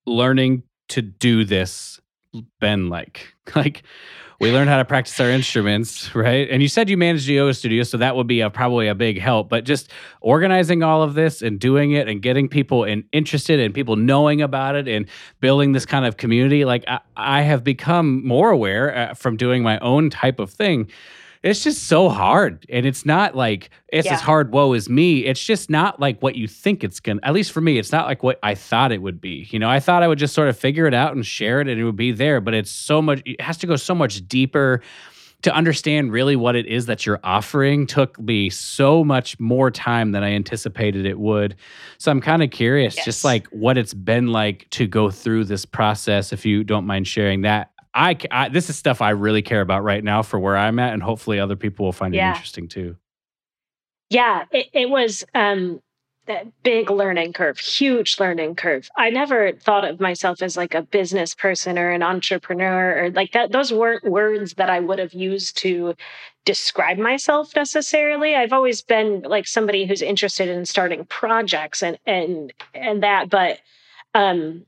learning 0.05 0.63
to 0.89 1.01
do 1.01 1.43
this 1.45 1.99
been 2.59 2.89
like? 2.89 3.33
Like, 3.55 3.83
we 4.39 4.51
learned 4.51 4.69
how 4.69 4.77
to 4.77 4.85
practice 4.85 5.19
our 5.19 5.29
instruments, 5.29 6.13
right? 6.15 6.49
And 6.49 6.61
you 6.63 6.67
said 6.67 6.89
you 6.89 6.97
managed 6.97 7.27
the 7.27 7.33
yoga 7.33 7.53
studio, 7.53 7.83
so 7.83 7.97
that 7.97 8.15
would 8.15 8.25
be 8.25 8.41
a, 8.41 8.49
probably 8.49 8.87
a 8.87 8.95
big 8.95 9.19
help. 9.19 9.49
But 9.49 9.65
just 9.65 9.91
organizing 10.19 10.81
all 10.81 11.03
of 11.03 11.13
this 11.13 11.43
and 11.43 11.59
doing 11.59 11.91
it 11.91 12.09
and 12.09 12.21
getting 12.23 12.49
people 12.49 12.83
in, 12.83 13.05
interested 13.11 13.59
and 13.59 13.73
people 13.73 13.95
knowing 13.95 14.41
about 14.41 14.75
it 14.75 14.87
and 14.87 15.05
building 15.39 15.71
this 15.71 15.85
kind 15.85 16.05
of 16.05 16.17
community, 16.17 16.65
like 16.65 16.83
I, 16.87 16.99
I 17.15 17.41
have 17.43 17.63
become 17.63 18.25
more 18.27 18.49
aware 18.49 18.97
uh, 18.97 19.13
from 19.13 19.37
doing 19.37 19.61
my 19.61 19.77
own 19.79 20.09
type 20.09 20.39
of 20.39 20.49
thing 20.49 20.89
it's 21.45 21.63
just 21.63 21.83
so 21.83 22.09
hard. 22.09 22.65
And 22.69 22.87
it's 22.87 23.05
not 23.05 23.35
like 23.35 23.69
it's 23.89 24.07
yeah. 24.07 24.15
as 24.15 24.21
hard, 24.21 24.51
woe 24.51 24.73
as 24.73 24.89
me. 24.89 25.25
It's 25.25 25.43
just 25.43 25.69
not 25.69 25.99
like 25.99 26.19
what 26.21 26.35
you 26.35 26.47
think 26.47 26.83
it's 26.83 26.99
gonna 26.99 27.19
at 27.21 27.33
least 27.33 27.51
for 27.51 27.61
me, 27.61 27.77
it's 27.77 27.91
not 27.91 28.07
like 28.07 28.23
what 28.23 28.39
I 28.41 28.55
thought 28.55 28.91
it 28.91 29.01
would 29.01 29.21
be. 29.21 29.47
You 29.51 29.59
know, 29.59 29.69
I 29.69 29.79
thought 29.79 30.01
I 30.01 30.07
would 30.07 30.17
just 30.17 30.33
sort 30.33 30.49
of 30.49 30.57
figure 30.57 30.87
it 30.87 30.95
out 30.95 31.15
and 31.15 31.23
share 31.23 31.61
it 31.61 31.67
and 31.67 31.79
it 31.79 31.83
would 31.83 31.95
be 31.95 32.11
there, 32.11 32.41
but 32.41 32.55
it's 32.55 32.71
so 32.71 32.99
much 32.99 33.21
it 33.25 33.39
has 33.39 33.57
to 33.57 33.67
go 33.67 33.75
so 33.75 33.93
much 33.93 34.27
deeper 34.27 34.81
to 35.43 35.53
understand 35.53 36.11
really 36.11 36.35
what 36.35 36.55
it 36.55 36.65
is 36.65 36.87
that 36.87 37.05
you're 37.05 37.19
offering 37.23 37.85
took 37.85 38.19
me 38.19 38.49
so 38.49 39.03
much 39.03 39.39
more 39.39 39.69
time 39.69 40.13
than 40.13 40.23
I 40.23 40.31
anticipated 40.31 41.05
it 41.05 41.19
would. 41.19 41.55
So 41.99 42.09
I'm 42.09 42.21
kind 42.21 42.41
of 42.41 42.49
curious, 42.49 42.95
yes. 42.95 43.05
just 43.05 43.23
like 43.23 43.45
what 43.49 43.77
it's 43.77 43.93
been 43.93 44.27
like 44.27 44.67
to 44.71 44.87
go 44.87 45.11
through 45.11 45.43
this 45.43 45.63
process, 45.63 46.33
if 46.33 46.43
you 46.43 46.63
don't 46.63 46.87
mind 46.87 47.07
sharing 47.07 47.41
that 47.41 47.69
I, 47.95 48.17
I, 48.29 48.49
this 48.49 48.69
is 48.69 48.77
stuff 48.77 49.01
I 49.01 49.11
really 49.11 49.41
care 49.41 49.61
about 49.61 49.83
right 49.83 50.03
now 50.03 50.21
for 50.21 50.37
where 50.37 50.57
I'm 50.57 50.77
at, 50.79 50.93
and 50.93 51.01
hopefully 51.01 51.39
other 51.39 51.55
people 51.55 51.85
will 51.85 51.93
find 51.93 52.13
yeah. 52.13 52.27
it 52.27 52.35
interesting 52.35 52.67
too. 52.67 52.97
Yeah, 54.09 54.43
it, 54.51 54.67
it 54.73 54.89
was 54.89 55.23
um, 55.33 55.81
that 56.27 56.47
big 56.63 56.89
learning 56.89 57.33
curve, 57.33 57.57
huge 57.57 58.19
learning 58.19 58.55
curve. 58.55 58.89
I 58.97 59.09
never 59.09 59.53
thought 59.53 59.85
of 59.85 59.99
myself 59.99 60.41
as 60.41 60.57
like 60.57 60.73
a 60.73 60.81
business 60.81 61.33
person 61.33 61.77
or 61.77 61.89
an 61.91 62.03
entrepreneur 62.03 63.05
or 63.05 63.09
like 63.11 63.31
that. 63.31 63.51
Those 63.51 63.71
weren't 63.71 64.03
words 64.03 64.55
that 64.55 64.69
I 64.69 64.79
would 64.79 64.99
have 64.99 65.13
used 65.13 65.57
to 65.59 65.95
describe 66.43 66.97
myself 66.97 67.55
necessarily. 67.55 68.35
I've 68.35 68.53
always 68.53 68.81
been 68.81 69.21
like 69.21 69.47
somebody 69.47 69.85
who's 69.85 70.01
interested 70.01 70.49
in 70.49 70.65
starting 70.65 71.05
projects 71.05 71.81
and 71.81 71.97
and 72.05 72.53
and 72.73 73.03
that, 73.03 73.29
but 73.29 73.59
um 74.13 74.65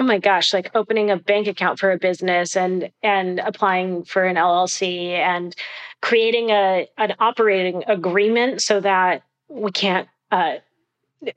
oh 0.00 0.02
my 0.02 0.18
gosh 0.18 0.52
like 0.54 0.70
opening 0.74 1.10
a 1.10 1.16
bank 1.16 1.46
account 1.46 1.78
for 1.78 1.92
a 1.92 1.98
business 1.98 2.56
and 2.56 2.90
and 3.02 3.38
applying 3.38 4.02
for 4.02 4.24
an 4.24 4.36
llc 4.36 4.82
and 4.82 5.54
creating 6.00 6.50
a 6.50 6.88
an 6.96 7.14
operating 7.20 7.84
agreement 7.86 8.62
so 8.62 8.80
that 8.80 9.22
we 9.48 9.70
can't 9.70 10.08
uh, 10.32 10.54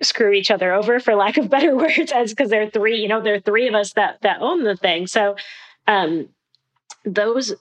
screw 0.01 0.31
each 0.31 0.51
other 0.51 0.73
over 0.73 0.99
for 0.99 1.15
lack 1.15 1.37
of 1.37 1.49
better 1.49 1.75
words 1.77 2.11
as 2.13 2.31
because 2.31 2.49
there 2.49 2.63
are 2.63 2.69
three 2.69 3.01
you 3.01 3.07
know 3.07 3.21
there 3.21 3.35
are 3.35 3.39
three 3.39 3.67
of 3.67 3.75
us 3.75 3.93
that 3.93 4.21
that 4.21 4.41
own 4.41 4.63
the 4.63 4.75
thing. 4.75 5.07
So 5.07 5.35
um 5.87 6.29
those 7.05 7.53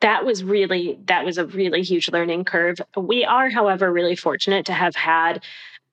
that 0.00 0.24
was 0.24 0.42
really 0.42 0.98
that 1.06 1.24
was 1.24 1.38
a 1.38 1.46
really 1.46 1.82
huge 1.82 2.10
learning 2.10 2.44
curve. 2.44 2.78
We 2.96 3.24
are 3.24 3.50
however 3.50 3.92
really 3.92 4.16
fortunate 4.16 4.66
to 4.66 4.72
have 4.72 4.96
had 4.96 5.42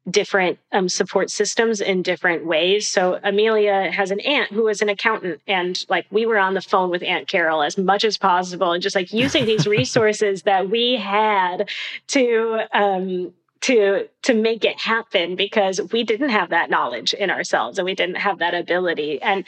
different 0.10 0.60
um, 0.72 0.88
support 0.88 1.30
systems 1.30 1.82
in 1.82 2.02
different 2.02 2.46
ways. 2.46 2.88
So 2.88 3.20
Amelia 3.24 3.92
has 3.92 4.12
an 4.12 4.20
aunt 4.22 4.52
who 4.52 4.68
is 4.68 4.82
an 4.82 4.90
accountant, 4.90 5.42
and 5.48 5.84
like 5.90 6.06
we 6.12 6.26
were 6.26 6.38
on 6.38 6.54
the 6.54 6.62
phone 6.62 6.90
with 6.90 7.04
Aunt 7.04 7.28
Carol 7.28 7.64
as 7.64 7.78
much 7.78 8.04
as 8.04 8.18
possible, 8.18 8.72
and 8.72 8.84
just 8.84 8.96
like 8.96 9.12
using 9.12 9.46
these 9.46 9.68
resources 9.80 10.44
that 10.44 10.70
we 10.70 10.96
had 10.96 11.70
to. 12.08 12.60
Um, 12.74 13.34
to 13.62 14.08
to 14.22 14.34
make 14.36 14.64
it 14.64 14.80
happen 14.80 15.36
because 15.36 15.82
we 15.92 16.04
didn't 16.04 16.30
have 16.30 16.50
that 16.50 16.70
knowledge 16.70 17.14
in 17.16 17.32
ourselves 17.32 17.80
and 17.80 17.86
we 17.86 17.96
didn't 17.96 18.18
have 18.18 18.38
that 18.40 18.54
ability 18.54 19.20
and 19.24 19.44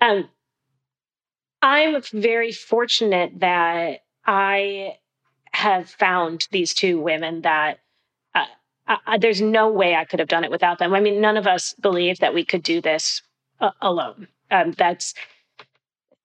um, 0.00 0.26
i'm 1.60 2.00
very 2.12 2.52
fortunate 2.52 3.32
that 3.40 4.04
i 4.24 4.96
have 5.52 5.90
found 5.90 6.46
these 6.50 6.72
two 6.72 6.98
women 6.98 7.42
that 7.42 7.80
I, 8.88 9.18
there's 9.18 9.40
no 9.40 9.70
way 9.70 9.94
I 9.94 10.04
could 10.04 10.18
have 10.18 10.28
done 10.28 10.44
it 10.44 10.50
without 10.50 10.78
them. 10.78 10.94
I 10.94 11.00
mean, 11.00 11.20
none 11.20 11.36
of 11.36 11.46
us 11.46 11.74
believe 11.74 12.18
that 12.20 12.34
we 12.34 12.44
could 12.44 12.62
do 12.62 12.80
this 12.80 13.22
uh, 13.60 13.70
alone. 13.80 14.28
Um, 14.50 14.72
that's 14.72 15.14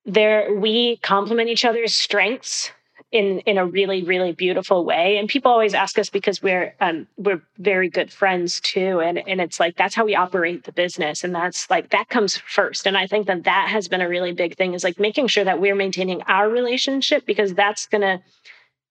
there. 0.05 0.53
We 0.53 0.97
complement 0.97 1.49
each 1.49 1.65
other's 1.65 1.93
strengths 1.93 2.71
in 3.13 3.39
in 3.41 3.57
a 3.59 3.65
really 3.65 4.03
really 4.03 4.31
beautiful 4.31 4.83
way. 4.83 5.17
And 5.17 5.29
people 5.29 5.51
always 5.51 5.75
ask 5.75 5.97
us 5.99 6.09
because 6.09 6.41
we're 6.41 6.75
um, 6.81 7.07
we're 7.17 7.41
very 7.59 7.89
good 7.89 8.11
friends 8.11 8.59
too, 8.59 8.99
and 8.99 9.19
and 9.27 9.39
it's 9.39 9.59
like 9.59 9.77
that's 9.77 9.95
how 9.95 10.03
we 10.03 10.15
operate 10.15 10.63
the 10.63 10.71
business, 10.71 11.23
and 11.23 11.33
that's 11.33 11.69
like 11.69 11.91
that 11.91 12.09
comes 12.09 12.37
first. 12.37 12.87
And 12.87 12.97
I 12.97 13.07
think 13.07 13.27
that 13.27 13.43
that 13.43 13.67
has 13.69 13.87
been 13.87 14.01
a 14.01 14.09
really 14.09 14.33
big 14.33 14.57
thing 14.57 14.73
is 14.73 14.83
like 14.83 14.99
making 14.99 15.27
sure 15.27 15.43
that 15.43 15.61
we're 15.61 15.75
maintaining 15.75 16.23
our 16.23 16.49
relationship 16.49 17.25
because 17.25 17.53
that's 17.53 17.85
gonna 17.85 18.21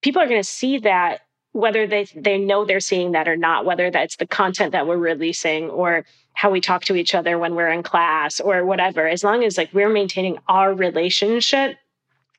people 0.02 0.22
are 0.22 0.28
gonna 0.28 0.44
see 0.44 0.78
that 0.78 1.22
whether 1.52 1.86
they 1.86 2.06
they 2.14 2.38
know 2.38 2.64
they're 2.64 2.80
seeing 2.80 3.12
that 3.12 3.28
or 3.28 3.36
not 3.36 3.64
whether 3.64 3.90
that's 3.90 4.16
the 4.16 4.26
content 4.26 4.72
that 4.72 4.86
we're 4.86 4.96
releasing 4.96 5.70
or 5.70 6.04
how 6.34 6.50
we 6.50 6.60
talk 6.60 6.84
to 6.84 6.96
each 6.96 7.14
other 7.14 7.38
when 7.38 7.54
we're 7.54 7.68
in 7.68 7.82
class 7.82 8.40
or 8.40 8.64
whatever. 8.64 9.06
As 9.06 9.22
long 9.22 9.44
as 9.44 9.58
like 9.58 9.72
we're 9.72 9.90
maintaining 9.90 10.38
our 10.48 10.72
relationship 10.72 11.76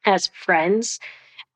as 0.05 0.27
friends 0.27 0.99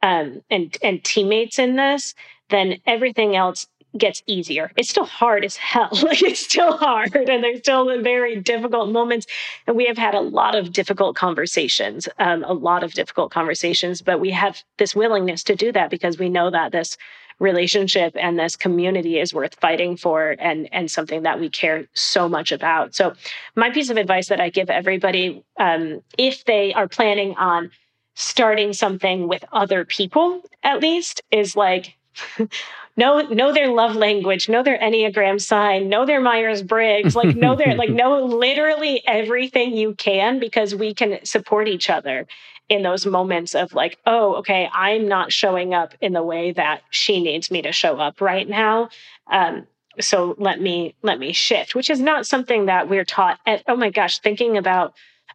um, 0.03 0.41
and 0.49 0.77
and 0.81 1.03
teammates 1.03 1.59
in 1.59 1.75
this 1.75 2.13
then 2.49 2.77
everything 2.85 3.35
else 3.35 3.67
gets 3.97 4.21
easier. 4.25 4.71
It's 4.77 4.89
still 4.89 5.05
hard 5.05 5.43
as 5.43 5.57
hell. 5.57 5.89
Like 6.03 6.21
it's 6.21 6.41
still 6.41 6.77
hard 6.77 7.15
and 7.15 7.43
there's 7.43 7.59
still 7.59 8.01
very 8.01 8.39
difficult 8.39 8.89
moments. 8.89 9.25
And 9.65 9.75
we 9.75 9.87
have 9.87 9.97
had 9.97 10.13
a 10.13 10.19
lot 10.21 10.55
of 10.55 10.71
difficult 10.71 11.15
conversations 11.15 12.07
um, 12.19 12.43
a 12.43 12.53
lot 12.53 12.83
of 12.83 12.93
difficult 12.93 13.31
conversations 13.31 14.01
but 14.01 14.19
we 14.19 14.31
have 14.31 14.63
this 14.77 14.95
willingness 14.95 15.43
to 15.43 15.55
do 15.55 15.71
that 15.71 15.89
because 15.89 16.19
we 16.19 16.29
know 16.29 16.49
that 16.51 16.71
this 16.71 16.97
relationship 17.39 18.15
and 18.15 18.39
this 18.39 18.55
community 18.55 19.19
is 19.19 19.33
worth 19.33 19.55
fighting 19.55 19.95
for 19.97 20.35
and 20.39 20.67
and 20.71 20.89
something 20.89 21.23
that 21.23 21.39
we 21.39 21.49
care 21.49 21.87
so 21.93 22.27
much 22.27 22.51
about. 22.51 22.95
So 22.95 23.13
my 23.55 23.69
piece 23.69 23.89
of 23.89 23.97
advice 23.97 24.29
that 24.29 24.39
i 24.39 24.49
give 24.49 24.69
everybody 24.69 25.43
um, 25.59 26.01
if 26.17 26.45
they 26.45 26.73
are 26.73 26.87
planning 26.87 27.35
on 27.35 27.71
starting 28.15 28.73
something 28.73 29.27
with 29.27 29.43
other 29.51 29.85
people 29.85 30.41
at 30.63 30.81
least 30.81 31.21
is 31.31 31.55
like 31.55 31.95
know 32.97 33.21
know 33.21 33.53
their 33.53 33.69
love 33.69 33.95
language 33.95 34.49
know 34.49 34.63
their 34.63 34.79
enneagram 34.79 35.39
sign 35.39 35.87
know 35.89 36.05
their 36.05 36.21
myers-briggs 36.21 37.15
like 37.15 37.35
know 37.35 37.55
their 37.55 37.75
like 37.75 37.89
know 38.01 38.25
literally 38.25 39.03
everything 39.05 39.75
you 39.75 39.93
can 39.95 40.39
because 40.39 40.73
we 40.73 40.93
can 40.93 41.23
support 41.23 41.67
each 41.67 41.89
other 41.89 42.25
in 42.69 42.83
those 42.83 43.05
moments 43.05 43.55
of 43.55 43.73
like, 43.73 43.97
oh, 44.05 44.35
okay, 44.35 44.69
I'm 44.73 45.07
not 45.07 45.31
showing 45.31 45.73
up 45.73 45.93
in 46.01 46.13
the 46.13 46.23
way 46.23 46.51
that 46.51 46.81
she 46.89 47.21
needs 47.21 47.49
me 47.49 47.61
to 47.61 47.71
show 47.71 47.97
up 47.97 48.19
right 48.21 48.47
now. 48.47 48.89
Um, 49.31 49.67
so 49.99 50.35
let 50.37 50.61
me 50.61 50.95
let 51.01 51.19
me 51.19 51.33
shift, 51.33 51.73
which 51.73 51.89
is 51.89 51.99
not 51.99 52.27
something 52.27 52.67
that 52.67 52.89
we're 52.89 53.05
taught. 53.05 53.39
At, 53.45 53.63
oh 53.67 53.75
my 53.75 53.89
gosh, 53.89 54.19
thinking 54.19 54.57
about 54.57 54.93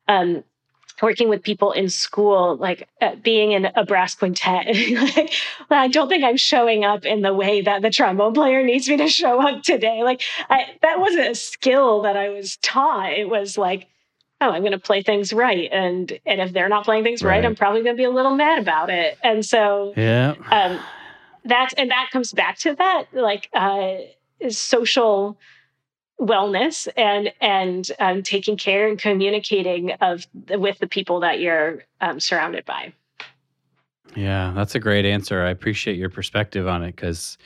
um, 0.08 0.44
working 1.00 1.28
with 1.28 1.42
people 1.42 1.72
in 1.72 1.88
school, 1.88 2.56
like 2.56 2.88
uh, 3.00 3.16
being 3.16 3.52
in 3.52 3.68
a 3.74 3.84
brass 3.84 4.14
quintet. 4.14 4.66
like, 5.20 5.32
I 5.70 5.88
don't 5.88 6.08
think 6.08 6.22
I'm 6.22 6.36
showing 6.36 6.84
up 6.84 7.04
in 7.04 7.22
the 7.22 7.34
way 7.34 7.62
that 7.62 7.82
the 7.82 7.90
trombone 7.90 8.34
player 8.34 8.62
needs 8.62 8.88
me 8.88 8.96
to 8.98 9.08
show 9.08 9.40
up 9.40 9.62
today. 9.62 10.02
Like 10.04 10.22
I, 10.48 10.66
that 10.82 11.00
wasn't 11.00 11.28
a 11.28 11.34
skill 11.34 12.02
that 12.02 12.16
I 12.16 12.28
was 12.28 12.56
taught. 12.58 13.12
It 13.12 13.28
was 13.28 13.58
like 13.58 13.88
oh, 14.42 14.50
I'm 14.50 14.62
going 14.62 14.72
to 14.72 14.78
play 14.78 15.02
things 15.02 15.32
right, 15.32 15.70
and 15.72 16.12
and 16.26 16.40
if 16.40 16.52
they're 16.52 16.68
not 16.68 16.84
playing 16.84 17.04
things 17.04 17.22
right, 17.22 17.36
Right. 17.38 17.44
I'm 17.44 17.54
probably 17.54 17.82
going 17.82 17.96
to 17.96 18.00
be 18.00 18.04
a 18.04 18.10
little 18.10 18.34
mad 18.36 18.58
about 18.58 18.90
it. 18.90 19.16
And 19.22 19.44
so 19.44 19.94
Yeah. 19.96 20.34
um, 20.50 20.80
that's 21.44 21.72
and 21.74 21.90
that 21.90 22.10
comes 22.12 22.32
back 22.32 22.58
to 22.58 22.74
that 22.74 23.04
like 23.12 23.48
uh, 23.52 23.98
social 24.50 25.38
wellness 26.20 26.88
and 26.96 27.32
and 27.40 27.90
um, 27.98 28.22
taking 28.22 28.56
care 28.56 28.86
and 28.88 28.98
communicating 28.98 29.92
of 30.00 30.26
with 30.50 30.78
the 30.78 30.86
people 30.86 31.20
that 31.20 31.40
you're 31.40 31.84
um, 32.00 32.20
surrounded 32.20 32.64
by. 32.64 32.92
Yeah, 34.14 34.52
that's 34.54 34.74
a 34.74 34.78
great 34.78 35.04
answer. 35.06 35.42
I 35.42 35.50
appreciate 35.50 35.96
your 35.96 36.10
perspective 36.10 36.68
on 36.68 36.82
it 36.82 36.94
because 36.94 37.38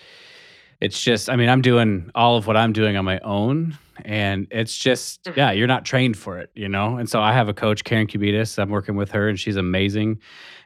it's 0.80 1.02
just, 1.02 1.30
I 1.30 1.36
mean, 1.36 1.48
I'm 1.48 1.62
doing 1.62 2.10
all 2.14 2.36
of 2.36 2.46
what 2.46 2.56
I'm 2.56 2.72
doing 2.72 2.96
on 2.96 3.04
my 3.04 3.18
own. 3.20 3.78
And 4.04 4.46
it's 4.50 4.76
just, 4.76 5.24
Mhm. 5.24 5.36
yeah, 5.36 5.50
you're 5.52 5.66
not 5.66 5.86
trained 5.86 6.18
for 6.18 6.38
it, 6.38 6.50
you 6.54 6.68
know? 6.68 6.98
And 6.98 7.08
so 7.08 7.20
I 7.22 7.32
have 7.32 7.48
a 7.48 7.54
coach, 7.54 7.82
Karen 7.82 8.06
Kubitis. 8.06 8.58
I'm 8.58 8.68
working 8.68 8.94
with 8.94 9.10
her 9.12 9.28
and 9.28 9.40
she's 9.40 9.56
amazing. 9.56 10.18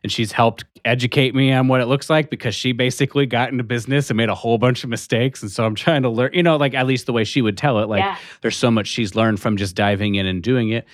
And 0.03 0.11
she's 0.11 0.33
helped 0.33 0.65
educate 0.85 1.35
me 1.35 1.53
on 1.53 1.69
what 1.69 1.81
it 1.81 1.87
looks 1.87 2.11
like 2.11 2.29
because 2.31 2.55
she 2.57 2.73
basically 2.73 3.27
got 3.27 3.51
into 3.53 3.63
business 3.63 4.11
and 4.11 4.17
made 4.17 4.31
a 4.31 4.35
whole 4.35 4.59
bunch 4.59 4.83
of 4.83 4.91
mistakes. 4.91 5.43
And 5.43 5.51
so 5.51 5.65
I'm 5.65 5.75
trying 5.77 6.03
to 6.03 6.09
learn, 6.09 6.31
you 6.33 6.43
know, 6.43 6.57
like 6.57 6.75
at 6.75 6.87
least 6.87 7.07
the 7.07 7.13
way 7.13 7.23
she 7.23 7.41
would 7.43 7.57
tell 7.57 7.79
it, 7.79 7.89
like 7.89 8.01
yeah, 8.01 8.17
there's 8.41 8.57
so 8.57 8.71
much 8.71 8.89
she's 8.89 9.15
learned 9.15 9.39
from 9.41 9.57
just 9.57 9.77
diving 9.77 10.17
in 10.17 10.27
and 10.27 10.43
doing 10.43 10.71
it. 10.71 10.85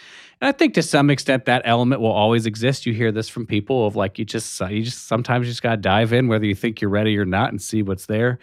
And 0.43 0.48
I 0.48 0.52
think 0.52 0.74
to 0.74 0.82
some 0.82 1.09
extent 1.09 1.47
that 1.47 1.62
element 1.64 2.02
will 2.02 2.12
always 2.12 2.44
exist. 2.44 2.84
You 2.84 2.93
hear 2.93 3.10
this 3.12 3.28
from 3.30 3.47
people 3.47 3.86
of 3.86 3.97
like 3.97 4.18
you 4.18 4.26
just 4.26 4.60
you 4.68 4.82
just 4.82 5.06
sometimes 5.06 5.47
you 5.47 5.52
just 5.52 5.62
gotta 5.62 5.78
dive 5.78 6.12
in 6.12 6.28
whether 6.28 6.44
you 6.44 6.55
think 6.55 6.82
you're 6.82 6.90
ready 6.90 7.16
or 7.16 7.24
not 7.24 7.51
and 7.51 7.62
see 7.62 7.80
what's 7.82 8.05
there. 8.05 8.38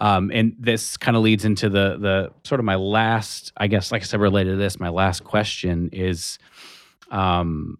Um, 0.00 0.30
and 0.32 0.56
this 0.58 0.96
kind 0.96 1.16
of 1.16 1.22
leads 1.22 1.44
into 1.44 1.68
the 1.68 1.98
the 1.98 2.30
sort 2.44 2.58
of 2.58 2.64
my 2.64 2.76
last, 2.76 3.52
I 3.56 3.66
guess, 3.66 3.92
like 3.92 4.02
I 4.02 4.06
said, 4.06 4.20
related 4.20 4.50
to 4.52 4.56
this. 4.56 4.80
My 4.80 4.88
last 4.88 5.24
question 5.24 5.90
is, 5.92 6.38
um, 7.10 7.78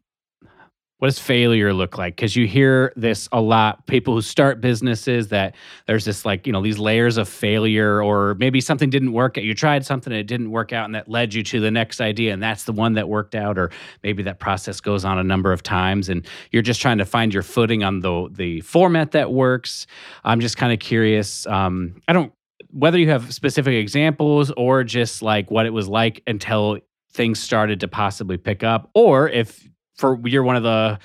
what 1.01 1.09
does 1.09 1.19
failure 1.19 1.73
look 1.73 1.97
like? 1.97 2.15
Because 2.15 2.37
you 2.37 2.47
hear 2.47 2.93
this 2.95 3.27
a 3.33 3.41
lot. 3.41 3.87
People 3.87 4.15
who 4.15 4.21
start 4.21 4.61
businesses 4.61 5.29
that 5.29 5.55
there's 5.87 6.05
this 6.05 6.27
like 6.27 6.47
you 6.47 6.53
know 6.53 6.63
these 6.63 6.79
layers 6.79 7.17
of 7.17 7.27
failure, 7.27 8.03
or 8.03 8.35
maybe 8.35 8.61
something 8.61 8.91
didn't 8.91 9.13
work. 9.13 9.39
out 9.39 9.45
You 9.45 9.55
tried 9.55 9.87
something 9.87 10.13
and 10.13 10.21
it 10.21 10.27
didn't 10.27 10.51
work 10.51 10.75
out, 10.75 10.85
and 10.85 10.95
that 10.95 11.09
led 11.09 11.33
you 11.33 11.43
to 11.45 11.59
the 11.59 11.71
next 11.71 12.03
idea, 12.03 12.35
and 12.35 12.43
that's 12.43 12.65
the 12.65 12.73
one 12.73 12.93
that 12.95 13.09
worked 13.09 13.35
out. 13.35 13.59
Or 13.59 13.71
maybe 14.03 14.23
that 14.25 14.41
process 14.41 14.79
goes 14.83 15.07
on 15.07 15.19
a 15.19 15.25
number 15.25 15.53
of 15.53 15.63
times, 15.63 16.11
and 16.11 16.27
you're 16.51 16.61
just 16.61 16.83
trying 16.83 16.99
to 16.99 17.07
find 17.07 17.33
your 17.33 17.43
footing 17.43 17.83
on 17.83 18.01
the 18.01 18.29
the 18.31 18.61
format 18.61 19.13
that 19.13 19.33
works. 19.33 19.87
I'm 20.23 20.41
just 20.41 20.59
kind 20.59 20.71
of 20.71 20.81
curious. 20.81 21.47
Um, 21.47 22.03
I 22.09 22.13
don't 22.13 22.31
whether 22.73 22.99
you 22.99 23.09
have 23.09 23.33
specific 23.33 23.73
examples 23.73 24.53
or 24.55 24.85
just 24.85 25.23
like 25.23 25.51
what 25.51 25.65
it 25.65 25.71
was 25.71 25.89
like 25.89 26.23
until 26.27 26.79
things 27.11 27.41
started 27.41 27.81
to 27.81 27.89
possibly 27.89 28.37
pick 28.37 28.63
up, 28.63 28.91
or 28.95 29.31
if 29.31 29.67
for 30.01 30.19
you're 30.25 30.43
one 30.43 30.57
of 30.57 30.63
the 30.63 30.99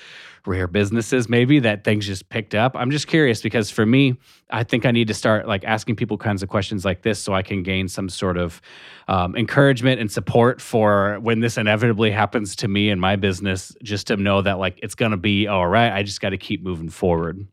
rare 0.46 0.68
businesses 0.68 1.28
maybe 1.28 1.58
that 1.58 1.84
things 1.84 2.06
just 2.06 2.28
picked 2.28 2.54
up. 2.54 2.76
I'm 2.76 2.90
just 2.90 3.06
curious 3.08 3.42
because 3.42 3.70
for 3.70 3.84
me, 3.84 4.16
I 4.50 4.62
think 4.62 4.86
I 4.86 4.92
need 4.92 5.08
to 5.08 5.14
start 5.14 5.46
like 5.46 5.64
asking 5.64 5.96
people 5.96 6.16
kinds 6.16 6.42
of 6.42 6.48
questions 6.48 6.84
like 6.84 7.02
this 7.02 7.18
so 7.18 7.34
I 7.34 7.42
can 7.42 7.62
gain 7.62 7.88
some 7.88 8.08
sort 8.08 8.36
of 8.36 8.62
um, 9.08 9.36
encouragement 9.36 10.00
and 10.00 10.10
support 10.10 10.60
for 10.60 11.18
when 11.20 11.40
this 11.40 11.58
inevitably 11.58 12.10
happens 12.10 12.56
to 12.56 12.68
me 12.68 12.90
and 12.90 13.00
my 13.00 13.16
business, 13.16 13.74
just 13.82 14.06
to 14.06 14.16
know 14.16 14.40
that 14.42 14.58
like 14.58 14.78
it's 14.82 14.94
gonna 14.94 15.16
be 15.16 15.46
all 15.46 15.66
right. 15.66 15.92
I 15.92 16.02
just 16.02 16.20
got 16.20 16.30
to 16.30 16.38
keep 16.38 16.62
moving 16.62 16.88
forward. 16.88 17.46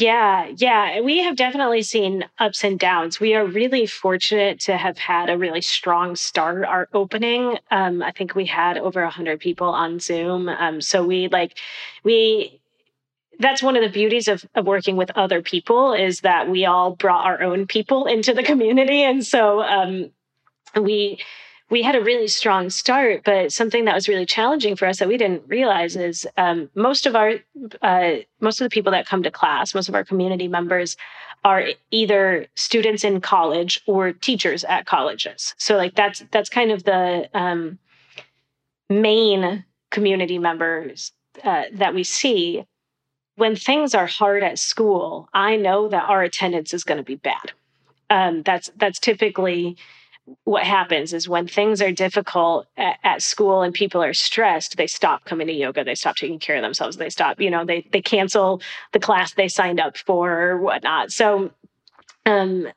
Yeah, 0.00 0.50
yeah. 0.56 1.00
We 1.00 1.18
have 1.18 1.36
definitely 1.36 1.82
seen 1.82 2.24
ups 2.38 2.64
and 2.64 2.78
downs. 2.78 3.20
We 3.20 3.34
are 3.34 3.44
really 3.44 3.86
fortunate 3.86 4.60
to 4.60 4.76
have 4.76 4.98
had 4.98 5.28
a 5.28 5.38
really 5.38 5.60
strong 5.60 6.16
start. 6.16 6.64
Our 6.64 6.88
opening, 6.92 7.58
um, 7.70 8.02
I 8.02 8.12
think 8.12 8.34
we 8.34 8.46
had 8.46 8.78
over 8.78 9.04
hundred 9.06 9.40
people 9.40 9.68
on 9.68 10.00
Zoom. 10.00 10.48
Um, 10.48 10.80
so 10.80 11.04
we 11.04 11.28
like 11.28 11.58
we 12.04 12.60
that's 13.38 13.62
one 13.62 13.76
of 13.76 13.82
the 13.82 13.88
beauties 13.88 14.28
of, 14.28 14.44
of 14.54 14.66
working 14.66 14.96
with 14.96 15.10
other 15.12 15.40
people 15.42 15.94
is 15.94 16.20
that 16.20 16.48
we 16.48 16.66
all 16.66 16.94
brought 16.94 17.24
our 17.24 17.42
own 17.42 17.66
people 17.66 18.06
into 18.06 18.34
the 18.34 18.42
community 18.42 19.02
and 19.02 19.24
so 19.24 19.62
um, 19.62 20.10
we 20.76 21.18
we 21.70 21.82
had 21.82 21.94
a 21.94 22.02
really 22.02 22.28
strong 22.28 22.70
start 22.70 23.22
but 23.24 23.52
something 23.52 23.84
that 23.84 23.94
was 23.94 24.08
really 24.08 24.26
challenging 24.26 24.76
for 24.76 24.86
us 24.86 24.98
that 24.98 25.08
we 25.08 25.16
didn't 25.16 25.42
realize 25.46 25.96
is 25.96 26.26
um, 26.36 26.68
most 26.74 27.06
of 27.06 27.16
our 27.16 27.34
uh, 27.82 28.12
most 28.40 28.60
of 28.60 28.64
the 28.64 28.70
people 28.70 28.92
that 28.92 29.06
come 29.06 29.22
to 29.22 29.30
class 29.30 29.74
most 29.74 29.88
of 29.88 29.94
our 29.94 30.04
community 30.04 30.48
members 30.48 30.96
are 31.44 31.68
either 31.90 32.46
students 32.54 33.02
in 33.04 33.20
college 33.20 33.80
or 33.86 34.12
teachers 34.12 34.64
at 34.64 34.86
colleges 34.86 35.54
so 35.58 35.76
like 35.76 35.94
that's 35.94 36.24
that's 36.30 36.48
kind 36.48 36.70
of 36.70 36.84
the 36.84 37.28
um, 37.34 37.78
main 38.88 39.64
community 39.90 40.38
members 40.38 41.12
uh, 41.44 41.64
that 41.72 41.94
we 41.94 42.04
see 42.04 42.64
when 43.40 43.56
things 43.56 43.94
are 43.94 44.06
hard 44.06 44.42
at 44.42 44.58
school, 44.58 45.30
I 45.32 45.56
know 45.56 45.88
that 45.88 46.04
our 46.10 46.22
attendance 46.22 46.74
is 46.74 46.84
going 46.84 46.98
to 46.98 47.04
be 47.04 47.14
bad. 47.14 47.52
Um, 48.10 48.42
that's 48.42 48.70
that's 48.76 48.98
typically 48.98 49.78
what 50.44 50.64
happens 50.64 51.12
is 51.12 51.28
when 51.28 51.46
things 51.46 51.82
are 51.82 51.92
difficult 51.92 52.66
at, 52.76 52.98
at 53.02 53.22
school 53.22 53.62
and 53.62 53.74
people 53.74 54.02
are 54.02 54.14
stressed, 54.14 54.76
they 54.76 54.86
stop 54.86 55.24
coming 55.24 55.46
to 55.46 55.52
yoga, 55.52 55.84
they 55.84 55.94
stop 55.94 56.16
taking 56.16 56.38
care 56.38 56.56
of 56.56 56.62
themselves, 56.62 56.96
they 56.96 57.10
stop, 57.10 57.40
you 57.40 57.50
know, 57.50 57.64
they 57.64 57.86
they 57.92 58.02
cancel 58.02 58.60
the 58.92 59.00
class 59.00 59.34
they 59.34 59.48
signed 59.48 59.80
up 59.80 59.96
for 59.96 60.32
or 60.32 60.58
whatnot. 60.58 61.10
So 61.10 61.50
um, 62.26 62.68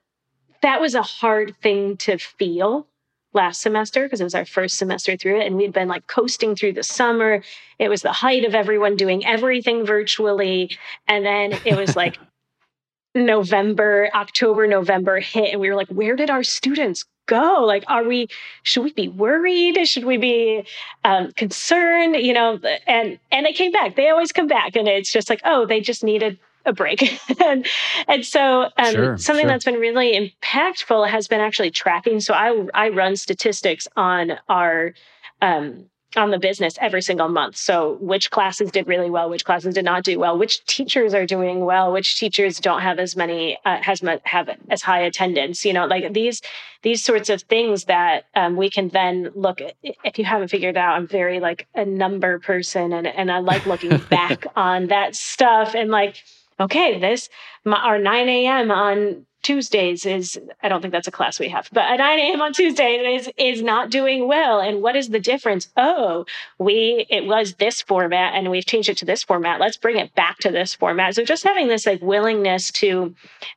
that 0.62 0.82
was 0.82 0.96
a 0.96 1.04
hard 1.04 1.56
thing 1.62 1.98
to 1.98 2.18
feel 2.18 2.88
last 3.34 3.62
semester 3.62 4.04
because 4.04 4.22
it 4.22 4.26
was 4.26 4.36
our 4.36 4.46
first 4.46 4.78
semester 4.78 5.18
through 5.18 5.40
it 5.40 5.48
and 5.48 5.56
we'd 5.56 5.74
been 5.74 5.88
like 5.88 6.06
coasting 6.08 6.56
through 6.56 6.72
the 6.74 6.84
summer 6.84 7.42
it 7.80 7.90
was 7.90 8.04
the 8.04 8.12
height 8.12 8.46
of 8.46 8.54
everyone 8.54 8.96
doing 8.96 9.26
everything 9.26 9.84
virtually 9.86 10.78
and 11.08 11.26
then 11.26 11.52
it 11.66 11.76
was 11.76 11.96
like 11.96 12.20
november 13.16 14.08
october 14.14 14.68
november 14.68 15.20
hit 15.20 15.52
and 15.52 15.60
we 15.60 15.68
were 15.68 15.76
like 15.76 15.88
where 15.88 16.16
did 16.16 16.30
our 16.30 16.44
students 16.44 17.06
go? 17.26 17.64
Like 17.66 17.84
are 17.88 18.04
we 18.04 18.28
should 18.64 18.84
we 18.84 18.94
be 18.94 19.08
worried? 19.08 19.88
Should 19.88 20.06
we 20.06 20.18
be 20.18 20.66
um, 21.04 21.32
concerned 21.34 22.16
you 22.16 22.34
know 22.34 22.60
and 22.88 23.20
and 23.32 23.46
they 23.46 23.54
came 23.54 23.72
back. 23.72 23.96
They 23.96 24.10
always 24.10 24.32
come 24.32 24.48
back 24.48 24.76
and 24.76 24.88
it's 24.88 25.12
just 25.12 25.30
like 25.30 25.42
oh 25.46 25.66
they 25.66 25.82
just 25.82 26.04
needed 26.04 26.40
a 26.66 26.74
break. 26.74 27.20
And 27.44 27.66
and 28.08 28.26
so 28.26 28.70
um, 28.78 28.94
Sure, 28.94 29.18
something 29.18 29.44
sure. 29.44 29.50
that's 29.50 29.66
been 29.66 29.76
really 29.76 30.34
impactful 30.44 31.10
has 31.10 31.28
been 31.28 31.42
actually 31.42 31.72
tracking. 31.72 32.20
So 32.20 32.34
i 32.34 32.68
i 32.74 32.90
run 32.90 33.16
statistics 33.16 33.88
on 33.96 34.34
our 34.50 34.94
um, 35.42 35.86
on 36.16 36.32
the 36.32 36.40
business 36.40 36.78
every 36.82 37.02
single 37.02 37.28
month. 37.28 37.58
So, 37.58 37.98
which 38.00 38.32
classes 38.32 38.72
did 38.72 38.88
really 38.88 39.10
well, 39.10 39.30
which 39.30 39.46
classes 39.46 39.74
did 39.74 39.86
not 39.86 40.04
do 40.04 40.20
well, 40.20 40.38
which 40.38 40.66
teachers 40.66 41.14
are 41.14 41.26
doing 41.26 41.66
well, 41.66 41.92
which 41.92 42.20
teachers 42.20 42.60
don't 42.60 42.82
have 42.82 43.00
as 43.00 43.16
many 43.16 43.58
uh, 43.66 43.82
has 43.82 44.02
have 44.24 44.50
as 44.70 44.82
high 44.82 45.02
attendance. 45.02 45.66
You 45.66 45.74
know, 45.74 45.86
like 45.86 46.14
these 46.14 46.42
these 46.82 47.04
sorts 47.04 47.30
of 47.30 47.42
things 47.44 47.86
that 47.86 48.26
um, 48.36 48.56
we 48.56 48.70
can 48.70 48.90
then 48.90 49.32
look 49.36 49.62
at. 49.62 49.74
If 49.84 50.18
you 50.18 50.26
haven't 50.26 50.50
figured 50.50 50.78
out, 50.78 50.96
I'm 50.96 51.08
very 51.08 51.40
like 51.40 51.68
a 51.76 51.86
number 51.86 52.40
person, 52.40 52.94
and 52.94 53.08
and 53.08 53.32
I 53.32 53.40
like 53.40 53.66
looking 53.66 53.98
back 54.10 54.46
on 54.56 54.88
that 54.88 55.16
stuff 55.16 55.76
and 55.76 55.90
like, 55.92 56.18
okay, 56.60 57.00
this 57.00 57.30
my, 57.66 57.78
our 57.78 58.00
9 58.00 58.30
a.m. 58.30 58.72
on 58.72 59.26
Tuesdays 59.44 60.06
is 60.06 60.40
I 60.62 60.70
don't 60.70 60.82
think 60.82 60.94
that's 60.94 61.08
a 61.08 61.12
class 61.12 61.40
we 61.40 61.50
have, 61.50 61.70
but 61.72 61.84
at 61.84 61.98
9 61.98 62.20
a.m. 62.20 62.42
on 62.42 62.54
Tuesday 62.54 63.16
is 63.16 63.30
is 63.38 63.62
not 63.62 63.92
doing 63.92 64.28
well. 64.28 64.60
And 64.60 64.82
what 64.82 64.96
is 64.96 65.10
the 65.10 65.20
difference? 65.20 65.70
Oh, 65.78 66.26
we 66.58 67.06
it 67.10 67.26
was 67.26 67.56
this 67.56 67.82
format 67.82 68.34
and 68.34 68.50
we've 68.50 68.66
changed 68.66 68.90
it 68.90 68.98
to 68.98 69.06
this 69.06 69.24
format. 69.24 69.60
Let's 69.60 69.78
bring 69.78 69.98
it 69.98 70.16
back 70.16 70.40
to 70.40 70.52
this 70.52 70.74
format. 70.74 71.16
So 71.16 71.24
just 71.24 71.44
having 71.44 71.68
this 71.68 71.86
like 71.86 72.02
willingness 72.02 72.72
to 72.74 73.14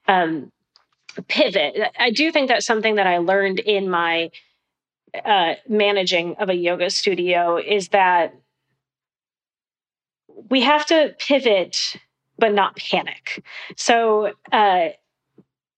um, 0.09 0.53
pivot. 1.29 1.77
I 1.99 2.11
do 2.11 2.31
think 2.33 2.49
that's 2.49 2.67
something 2.67 2.97
that 2.97 3.07
I 3.07 3.19
learned 3.19 3.61
in 3.61 3.89
my 3.89 4.31
uh, 5.25 5.55
managing 5.69 6.35
of 6.37 6.51
a 6.51 6.55
yoga 6.55 6.91
studio 6.91 7.57
is 7.59 7.89
that 7.89 8.35
we 10.51 10.63
have 10.63 10.85
to 10.87 11.15
pivot 11.19 11.97
but 12.39 12.53
not 12.53 12.77
panic. 12.77 13.43
So 13.77 14.33
uh, 14.53 14.89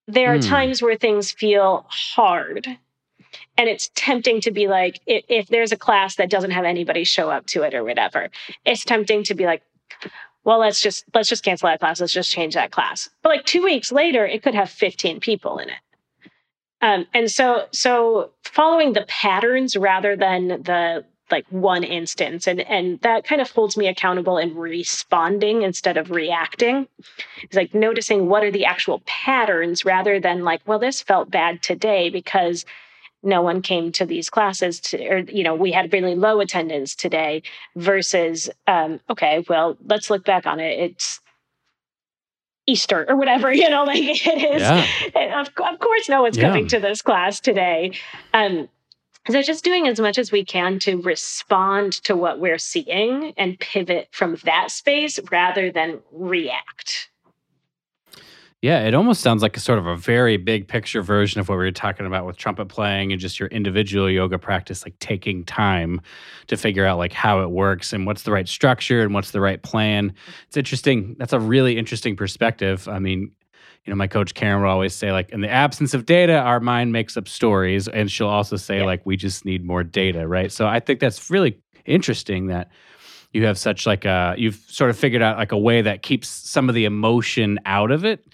there 0.09 0.33
are 0.33 0.39
Hmm. 0.39 0.49
times 0.49 0.83
where 0.83 0.97
things 0.97 1.31
feel 1.31 1.87
hard. 1.89 2.67
And 3.59 3.69
it's 3.69 3.91
tempting 3.95 4.41
to 4.43 4.51
be 4.51 4.67
like, 4.67 5.01
if, 5.07 5.25
if 5.29 5.49
there's 5.49 5.71
a 5.71 5.77
class 5.77 6.17
that 6.17 6.31
doesn't 6.31 6.53
have 6.53 6.65
anybody 6.65 7.05
show 7.05 7.29
up 7.31 7.45
to 7.49 7.63
it 7.63 7.75
or 7.75 7.85
whatever, 7.85 8.31
it's 8.65 8.85
tempting 8.85 9.23
to 9.25 9.35
be 9.35 9.45
like, 9.45 9.63
well, 10.45 10.59
let's 10.59 10.81
just 10.81 11.05
let's 11.15 11.29
just 11.29 11.45
cancel 11.45 11.69
that 11.69 11.79
class. 11.79 12.01
Let's 12.01 12.13
just 12.13 12.31
change 12.33 12.55
that 12.55 12.71
class. 12.71 13.11
But 13.23 13.29
like 13.31 13.45
two 13.45 13.63
weeks 13.63 13.93
later, 13.93 14.27
it 14.27 14.43
could 14.43 14.55
have 14.55 14.71
15 14.71 15.21
people 15.21 15.59
in 15.59 15.69
it. 15.69 16.31
Um, 16.81 17.07
and 17.13 17.31
so 17.31 17.67
so 17.73 18.31
following 18.45 18.95
the 18.95 19.05
patterns 19.09 19.77
rather 19.77 20.17
than 20.17 20.49
the 20.49 21.05
like 21.31 21.47
one 21.51 21.85
instance 21.85 22.47
and 22.47 22.61
and 22.61 23.01
that 23.01 23.25
kind 23.25 23.41
of 23.41 23.51
holds 23.51 23.77
me 23.77 23.87
accountable 23.87 24.39
in 24.39 24.55
responding 24.55 25.63
instead 25.63 25.97
of 25.97 26.11
reacting 26.11 26.87
it's 27.43 27.57
like 27.57 27.75
noticing 27.75 28.29
what 28.29 28.43
are 28.43 28.51
the 28.51 28.65
actual 28.65 29.03
patterns 29.07 29.85
rather 29.85 30.19
than 30.21 30.45
like 30.45 30.61
well 30.67 30.79
this 30.79 31.03
felt 31.03 31.31
bad 31.31 31.63
today 31.63 32.09
because 32.11 32.65
no 33.23 33.43
one 33.43 33.63
came 33.63 33.91
to 33.93 34.07
these 34.07 34.31
classes 34.31 34.81
to, 34.81 35.09
or 35.09 35.19
you 35.19 35.43
know 35.43 35.55
we 35.55 35.73
had 35.73 35.93
really 35.93 36.15
low 36.15 36.41
attendance 36.41 36.95
today 36.95 37.43
versus 37.77 38.49
um, 38.67 39.01
okay 39.11 39.45
well 39.49 39.77
let's 39.87 40.11
look 40.11 40.25
back 40.25 40.47
on 40.47 40.61
it 40.61 40.79
it's 40.79 41.21
easter 42.67 43.07
or 43.09 43.17
whatever 43.17 43.53
you 43.63 43.69
know 43.69 43.85
like 43.85 44.03
it 44.03 44.55
is 44.55 44.63
yeah. 44.63 45.41
of, 45.41 45.49
of 45.49 45.79
course 45.81 46.09
no 46.09 46.23
one's 46.23 46.37
yeah. 46.37 46.49
coming 46.49 46.69
to 46.69 46.79
this 46.79 47.03
class 47.03 47.41
today 47.41 47.93
um, 48.35 48.69
so 49.29 49.43
just 49.43 49.65
doing 49.65 49.87
as 49.87 50.01
much 50.01 50.19
as 50.19 50.33
we 50.33 50.45
can 50.45 50.79
to 50.81 51.01
respond 51.03 51.93
to 52.05 52.17
what 52.17 52.41
we're 52.41 52.59
seeing 52.59 53.33
and 53.37 53.59
pivot 53.59 54.09
from 54.11 54.37
that 54.45 54.71
space 54.71 55.19
rather 55.31 55.71
than 55.71 56.01
react 56.13 57.11
yeah, 58.61 58.81
it 58.81 58.93
almost 58.93 59.21
sounds 59.21 59.41
like 59.41 59.57
a 59.57 59.61
sort 59.61 59.79
of 59.79 59.87
a 59.87 59.95
very 59.95 60.37
big 60.37 60.67
picture 60.67 61.01
version 61.01 61.41
of 61.41 61.49
what 61.49 61.59
we 61.59 61.65
were 61.65 61.71
talking 61.71 62.07
about 62.07 62.27
with 62.27 62.37
trumpet 62.37 62.67
playing 62.67 63.13
and 63.13 63.21
just 63.21 63.39
your 63.39 63.49
individual 63.51 64.11
yoga 64.11 64.37
practice, 64.37 64.85
like 64.85 64.99
taking 64.99 65.45
time 65.45 66.01
to 66.49 66.57
figure 66.57 66.85
out 66.85 66.99
like 66.99 67.13
how 67.13 67.41
it 67.41 67.51
works 67.51 67.93
and 67.93 68.05
what's 68.05 68.23
the 68.23 68.33
right 68.33 68.49
structure 68.49 69.03
and 69.03 69.15
what's 69.15 69.31
the 69.31 69.41
right 69.41 69.63
plan. 69.63 70.13
It's 70.49 70.57
interesting. 70.57 71.15
That's 71.21 71.33
a 71.33 71.39
really 71.39 71.79
interesting 71.79 72.17
perspective. 72.17 72.89
I 72.89 72.99
mean, 72.99 73.31
you 73.89 73.95
know, 73.95 73.97
my 73.97 74.07
coach 74.07 74.35
Karen 74.35 74.61
would 74.61 74.69
always 74.69 74.95
say, 74.95 75.13
like, 75.13 75.31
in 75.31 75.41
the 75.41 75.49
absence 75.49 75.95
of 75.95 76.05
data, 76.05 76.35
our 76.35 76.61
mind 76.61 76.93
makes 76.93 77.17
up 77.17 77.27
stories. 77.27 77.89
And 77.89 78.13
she'll 78.13 78.29
also 78.29 78.57
say, 78.57 78.81
yeah. 78.81 78.85
like, 78.85 79.01
we 79.07 79.17
just 79.17 79.47
need 79.47 79.65
more 79.65 79.83
data, 79.83 80.29
right? 80.29 80.53
So 80.53 80.67
I 80.67 80.79
think 80.79 81.01
that's 81.01 81.31
really 81.31 81.59
interesting 81.87 82.49
that 82.49 82.71
you 83.33 83.47
have 83.47 83.57
such 83.57 83.87
like 83.87 84.05
a 84.05 84.35
you've 84.37 84.63
sort 84.69 84.91
of 84.91 84.99
figured 84.99 85.23
out 85.23 85.39
like 85.39 85.53
a 85.53 85.59
way 85.59 85.81
that 85.81 86.03
keeps 86.03 86.29
some 86.29 86.69
of 86.69 86.75
the 86.75 86.85
emotion 86.85 87.59
out 87.65 87.91
of 87.91 88.05
it 88.05 88.27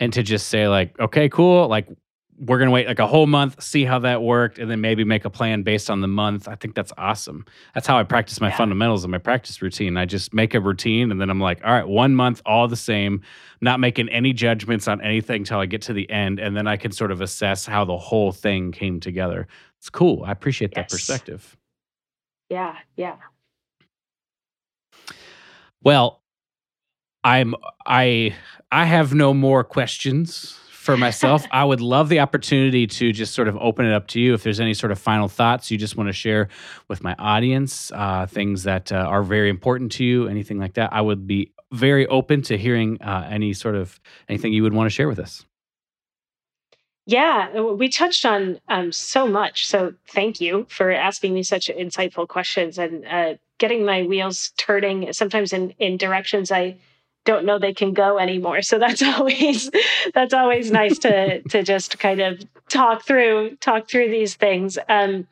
and 0.00 0.12
to 0.12 0.24
just 0.24 0.48
say 0.48 0.66
like 0.66 0.98
okay 0.98 1.28
cool 1.28 1.68
like 1.68 1.88
we're 2.38 2.58
going 2.58 2.66
to 2.66 2.72
wait 2.72 2.86
like 2.86 2.98
a 2.98 3.06
whole 3.06 3.26
month 3.26 3.62
see 3.62 3.84
how 3.84 3.98
that 3.98 4.22
worked 4.22 4.58
and 4.58 4.70
then 4.70 4.80
maybe 4.80 5.04
make 5.04 5.24
a 5.24 5.30
plan 5.30 5.62
based 5.62 5.88
on 5.88 6.00
the 6.00 6.08
month. 6.08 6.48
I 6.48 6.54
think 6.54 6.74
that's 6.74 6.92
awesome. 6.98 7.46
That's 7.74 7.86
how 7.86 7.98
i 7.98 8.02
practice 8.02 8.40
my 8.40 8.48
yeah. 8.48 8.56
fundamentals 8.56 9.04
and 9.04 9.10
my 9.10 9.18
practice 9.18 9.62
routine. 9.62 9.96
I 9.96 10.04
just 10.04 10.34
make 10.34 10.54
a 10.54 10.60
routine 10.60 11.10
and 11.10 11.20
then 11.20 11.30
i'm 11.30 11.40
like 11.40 11.60
all 11.64 11.72
right 11.72 11.86
one 11.86 12.14
month 12.14 12.42
all 12.44 12.68
the 12.68 12.76
same. 12.76 13.22
Not 13.60 13.80
making 13.80 14.08
any 14.10 14.32
judgments 14.32 14.86
on 14.86 15.00
anything 15.00 15.42
until 15.42 15.60
i 15.60 15.66
get 15.66 15.82
to 15.82 15.92
the 15.92 16.08
end 16.10 16.38
and 16.38 16.56
then 16.56 16.66
i 16.66 16.76
can 16.76 16.92
sort 16.92 17.10
of 17.10 17.20
assess 17.20 17.64
how 17.66 17.84
the 17.84 17.96
whole 17.96 18.32
thing 18.32 18.72
came 18.72 19.00
together. 19.00 19.46
It's 19.78 19.90
cool. 19.90 20.24
I 20.24 20.32
appreciate 20.32 20.72
yes. 20.76 20.90
that 20.90 20.90
perspective. 20.90 21.56
Yeah 22.50 22.76
yeah. 22.96 23.16
Well, 25.82 26.22
I'm 27.24 27.54
I 27.86 28.34
I 28.70 28.84
have 28.84 29.14
no 29.14 29.32
more 29.32 29.64
questions 29.64 30.58
for 30.86 30.96
myself. 30.96 31.44
I 31.50 31.64
would 31.64 31.80
love 31.80 32.08
the 32.08 32.20
opportunity 32.20 32.86
to 32.86 33.12
just 33.12 33.34
sort 33.34 33.48
of 33.48 33.56
open 33.58 33.84
it 33.84 33.92
up 33.92 34.06
to 34.08 34.20
you. 34.20 34.32
If 34.32 34.44
there's 34.44 34.60
any 34.60 34.72
sort 34.72 34.92
of 34.92 34.98
final 34.98 35.28
thoughts 35.28 35.70
you 35.70 35.76
just 35.76 35.96
want 35.96 36.08
to 36.08 36.12
share 36.12 36.48
with 36.88 37.02
my 37.02 37.14
audience, 37.18 37.92
uh, 37.92 38.26
things 38.26 38.62
that 38.62 38.92
uh, 38.92 38.96
are 38.96 39.22
very 39.22 39.50
important 39.50 39.92
to 39.92 40.04
you, 40.04 40.28
anything 40.28 40.58
like 40.58 40.74
that, 40.74 40.92
I 40.92 41.00
would 41.02 41.26
be 41.26 41.52
very 41.72 42.06
open 42.06 42.40
to 42.42 42.56
hearing 42.56 43.02
uh, 43.02 43.28
any 43.28 43.52
sort 43.52 43.74
of 43.74 44.00
anything 44.28 44.52
you 44.52 44.62
would 44.62 44.72
want 44.72 44.86
to 44.86 44.94
share 44.94 45.08
with 45.08 45.18
us. 45.18 45.44
Yeah, 47.08 47.60
we 47.60 47.88
touched 47.88 48.24
on 48.24 48.58
um, 48.68 48.90
so 48.90 49.28
much. 49.28 49.66
So 49.66 49.94
thank 50.08 50.40
you 50.40 50.66
for 50.68 50.90
asking 50.90 51.34
me 51.34 51.42
such 51.44 51.68
insightful 51.68 52.26
questions 52.26 52.78
and 52.78 53.06
uh, 53.06 53.34
getting 53.58 53.84
my 53.84 54.02
wheels 54.02 54.52
turning. 54.56 55.12
Sometimes 55.12 55.52
in 55.52 55.70
in 55.78 55.96
directions 55.96 56.50
I 56.50 56.76
don't 57.26 57.44
know 57.44 57.58
they 57.58 57.74
can 57.74 57.92
go 57.92 58.18
anymore. 58.18 58.62
So 58.62 58.78
that's 58.78 59.02
always 59.18 59.70
that's 60.14 60.32
always 60.32 60.70
nice 60.70 60.98
to 61.00 61.42
to 61.42 61.62
just 61.62 61.98
kind 61.98 62.20
of 62.20 62.42
talk 62.68 63.04
through 63.04 63.56
talk 63.56 63.88
through 63.88 64.10
these 64.10 64.34
things. 64.34 64.78
Um, 64.88 65.26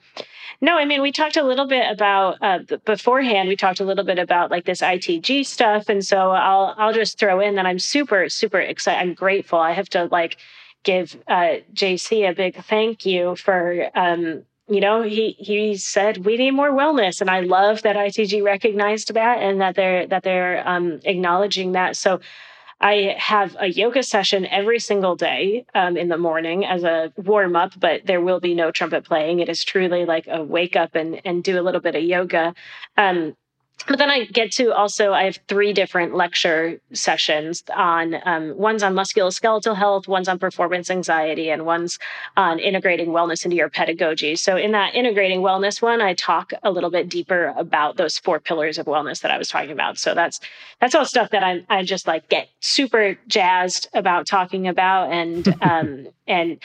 no, 0.61 0.77
I 0.77 0.85
mean 0.85 1.01
we 1.01 1.13
talked 1.13 1.37
a 1.37 1.43
little 1.43 1.67
bit 1.67 1.91
about 1.91 2.37
uh, 2.43 2.59
beforehand. 2.85 3.49
We 3.49 3.57
talked 3.57 3.81
a 3.81 3.85
little 3.85 4.05
bit 4.05 4.19
about 4.19 4.51
like 4.51 4.67
this 4.67 4.83
ITG 4.83 5.47
stuff, 5.47 5.89
and 5.89 6.05
so 6.05 6.31
I'll 6.33 6.75
I'll 6.77 6.93
just 6.93 7.19
throw 7.19 7.41
in 7.41 7.55
that 7.55 7.67
I'm 7.67 7.79
super 7.79 8.29
super 8.29 8.61
excited. 8.61 9.01
I'm 9.01 9.15
grateful. 9.15 9.59
I 9.59 9.73
have 9.73 9.89
to 9.91 10.05
like 10.11 10.37
give 10.83 11.17
uh, 11.29 11.57
JC 11.73 12.29
a 12.29 12.35
big 12.35 12.63
thank 12.65 13.07
you 13.07 13.37
for 13.37 13.91
um, 13.95 14.45
you 14.69 14.81
know 14.81 15.03
he 15.03 15.33
he 15.39 15.77
said 15.77 16.25
we 16.25 16.37
need 16.37 16.53
more 16.53 16.71
wellness. 16.71 17.21
And 17.21 17.31
i 17.31 17.41
love 17.41 17.83
that 17.83 17.97
itg 17.97 18.43
recognized 18.43 19.13
that 19.15 19.39
and 19.39 19.61
that 19.61 19.75
they're 19.77 20.07
that 20.07 20.23
they're 20.23 20.67
um, 20.69 21.01
acknowledging 21.05 21.73
that. 21.73 21.97
So 21.97 22.21
i 22.81 23.15
have 23.19 23.57
a 23.61 23.67
yoga 23.69 24.03
session 24.03 24.47
every 24.47 24.79
single 24.81 25.17
day 25.17 25.65
um, 25.75 25.97
in 25.97 26.09
the 26.09 26.19
morning 26.19 26.65
as 26.65 26.83
a 26.85 27.13
warm 27.17 27.57
up 27.57 27.73
but 27.79 28.07
there 28.07 28.21
will 28.21 28.41
be 28.41 28.55
no 28.55 28.71
trumpet 28.71 29.05
playing. 29.05 29.41
It 29.41 29.49
is 29.49 29.65
truly 29.65 30.05
like 30.07 30.27
a 30.29 30.43
wake 30.43 30.77
up 30.77 30.95
and 30.95 31.21
and 31.25 31.45
do 31.45 31.61
a 31.61 31.63
little 31.63 31.81
bit 31.81 31.95
of 31.97 32.03
yoga. 32.03 32.55
Um, 32.97 33.37
but 33.87 33.99
then 33.99 34.11
I 34.11 34.25
get 34.25 34.53
to 34.53 34.73
also 34.73 35.13
I 35.13 35.25
have 35.25 35.39
three 35.47 35.73
different 35.73 36.15
lecture 36.15 36.81
sessions 36.93 37.63
on 37.75 38.17
um, 38.25 38.57
one's 38.57 38.83
on 38.83 38.95
musculoskeletal 38.95 39.77
health, 39.77 40.09
one's 40.09 40.29
on 40.29 40.39
performance 40.39 40.91
anxiety, 40.91 41.51
and 41.51 41.67
one's 41.67 41.99
on 42.37 42.59
integrating 42.59 43.09
wellness 43.09 43.45
into 43.45 43.57
your 43.57 43.69
pedagogy. 43.69 44.37
So 44.37 44.57
in 44.57 44.73
that 44.73 44.95
integrating 44.95 45.41
wellness 45.41 45.83
one, 45.83 46.01
I 46.01 46.15
talk 46.15 46.53
a 46.63 46.71
little 46.71 46.91
bit 46.91 47.09
deeper 47.09 47.53
about 47.57 47.97
those 47.97 48.19
four 48.19 48.41
pillars 48.41 48.79
of 48.79 48.87
wellness 48.87 49.21
that 49.21 49.31
I 49.31 49.39
was 49.39 49.49
talking 49.49 49.73
about. 49.73 49.99
So 49.99 50.15
that's 50.15 50.41
that's 50.81 50.95
all 50.95 51.05
stuff 51.05 51.31
that 51.31 51.43
I 51.43 51.65
I 51.69 51.83
just 51.83 52.07
like 52.07 52.29
get 52.29 52.49
super 52.61 53.19
jazzed 53.29 53.89
about 53.93 54.27
talking 54.27 54.67
about 54.67 55.13
and 55.13 55.63
um 55.63 56.07
and 56.27 56.59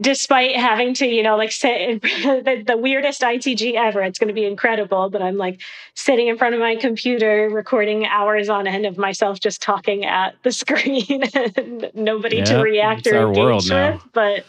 despite 0.00 0.56
having 0.56 0.94
to, 0.94 1.06
you 1.06 1.22
know, 1.22 1.36
like 1.36 1.52
sit 1.52 2.02
the, 2.02 2.62
the 2.66 2.76
weirdest 2.76 3.22
ITG 3.22 3.74
ever. 3.74 4.02
It's 4.02 4.18
going 4.18 4.28
to 4.28 4.34
be 4.34 4.44
incredible, 4.44 5.10
but 5.10 5.22
I'm 5.22 5.36
like 5.36 5.60
sitting 5.94 6.28
in 6.28 6.38
front 6.38 6.54
of 6.54 6.60
my 6.60 6.76
computer, 6.76 7.48
recording 7.50 8.06
hours 8.06 8.48
on 8.48 8.66
end 8.66 8.86
of 8.86 8.96
myself 8.96 9.40
just 9.40 9.60
talking 9.60 10.04
at 10.04 10.34
the 10.42 10.52
screen 10.52 11.24
and 11.34 11.90
nobody 11.94 12.42
to 12.42 12.58
react 12.62 13.06
or 13.06 13.28
engage 13.28 13.70
with. 13.70 14.00
But 14.12 14.44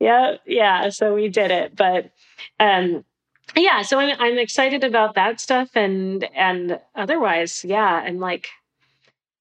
yeah, 0.00 0.36
yeah. 0.46 0.90
So 0.90 1.14
we 1.14 1.28
did 1.28 1.50
it. 1.50 1.74
But 1.76 2.10
um 2.60 3.04
yeah, 3.56 3.82
so 3.82 3.98
I'm 3.98 4.16
I'm 4.18 4.38
excited 4.38 4.84
about 4.84 5.14
that 5.14 5.40
stuff 5.40 5.70
and 5.74 6.24
and 6.34 6.80
otherwise, 6.94 7.64
yeah, 7.64 8.02
I'm 8.04 8.18
like 8.18 8.48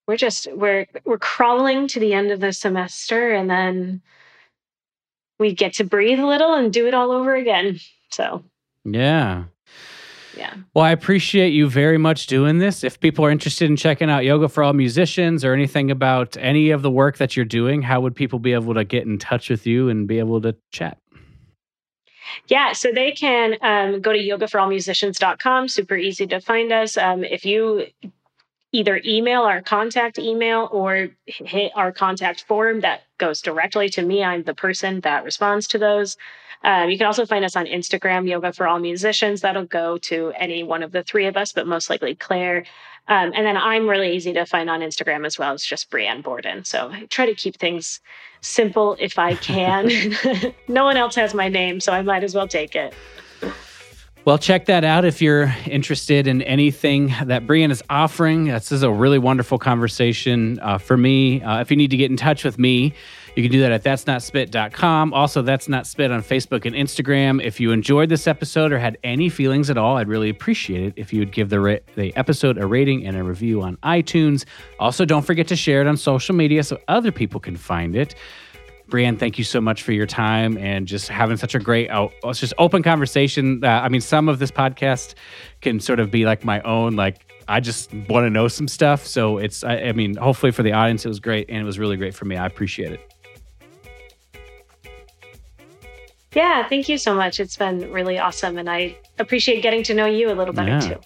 we're 0.07 0.17
just 0.17 0.47
we're 0.53 0.85
we're 1.05 1.17
crawling 1.17 1.87
to 1.89 1.99
the 1.99 2.13
end 2.13 2.31
of 2.31 2.39
the 2.39 2.53
semester 2.53 3.31
and 3.31 3.49
then 3.49 4.01
we 5.39 5.53
get 5.53 5.73
to 5.75 5.83
breathe 5.83 6.19
a 6.19 6.27
little 6.27 6.53
and 6.53 6.71
do 6.71 6.87
it 6.87 6.93
all 6.93 7.11
over 7.11 7.35
again. 7.35 7.79
So, 8.11 8.43
yeah. 8.85 9.45
Yeah. 10.37 10.55
Well, 10.73 10.83
I 10.83 10.91
appreciate 10.91 11.53
you 11.53 11.69
very 11.69 11.97
much 11.97 12.27
doing 12.27 12.57
this. 12.57 12.83
If 12.83 12.99
people 12.99 13.23
are 13.25 13.29
interested 13.29 13.69
in 13.69 13.75
checking 13.75 14.09
out 14.09 14.23
Yoga 14.23 14.49
for 14.49 14.63
All 14.63 14.73
Musicians 14.73 15.45
or 15.45 15.53
anything 15.53 15.91
about 15.91 16.35
any 16.37 16.71
of 16.71 16.81
the 16.81 16.89
work 16.89 17.17
that 17.17 17.35
you're 17.35 17.45
doing, 17.45 17.83
how 17.83 18.01
would 18.01 18.15
people 18.15 18.39
be 18.39 18.53
able 18.53 18.73
to 18.73 18.83
get 18.83 19.05
in 19.05 19.19
touch 19.19 19.49
with 19.49 19.67
you 19.67 19.89
and 19.89 20.07
be 20.07 20.17
able 20.17 20.41
to 20.41 20.55
chat? 20.71 20.97
Yeah, 22.47 22.73
so 22.73 22.91
they 22.91 23.11
can 23.11 23.57
um, 23.61 24.01
go 24.01 24.11
to 24.11 24.19
yogaforallmusicians.com. 24.19 25.67
Super 25.67 25.95
easy 25.95 26.25
to 26.27 26.39
find 26.39 26.71
us. 26.71 26.97
Um, 26.97 27.23
if 27.23 27.45
you 27.45 27.85
either 28.73 28.99
email 29.05 29.43
our 29.43 29.61
contact 29.61 30.19
email 30.19 30.67
or 30.71 31.09
hit 31.25 31.71
our 31.75 31.91
contact 31.91 32.43
form 32.47 32.81
that 32.81 33.03
goes 33.19 33.41
directly 33.41 33.87
to 33.89 34.01
me. 34.01 34.23
I'm 34.23 34.43
the 34.43 34.55
person 34.55 34.99
that 35.01 35.23
responds 35.23 35.67
to 35.69 35.77
those. 35.77 36.17
Um, 36.63 36.89
you 36.89 36.97
can 36.97 37.07
also 37.07 37.25
find 37.25 37.45
us 37.45 37.55
on 37.55 37.65
Instagram, 37.65 38.27
Yoga 38.27 38.51
for 38.51 38.67
All 38.67 38.79
Musicians. 38.79 39.41
That'll 39.41 39.65
go 39.65 39.97
to 39.99 40.33
any 40.37 40.63
one 40.63 40.81
of 40.81 40.91
the 40.91 41.03
three 41.03 41.27
of 41.27 41.37
us, 41.37 41.51
but 41.51 41.67
most 41.67 41.89
likely 41.89 42.15
Claire. 42.15 42.65
Um, 43.07 43.33
and 43.35 43.45
then 43.45 43.57
I'm 43.57 43.87
really 43.87 44.15
easy 44.15 44.31
to 44.33 44.45
find 44.45 44.69
on 44.69 44.79
Instagram 44.79 45.25
as 45.25 45.37
well. 45.37 45.53
It's 45.53 45.65
just 45.65 45.91
Brianne 45.91 46.23
Borden. 46.23 46.63
So 46.63 46.89
I 46.89 47.05
try 47.05 47.25
to 47.25 47.35
keep 47.35 47.57
things 47.57 47.99
simple 48.39 48.95
if 48.99 49.19
I 49.19 49.35
can. 49.35 49.89
no 50.69 50.85
one 50.85 50.95
else 50.95 51.15
has 51.15 51.33
my 51.33 51.49
name, 51.49 51.81
so 51.81 51.91
I 51.91 52.01
might 52.01 52.23
as 52.23 52.33
well 52.33 52.47
take 52.47 52.75
it. 52.75 52.93
Well, 54.25 54.37
check 54.37 54.67
that 54.67 54.85
out 54.85 55.03
if 55.03 55.21
you're 55.21 55.53
interested 55.65 56.27
in 56.27 56.41
anything 56.43 57.13
that 57.25 57.45
Brian 57.45 57.71
is 57.71 57.83
offering. 57.89 58.45
This 58.45 58.71
is 58.71 58.81
a 58.81 58.89
really 58.89 59.19
wonderful 59.19 59.59
conversation 59.59 60.59
uh, 60.61 60.77
for 60.77 60.95
me. 60.95 61.41
Uh, 61.41 61.59
if 61.59 61.69
you 61.69 61.75
need 61.75 61.91
to 61.91 61.97
get 61.97 62.09
in 62.09 62.15
touch 62.15 62.45
with 62.45 62.57
me, 62.57 62.93
you 63.35 63.43
can 63.43 63.51
do 63.51 63.59
that 63.59 63.73
at 63.73 63.83
that's 63.83 64.07
not 64.07 64.23
spit.com. 64.23 65.13
Also, 65.13 65.41
that's 65.41 65.67
not 65.67 65.85
spit 65.85 66.09
on 66.09 66.21
Facebook 66.23 66.63
and 66.65 66.73
Instagram. 66.73 67.43
If 67.43 67.59
you 67.59 67.73
enjoyed 67.73 68.07
this 68.07 68.25
episode 68.25 68.71
or 68.71 68.79
had 68.79 68.97
any 69.03 69.27
feelings 69.27 69.69
at 69.69 69.77
all, 69.77 69.97
I'd 69.97 70.07
really 70.07 70.29
appreciate 70.29 70.85
it 70.85 70.93
if 70.95 71.11
you 71.11 71.19
would 71.19 71.33
give 71.33 71.49
the, 71.49 71.59
ra- 71.59 71.77
the 71.95 72.15
episode 72.15 72.57
a 72.57 72.65
rating 72.65 73.05
and 73.05 73.17
a 73.17 73.23
review 73.25 73.61
on 73.61 73.75
iTunes. 73.83 74.45
Also, 74.79 75.03
don't 75.03 75.25
forget 75.25 75.49
to 75.49 75.57
share 75.57 75.81
it 75.81 75.87
on 75.87 75.97
social 75.97 76.33
media 76.33 76.63
so 76.63 76.79
other 76.87 77.11
people 77.11 77.41
can 77.41 77.57
find 77.57 77.93
it. 77.93 78.15
Brianne, 78.89 79.17
thank 79.17 79.37
you 79.37 79.43
so 79.43 79.59
much 79.61 79.81
for 79.81 79.91
your 79.91 80.05
time 80.05 80.57
and 80.57 80.87
just 80.87 81.07
having 81.07 81.37
such 81.37 81.55
a 81.55 81.59
great, 81.59 81.89
oh, 81.89 82.11
it's 82.25 82.39
just 82.39 82.53
open 82.57 82.83
conversation. 82.83 83.63
Uh, 83.63 83.67
I 83.67 83.89
mean, 83.89 84.01
some 84.01 84.27
of 84.29 84.39
this 84.39 84.51
podcast 84.51 85.15
can 85.61 85.79
sort 85.79 85.99
of 85.99 86.11
be 86.11 86.25
like 86.25 86.43
my 86.43 86.61
own, 86.61 86.95
like 86.95 87.31
I 87.47 87.59
just 87.59 87.93
want 87.93 88.25
to 88.25 88.29
know 88.29 88.47
some 88.47 88.67
stuff. 88.67 89.05
So 89.07 89.37
it's, 89.37 89.63
I, 89.63 89.77
I 89.77 89.91
mean, 89.93 90.15
hopefully 90.15 90.51
for 90.51 90.63
the 90.63 90.73
audience, 90.73 91.05
it 91.05 91.07
was 91.07 91.19
great 91.19 91.49
and 91.49 91.57
it 91.59 91.63
was 91.63 91.79
really 91.79 91.97
great 91.97 92.13
for 92.13 92.25
me. 92.25 92.35
I 92.35 92.45
appreciate 92.45 92.91
it. 92.91 93.13
Yeah, 96.35 96.67
thank 96.67 96.89
you 96.89 96.97
so 96.97 97.13
much. 97.13 97.39
It's 97.39 97.55
been 97.55 97.91
really 97.91 98.17
awesome. 98.17 98.57
And 98.57 98.69
I 98.69 98.97
appreciate 99.19 99.61
getting 99.61 99.83
to 99.83 99.93
know 99.93 100.05
you 100.07 100.31
a 100.31 100.33
little 100.35 100.53
better 100.53 100.71
Yeah. 100.71 100.79
too. 100.79 100.99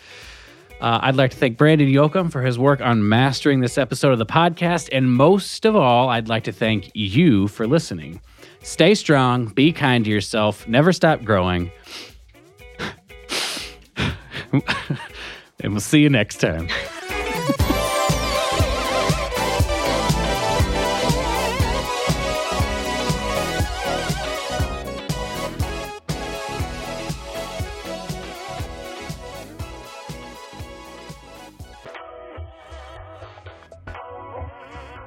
Uh, 0.80 1.00
I'd 1.02 1.16
like 1.16 1.32
to 1.32 1.38
thank 1.38 1.58
Brandon 1.58 1.88
Yoakum 1.88 2.32
for 2.32 2.42
his 2.44 2.60
work 2.60 2.82
on 2.82 3.08
mastering 3.10 3.62
this 3.62 3.78
episode 3.78 4.12
of 4.12 4.20
the 4.20 4.26
podcast. 4.26 4.90
And 4.92 5.12
most 5.12 5.66
of 5.66 5.76
all, 5.76 6.10
I'd 6.10 6.30
like 6.30 6.44
to 6.44 6.52
thank 6.52 6.92
you 6.94 7.48
for 7.48 7.66
listening. 7.66 8.22
Stay 8.62 8.94
strong, 8.96 9.48
be 9.48 9.72
kind 9.72 10.06
to 10.06 10.12
yourself, 10.12 10.68
never 10.68 10.94
stop 10.94 11.24
growing. 11.24 11.72
and 14.52 14.64
we'll 15.64 15.80
see 15.80 16.00
you 16.00 16.10
next 16.10 16.40
time. 16.40 16.68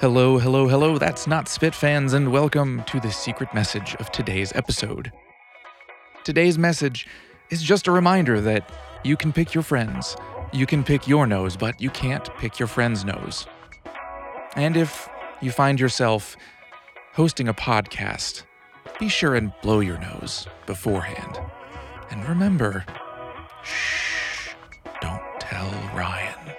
Hello, 0.01 0.39
hello, 0.39 0.67
hello. 0.67 0.97
That's 0.97 1.27
not 1.27 1.47
Spit 1.47 1.75
fans, 1.75 2.15
and 2.15 2.33
welcome 2.33 2.83
to 2.85 3.01
the 3.01 3.13
secret 3.13 3.53
message 3.53 3.95
of 3.97 4.11
today's 4.11 4.51
episode. 4.55 5.13
Today's 6.25 6.57
message 6.57 7.07
is 7.51 7.63
just 7.63 7.87
a 7.87 7.93
reminder 7.93 8.41
that 8.41 8.73
you 9.05 9.15
can 9.15 9.31
pick 9.31 9.53
your 9.53 9.63
friends. 9.63 10.17
You 10.55 10.65
can 10.65 10.85
pick 10.85 11.07
your 11.07 11.27
nose, 11.27 11.55
but 11.55 11.79
you 11.83 11.91
can't 11.91 12.35
pick 12.39 12.59
your 12.59 12.67
friend's 12.67 13.05
nose. 13.05 13.47
And 14.57 14.75
if 14.75 15.07
you 15.43 15.51
find 15.51 15.79
yourself 15.79 16.35
hosting 17.13 17.49
a 17.49 17.53
podcast, 17.53 18.45
be 18.99 19.11
sure 19.11 19.35
and 19.35 19.53
blow 19.61 19.81
your 19.81 19.99
nose 19.99 20.47
beforehand. 20.65 21.39
And 22.11 22.27
remember, 22.27 22.87
shh, 23.63 24.55
don't 25.03 25.41
tell 25.41 25.71
Ryan. 25.95 26.57